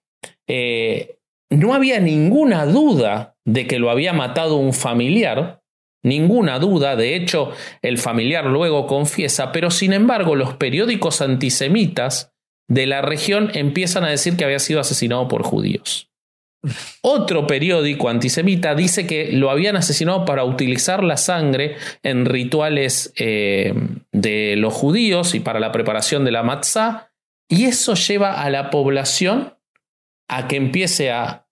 eh, 0.46 1.16
no 1.48 1.72
había 1.72 2.00
ninguna 2.00 2.66
duda 2.66 3.34
de 3.46 3.66
que 3.66 3.78
lo 3.78 3.88
había 3.88 4.12
matado 4.12 4.56
un 4.56 4.74
familiar, 4.74 5.62
ninguna 6.04 6.58
duda, 6.58 6.96
de 6.96 7.16
hecho 7.16 7.52
el 7.80 7.96
familiar 7.96 8.44
luego 8.44 8.86
confiesa, 8.86 9.50
pero 9.50 9.70
sin 9.70 9.94
embargo 9.94 10.36
los 10.36 10.52
periódicos 10.52 11.22
antisemitas 11.22 12.34
de 12.68 12.84
la 12.84 13.00
región 13.00 13.50
empiezan 13.54 14.04
a 14.04 14.10
decir 14.10 14.36
que 14.36 14.44
había 14.44 14.58
sido 14.58 14.80
asesinado 14.80 15.28
por 15.28 15.44
judíos. 15.44 16.07
Otro 17.02 17.46
periódico 17.46 18.08
antisemita 18.08 18.74
dice 18.74 19.06
que 19.06 19.32
lo 19.32 19.50
habían 19.50 19.76
asesinado 19.76 20.24
para 20.24 20.44
utilizar 20.44 21.04
la 21.04 21.16
sangre 21.16 21.76
en 22.02 22.24
rituales 22.24 23.12
eh, 23.16 23.74
de 24.10 24.56
los 24.56 24.74
judíos 24.74 25.34
y 25.34 25.40
para 25.40 25.60
la 25.60 25.70
preparación 25.70 26.24
de 26.24 26.32
la 26.32 26.42
matzah, 26.42 27.12
y 27.48 27.64
eso 27.64 27.94
lleva 27.94 28.42
a 28.42 28.50
la 28.50 28.70
población 28.70 29.54
a 30.28 30.48
que 30.48 30.56
empiece 30.56 31.10
a 31.10 31.46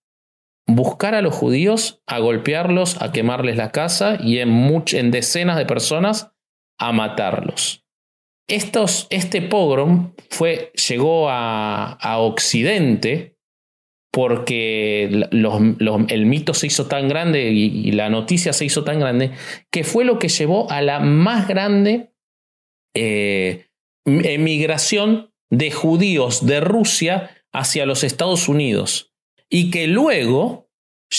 buscar 0.67 1.15
a 1.15 1.21
los 1.21 1.33
judíos, 1.33 2.01
a 2.05 2.19
golpearlos, 2.19 3.01
a 3.01 3.11
quemarles 3.11 3.55
la 3.55 3.71
casa 3.71 4.17
y 4.19 4.39
en, 4.39 4.83
en 4.91 5.11
decenas 5.11 5.57
de 5.57 5.65
personas 5.65 6.33
a 6.77 6.91
matarlos. 6.91 7.85
Este 8.49 9.41
pogrom 9.41 10.13
fue, 10.29 10.71
llegó 10.87 11.29
a, 11.29 11.93
a 11.93 12.19
Occidente 12.19 13.36
porque 14.17 15.03
el 15.03 16.25
mito 16.25 16.55
se 16.55 16.65
hizo 16.65 16.87
tan 16.87 17.07
grande 17.07 17.51
y, 17.51 17.91
la 17.91 18.09
noticia 18.09 18.51
se 18.51 18.65
hizo 18.65 18.83
tan 18.83 18.99
grande, 18.99 19.29
que 19.71 19.83
fue 19.83 20.05
lo 20.05 20.17
que 20.17 20.27
llevó 20.27 20.71
a 20.71 20.81
la 20.81 20.99
más 20.99 21.47
grande 21.47 22.09
eh, 22.95 23.67
emigración 24.07 25.29
de 25.51 25.69
judíos 25.69 26.47
de 26.47 26.61
Rusia 26.61 27.29
hacia 27.53 27.85
los 27.85 28.03
Estados 28.03 28.49
Unidos 28.49 29.13
y 29.51 29.69
que 29.69 29.85
luego 29.85 30.71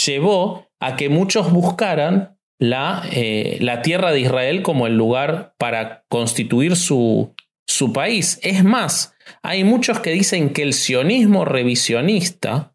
llevó 0.04 0.66
a 0.80 0.96
que 0.96 1.08
muchos 1.08 1.52
buscaran 1.52 2.36
la, 2.58 3.04
eh, 3.12 3.58
la 3.60 3.82
tierra 3.82 4.10
de 4.10 4.22
Israel 4.22 4.62
como 4.62 4.88
el 4.88 4.96
lugar 4.96 5.54
para 5.56 6.04
constituir 6.08 6.74
su, 6.74 7.32
su 7.68 7.92
país. 7.92 8.40
Es 8.42 8.64
más, 8.64 9.14
hay 9.40 9.62
muchos 9.62 10.00
que 10.00 10.10
dicen 10.10 10.52
que 10.52 10.62
el 10.62 10.72
sionismo 10.72 11.44
revisionista, 11.44 12.74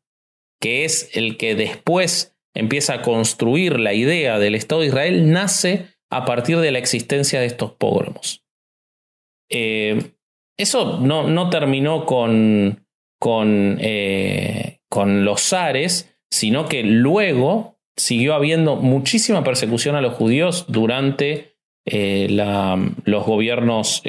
que 0.64 0.86
es 0.86 1.10
el 1.12 1.36
que 1.36 1.56
después 1.56 2.38
empieza 2.56 2.94
a 2.94 3.02
construir 3.02 3.82
la 3.82 3.94
idea 3.94 4.40
del 4.40 4.56
Estado 4.56 4.80
de 4.80 4.88
Israel, 4.88 5.30
nace 5.30 5.88
a 6.10 6.24
partir 6.24 6.60
de 6.60 6.72
la 6.72 6.80
existencia 6.80 7.42
de 7.42 7.48
estos 7.48 7.74
pogromos. 7.74 8.46
Eh, 9.50 10.14
eso 10.58 11.00
no, 11.02 11.28
no, 11.28 11.50
terminó 11.50 12.06
con, 12.06 12.88
con, 13.20 13.78
eh, 13.82 14.80
con 14.90 15.26
los 15.26 15.42
zares, 15.42 16.16
sino 16.32 16.70
que 16.70 16.84
luego 16.84 17.78
siguió 17.98 18.34
habiendo 18.34 18.78
muchísima 18.78 19.44
persecución 19.44 19.98
a 19.98 20.02
los 20.02 20.14
judíos 20.14 20.64
durante 20.70 21.58
eh, 21.86 22.28
los 23.04 23.26
gobiernos 23.26 24.02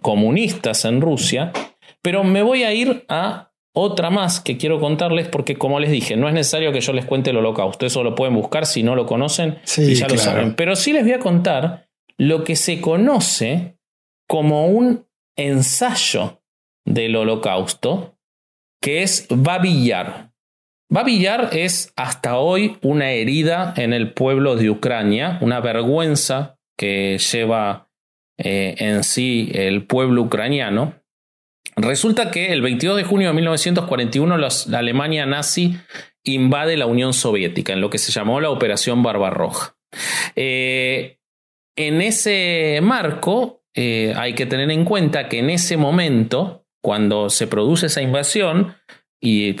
comunistas 0.00 0.86
en 0.86 1.02
Rusia. 1.02 1.52
Pero 2.00 2.24
me 2.24 2.42
voy 2.42 2.62
a 2.62 2.72
ir 2.72 3.04
a 3.10 3.49
otra 3.72 4.10
más 4.10 4.40
que 4.40 4.56
quiero 4.56 4.80
contarles 4.80 5.28
porque 5.28 5.56
como 5.56 5.78
les 5.78 5.90
dije, 5.90 6.16
no 6.16 6.28
es 6.28 6.34
necesario 6.34 6.72
que 6.72 6.80
yo 6.80 6.92
les 6.92 7.04
cuente 7.04 7.30
el 7.30 7.36
holocausto, 7.36 7.86
eso 7.86 8.02
lo 8.02 8.14
pueden 8.14 8.34
buscar 8.34 8.66
si 8.66 8.82
no 8.82 8.96
lo 8.96 9.06
conocen 9.06 9.58
y 9.76 9.94
ya 9.94 10.08
lo 10.08 10.16
saben. 10.16 10.54
Pero 10.54 10.76
sí 10.76 10.92
les 10.92 11.04
voy 11.04 11.12
a 11.12 11.20
contar 11.20 11.88
lo 12.18 12.44
que 12.44 12.56
se 12.56 12.80
conoce 12.80 13.78
como 14.28 14.66
un 14.66 15.06
ensayo 15.36 16.42
del 16.84 17.16
holocausto, 17.16 18.16
que 18.82 19.02
es 19.02 19.26
Babillar. 19.30 20.32
Babillar 20.90 21.50
es 21.52 21.92
hasta 21.96 22.38
hoy 22.38 22.76
una 22.82 23.12
herida 23.12 23.74
en 23.76 23.92
el 23.92 24.12
pueblo 24.12 24.56
de 24.56 24.70
Ucrania, 24.70 25.38
una 25.40 25.60
vergüenza 25.60 26.58
que 26.76 27.18
lleva 27.18 27.88
eh, 28.38 28.74
en 28.78 29.04
sí 29.04 29.50
el 29.54 29.86
pueblo 29.86 30.22
ucraniano. 30.22 30.99
Resulta 31.76 32.30
que 32.30 32.52
el 32.52 32.62
22 32.62 32.96
de 32.96 33.04
junio 33.04 33.28
de 33.28 33.34
1941 33.34 34.36
la 34.36 34.48
Alemania 34.78 35.26
nazi 35.26 35.76
invade 36.24 36.76
la 36.76 36.86
Unión 36.86 37.12
Soviética 37.12 37.72
en 37.72 37.80
lo 37.80 37.90
que 37.90 37.98
se 37.98 38.12
llamó 38.12 38.40
la 38.40 38.50
Operación 38.50 39.02
Barbarroja. 39.02 39.76
Eh, 40.36 41.18
en 41.76 42.02
ese 42.02 42.80
marco 42.82 43.62
eh, 43.74 44.12
hay 44.16 44.34
que 44.34 44.46
tener 44.46 44.70
en 44.70 44.84
cuenta 44.84 45.28
que 45.28 45.38
en 45.38 45.50
ese 45.50 45.76
momento, 45.76 46.66
cuando 46.82 47.30
se 47.30 47.46
produce 47.46 47.86
esa 47.86 48.02
invasión, 48.02 48.74
y 49.22 49.56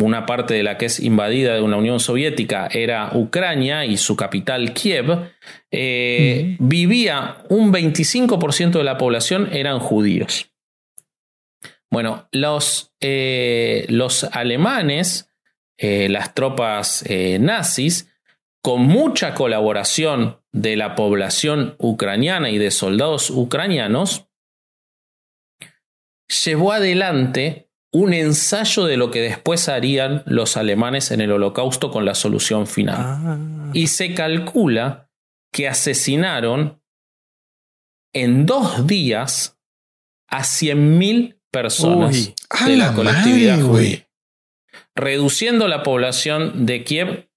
una 0.00 0.24
parte 0.24 0.54
de 0.54 0.62
la 0.62 0.78
que 0.78 0.86
es 0.86 0.98
invadida 0.98 1.54
de 1.54 1.60
una 1.60 1.76
Unión 1.76 2.00
Soviética 2.00 2.68
era 2.72 3.10
Ucrania 3.12 3.84
y 3.84 3.98
su 3.98 4.16
capital 4.16 4.72
Kiev, 4.72 5.30
eh, 5.70 6.56
vivía 6.58 7.44
un 7.50 7.72
25% 7.72 8.78
de 8.78 8.84
la 8.84 8.96
población 8.96 9.50
eran 9.52 9.80
judíos. 9.80 10.51
Bueno, 11.92 12.26
los, 12.32 12.94
eh, 13.02 13.84
los 13.90 14.24
alemanes, 14.24 15.28
eh, 15.76 16.08
las 16.08 16.32
tropas 16.32 17.04
eh, 17.06 17.38
nazis, 17.38 18.08
con 18.62 18.80
mucha 18.80 19.34
colaboración 19.34 20.40
de 20.52 20.76
la 20.76 20.94
población 20.94 21.76
ucraniana 21.78 22.48
y 22.48 22.56
de 22.56 22.70
soldados 22.70 23.28
ucranianos, 23.28 24.26
llevó 26.44 26.72
adelante 26.72 27.68
un 27.92 28.14
ensayo 28.14 28.86
de 28.86 28.96
lo 28.96 29.10
que 29.10 29.20
después 29.20 29.68
harían 29.68 30.22
los 30.24 30.56
alemanes 30.56 31.10
en 31.10 31.20
el 31.20 31.30
holocausto 31.30 31.90
con 31.90 32.06
la 32.06 32.14
solución 32.14 32.66
final. 32.66 32.96
Ah. 32.98 33.70
Y 33.74 33.88
se 33.88 34.14
calcula 34.14 35.10
que 35.52 35.68
asesinaron 35.68 36.82
en 38.14 38.46
dos 38.46 38.86
días 38.86 39.58
a 40.28 40.40
100.000 40.40 41.41
personas 41.52 42.16
Uy. 42.16 42.34
De 42.66 42.76
la, 42.76 42.88
la 42.88 42.94
colectividad 42.94 43.58
madre, 43.58 43.68
judía, 43.68 44.08
reduciendo 44.96 45.68
la 45.68 45.82
población 45.82 46.66
de 46.66 46.82
Kiev 46.82 47.28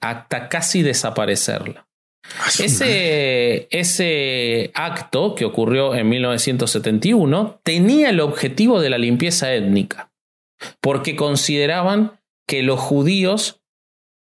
hasta 0.00 0.48
casi 0.48 0.82
desaparecerla. 0.82 1.86
Ese, 2.60 3.66
ese 3.70 4.70
acto 4.74 5.34
que 5.34 5.44
ocurrió 5.44 5.94
en 5.94 6.08
1971 6.08 7.60
tenía 7.64 8.10
el 8.10 8.20
objetivo 8.20 8.80
de 8.80 8.90
la 8.90 8.98
limpieza 8.98 9.52
étnica, 9.52 10.12
porque 10.80 11.16
consideraban 11.16 12.20
que 12.46 12.62
los 12.62 12.78
judíos 12.78 13.60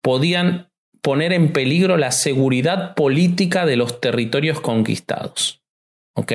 podían 0.02 0.70
poner 1.02 1.32
en 1.32 1.52
peligro 1.52 1.96
la 1.96 2.12
seguridad 2.12 2.94
política 2.94 3.66
de 3.66 3.76
los 3.76 4.00
territorios 4.00 4.60
conquistados. 4.60 5.62
¿Ok? 6.14 6.32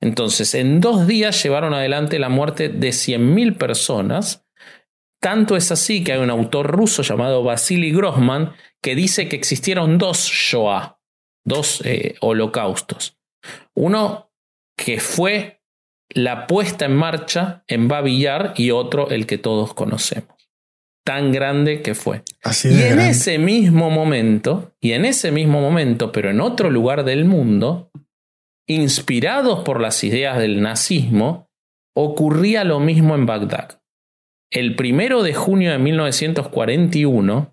Entonces, 0.00 0.54
en 0.54 0.80
dos 0.80 1.06
días 1.06 1.42
llevaron 1.42 1.74
adelante 1.74 2.18
la 2.18 2.28
muerte 2.28 2.68
de 2.68 2.88
100.000 2.90 3.56
personas. 3.56 4.46
Tanto 5.20 5.56
es 5.56 5.72
así 5.72 6.04
que 6.04 6.12
hay 6.12 6.18
un 6.18 6.30
autor 6.30 6.70
ruso 6.70 7.02
llamado 7.02 7.42
Vasily 7.42 7.90
Grossman 7.92 8.52
que 8.82 8.94
dice 8.94 9.28
que 9.28 9.36
existieron 9.36 9.98
dos 9.98 10.18
Shoah, 10.18 11.00
dos 11.44 11.80
eh, 11.84 12.14
holocaustos. 12.20 13.18
Uno 13.74 14.30
que 14.76 15.00
fue 15.00 15.62
la 16.10 16.46
puesta 16.46 16.84
en 16.84 16.94
marcha 16.94 17.64
en 17.66 17.88
Babillar 17.88 18.54
y 18.56 18.70
otro 18.70 19.10
el 19.10 19.26
que 19.26 19.38
todos 19.38 19.74
conocemos. 19.74 20.36
Tan 21.04 21.32
grande 21.32 21.82
que 21.82 21.94
fue. 21.94 22.22
Así 22.42 22.68
Y 22.68 22.82
en 22.82 22.90
grande. 22.90 23.08
ese 23.10 23.38
mismo 23.38 23.90
momento, 23.90 24.72
y 24.80 24.92
en 24.92 25.04
ese 25.04 25.30
mismo 25.30 25.60
momento, 25.60 26.12
pero 26.12 26.30
en 26.30 26.40
otro 26.40 26.68
lugar 26.70 27.04
del 27.04 27.24
mundo, 27.24 27.90
inspirados 28.66 29.60
por 29.64 29.80
las 29.80 30.02
ideas 30.04 30.38
del 30.38 30.60
nazismo, 30.62 31.48
ocurría 31.94 32.64
lo 32.64 32.80
mismo 32.80 33.14
en 33.14 33.26
Bagdad. 33.26 33.80
El 34.50 34.76
primero 34.76 35.22
de 35.22 35.34
junio 35.34 35.72
de 35.72 35.78
1941 35.78 37.52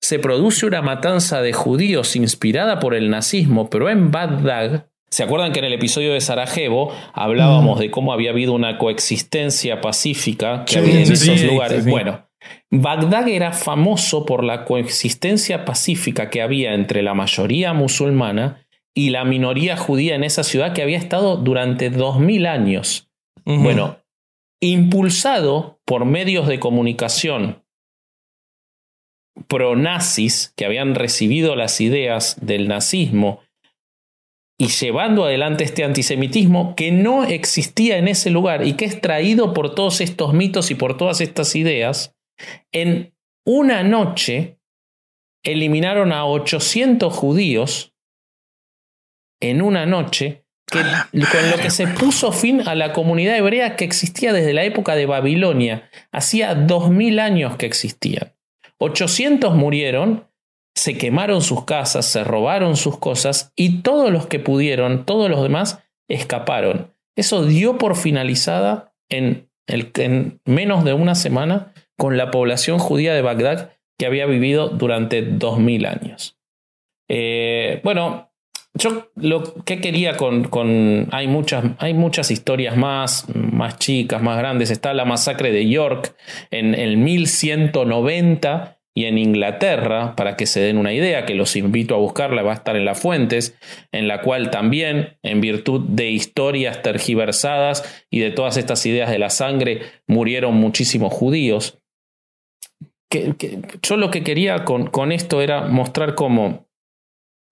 se 0.00 0.18
produce 0.18 0.66
una 0.66 0.82
matanza 0.82 1.40
de 1.42 1.52
judíos 1.52 2.16
inspirada 2.16 2.78
por 2.78 2.94
el 2.94 3.10
nazismo, 3.10 3.70
pero 3.70 3.88
en 3.90 4.10
Bagdad. 4.10 4.88
¿Se 5.08 5.22
acuerdan 5.22 5.52
que 5.52 5.60
en 5.60 5.66
el 5.66 5.72
episodio 5.72 6.12
de 6.12 6.20
Sarajevo 6.20 6.92
hablábamos 7.12 7.78
Mm. 7.78 7.80
de 7.80 7.90
cómo 7.90 8.12
había 8.12 8.30
habido 8.30 8.52
una 8.52 8.76
coexistencia 8.76 9.80
pacífica 9.80 10.64
que 10.64 10.72
Sí, 10.74 10.78
había 10.78 10.98
en 11.00 11.06
sí, 11.06 11.12
esos 11.12 11.40
sí, 11.40 11.46
lugares? 11.46 11.86
Bueno, 11.86 12.26
Bagdad 12.70 13.28
era 13.28 13.52
famoso 13.52 14.26
por 14.26 14.44
la 14.44 14.64
coexistencia 14.64 15.64
pacífica 15.64 16.28
que 16.28 16.42
había 16.42 16.74
entre 16.74 17.02
la 17.02 17.14
mayoría 17.14 17.72
musulmana 17.72 18.65
y 18.96 19.10
la 19.10 19.24
minoría 19.24 19.76
judía 19.76 20.14
en 20.14 20.24
esa 20.24 20.42
ciudad 20.42 20.72
que 20.72 20.82
había 20.82 20.96
estado 20.96 21.36
durante 21.36 21.90
2000 21.90 22.46
años. 22.46 23.10
Bueno, 23.44 23.98
impulsado 24.60 25.78
por 25.84 26.06
medios 26.06 26.48
de 26.48 26.58
comunicación 26.58 27.62
pro-nazis 29.48 30.54
que 30.56 30.64
habían 30.64 30.94
recibido 30.94 31.54
las 31.56 31.80
ideas 31.80 32.38
del 32.40 32.68
nazismo 32.68 33.42
y 34.58 34.68
llevando 34.68 35.26
adelante 35.26 35.64
este 35.64 35.84
antisemitismo 35.84 36.74
que 36.74 36.90
no 36.90 37.22
existía 37.24 37.98
en 37.98 38.08
ese 38.08 38.30
lugar 38.30 38.66
y 38.66 38.72
que 38.72 38.86
es 38.86 39.00
traído 39.02 39.52
por 39.52 39.74
todos 39.74 40.00
estos 40.00 40.32
mitos 40.32 40.70
y 40.70 40.74
por 40.74 40.96
todas 40.96 41.20
estas 41.20 41.54
ideas, 41.54 42.16
en 42.72 43.14
una 43.44 43.82
noche 43.82 44.58
eliminaron 45.44 46.12
a 46.12 46.24
800 46.24 47.12
judíos 47.12 47.92
en 49.40 49.62
una 49.62 49.86
noche 49.86 50.44
que, 50.66 50.80
con 50.80 51.50
lo 51.50 51.56
que 51.58 51.70
se 51.70 51.86
puso 51.86 52.32
fin 52.32 52.62
a 52.66 52.74
la 52.74 52.92
comunidad 52.92 53.36
hebrea 53.36 53.76
que 53.76 53.84
existía 53.84 54.32
desde 54.32 54.52
la 54.52 54.64
época 54.64 54.96
de 54.96 55.06
Babilonia. 55.06 55.88
Hacía 56.12 56.54
2000 56.54 57.18
años 57.20 57.56
que 57.56 57.66
existían. 57.66 58.32
800 58.78 59.54
murieron, 59.54 60.28
se 60.74 60.98
quemaron 60.98 61.40
sus 61.40 61.64
casas, 61.64 62.06
se 62.06 62.24
robaron 62.24 62.76
sus 62.76 62.98
cosas 62.98 63.52
y 63.56 63.82
todos 63.82 64.10
los 64.10 64.26
que 64.26 64.38
pudieron, 64.38 65.06
todos 65.06 65.30
los 65.30 65.42
demás, 65.42 65.82
escaparon. 66.08 66.92
Eso 67.16 67.46
dio 67.46 67.78
por 67.78 67.96
finalizada 67.96 68.92
en, 69.08 69.48
el, 69.66 69.90
en 69.94 70.40
menos 70.44 70.84
de 70.84 70.92
una 70.92 71.14
semana 71.14 71.72
con 71.96 72.16
la 72.16 72.30
población 72.30 72.78
judía 72.78 73.14
de 73.14 73.22
Bagdad 73.22 73.72
que 73.98 74.06
había 74.06 74.26
vivido 74.26 74.68
durante 74.68 75.22
2000 75.22 75.86
años. 75.86 76.36
Eh, 77.08 77.80
bueno, 77.82 78.25
yo 78.76 79.08
lo 79.16 79.54
que 79.64 79.80
quería 79.80 80.16
con, 80.16 80.44
con 80.44 81.08
hay, 81.12 81.26
muchas, 81.26 81.64
hay 81.78 81.94
muchas 81.94 82.30
historias 82.30 82.76
más, 82.76 83.26
más 83.34 83.78
chicas, 83.78 84.22
más 84.22 84.38
grandes. 84.38 84.70
Está 84.70 84.94
la 84.94 85.04
masacre 85.04 85.50
de 85.50 85.68
York 85.68 86.14
en 86.50 86.74
el 86.74 86.96
1190 86.96 88.78
y 88.94 89.04
en 89.04 89.18
Inglaterra, 89.18 90.16
para 90.16 90.36
que 90.36 90.46
se 90.46 90.60
den 90.60 90.78
una 90.78 90.94
idea, 90.94 91.26
que 91.26 91.34
los 91.34 91.54
invito 91.54 91.94
a 91.94 91.98
buscarla, 91.98 92.42
va 92.42 92.52
a 92.52 92.54
estar 92.54 92.76
en 92.76 92.86
las 92.86 92.98
fuentes, 92.98 93.54
en 93.92 94.08
la 94.08 94.22
cual 94.22 94.50
también, 94.50 95.18
en 95.22 95.42
virtud 95.42 95.82
de 95.86 96.08
historias 96.08 96.80
tergiversadas 96.80 98.06
y 98.10 98.20
de 98.20 98.30
todas 98.30 98.56
estas 98.56 98.86
ideas 98.86 99.10
de 99.10 99.18
la 99.18 99.28
sangre, 99.28 99.82
murieron 100.06 100.54
muchísimos 100.54 101.12
judíos. 101.12 101.78
Que, 103.10 103.34
yo 103.82 103.98
lo 103.98 104.10
que 104.10 104.22
quería 104.22 104.64
con, 104.64 104.86
con 104.86 105.12
esto 105.12 105.42
era 105.42 105.66
mostrar 105.66 106.14
cómo 106.14 106.65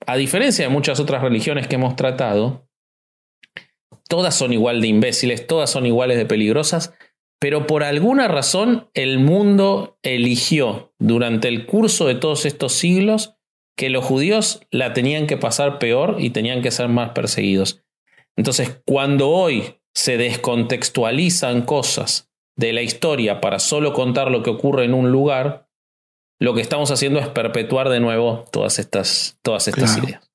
a 0.07 0.17
diferencia 0.17 0.65
de 0.65 0.71
muchas 0.71 1.01
otras 1.01 1.23
religiones 1.23 1.67
que 1.67 1.77
hemos 1.77 1.97
tratado, 1.97 2.69
todas 4.09 4.35
son 4.35 4.53
igual 4.53 4.81
de 4.81 4.89
imbéciles, 4.89 5.47
todas 5.47 5.71
son 5.71 5.87
iguales 5.87 6.17
de 6.17 6.27
peligrosas, 6.27 6.95
pero 7.41 7.67
por 7.67 7.85
alguna 7.85 8.29
razón 8.29 8.89
el 8.95 9.19
mundo 9.19 9.99
eligió 10.03 10.95
durante 10.99 11.49
el 11.49 11.67
curso 11.67 12.07
de 12.07 12.15
todos 12.15 12.47
estos 12.47 12.73
siglos 12.73 13.35
que 13.77 13.91
los 13.91 14.05
judíos 14.05 14.61
la 14.71 14.93
tenían 14.93 15.27
que 15.27 15.37
pasar 15.37 15.79
peor 15.79 16.17
y 16.19 16.31
tenían 16.31 16.63
que 16.63 16.71
ser 16.71 16.89
más 16.89 17.11
perseguidos. 17.11 17.85
Entonces, 18.37 18.81
cuando 18.87 19.31
hoy 19.31 19.81
se 19.95 20.17
descontextualizan 20.17 21.63
cosas 21.63 22.31
de 22.57 22.73
la 22.73 22.83
historia 22.83 23.41
para 23.41 23.59
solo 23.59 23.93
contar 23.93 24.31
lo 24.31 24.43
que 24.43 24.51
ocurre 24.51 24.85
en 24.85 24.95
un 24.95 25.11
lugar, 25.11 25.64
lo 26.45 26.55
que 26.55 26.61
estamos 26.61 26.91
haciendo 26.91 27.19
es 27.21 27.29
perpetuar 27.29 27.89
de 27.89 28.01
nuevo 28.01 28.45
todas 28.53 28.79
estas, 28.79 29.37
todas 29.43 29.67
estas 29.69 29.93
Claro. 29.95 30.09
ideas. 30.09 30.31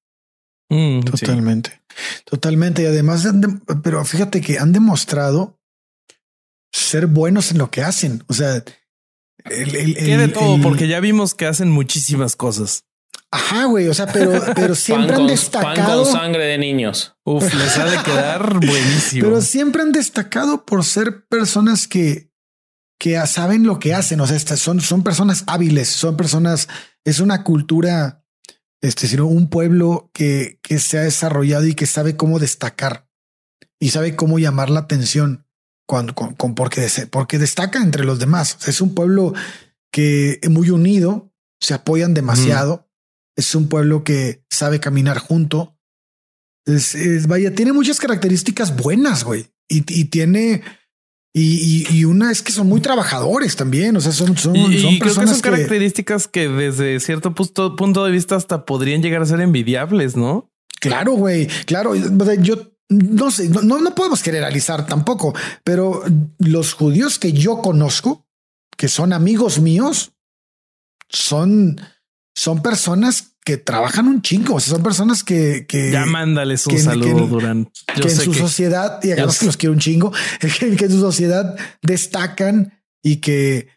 Mm, 0.72 1.00
sí. 1.00 1.26
Totalmente. 1.26 1.82
Totalmente. 2.26 2.84
Y 2.84 2.86
además, 2.86 3.28
pero 3.84 4.04
fíjate 4.06 4.42
que 4.42 4.60
han 4.60 4.72
demostrado 4.74 5.58
ser 6.72 7.08
buenos 7.08 7.52
en 7.52 7.58
lo 7.58 7.72
que 7.72 7.82
hacen. 7.82 8.24
O 8.28 8.34
sea, 8.34 8.64
el, 9.46 9.76
el- 9.76 9.96
Que 9.96 10.18
de 10.18 10.24
el- 10.26 10.34
todo, 10.34 10.56
el- 10.56 10.62
porque 10.62 10.88
ya 10.88 11.00
vimos 11.00 11.34
que 11.34 11.46
hacen 11.48 11.70
muchísimas 11.72 12.36
cosas. 12.36 12.84
Ajá, 13.32 13.66
güey. 13.66 13.88
O 13.88 13.94
sea, 13.94 14.08
pero, 14.08 14.32
pero 14.56 14.76
siempre 14.76 15.08
pan, 15.08 15.16
han 15.16 15.22
pan 15.22 15.28
destacado. 15.28 16.04
con 16.04 16.12
sangre 16.12 16.46
de 16.46 16.58
niños. 16.58 17.16
Uf, 17.26 17.54
les 17.54 17.78
ha 17.78 17.86
de 17.86 17.98
quedar 18.04 18.54
buenísimo. 18.66 19.24
Pero 19.28 19.42
siempre 19.42 19.82
han 19.82 19.92
destacado 19.92 20.66
por 20.66 20.84
ser 20.84 21.26
personas 21.28 21.88
que, 21.88 22.29
que 23.00 23.20
saben 23.28 23.66
lo 23.66 23.80
que 23.80 23.94
hacen. 23.94 24.20
O 24.22 24.28
sea, 24.28 24.36
estas 24.38 24.60
son, 24.60 24.82
son 24.82 25.04
personas 25.04 25.44
hábiles, 25.48 25.88
son 25.90 26.18
personas, 26.18 26.68
es 27.06 27.20
una 27.20 27.44
cultura, 27.44 28.24
este, 28.82 29.08
sino 29.08 29.26
un 29.26 29.50
pueblo 29.50 30.10
que, 30.14 30.60
que 30.62 30.80
se 30.80 30.98
ha 30.98 31.02
desarrollado 31.04 31.66
y 31.66 31.74
que 31.76 31.86
sabe 31.86 32.16
cómo 32.18 32.40
destacar 32.40 33.08
y 33.80 33.90
sabe 33.90 34.16
cómo 34.16 34.38
llamar 34.40 34.70
la 34.70 34.82
atención 34.82 35.46
cuando, 35.88 36.14
con, 36.14 36.36
con- 36.36 36.54
porque, 36.56 36.88
porque 37.10 37.40
destaca 37.40 37.82
entre 37.82 38.04
los 38.04 38.20
demás. 38.20 38.56
O 38.56 38.60
sea, 38.62 38.72
es 38.72 38.82
un 38.82 38.94
pueblo 38.94 39.34
que 39.92 40.40
es 40.42 40.50
muy 40.50 40.70
unido, 40.70 41.34
se 41.62 41.74
apoyan 41.74 42.14
demasiado. 42.14 42.88
Es 43.38 43.56
un 43.56 43.70
pueblo 43.70 44.04
que 44.04 44.44
sabe 44.50 44.82
caminar 44.82 45.18
junto. 45.20 45.78
Es, 46.66 46.94
es- 46.96 47.28
vaya, 47.28 47.56
tiene 47.56 47.72
muchas 47.74 48.00
características 48.00 48.76
buenas, 48.76 49.24
güey. 49.24 49.48
Y, 49.70 49.78
y 50.00 50.06
tiene. 50.06 50.62
Y, 51.34 51.86
y- 51.92 51.98
y 52.00 52.06
una 52.06 52.32
es 52.32 52.42
que 52.42 52.52
son 52.52 52.68
muy 52.68 52.82
trabajadores 52.82 53.56
también. 53.56 53.96
O 53.96 54.02
sea, 54.02 54.12
son, 54.12 54.36
son, 54.38 54.56
Y, 54.56 54.80
son 54.80 54.90
creo 54.90 54.92
que 54.94 55.00
personas 55.00 55.32
son 55.32 55.42
características 55.42 56.28
que 56.28 56.48
desde 56.48 57.00
cierto 57.00 57.36
punto, 57.36 57.76
punto 57.76 58.04
de 58.04 58.12
vista 58.12 58.36
hasta 58.36 58.66
podrían 58.66 59.02
llegar 59.04 59.22
a 59.22 59.26
ser 59.26 59.40
envidiables, 59.42 60.16
¿no? 60.16 60.50
Claro, 60.80 61.12
güey. 61.14 61.48
Claro. 61.66 61.94
Yo 61.96 62.72
no 62.90 63.30
sé, 63.30 63.50
no, 63.50 63.80
no 63.80 63.94
podemos 63.96 64.24
generalizar 64.24 64.88
tampoco, 64.88 65.36
pero 65.64 66.04
los 66.40 66.74
judíos 66.74 67.20
que 67.20 67.32
yo 67.34 67.60
conozco, 67.62 68.26
que 68.76 68.88
son 68.88 69.14
amigos 69.14 69.60
míos, 69.60 70.14
son, 71.10 71.80
son 72.36 72.62
personas 72.64 73.29
que 73.44 73.58
trabajan 73.58 74.08
un 74.08 74.22
chingo. 74.22 74.56
O 74.56 74.60
sea, 74.60 74.74
son 74.74 74.84
personas 74.84 75.24
que, 75.24 75.66
que 75.68 75.92
ya 75.92 76.06
mándales 76.06 76.68
un 76.68 76.80
saludo 76.80 77.28
durante 77.28 77.72
que 77.96 78.10
en 78.10 78.16
su 78.16 78.34
sociedad 78.34 79.00
y 79.04 79.12
además 79.12 79.40
que 79.40 79.46
los 79.46 79.58
quiero 79.58 79.74
un 79.74 79.80
chingo, 79.80 80.12
que, 80.40 80.50
que 80.78 80.86
en 80.86 80.92
su 80.92 81.00
sociedad 81.00 81.56
destacan 81.82 82.82
y 83.04 83.18
que, 83.18 83.68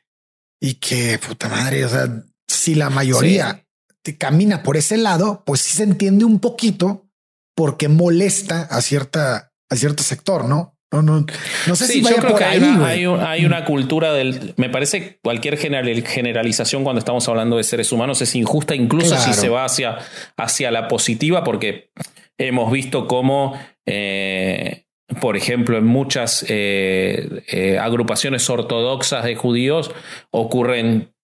y 0.60 0.74
que 0.74 1.18
puta 1.18 1.48
madre. 1.48 1.84
O 1.84 1.88
sea, 1.88 2.24
si 2.48 2.74
la 2.74 2.90
mayoría 2.90 3.66
te 4.02 4.16
camina 4.16 4.62
por 4.62 4.76
ese 4.76 4.96
lado, 4.96 5.42
pues 5.46 5.60
sí 5.60 5.76
se 5.76 5.84
entiende 5.84 6.24
un 6.24 6.40
poquito 6.40 7.08
porque 7.54 7.88
molesta 7.88 8.62
a 8.62 8.80
cierta, 8.80 9.52
a 9.68 9.76
cierto 9.76 10.02
sector, 10.02 10.44
¿no? 10.44 10.78
No, 10.92 11.00
no, 11.00 11.24
no 11.66 11.76
sé 11.76 11.86
si 11.86 12.02
vaya 12.02 12.16
yo 12.16 12.22
creo 12.22 12.36
que 12.36 12.44
hay, 12.44 12.58
una, 13.06 13.30
hay, 13.30 13.46
una, 13.46 13.64
cultura 13.64 14.12
del. 14.12 14.52
Me 14.58 14.68
parece 14.68 15.18
cualquier 15.22 15.56
generalización 15.56 16.84
cuando 16.84 16.98
estamos 16.98 17.26
hablando 17.28 17.56
de 17.56 17.64
seres 17.64 17.92
humanos 17.92 18.20
es 18.20 18.34
injusta, 18.34 18.74
incluso 18.74 19.16
si 19.16 19.32
se 19.32 19.48
va 19.48 19.64
hacia, 19.64 19.96
hacia 20.36 20.70
la 20.70 20.88
positiva, 20.88 21.44
porque 21.44 21.90
hemos 22.36 22.70
visto 22.70 23.08
cómo, 23.08 23.58
eh, 23.86 24.84
por 25.20 25.38
ejemplo, 25.38 25.78
en 25.78 25.86
muchas 25.86 26.44
eh, 26.48 27.42
eh, 27.48 27.78
agrupaciones 27.78 28.48
ortodoxas 28.50 29.24
de 29.24 29.34
judíos 29.34 29.90
ocurren 30.30 31.14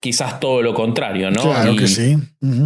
quizás 0.00 0.40
todo 0.40 0.62
lo 0.62 0.74
contrario, 0.74 1.30
¿no? 1.30 1.42
Claro 1.42 1.76
que 1.76 1.86
sí. 1.86 2.16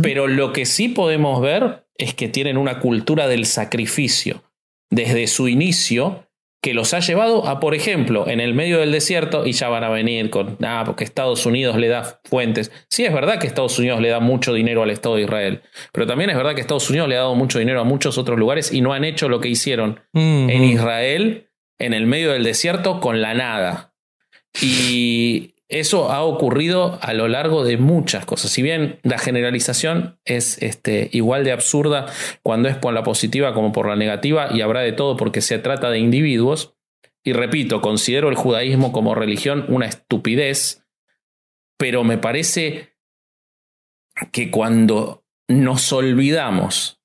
Pero 0.02 0.26
lo 0.26 0.54
que 0.54 0.64
sí 0.64 0.88
podemos 0.88 1.42
ver 1.42 1.86
es 1.98 2.14
que 2.14 2.28
tienen 2.28 2.56
una 2.56 2.80
cultura 2.80 3.28
del 3.28 3.44
sacrificio. 3.44 4.42
Desde 4.88 5.26
su 5.26 5.48
inicio, 5.48 6.25
que 6.66 6.74
los 6.74 6.94
ha 6.94 6.98
llevado 6.98 7.46
a, 7.46 7.60
por 7.60 7.76
ejemplo, 7.76 8.26
en 8.26 8.40
el 8.40 8.52
medio 8.52 8.80
del 8.80 8.90
desierto, 8.90 9.46
y 9.46 9.52
ya 9.52 9.68
van 9.68 9.84
a 9.84 9.88
venir 9.88 10.30
con, 10.30 10.58
ah, 10.64 10.82
porque 10.84 11.04
Estados 11.04 11.46
Unidos 11.46 11.76
le 11.76 11.86
da 11.86 12.18
fuentes. 12.24 12.72
Sí, 12.90 13.04
es 13.04 13.14
verdad 13.14 13.38
que 13.38 13.46
Estados 13.46 13.78
Unidos 13.78 14.00
le 14.00 14.08
da 14.08 14.18
mucho 14.18 14.52
dinero 14.52 14.82
al 14.82 14.90
Estado 14.90 15.14
de 15.14 15.22
Israel, 15.22 15.62
pero 15.92 16.08
también 16.08 16.28
es 16.30 16.36
verdad 16.36 16.56
que 16.56 16.60
Estados 16.60 16.90
Unidos 16.90 17.08
le 17.08 17.14
ha 17.14 17.20
dado 17.20 17.36
mucho 17.36 17.60
dinero 17.60 17.80
a 17.80 17.84
muchos 17.84 18.18
otros 18.18 18.36
lugares 18.36 18.72
y 18.72 18.80
no 18.80 18.92
han 18.92 19.04
hecho 19.04 19.28
lo 19.28 19.38
que 19.38 19.48
hicieron 19.48 20.00
en 20.12 20.64
Israel, 20.64 21.50
en 21.78 21.94
el 21.94 22.08
medio 22.08 22.32
del 22.32 22.42
desierto, 22.42 22.98
con 22.98 23.22
la 23.22 23.34
nada. 23.34 23.94
Y 24.60 25.54
eso 25.68 26.12
ha 26.12 26.22
ocurrido 26.22 26.98
a 27.02 27.12
lo 27.12 27.26
largo 27.28 27.64
de 27.64 27.76
muchas 27.76 28.24
cosas. 28.24 28.52
Si 28.52 28.62
bien 28.62 29.00
la 29.02 29.18
generalización 29.18 30.18
es 30.24 30.62
este, 30.62 31.08
igual 31.12 31.44
de 31.44 31.52
absurda 31.52 32.06
cuando 32.42 32.68
es 32.68 32.76
por 32.76 32.94
la 32.94 33.02
positiva 33.02 33.52
como 33.52 33.72
por 33.72 33.88
la 33.88 33.96
negativa, 33.96 34.48
y 34.52 34.60
habrá 34.60 34.80
de 34.80 34.92
todo 34.92 35.16
porque 35.16 35.40
se 35.40 35.58
trata 35.58 35.90
de 35.90 35.98
individuos, 35.98 36.74
y 37.24 37.32
repito, 37.32 37.80
considero 37.80 38.28
el 38.28 38.36
judaísmo 38.36 38.92
como 38.92 39.16
religión 39.16 39.64
una 39.68 39.86
estupidez, 39.86 40.84
pero 41.76 42.04
me 42.04 42.18
parece 42.18 42.94
que 44.30 44.50
cuando 44.52 45.24
nos 45.48 45.92
olvidamos 45.92 47.00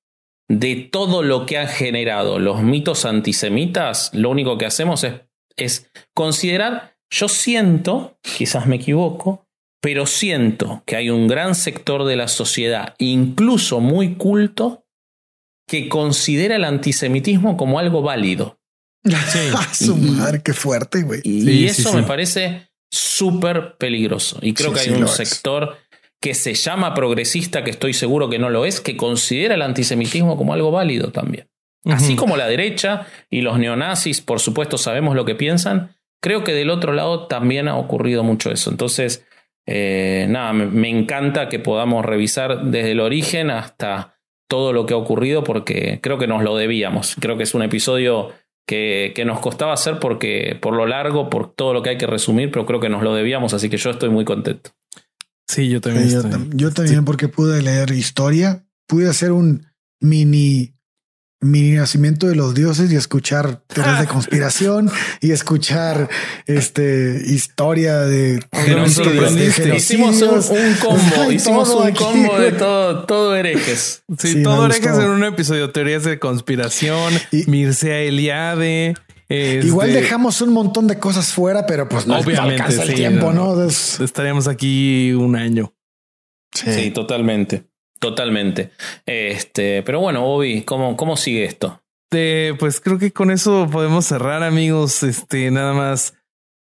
de 0.47 0.75
todo 0.75 1.23
lo 1.23 1.45
que 1.45 1.57
han 1.57 1.67
generado 1.67 2.37
los 2.37 2.61
mitos 2.61 3.05
antisemitas, 3.05 4.13
lo 4.13 4.29
único 4.29 4.57
que 4.59 4.65
hacemos 4.67 5.03
es, 5.03 5.21
es 5.55 5.91
considerar 6.13 6.97
yo 7.11 7.27
siento, 7.27 8.17
quizás 8.21 8.65
me 8.65 8.77
equivoco, 8.77 9.45
pero 9.81 10.05
siento 10.05 10.83
que 10.85 10.95
hay 10.95 11.09
un 11.09 11.27
gran 11.27 11.55
sector 11.55 12.05
de 12.05 12.15
la 12.15 12.27
sociedad, 12.27 12.95
incluso 12.99 13.79
muy 13.79 14.15
culto, 14.15 14.85
que 15.67 15.89
considera 15.89 16.55
el 16.55 16.63
antisemitismo 16.63 17.57
como 17.57 17.79
algo 17.79 18.01
válido. 18.01 18.59
Su 19.73 19.97
madre, 19.97 20.41
qué 20.43 20.53
fuerte, 20.53 21.01
güey. 21.01 21.21
Y, 21.23 21.65
eso 21.65 21.93
me 21.93 22.03
parece 22.03 22.69
súper 22.91 23.75
peligroso. 23.77 24.37
Y 24.41 24.53
creo 24.53 24.73
que 24.73 24.81
hay 24.81 24.89
un 24.89 25.07
sector 25.07 25.77
que 26.21 26.35
se 26.35 26.53
llama 26.53 26.93
progresista, 26.93 27.63
que 27.63 27.71
estoy 27.71 27.93
seguro 27.93 28.29
que 28.29 28.37
no 28.37 28.49
lo 28.49 28.65
es, 28.65 28.79
que 28.79 28.95
considera 28.95 29.55
el 29.55 29.63
antisemitismo 29.63 30.37
como 30.37 30.53
algo 30.53 30.71
válido 30.71 31.11
también. 31.11 31.47
Así 31.85 32.15
como 32.15 32.37
la 32.37 32.47
derecha 32.47 33.07
y 33.29 33.41
los 33.41 33.57
neonazis, 33.57 34.21
por 34.21 34.39
supuesto, 34.39 34.77
sabemos 34.77 35.15
lo 35.15 35.25
que 35.25 35.33
piensan, 35.33 35.95
Creo 36.21 36.43
que 36.43 36.53
del 36.53 36.69
otro 36.69 36.93
lado 36.93 37.27
también 37.27 37.67
ha 37.67 37.77
ocurrido 37.77 38.23
mucho 38.23 38.51
eso. 38.51 38.69
Entonces, 38.69 39.25
eh, 39.65 40.27
nada, 40.29 40.53
me, 40.53 40.89
encanta 40.89 41.49
que 41.49 41.59
podamos 41.59 42.05
revisar 42.05 42.65
desde 42.65 42.91
el 42.91 42.99
origen 42.99 43.49
hasta 43.49 44.19
todo 44.47 44.73
lo 44.73 44.85
que 44.85 44.93
ha 44.93 44.97
ocurrido 44.97 45.43
porque 45.43 45.99
creo 46.01 46.17
que 46.17 46.27
nos 46.27 46.43
lo 46.43 46.55
debíamos. 46.55 47.15
Creo 47.19 47.37
que 47.37 47.43
es 47.43 47.53
un 47.53 47.63
episodio 47.63 48.31
que, 48.67 49.13
que, 49.15 49.25
nos 49.25 49.39
costaba 49.39 49.73
hacer 49.73 49.99
porque 49.99 50.57
por 50.61 50.75
lo 50.75 50.85
largo, 50.85 51.29
por 51.29 51.53
todo 51.53 51.73
lo 51.73 51.81
que 51.81 51.91
hay 51.91 51.97
que 51.97 52.07
resumir, 52.07 52.51
pero 52.51 52.65
creo 52.65 52.79
que 52.79 52.89
nos 52.89 53.01
lo 53.01 53.15
debíamos, 53.15 53.53
así 53.53 53.69
que 53.69 53.77
yo 53.77 53.89
estoy 53.89 54.09
muy 54.09 54.25
contento. 54.25 54.71
Sí, 55.51 55.67
yo 55.67 55.81
también. 55.81 56.07
yo, 56.53 56.71
también 56.71 57.03
porque 57.03 57.27
pude 57.27 57.61
leer 57.61 57.91
historia, 57.91 58.63
pude 58.87 59.09
hacer 59.09 59.33
un 59.33 59.67
mini 59.99 60.73
mi 61.41 61.71
nacimiento 61.71 62.27
de 62.27 62.35
los 62.35 62.53
dioses 62.53 62.91
y 62.91 62.95
escuchar 62.95 63.63
teorías 63.67 63.99
de 63.99 64.07
conspiración 64.13 64.91
y 65.21 65.31
escuchar 65.31 66.07
este 66.45 67.21
historia 67.25 68.01
de, 68.01 68.39
hicimos 69.75 70.21
un, 70.21 70.75
combo 70.79 71.31
hicimos 71.31 71.69
un 71.69 71.91
combo 71.93 72.39
de 72.39 72.51
todo 72.51 73.05
todo 73.05 73.35
herejes. 73.35 74.03
Sí, 74.17 74.43
todo 74.43 74.67
herejes 74.67 74.97
en 74.97 75.09
un 75.09 75.23
episodio 75.23 75.71
teorías 75.71 76.03
de 76.03 76.19
conspiración 76.19 77.13
y, 77.31 77.49
Mircea 77.49 77.99
Eliade 77.99 78.93
Igual 79.31 79.89
este 79.89 80.01
dejamos 80.01 80.41
un 80.41 80.51
montón 80.51 80.87
de 80.87 80.99
cosas 80.99 81.31
fuera, 81.31 81.65
pero 81.65 81.87
pues 81.87 82.05
no 82.05 82.19
obviamente 82.19 82.61
alcanza 82.61 82.83
el 82.83 82.93
tiempo, 82.93 83.31
¿no? 83.31 83.63
Estaríamos 83.63 84.47
aquí 84.47 85.13
un 85.13 85.35
año. 85.35 85.73
sí 86.53 86.91
totalmente. 86.91 87.70
Totalmente. 88.01 88.71
Este, 89.05 89.83
pero 89.83 89.99
bueno, 89.99 90.21
Bobby, 90.21 90.63
¿cómo, 90.63 90.97
cómo 90.97 91.15
sigue 91.15 91.45
esto? 91.45 91.79
pues 92.59 92.81
creo 92.81 92.99
que 92.99 93.13
con 93.13 93.31
eso 93.31 93.69
podemos 93.71 94.05
cerrar, 94.05 94.43
amigos. 94.43 95.01
Este, 95.03 95.49
nada 95.49 95.71
más 95.71 96.15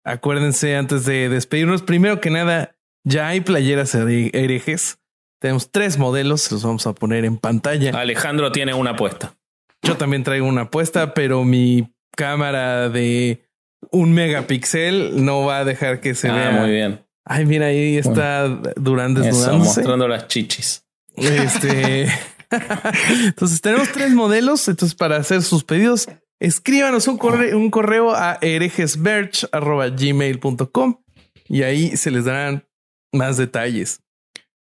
acuérdense 0.04 0.76
antes 0.76 1.04
de 1.04 1.28
despedirnos. 1.28 1.82
Primero 1.82 2.20
que 2.20 2.30
nada, 2.30 2.76
ya 3.02 3.28
hay 3.28 3.40
playeras 3.40 3.94
herejes. 3.94 4.98
Tenemos 5.40 5.72
tres 5.72 5.98
modelos, 5.98 6.52
los 6.52 6.62
vamos 6.62 6.86
a 6.86 6.92
poner 6.92 7.24
en 7.24 7.38
pantalla. 7.38 7.98
Alejandro 7.98 8.52
tiene 8.52 8.74
una 8.74 8.90
apuesta. 8.90 9.34
Yo 9.82 9.96
también 9.96 10.22
traigo 10.22 10.46
una 10.46 10.62
apuesta, 10.62 11.14
pero 11.14 11.42
mi 11.42 11.92
cámara 12.14 12.88
de 12.88 13.42
un 13.90 14.12
megapíxel 14.12 15.24
no 15.24 15.46
va 15.46 15.60
a 15.60 15.64
dejar 15.64 16.00
que 16.00 16.14
se 16.14 16.28
ah, 16.28 16.34
vea. 16.34 16.50
Muy 16.52 16.70
bien. 16.70 17.00
Ay, 17.24 17.46
mira, 17.46 17.66
ahí 17.66 17.96
está 17.96 18.48
Durán 18.76 19.14
desnudándose. 19.14 19.80
mostrando 19.80 20.06
las 20.06 20.28
chichis. 20.28 20.81
Este. 21.16 22.08
entonces 23.24 23.60
tenemos 23.60 23.90
tres 23.92 24.12
modelos. 24.12 24.66
Entonces, 24.68 24.94
para 24.94 25.16
hacer 25.16 25.42
sus 25.42 25.64
pedidos, 25.64 26.08
escríbanos 26.40 27.08
un 27.08 27.18
correo, 27.18 27.58
un 27.58 27.70
correo 27.70 28.14
a 28.14 28.38
herejesberch.gmail.com 28.40 31.02
y 31.48 31.62
ahí 31.62 31.96
se 31.96 32.10
les 32.10 32.24
darán 32.24 32.66
más 33.12 33.36
detalles. 33.36 34.00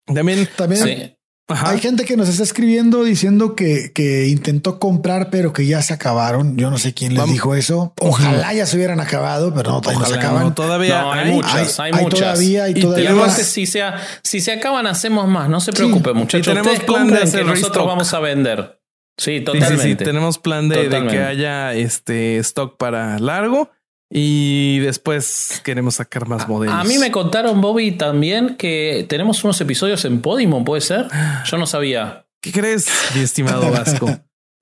También, 0.07 0.49
también 0.57 1.17
hay 1.49 1.79
gente 1.81 2.05
que 2.05 2.17
nos 2.17 2.29
está 2.29 2.43
escribiendo 2.43 3.05
diciendo 3.05 3.55
que, 3.55 3.93
que, 3.93 4.29
intentó 4.29 4.79
comprar, 4.79 5.31
pero 5.31 5.53
que 5.53 5.67
ya 5.67 5.83
se 5.83 5.93
acabaron. 5.93 6.57
Yo 6.57 6.71
no 6.71 6.79
sé 6.79 6.95
quién 6.95 7.15
les 7.15 7.27
dijo 7.27 7.55
eso. 7.55 7.95
Ojalá 8.01 8.55
ya 8.55 8.67
se 8.67 8.77
hubieran 8.77 9.01
acabado, 9.01 9.53
pero 9.55 9.73
no, 9.73 9.81
todavía 9.81 10.07
se 10.07 10.15
acaban. 10.15 10.55
todavía 10.55 11.13
hay, 11.13 11.33
muchas, 11.33 11.81
hay, 11.81 11.93
muchas. 11.93 12.21
Todavía, 12.21 12.69
y 12.69 12.75
todavía 12.75 13.29
si, 13.31 13.67
se, 13.67 13.83
si 14.23 14.41
se 14.41 14.53
acaban, 14.53 14.87
hacemos 14.87 15.29
más. 15.29 15.49
No 15.49 15.61
se 15.61 15.73
preocupe, 15.73 16.13
muchachos. 16.13 16.47
tenemos 16.47 16.81
plan 16.81 17.09
de 17.09 17.31
que 17.31 17.45
nosotros 17.45 17.87
vamos 17.87 18.13
a 18.15 18.21
vender. 18.21 18.79
Sí, 19.19 19.41
totalmente. 19.41 20.05
tenemos 20.05 20.39
plan 20.39 20.69
de, 20.69 20.89
de, 20.89 21.07
que 21.07 21.23
haya 21.23 21.75
este 21.75 22.39
stock 22.39 22.77
para 22.79 23.19
largo. 23.19 23.71
Y 24.15 24.81
después 24.81 25.63
queremos 25.65 25.95
sacar 25.95 26.29
más 26.29 26.47
modelos. 26.47 26.75
A 26.75 26.85
mí 26.85 26.99
me 26.99 27.11
contaron, 27.11 27.63
Bobby, 27.63 27.93
también 27.93 28.57
que 28.57 29.07
tenemos 29.09 29.43
unos 29.43 29.59
episodios 29.63 30.05
en 30.05 30.21
Podimo, 30.21 30.65
¿puede 30.65 30.83
ser? 30.83 31.09
Yo 31.47 31.57
no 31.57 31.67
sabía. 31.67 32.27
¿Qué 32.43 32.53
crees, 32.53 32.91
mi 33.15 33.23
estimado 33.23 33.71
Vasco? 33.71 34.11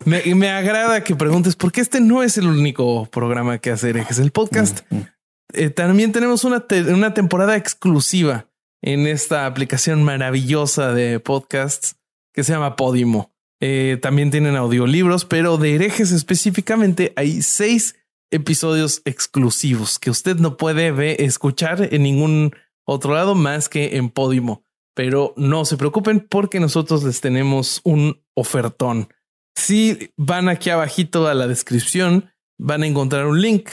me, 0.04 0.22
me, 0.36 0.50
agrada 0.50 1.02
que 1.02 1.16
preguntes, 1.16 1.56
porque 1.56 1.80
este 1.80 2.00
no 2.00 2.22
es 2.22 2.38
el 2.38 2.46
único 2.46 3.06
programa 3.06 3.58
que 3.58 3.72
hacer, 3.72 3.96
es 3.96 4.20
el 4.20 4.30
podcast. 4.30 4.82
Mm, 4.90 4.96
mm. 4.96 5.06
Eh, 5.54 5.70
también 5.70 6.12
tenemos 6.12 6.44
una, 6.44 6.64
una 6.94 7.12
temporada 7.12 7.56
exclusiva 7.56 8.46
en 8.82 9.08
esta 9.08 9.46
aplicación 9.46 10.04
maravillosa 10.04 10.92
de 10.92 11.18
podcasts 11.18 11.96
que 12.32 12.44
se 12.44 12.52
llama 12.52 12.76
Podimo. 12.76 13.32
Eh, 13.60 13.98
también 14.00 14.30
tienen 14.30 14.54
audiolibros, 14.54 15.24
pero 15.24 15.58
de 15.58 15.74
herejes 15.74 16.12
específicamente 16.12 17.12
hay 17.16 17.42
seis 17.42 17.96
episodios 18.30 19.02
exclusivos 19.04 19.98
que 19.98 20.10
usted 20.10 20.36
no 20.36 20.56
puede 20.56 21.24
escuchar 21.24 21.92
en 21.92 22.02
ningún 22.02 22.52
otro 22.84 23.14
lado 23.14 23.34
más 23.34 23.68
que 23.68 23.96
en 23.96 24.10
Podimo. 24.10 24.64
Pero 24.94 25.34
no 25.36 25.64
se 25.64 25.76
preocupen 25.76 26.26
porque 26.28 26.60
nosotros 26.60 27.04
les 27.04 27.20
tenemos 27.20 27.80
un 27.84 28.22
ofertón. 28.34 29.08
si 29.54 30.12
van 30.16 30.48
aquí 30.48 30.70
abajito 30.70 31.26
a 31.26 31.34
la 31.34 31.46
descripción, 31.46 32.30
van 32.58 32.82
a 32.82 32.86
encontrar 32.86 33.26
un 33.26 33.40
link 33.40 33.68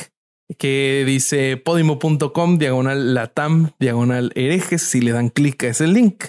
que 0.58 1.04
dice 1.06 1.58
podimo.com 1.58 2.58
diagonal 2.58 3.14
latam 3.14 3.72
diagonal 3.80 4.32
herejes. 4.36 4.82
Si 4.82 5.02
le 5.02 5.12
dan 5.12 5.30
clic 5.30 5.64
a 5.64 5.68
ese 5.68 5.88
link, 5.88 6.26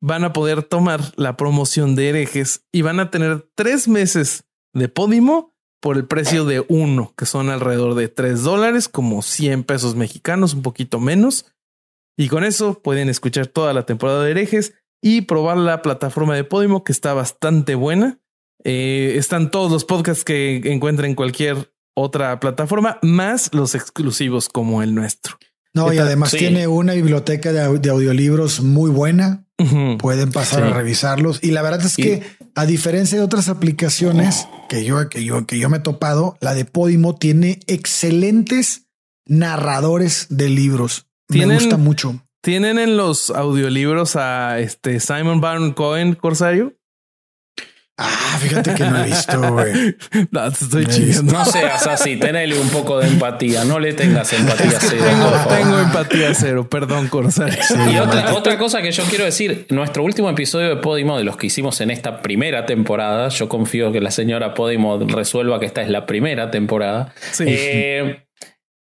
van 0.00 0.24
a 0.24 0.32
poder 0.32 0.62
tomar 0.62 1.00
la 1.16 1.36
promoción 1.36 1.94
de 1.94 2.08
herejes 2.10 2.66
y 2.72 2.82
van 2.82 3.00
a 3.00 3.10
tener 3.10 3.48
tres 3.54 3.88
meses 3.88 4.44
de 4.72 4.88
Podimo 4.88 5.54
por 5.80 5.96
el 5.96 6.06
precio 6.06 6.44
de 6.44 6.64
uno, 6.68 7.14
que 7.16 7.26
son 7.26 7.48
alrededor 7.48 7.94
de 7.94 8.08
tres 8.08 8.42
dólares, 8.42 8.88
como 8.88 9.22
100 9.22 9.64
pesos 9.64 9.96
mexicanos, 9.96 10.54
un 10.54 10.62
poquito 10.62 11.00
menos. 11.00 11.46
Y 12.16 12.28
con 12.28 12.44
eso 12.44 12.80
pueden 12.82 13.08
escuchar 13.08 13.46
toda 13.46 13.72
la 13.72 13.86
temporada 13.86 14.22
de 14.22 14.30
herejes 14.30 14.74
y 15.02 15.22
probar 15.22 15.56
la 15.56 15.82
plataforma 15.82 16.36
de 16.36 16.44
Podimo, 16.44 16.84
que 16.84 16.92
está 16.92 17.14
bastante 17.14 17.74
buena. 17.74 18.18
Eh, 18.62 19.14
están 19.16 19.50
todos 19.50 19.72
los 19.72 19.86
podcasts 19.86 20.24
que 20.24 20.60
encuentren 20.64 21.10
en 21.10 21.16
cualquier 21.16 21.72
otra 21.94 22.38
plataforma, 22.40 22.98
más 23.02 23.54
los 23.54 23.74
exclusivos 23.74 24.48
como 24.48 24.82
el 24.82 24.94
nuestro. 24.94 25.38
No, 25.72 25.92
y 25.92 25.98
además 25.98 26.32
tiene 26.32 26.66
una 26.66 26.94
biblioteca 26.94 27.52
de, 27.52 27.62
audiolibros 27.62 28.60
muy 28.60 28.90
buena. 28.90 29.46
Pueden 29.98 30.32
pasar 30.32 30.62
a 30.62 30.70
revisarlos. 30.70 31.38
Y 31.42 31.50
la 31.50 31.62
verdad 31.62 31.84
es 31.84 31.96
que, 31.96 32.22
a 32.54 32.66
diferencia 32.66 33.18
de 33.18 33.24
otras 33.24 33.48
aplicaciones 33.48 34.46
que 34.68 34.84
yo, 34.84 35.08
que 35.08 35.24
yo, 35.24 35.46
que 35.46 35.58
yo 35.58 35.68
me 35.68 35.78
he 35.78 35.80
topado, 35.80 36.36
la 36.40 36.54
de 36.54 36.64
Podimo 36.64 37.16
tiene 37.16 37.60
excelentes 37.66 38.86
narradores 39.26 40.26
de 40.30 40.48
libros. 40.48 41.06
Me 41.28 41.46
gusta 41.46 41.76
mucho. 41.76 42.22
¿Tienen 42.42 42.78
en 42.78 42.96
los 42.96 43.30
audiolibros 43.30 44.16
a 44.16 44.58
este 44.60 44.98
Simon 44.98 45.40
Baron 45.40 45.72
Cohen, 45.72 46.14
Corsario? 46.14 46.74
Ah, 48.02 48.38
fíjate 48.40 48.74
que 48.74 48.84
no 48.84 49.04
he 49.04 49.06
visto, 49.08 49.52
güey. 49.52 49.94
no, 50.30 50.46
estoy 50.46 50.86
chingando. 50.86 51.34
No 51.34 51.44
seas 51.44 51.86
así, 51.86 52.16
tenele 52.16 52.58
un 52.58 52.70
poco 52.70 52.98
de 52.98 53.08
empatía. 53.08 53.64
No 53.64 53.78
le 53.78 53.92
tengas 53.92 54.32
empatía 54.32 54.78
cero. 54.80 55.04
Tengo, 55.48 55.78
empatía 55.78 56.34
cero, 56.34 56.66
perdón, 56.66 57.08
Corsario. 57.08 57.58
y 57.92 57.98
otra, 57.98 58.32
otra, 58.32 58.56
cosa 58.56 58.80
que 58.80 58.90
yo 58.90 59.04
quiero 59.04 59.26
decir, 59.26 59.66
nuestro 59.68 60.02
último 60.02 60.30
episodio 60.30 60.70
de 60.70 60.76
Podimo, 60.76 61.18
de 61.18 61.24
los 61.24 61.36
que 61.36 61.48
hicimos 61.48 61.82
en 61.82 61.90
esta 61.90 62.22
primera 62.22 62.64
temporada, 62.64 63.28
yo 63.28 63.50
confío 63.50 63.92
que 63.92 64.00
la 64.00 64.10
señora 64.10 64.54
Podimo 64.54 64.98
resuelva 64.98 65.60
que 65.60 65.66
esta 65.66 65.82
es 65.82 65.90
la 65.90 66.06
primera 66.06 66.50
temporada. 66.50 67.12
Sí. 67.32 67.44
Eh, 67.46 68.24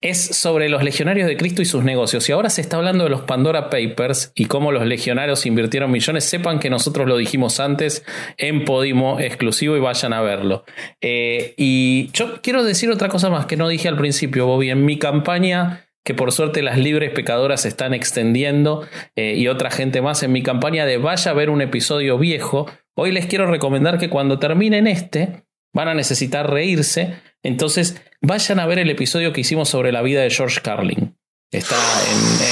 es 0.05 0.18
sobre 0.36 0.68
los 0.68 0.85
legionarios 0.85 1.26
de 1.26 1.39
Cristo 1.39 1.62
y 1.62 1.64
sus 1.64 1.82
negocios. 1.82 2.28
Y 2.28 2.32
ahora 2.32 2.51
se 2.51 2.60
está 2.60 2.76
hablando 2.76 3.05
de 3.05 3.10
los 3.10 3.22
Pandora 3.22 3.70
Papers 3.70 4.32
y 4.35 4.44
cómo 4.44 4.70
los 4.70 4.85
legionarios 4.86 5.47
invirtieron 5.47 5.90
millones. 5.90 6.24
Sepan 6.24 6.60
que 6.60 6.68
nosotros 6.68 7.09
lo 7.09 7.16
dijimos 7.16 7.59
antes 7.59 8.05
en 8.36 8.66
Podimo 8.66 9.18
exclusivo 9.18 9.78
y 9.78 9.81
vayan 9.81 10.12
a 10.12 10.20
verlo. 10.20 10.66
Eh, 11.01 11.55
y 11.56 12.10
yo 12.12 12.43
quiero 12.43 12.64
decir 12.64 12.90
otra 12.90 13.09
cosa 13.09 13.31
más 13.31 13.47
que 13.47 13.56
no 13.56 13.66
dije 13.66 13.89
al 13.89 13.97
principio, 13.97 14.47
Bobby. 14.47 14.68
En 14.68 14.85
mi 14.85 14.98
campaña 14.98 15.89
que 16.05 16.12
por 16.12 16.32
suerte 16.32 16.60
las 16.60 16.76
libres 16.76 17.10
pecadoras 17.12 17.62
se 17.62 17.68
están 17.68 17.94
extendiendo 17.94 18.86
eh, 19.16 19.32
y 19.39 19.48
otra 19.48 19.70
gente 19.70 20.02
más 20.02 20.22
en 20.22 20.32
mi 20.32 20.43
campaña 20.43 20.85
de 20.85 20.98
vaya 20.98 21.31
a 21.31 21.35
ver 21.35 21.48
un 21.48 21.62
episodio 21.62 22.18
viejo. 22.18 22.70
Hoy 22.94 23.10
les 23.10 23.24
quiero 23.24 23.47
recomendar 23.47 23.97
que 23.97 24.10
cuando 24.10 24.39
terminen 24.39 24.86
este 24.86 25.44
van 25.72 25.89
a 25.89 25.94
necesitar 25.94 26.51
reírse 26.51 27.14
entonces, 27.45 28.01
vayan 28.23 28.59
a 28.59 28.66
ver 28.66 28.79
el 28.81 28.91
episodio 28.91 29.33
que 29.33 29.43
hicimos 29.43 29.69
sobre 29.69 29.93
la 29.93 30.03
vida 30.03 30.23
de 30.23 30.31
George 30.31 30.61
Carlin. 30.62 31.15
Está 31.53 31.77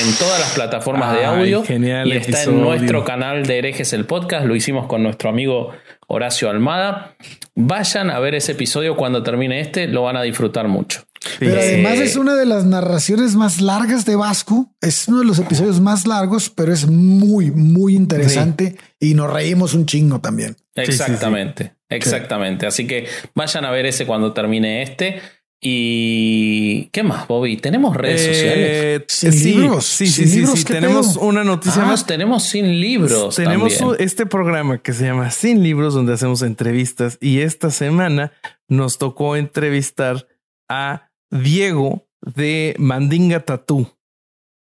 en, 0.05 0.15
todas 0.15 0.39
las 0.39 0.51
plataformas 0.51 1.13
de 1.15 1.25
audio 1.25 1.65
y 1.67 2.13
está 2.13 2.45
en 2.45 2.61
nuestro 2.61 3.03
canal 3.05 3.45
de 3.45 3.59
herejes 3.59 3.93
el 3.95 4.05
podcast. 4.05 4.47
Lo 4.47 4.55
hicimos 4.55 4.87
con 4.87 5.03
nuestro 5.03 5.29
amigo 5.29 5.73
Horacio 6.07 6.49
Almada. 6.49 7.17
Vayan 7.57 8.11
a 8.11 8.21
ver 8.21 8.37
ese 8.37 8.53
episodio 8.53 8.95
cuando 8.95 9.25
termine 9.25 9.61
este, 9.61 9.89
lo 9.89 10.03
van 10.03 10.17
a 10.17 10.23
disfrutar 10.23 10.69
mucho. 10.69 11.03
Pero 11.41 11.59
además 11.59 11.95
es 11.95 12.15
una 12.15 12.37
de 12.37 12.47
las 12.47 12.65
narraciones 12.65 13.35
más 13.35 13.61
largas 13.61 14.05
de 14.05 14.15
Vasco. 14.15 14.73
Es 14.81 15.09
uno 15.09 15.19
de 15.19 15.25
los 15.25 15.41
episodios 15.41 15.81
más 15.81 16.07
largos, 16.07 16.49
pero 16.49 16.73
es 16.73 16.87
muy, 16.87 17.51
muy 17.51 17.97
interesante 17.97 18.77
y 19.01 19.15
nos 19.15 19.33
reímos 19.33 19.75
un 19.75 19.87
chingo 19.87 20.21
también. 20.21 20.57
Exactamente, 20.75 21.75
exactamente. 21.89 22.67
Así 22.67 22.87
que 22.87 23.07
vayan 23.35 23.65
a 23.65 23.71
ver 23.71 23.87
ese 23.87 24.07
cuando 24.07 24.33
termine 24.33 24.83
este. 24.83 25.21
Y 25.65 26.87
¿qué 26.87 27.05
más, 27.05 27.29
Bobby? 27.29 27.57
¿Tenemos 27.57 27.97
redes 27.97 28.21
eh, 28.23 28.35
sociales? 28.35 29.05
Sin 29.09 29.61
libros. 29.61 29.87
Sí, 29.87 30.09
sí, 30.09 30.27
sí, 30.27 30.45
sí. 30.45 30.65
Tenemos 30.65 31.17
una 31.17 31.45
noticia 31.45 31.83
ah, 31.83 31.87
más. 31.87 32.05
Tenemos 32.05 32.43
sin 32.43 32.81
libros. 32.81 33.37
Tenemos 33.37 33.81
este 34.01 34.27
programa 34.27 34.79
que 34.79 34.93
se 34.93 35.05
llama 35.05 35.31
Sin 35.31 35.63
Libros, 35.63 35.95
donde 35.95 36.15
hacemos 36.15 36.43
entrevistas. 36.43 37.17
Y 37.21 37.41
esta 37.41 37.71
semana 37.71 38.33
nos 38.69 38.99
tocó 38.99 39.37
entrevistar 39.37 40.27
a 40.69 41.11
Diego 41.31 42.09
de 42.23 42.75
Mandinga 42.79 43.41
Tatú, 43.41 43.89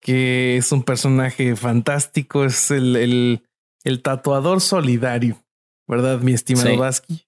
que 0.01 0.57
es 0.57 0.71
un 0.71 0.83
personaje 0.83 1.55
fantástico, 1.55 2.45
es 2.45 2.71
el, 2.71 3.41
el, 3.83 4.01
tatuador 4.01 4.61
solidario, 4.61 5.43
¿verdad, 5.87 6.19
mi 6.19 6.33
estimado 6.33 6.77
Vasqui? 6.77 7.25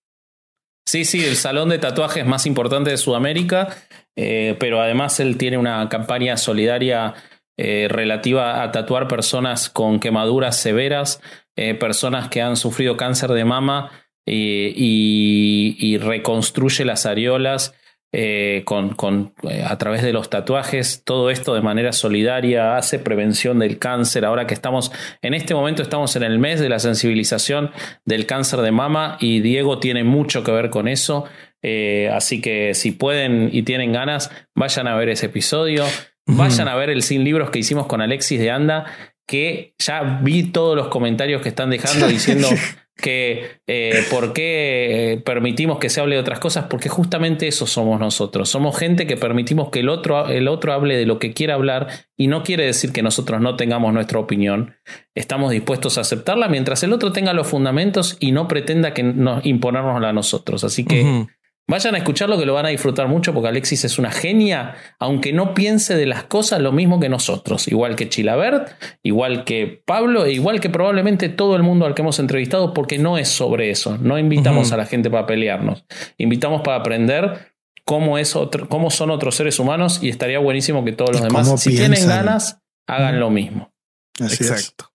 Sí, 0.88 1.04
sí, 1.04 1.24
el 1.26 1.36
salón 1.36 1.70
de 1.70 1.80
tatuajes 1.80 2.26
más 2.26 2.46
importante 2.46 2.92
de 2.92 2.98
Sudamérica, 2.98 3.76
eh, 4.16 4.56
pero 4.60 4.82
además 4.82 5.20
él 5.20 5.38
tiene 5.38 5.58
una 5.58 5.90
campaña 5.90 6.38
solidaria 6.38 7.14
eh, 7.58 7.88
relativa 7.90 8.64
a 8.64 8.72
tatuar 8.72 9.10
personas 9.10 9.70
con 9.70 10.00
quemaduras 10.00 10.56
severas, 10.56 11.22
eh, 11.58 11.74
personas 11.76 12.30
que 12.30 12.42
han 12.42 12.56
sufrido 12.56 12.96
cáncer 12.96 13.32
de 13.32 13.44
mama 13.44 13.92
y 14.30 15.98
reconstruye 16.00 16.84
las 16.84 17.06
areolas 17.06 17.74
eh, 18.14 18.62
con, 18.66 18.96
con, 18.96 19.34
eh, 19.50 19.64
a 19.68 19.78
través 19.78 20.02
de 20.02 20.14
los 20.14 20.30
tatuajes, 20.30 21.04
todo 21.04 21.30
esto 21.30 21.54
de 21.54 21.62
manera 21.62 21.92
solidaria, 21.92 22.78
hace 22.78 23.00
prevención 23.00 23.60
del 23.60 23.80
cáncer. 23.80 24.24
Ahora 24.24 24.48
que 24.48 24.54
estamos, 24.54 24.92
en 25.22 25.34
este 25.34 25.54
momento 25.54 25.82
estamos 25.82 26.16
en 26.16 26.24
el 26.24 26.40
mes 26.40 26.60
de 26.60 26.70
la 26.70 26.80
sensibilización 26.80 27.72
del 28.06 28.26
cáncer 28.26 28.62
de 28.62 28.72
mama 28.72 29.18
y 29.20 29.42
Diego 29.42 29.80
tiene 29.80 30.04
mucho 30.04 30.44
que 30.44 30.52
ver 30.52 30.70
con 30.70 30.88
eso. 30.88 31.26
Eh, 31.62 32.10
así 32.14 32.40
que 32.40 32.74
si 32.74 32.92
pueden 32.92 33.50
y 33.52 33.64
tienen 33.64 33.92
ganas, 33.92 34.32
vayan 34.56 34.88
a 34.88 34.96
ver 34.96 35.10
ese 35.10 35.26
episodio. 35.26 35.86
Vayan 36.30 36.68
a 36.68 36.76
ver 36.76 36.90
el 36.90 37.04
Sin 37.04 37.24
Libros 37.24 37.52
que 37.52 37.60
hicimos 37.60 37.88
con 37.88 38.02
Alexis 38.02 38.40
de 38.40 38.52
Anda, 38.52 38.86
que 39.26 39.74
ya 39.80 40.20
vi 40.22 40.52
todos 40.52 40.76
los 40.76 40.90
comentarios 40.90 41.42
que 41.42 41.50
están 41.50 41.70
dejando 41.70 42.08
diciendo 42.10 42.50
que 42.98 43.60
eh, 43.68 44.04
por 44.10 44.34
qué 44.34 45.22
permitimos 45.24 45.78
que 45.80 45.90
se 45.90 46.02
hable 46.02 46.16
de 46.16 46.22
otras 46.22 46.40
cosas, 46.40 46.66
porque 46.70 46.90
justamente 46.90 47.48
eso 47.48 47.68
somos 47.68 48.00
nosotros. 48.00 48.50
Somos 48.50 48.78
gente 48.78 49.08
que 49.08 49.18
permitimos 49.18 49.70
que 49.70 49.80
el 49.80 49.90
otro, 49.90 50.28
el 50.28 50.48
otro 50.48 50.74
hable 50.74 50.98
de 50.98 51.06
lo 51.06 51.20
que 51.20 51.34
quiera 51.34 51.54
hablar 51.54 51.88
y 52.18 52.28
no 52.28 52.44
quiere 52.44 52.66
decir 52.66 52.92
que 52.92 53.04
nosotros 53.04 53.40
no 53.40 53.56
tengamos 53.56 53.94
nuestra 53.94 54.20
opinión. 54.20 54.76
Estamos 55.16 55.52
dispuestos 55.52 55.98
a 55.98 56.02
aceptarla 56.02 56.48
mientras 56.48 56.84
el 56.84 56.94
otro 56.94 57.12
tenga 57.12 57.34
los 57.34 57.48
fundamentos 57.48 58.18
y 58.20 58.32
no 58.32 58.48
pretenda 58.48 58.94
que 58.94 59.04
nos 59.04 59.46
imponernos 59.46 60.04
a 60.04 60.14
nosotros. 60.14 60.64
Así 60.64 60.84
que 60.84 61.28
Vayan 61.70 61.96
a 61.96 61.98
escucharlo 61.98 62.38
que 62.40 62.46
lo 62.46 62.54
van 62.54 62.66
a 62.66 62.70
disfrutar 62.70 63.10
mucho 63.10 63.34
porque 63.34 63.50
Alexis 63.50 63.84
es 63.84 64.00
una 64.00 64.10
genia, 64.10 64.76
aunque 65.00 65.34
no 65.34 65.54
piense 65.54 65.98
de 65.98 66.06
las 66.06 66.24
cosas 66.24 66.62
lo 66.62 66.72
mismo 66.72 67.00
que 67.02 67.10
nosotros, 67.10 67.68
igual 67.68 67.98
que 67.98 68.08
Chilabert, 68.08 68.72
igual 69.04 69.44
que 69.44 69.84
Pablo 69.86 70.26
e 70.26 70.32
igual 70.32 70.62
que 70.62 70.70
probablemente 70.70 71.28
todo 71.28 71.58
el 71.58 71.64
mundo 71.64 71.86
al 71.86 71.94
que 71.94 72.04
hemos 72.04 72.20
entrevistado, 72.20 72.74
porque 72.74 72.98
no 72.98 73.18
es 73.18 73.28
sobre 73.28 73.70
eso, 73.70 73.98
no 73.98 74.18
invitamos 74.18 74.72
a 74.72 74.78
la 74.78 74.86
gente 74.86 75.10
para 75.10 75.26
pelearnos, 75.26 75.84
invitamos 76.18 76.62
para 76.62 76.78
aprender 76.78 77.54
cómo, 77.84 78.18
es 78.18 78.38
otro, 78.38 78.70
cómo 78.70 78.90
son 78.90 79.12
otros 79.12 79.36
seres 79.36 79.60
humanos 79.60 80.00
y 80.02 80.08
estaría 80.08 80.40
buenísimo 80.40 80.86
que 80.86 80.94
todos 80.94 81.12
los 81.12 81.22
demás, 81.22 81.60
si 81.62 81.76
tienen 81.76 82.08
ganas, 82.08 82.60
hagan 82.88 83.20
lo 83.20 83.30
mismo. 83.30 83.74
Exacto. 84.20 84.94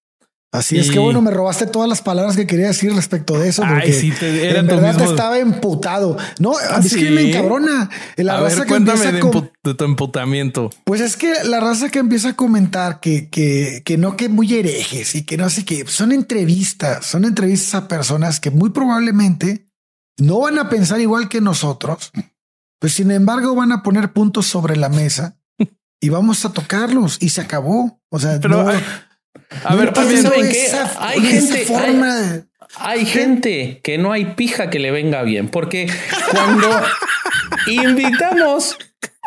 Así 0.52 0.78
es 0.78 0.90
que 0.90 0.98
bueno, 0.98 1.22
me 1.22 1.30
robaste 1.30 1.66
todas 1.66 1.88
las 1.88 2.02
palabras 2.02 2.36
que 2.36 2.46
quería 2.46 2.66
decir 2.66 2.94
respecto 2.94 3.38
de 3.38 3.48
eso. 3.48 3.62
Porque 3.66 3.94
sí, 3.94 4.10
te, 4.10 4.58
en 4.58 4.66
verdad 4.66 4.94
te 4.98 5.04
estaba 5.04 5.38
emputado. 5.38 6.18
No, 6.40 6.52
¿Ah, 6.70 6.80
es 6.84 6.94
que 6.94 7.10
me 7.10 7.30
encabrona. 7.30 7.88
La 8.18 8.38
raza 8.38 8.66
que 8.66 8.74
empieza 8.74 9.12
de, 9.12 9.22
de, 9.64 9.74
tu 9.74 9.84
emputamiento. 9.84 10.68
Pues 10.84 11.00
es 11.00 11.16
que 11.16 11.32
la 11.44 11.58
raza 11.58 11.88
que 11.88 12.00
empieza 12.00 12.30
a 12.30 12.36
comentar 12.36 13.00
que, 13.00 13.30
que, 13.30 13.80
que 13.82 13.96
no, 13.96 14.14
que 14.14 14.28
muy 14.28 14.52
herejes 14.52 15.14
y 15.14 15.24
que 15.24 15.38
no 15.38 15.48
sé 15.48 15.64
qué. 15.64 15.86
Son 15.86 16.12
entrevistas, 16.12 17.06
son 17.06 17.24
entrevistas 17.24 17.74
a 17.74 17.88
personas 17.88 18.38
que 18.38 18.50
muy 18.50 18.70
probablemente 18.70 19.64
no 20.18 20.40
van 20.40 20.58
a 20.58 20.68
pensar 20.68 21.00
igual 21.00 21.30
que 21.30 21.40
nosotros. 21.40 22.12
Pues 22.78 22.92
sin 22.92 23.10
embargo 23.10 23.54
van 23.54 23.72
a 23.72 23.82
poner 23.82 24.12
puntos 24.12 24.46
sobre 24.46 24.76
la 24.76 24.90
mesa 24.90 25.38
y 25.98 26.10
vamos 26.10 26.44
a 26.44 26.52
tocarlos 26.52 27.16
y 27.20 27.30
se 27.30 27.40
acabó. 27.40 28.02
O 28.10 28.18
sea, 28.18 28.38
no, 28.38 28.66
a 29.64 29.74
ver, 29.74 29.92
también 29.92 30.22
¿saben 30.22 30.48
qué? 30.50 30.68
Hay 30.98 31.20
gente, 31.20 31.66
hay, 31.74 32.42
hay 32.76 33.06
gente 33.06 33.80
que 33.82 33.98
no 33.98 34.12
hay 34.12 34.26
pija 34.34 34.70
que 34.70 34.78
le 34.78 34.90
venga 34.90 35.22
bien, 35.22 35.48
porque 35.48 35.88
cuando 36.30 36.68
invitamos 37.66 38.76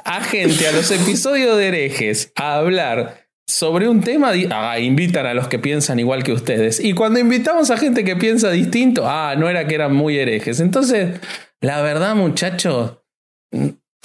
a 0.03 0.23
gente 0.23 0.67
a 0.67 0.71
los 0.71 0.91
episodios 0.91 1.57
de 1.57 1.67
herejes 1.67 2.31
a 2.35 2.55
hablar 2.55 3.25
sobre 3.47 3.87
un 3.87 4.01
tema, 4.01 4.31
ah, 4.51 4.79
invitan 4.79 5.25
a 5.25 5.33
los 5.33 5.47
que 5.47 5.59
piensan 5.59 5.99
igual 5.99 6.23
que 6.23 6.33
ustedes. 6.33 6.79
Y 6.79 6.93
cuando 6.93 7.19
invitamos 7.19 7.69
a 7.71 7.77
gente 7.77 8.03
que 8.03 8.15
piensa 8.15 8.49
distinto, 8.51 9.07
ah, 9.07 9.35
no 9.37 9.49
era 9.49 9.67
que 9.67 9.75
eran 9.75 9.95
muy 9.95 10.17
herejes. 10.17 10.59
Entonces, 10.59 11.19
la 11.61 11.81
verdad, 11.81 12.15
muchachos, 12.15 12.99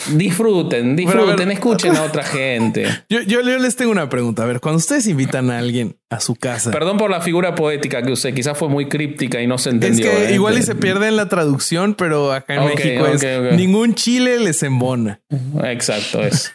disfruten, 0.08 0.96
disfruten, 0.96 1.50
escuchen 1.50 1.96
a 1.96 2.02
otra 2.04 2.22
gente. 2.22 2.86
Yo, 3.08 3.20
yo, 3.22 3.42
les 3.42 3.76
tengo 3.76 3.90
una 3.90 4.08
pregunta. 4.08 4.42
A 4.42 4.46
ver, 4.46 4.60
cuando 4.60 4.78
ustedes 4.78 5.06
invitan 5.06 5.50
a 5.50 5.58
alguien 5.58 5.96
a 6.08 6.20
su 6.20 6.34
casa. 6.34 6.70
Perdón 6.70 6.98
por 6.98 7.10
la 7.10 7.20
figura 7.20 7.54
poética 7.54 8.02
que 8.02 8.12
usé, 8.12 8.34
quizás 8.34 8.56
fue 8.56 8.68
muy 8.68 8.88
críptica 8.88 9.40
y 9.40 9.46
no 9.46 9.58
se 9.58 9.70
entendió. 9.70 10.10
Es 10.10 10.16
que 10.16 10.28
¿eh? 10.30 10.34
igual 10.34 10.58
y 10.58 10.62
se 10.62 10.74
pierde 10.74 11.08
en 11.08 11.16
la 11.16 11.28
traducción, 11.28 11.94
pero 11.94 12.32
acá 12.32 12.54
en 12.54 12.66
México 12.66 13.06
es 13.06 13.56
ningún 13.56 13.94
chile 13.94 14.38
les 14.38 14.62
embona. 14.62 15.20
Exacto, 15.64 16.22
es. 16.22 16.52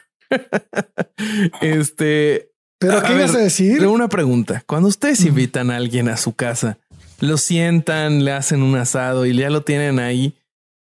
este. 1.61 2.51
¿Pero 2.77 3.01
qué 3.03 3.13
ibas 3.13 3.33
a 3.33 3.39
decir? 3.39 3.85
Una 3.87 4.09
pregunta. 4.09 4.63
Cuando 4.65 4.89
ustedes 4.89 5.23
invitan 5.25 5.71
a 5.71 5.77
alguien 5.77 6.09
a 6.09 6.17
su 6.17 6.33
casa, 6.33 6.77
lo 7.19 7.37
sientan, 7.37 8.25
le 8.25 8.33
hacen 8.33 8.61
un 8.61 8.75
asado 8.75 9.25
y 9.25 9.35
ya 9.35 9.49
lo 9.49 9.61
tienen 9.61 9.99
ahí 9.99 10.35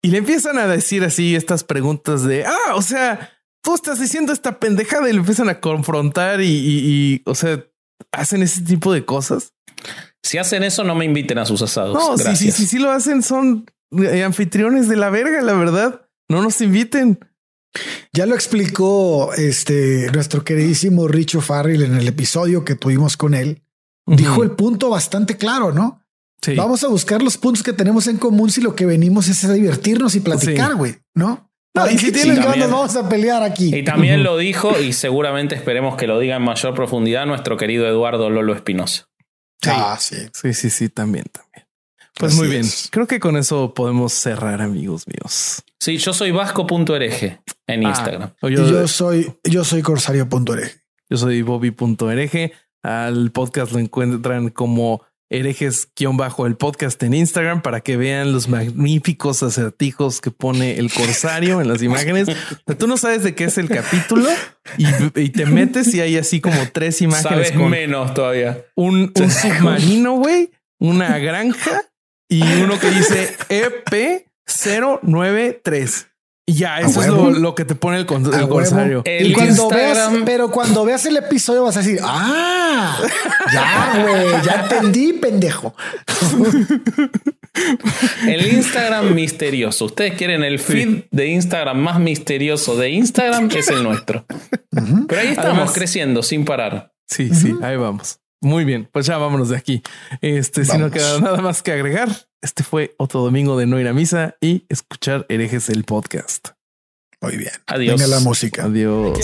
y 0.03 0.09
le 0.11 0.19
empiezan 0.19 0.59
a 0.59 0.67
decir 0.67 1.05
así 1.05 1.37
estas 1.37 1.63
preguntas 1.63 2.25
de, 2.25 2.45
ah, 2.45 2.75
o 2.75 2.83
sea, 2.83 3.31
tú 3.63 3.75
estás 3.75 4.01
diciendo 4.01 4.33
esta 4.33 4.59
pendejada 4.59 5.09
y 5.09 5.13
le 5.13 5.21
empiezan 5.21 5.49
a 5.49 5.61
confrontar 5.61 6.41
y, 6.43 7.23
o 7.25 7.35
sea, 7.35 7.65
hacen 8.11 8.43
ese 8.43 8.63
tipo 8.63 8.93
de 8.93 9.05
cosas. 9.05 9.55
Si 10.23 10.39
hacen 10.39 10.65
eso, 10.65 10.85
no 10.85 10.95
me 10.95 11.05
inviten 11.05 11.39
a 11.39 11.47
sus 11.47 11.63
asados. 11.63 11.95
No, 11.95 12.19
sí, 12.19 12.37
sí, 12.37 12.51
sí, 12.51 12.67
sí 12.67 12.79
lo 12.79 12.91
hacen, 12.91 13.23
son 13.23 13.65
eh, 13.93 14.25
anfitriones 14.25 14.89
de 14.89 14.97
la 14.97 15.11
verga, 15.11 15.41
la 15.43 15.55
verdad. 15.55 16.09
No 16.29 16.43
nos 16.43 16.61
inviten. 16.61 17.21
Ya 18.13 18.27
lo 18.27 18.35
explicó 18.35 19.33
este 19.35 20.11
nuestro 20.13 20.45
queridísimo 20.45 21.09
Richo 21.09 21.41
Farrell 21.41 21.83
en 21.83 21.95
el 21.95 22.07
episodio 22.09 22.65
que 22.65 22.75
tuvimos 22.75 23.17
con 23.17 23.35
él. 23.35 23.63
Dijo 24.05 24.43
el 24.43 24.51
punto 24.51 24.91
bastante 24.91 25.37
claro, 25.37 25.73
¿no? 25.73 26.02
Vamos 26.57 26.83
a 26.83 26.89
buscar 26.89 27.23
los 27.23 27.39
puntos 27.39 27.63
que 27.63 27.73
tenemos 27.73 28.07
en 28.07 28.19
común 28.19 28.51
si 28.51 28.61
lo 28.61 28.75
que 28.75 28.85
venimos 28.85 29.29
es 29.29 29.45
a 29.45 29.53
divertirnos 29.53 30.15
y 30.17 30.21
platicar, 30.21 30.75
güey, 30.75 30.97
¿no? 31.15 31.51
No, 31.75 31.91
y 31.91 31.97
si 31.97 32.13
tienen 32.13 32.37
nos 32.37 32.71
vamos 32.71 32.97
a 32.97 33.09
pelear 33.09 33.43
aquí. 33.43 33.75
Y 33.75 33.83
también 33.83 34.23
lo 34.23 34.37
dijo, 34.37 34.79
y 34.79 34.93
seguramente 34.93 35.55
esperemos 35.55 35.97
que 35.97 36.07
lo 36.07 36.19
diga 36.19 36.37
en 36.37 36.43
mayor 36.43 36.75
profundidad, 36.75 37.25
nuestro 37.25 37.57
querido 37.57 37.87
Eduardo 37.87 38.29
Lolo 38.29 38.55
Espinosa. 38.55 39.09
Ah, 39.67 39.97
sí. 39.99 40.17
Sí, 40.35 40.53
sí, 40.53 40.71
sí, 40.71 40.89
también, 40.89 41.25
también. 41.33 41.67
Pues 42.19 42.35
muy 42.35 42.49
bien. 42.49 42.67
Creo 42.91 43.07
que 43.07 43.21
con 43.21 43.37
eso 43.37 43.73
podemos 43.73 44.13
cerrar, 44.13 44.61
amigos 44.61 45.07
míos. 45.07 45.63
Sí, 45.81 45.97
yo 45.97 46.13
soy 46.13 46.31
vasco.hereje 46.31 47.41
en 47.67 47.87
ah, 47.87 47.89
Instagram. 47.89 48.35
yo, 48.43 48.49
yo, 48.49 48.89
soy, 48.89 49.33
yo 49.45 49.65
soy 49.65 49.83
corsario.hereje. 49.83 50.83
Yo 51.09 51.17
soy 51.17 51.43
bobby.hereje. 51.43 52.53
Al 52.83 53.31
podcast 53.31 53.73
lo 53.73 53.79
encuentran 53.79 54.51
como 54.51 55.03
herejes-bajo 55.33 56.47
el 56.47 56.57
podcast 56.57 57.03
en 57.03 57.15
Instagram 57.15 57.63
para 57.63 57.81
que 57.81 57.97
vean 57.97 58.33
los 58.33 58.49
magníficos 58.49 59.43
acertijos 59.43 60.21
que 60.21 60.31
pone 60.31 60.79
el 60.79 60.93
corsario 60.93 61.61
en 61.61 61.69
las 61.69 61.83
imágenes. 61.83 62.29
tú 62.79 62.87
no 62.87 62.97
sabes 62.97 63.23
de 63.23 63.35
qué 63.35 63.45
es 63.45 63.59
el 63.59 63.69
capítulo 63.69 64.29
y, 64.77 65.31
te 65.31 65.47
metes 65.47 65.93
y 65.95 66.01
hay 66.01 66.19
así 66.19 66.41
como 66.41 66.69
tres 66.73 67.01
imágenes. 67.01 67.53
con 67.53 67.71
menos 67.71 68.15
todavía. 68.15 68.65
Un, 68.75 69.13
un 69.15 69.31
submarino, 69.31 70.13
güey, 70.17 70.51
una 70.79 71.19
granja 71.19 71.83
y 72.29 72.43
uno 72.43 72.79
que 72.79 72.91
dice 72.91 73.37
EP 73.49 74.27
093. 74.47 76.12
Y 76.45 76.55
ya, 76.55 76.81
eso 76.81 77.01
es 77.03 77.09
lo, 77.09 77.55
que 77.55 77.65
te 77.65 77.77
pone 77.77 77.99
el, 77.99 78.07
corsario. 78.07 79.05
y 79.07 79.33
cuando 79.33 79.69
veas, 79.69 80.11
pero 80.25 80.51
cuando 80.51 80.85
veas 80.85 81.07
el 81.07 81.17
episodio 81.17 81.63
vas 81.63 81.77
a 81.77 81.81
decir, 81.81 82.01
ah, 82.03 82.99
ya, 83.53 84.03
güey, 84.03 84.43
ya 84.45 84.63
entendí, 84.63 85.13
pendejo. 85.13 85.77
el 88.27 88.55
Instagram 88.55 89.15
misterioso. 89.15 89.85
Ustedes 89.85 90.15
quieren 90.15 90.43
el 90.43 90.59
feed 90.59 91.05
de 91.13 91.29
Instagram 91.29 91.79
más 91.79 92.01
misterioso 92.01 92.77
de 92.77 92.91
Instagram, 92.91 93.49
es 93.55 93.69
el 93.69 93.85
nuestro. 93.85 94.25
Pero 95.07 95.21
ahí 95.21 95.29
estamos 95.29 95.71
creciendo 95.73 96.25
sin 96.25 96.45
parar. 96.45 96.93
Sí, 97.09 97.33
sí, 97.33 97.55
ahí 97.63 97.77
vamos. 97.77 98.22
Muy 98.43 98.65
bien, 98.65 98.89
pues 98.91 99.07
ya 99.07 99.19
vámonos 99.19 99.51
de 99.51 99.57
aquí. 99.57 99.83
Este, 100.21 100.65
si 100.65 100.77
no 100.77 100.91
queda 100.91 101.21
nada 101.21 101.41
más 101.41 101.63
que 101.63 101.71
agregar, 101.71 102.09
este 102.43 102.65
fue 102.65 102.93
otro 102.99 103.21
domingo 103.21 103.57
de 103.57 103.67
no 103.67 103.79
ir 103.79 103.87
a 103.87 103.93
misa 103.93 104.35
y 104.41 104.67
escuchar 104.69 105.27
herejes 105.29 105.69
el 105.69 105.85
podcast. 105.85 106.49
Muy 107.21 107.37
bien. 107.37 107.53
Adiós. 107.69 108.01
Venga 108.01 108.17
la 108.17 108.19
música. 108.19 108.65
Adiós. 108.65 109.17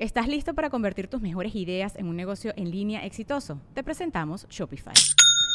¿Estás 0.00 0.26
listo 0.26 0.54
para 0.54 0.70
convertir 0.70 1.06
tus 1.06 1.22
mejores 1.22 1.54
ideas 1.54 1.94
en 1.94 2.08
un 2.08 2.16
negocio 2.16 2.52
en 2.56 2.72
línea 2.72 3.06
exitoso? 3.06 3.60
Te 3.74 3.84
presentamos 3.84 4.48
Shopify. 4.50 4.94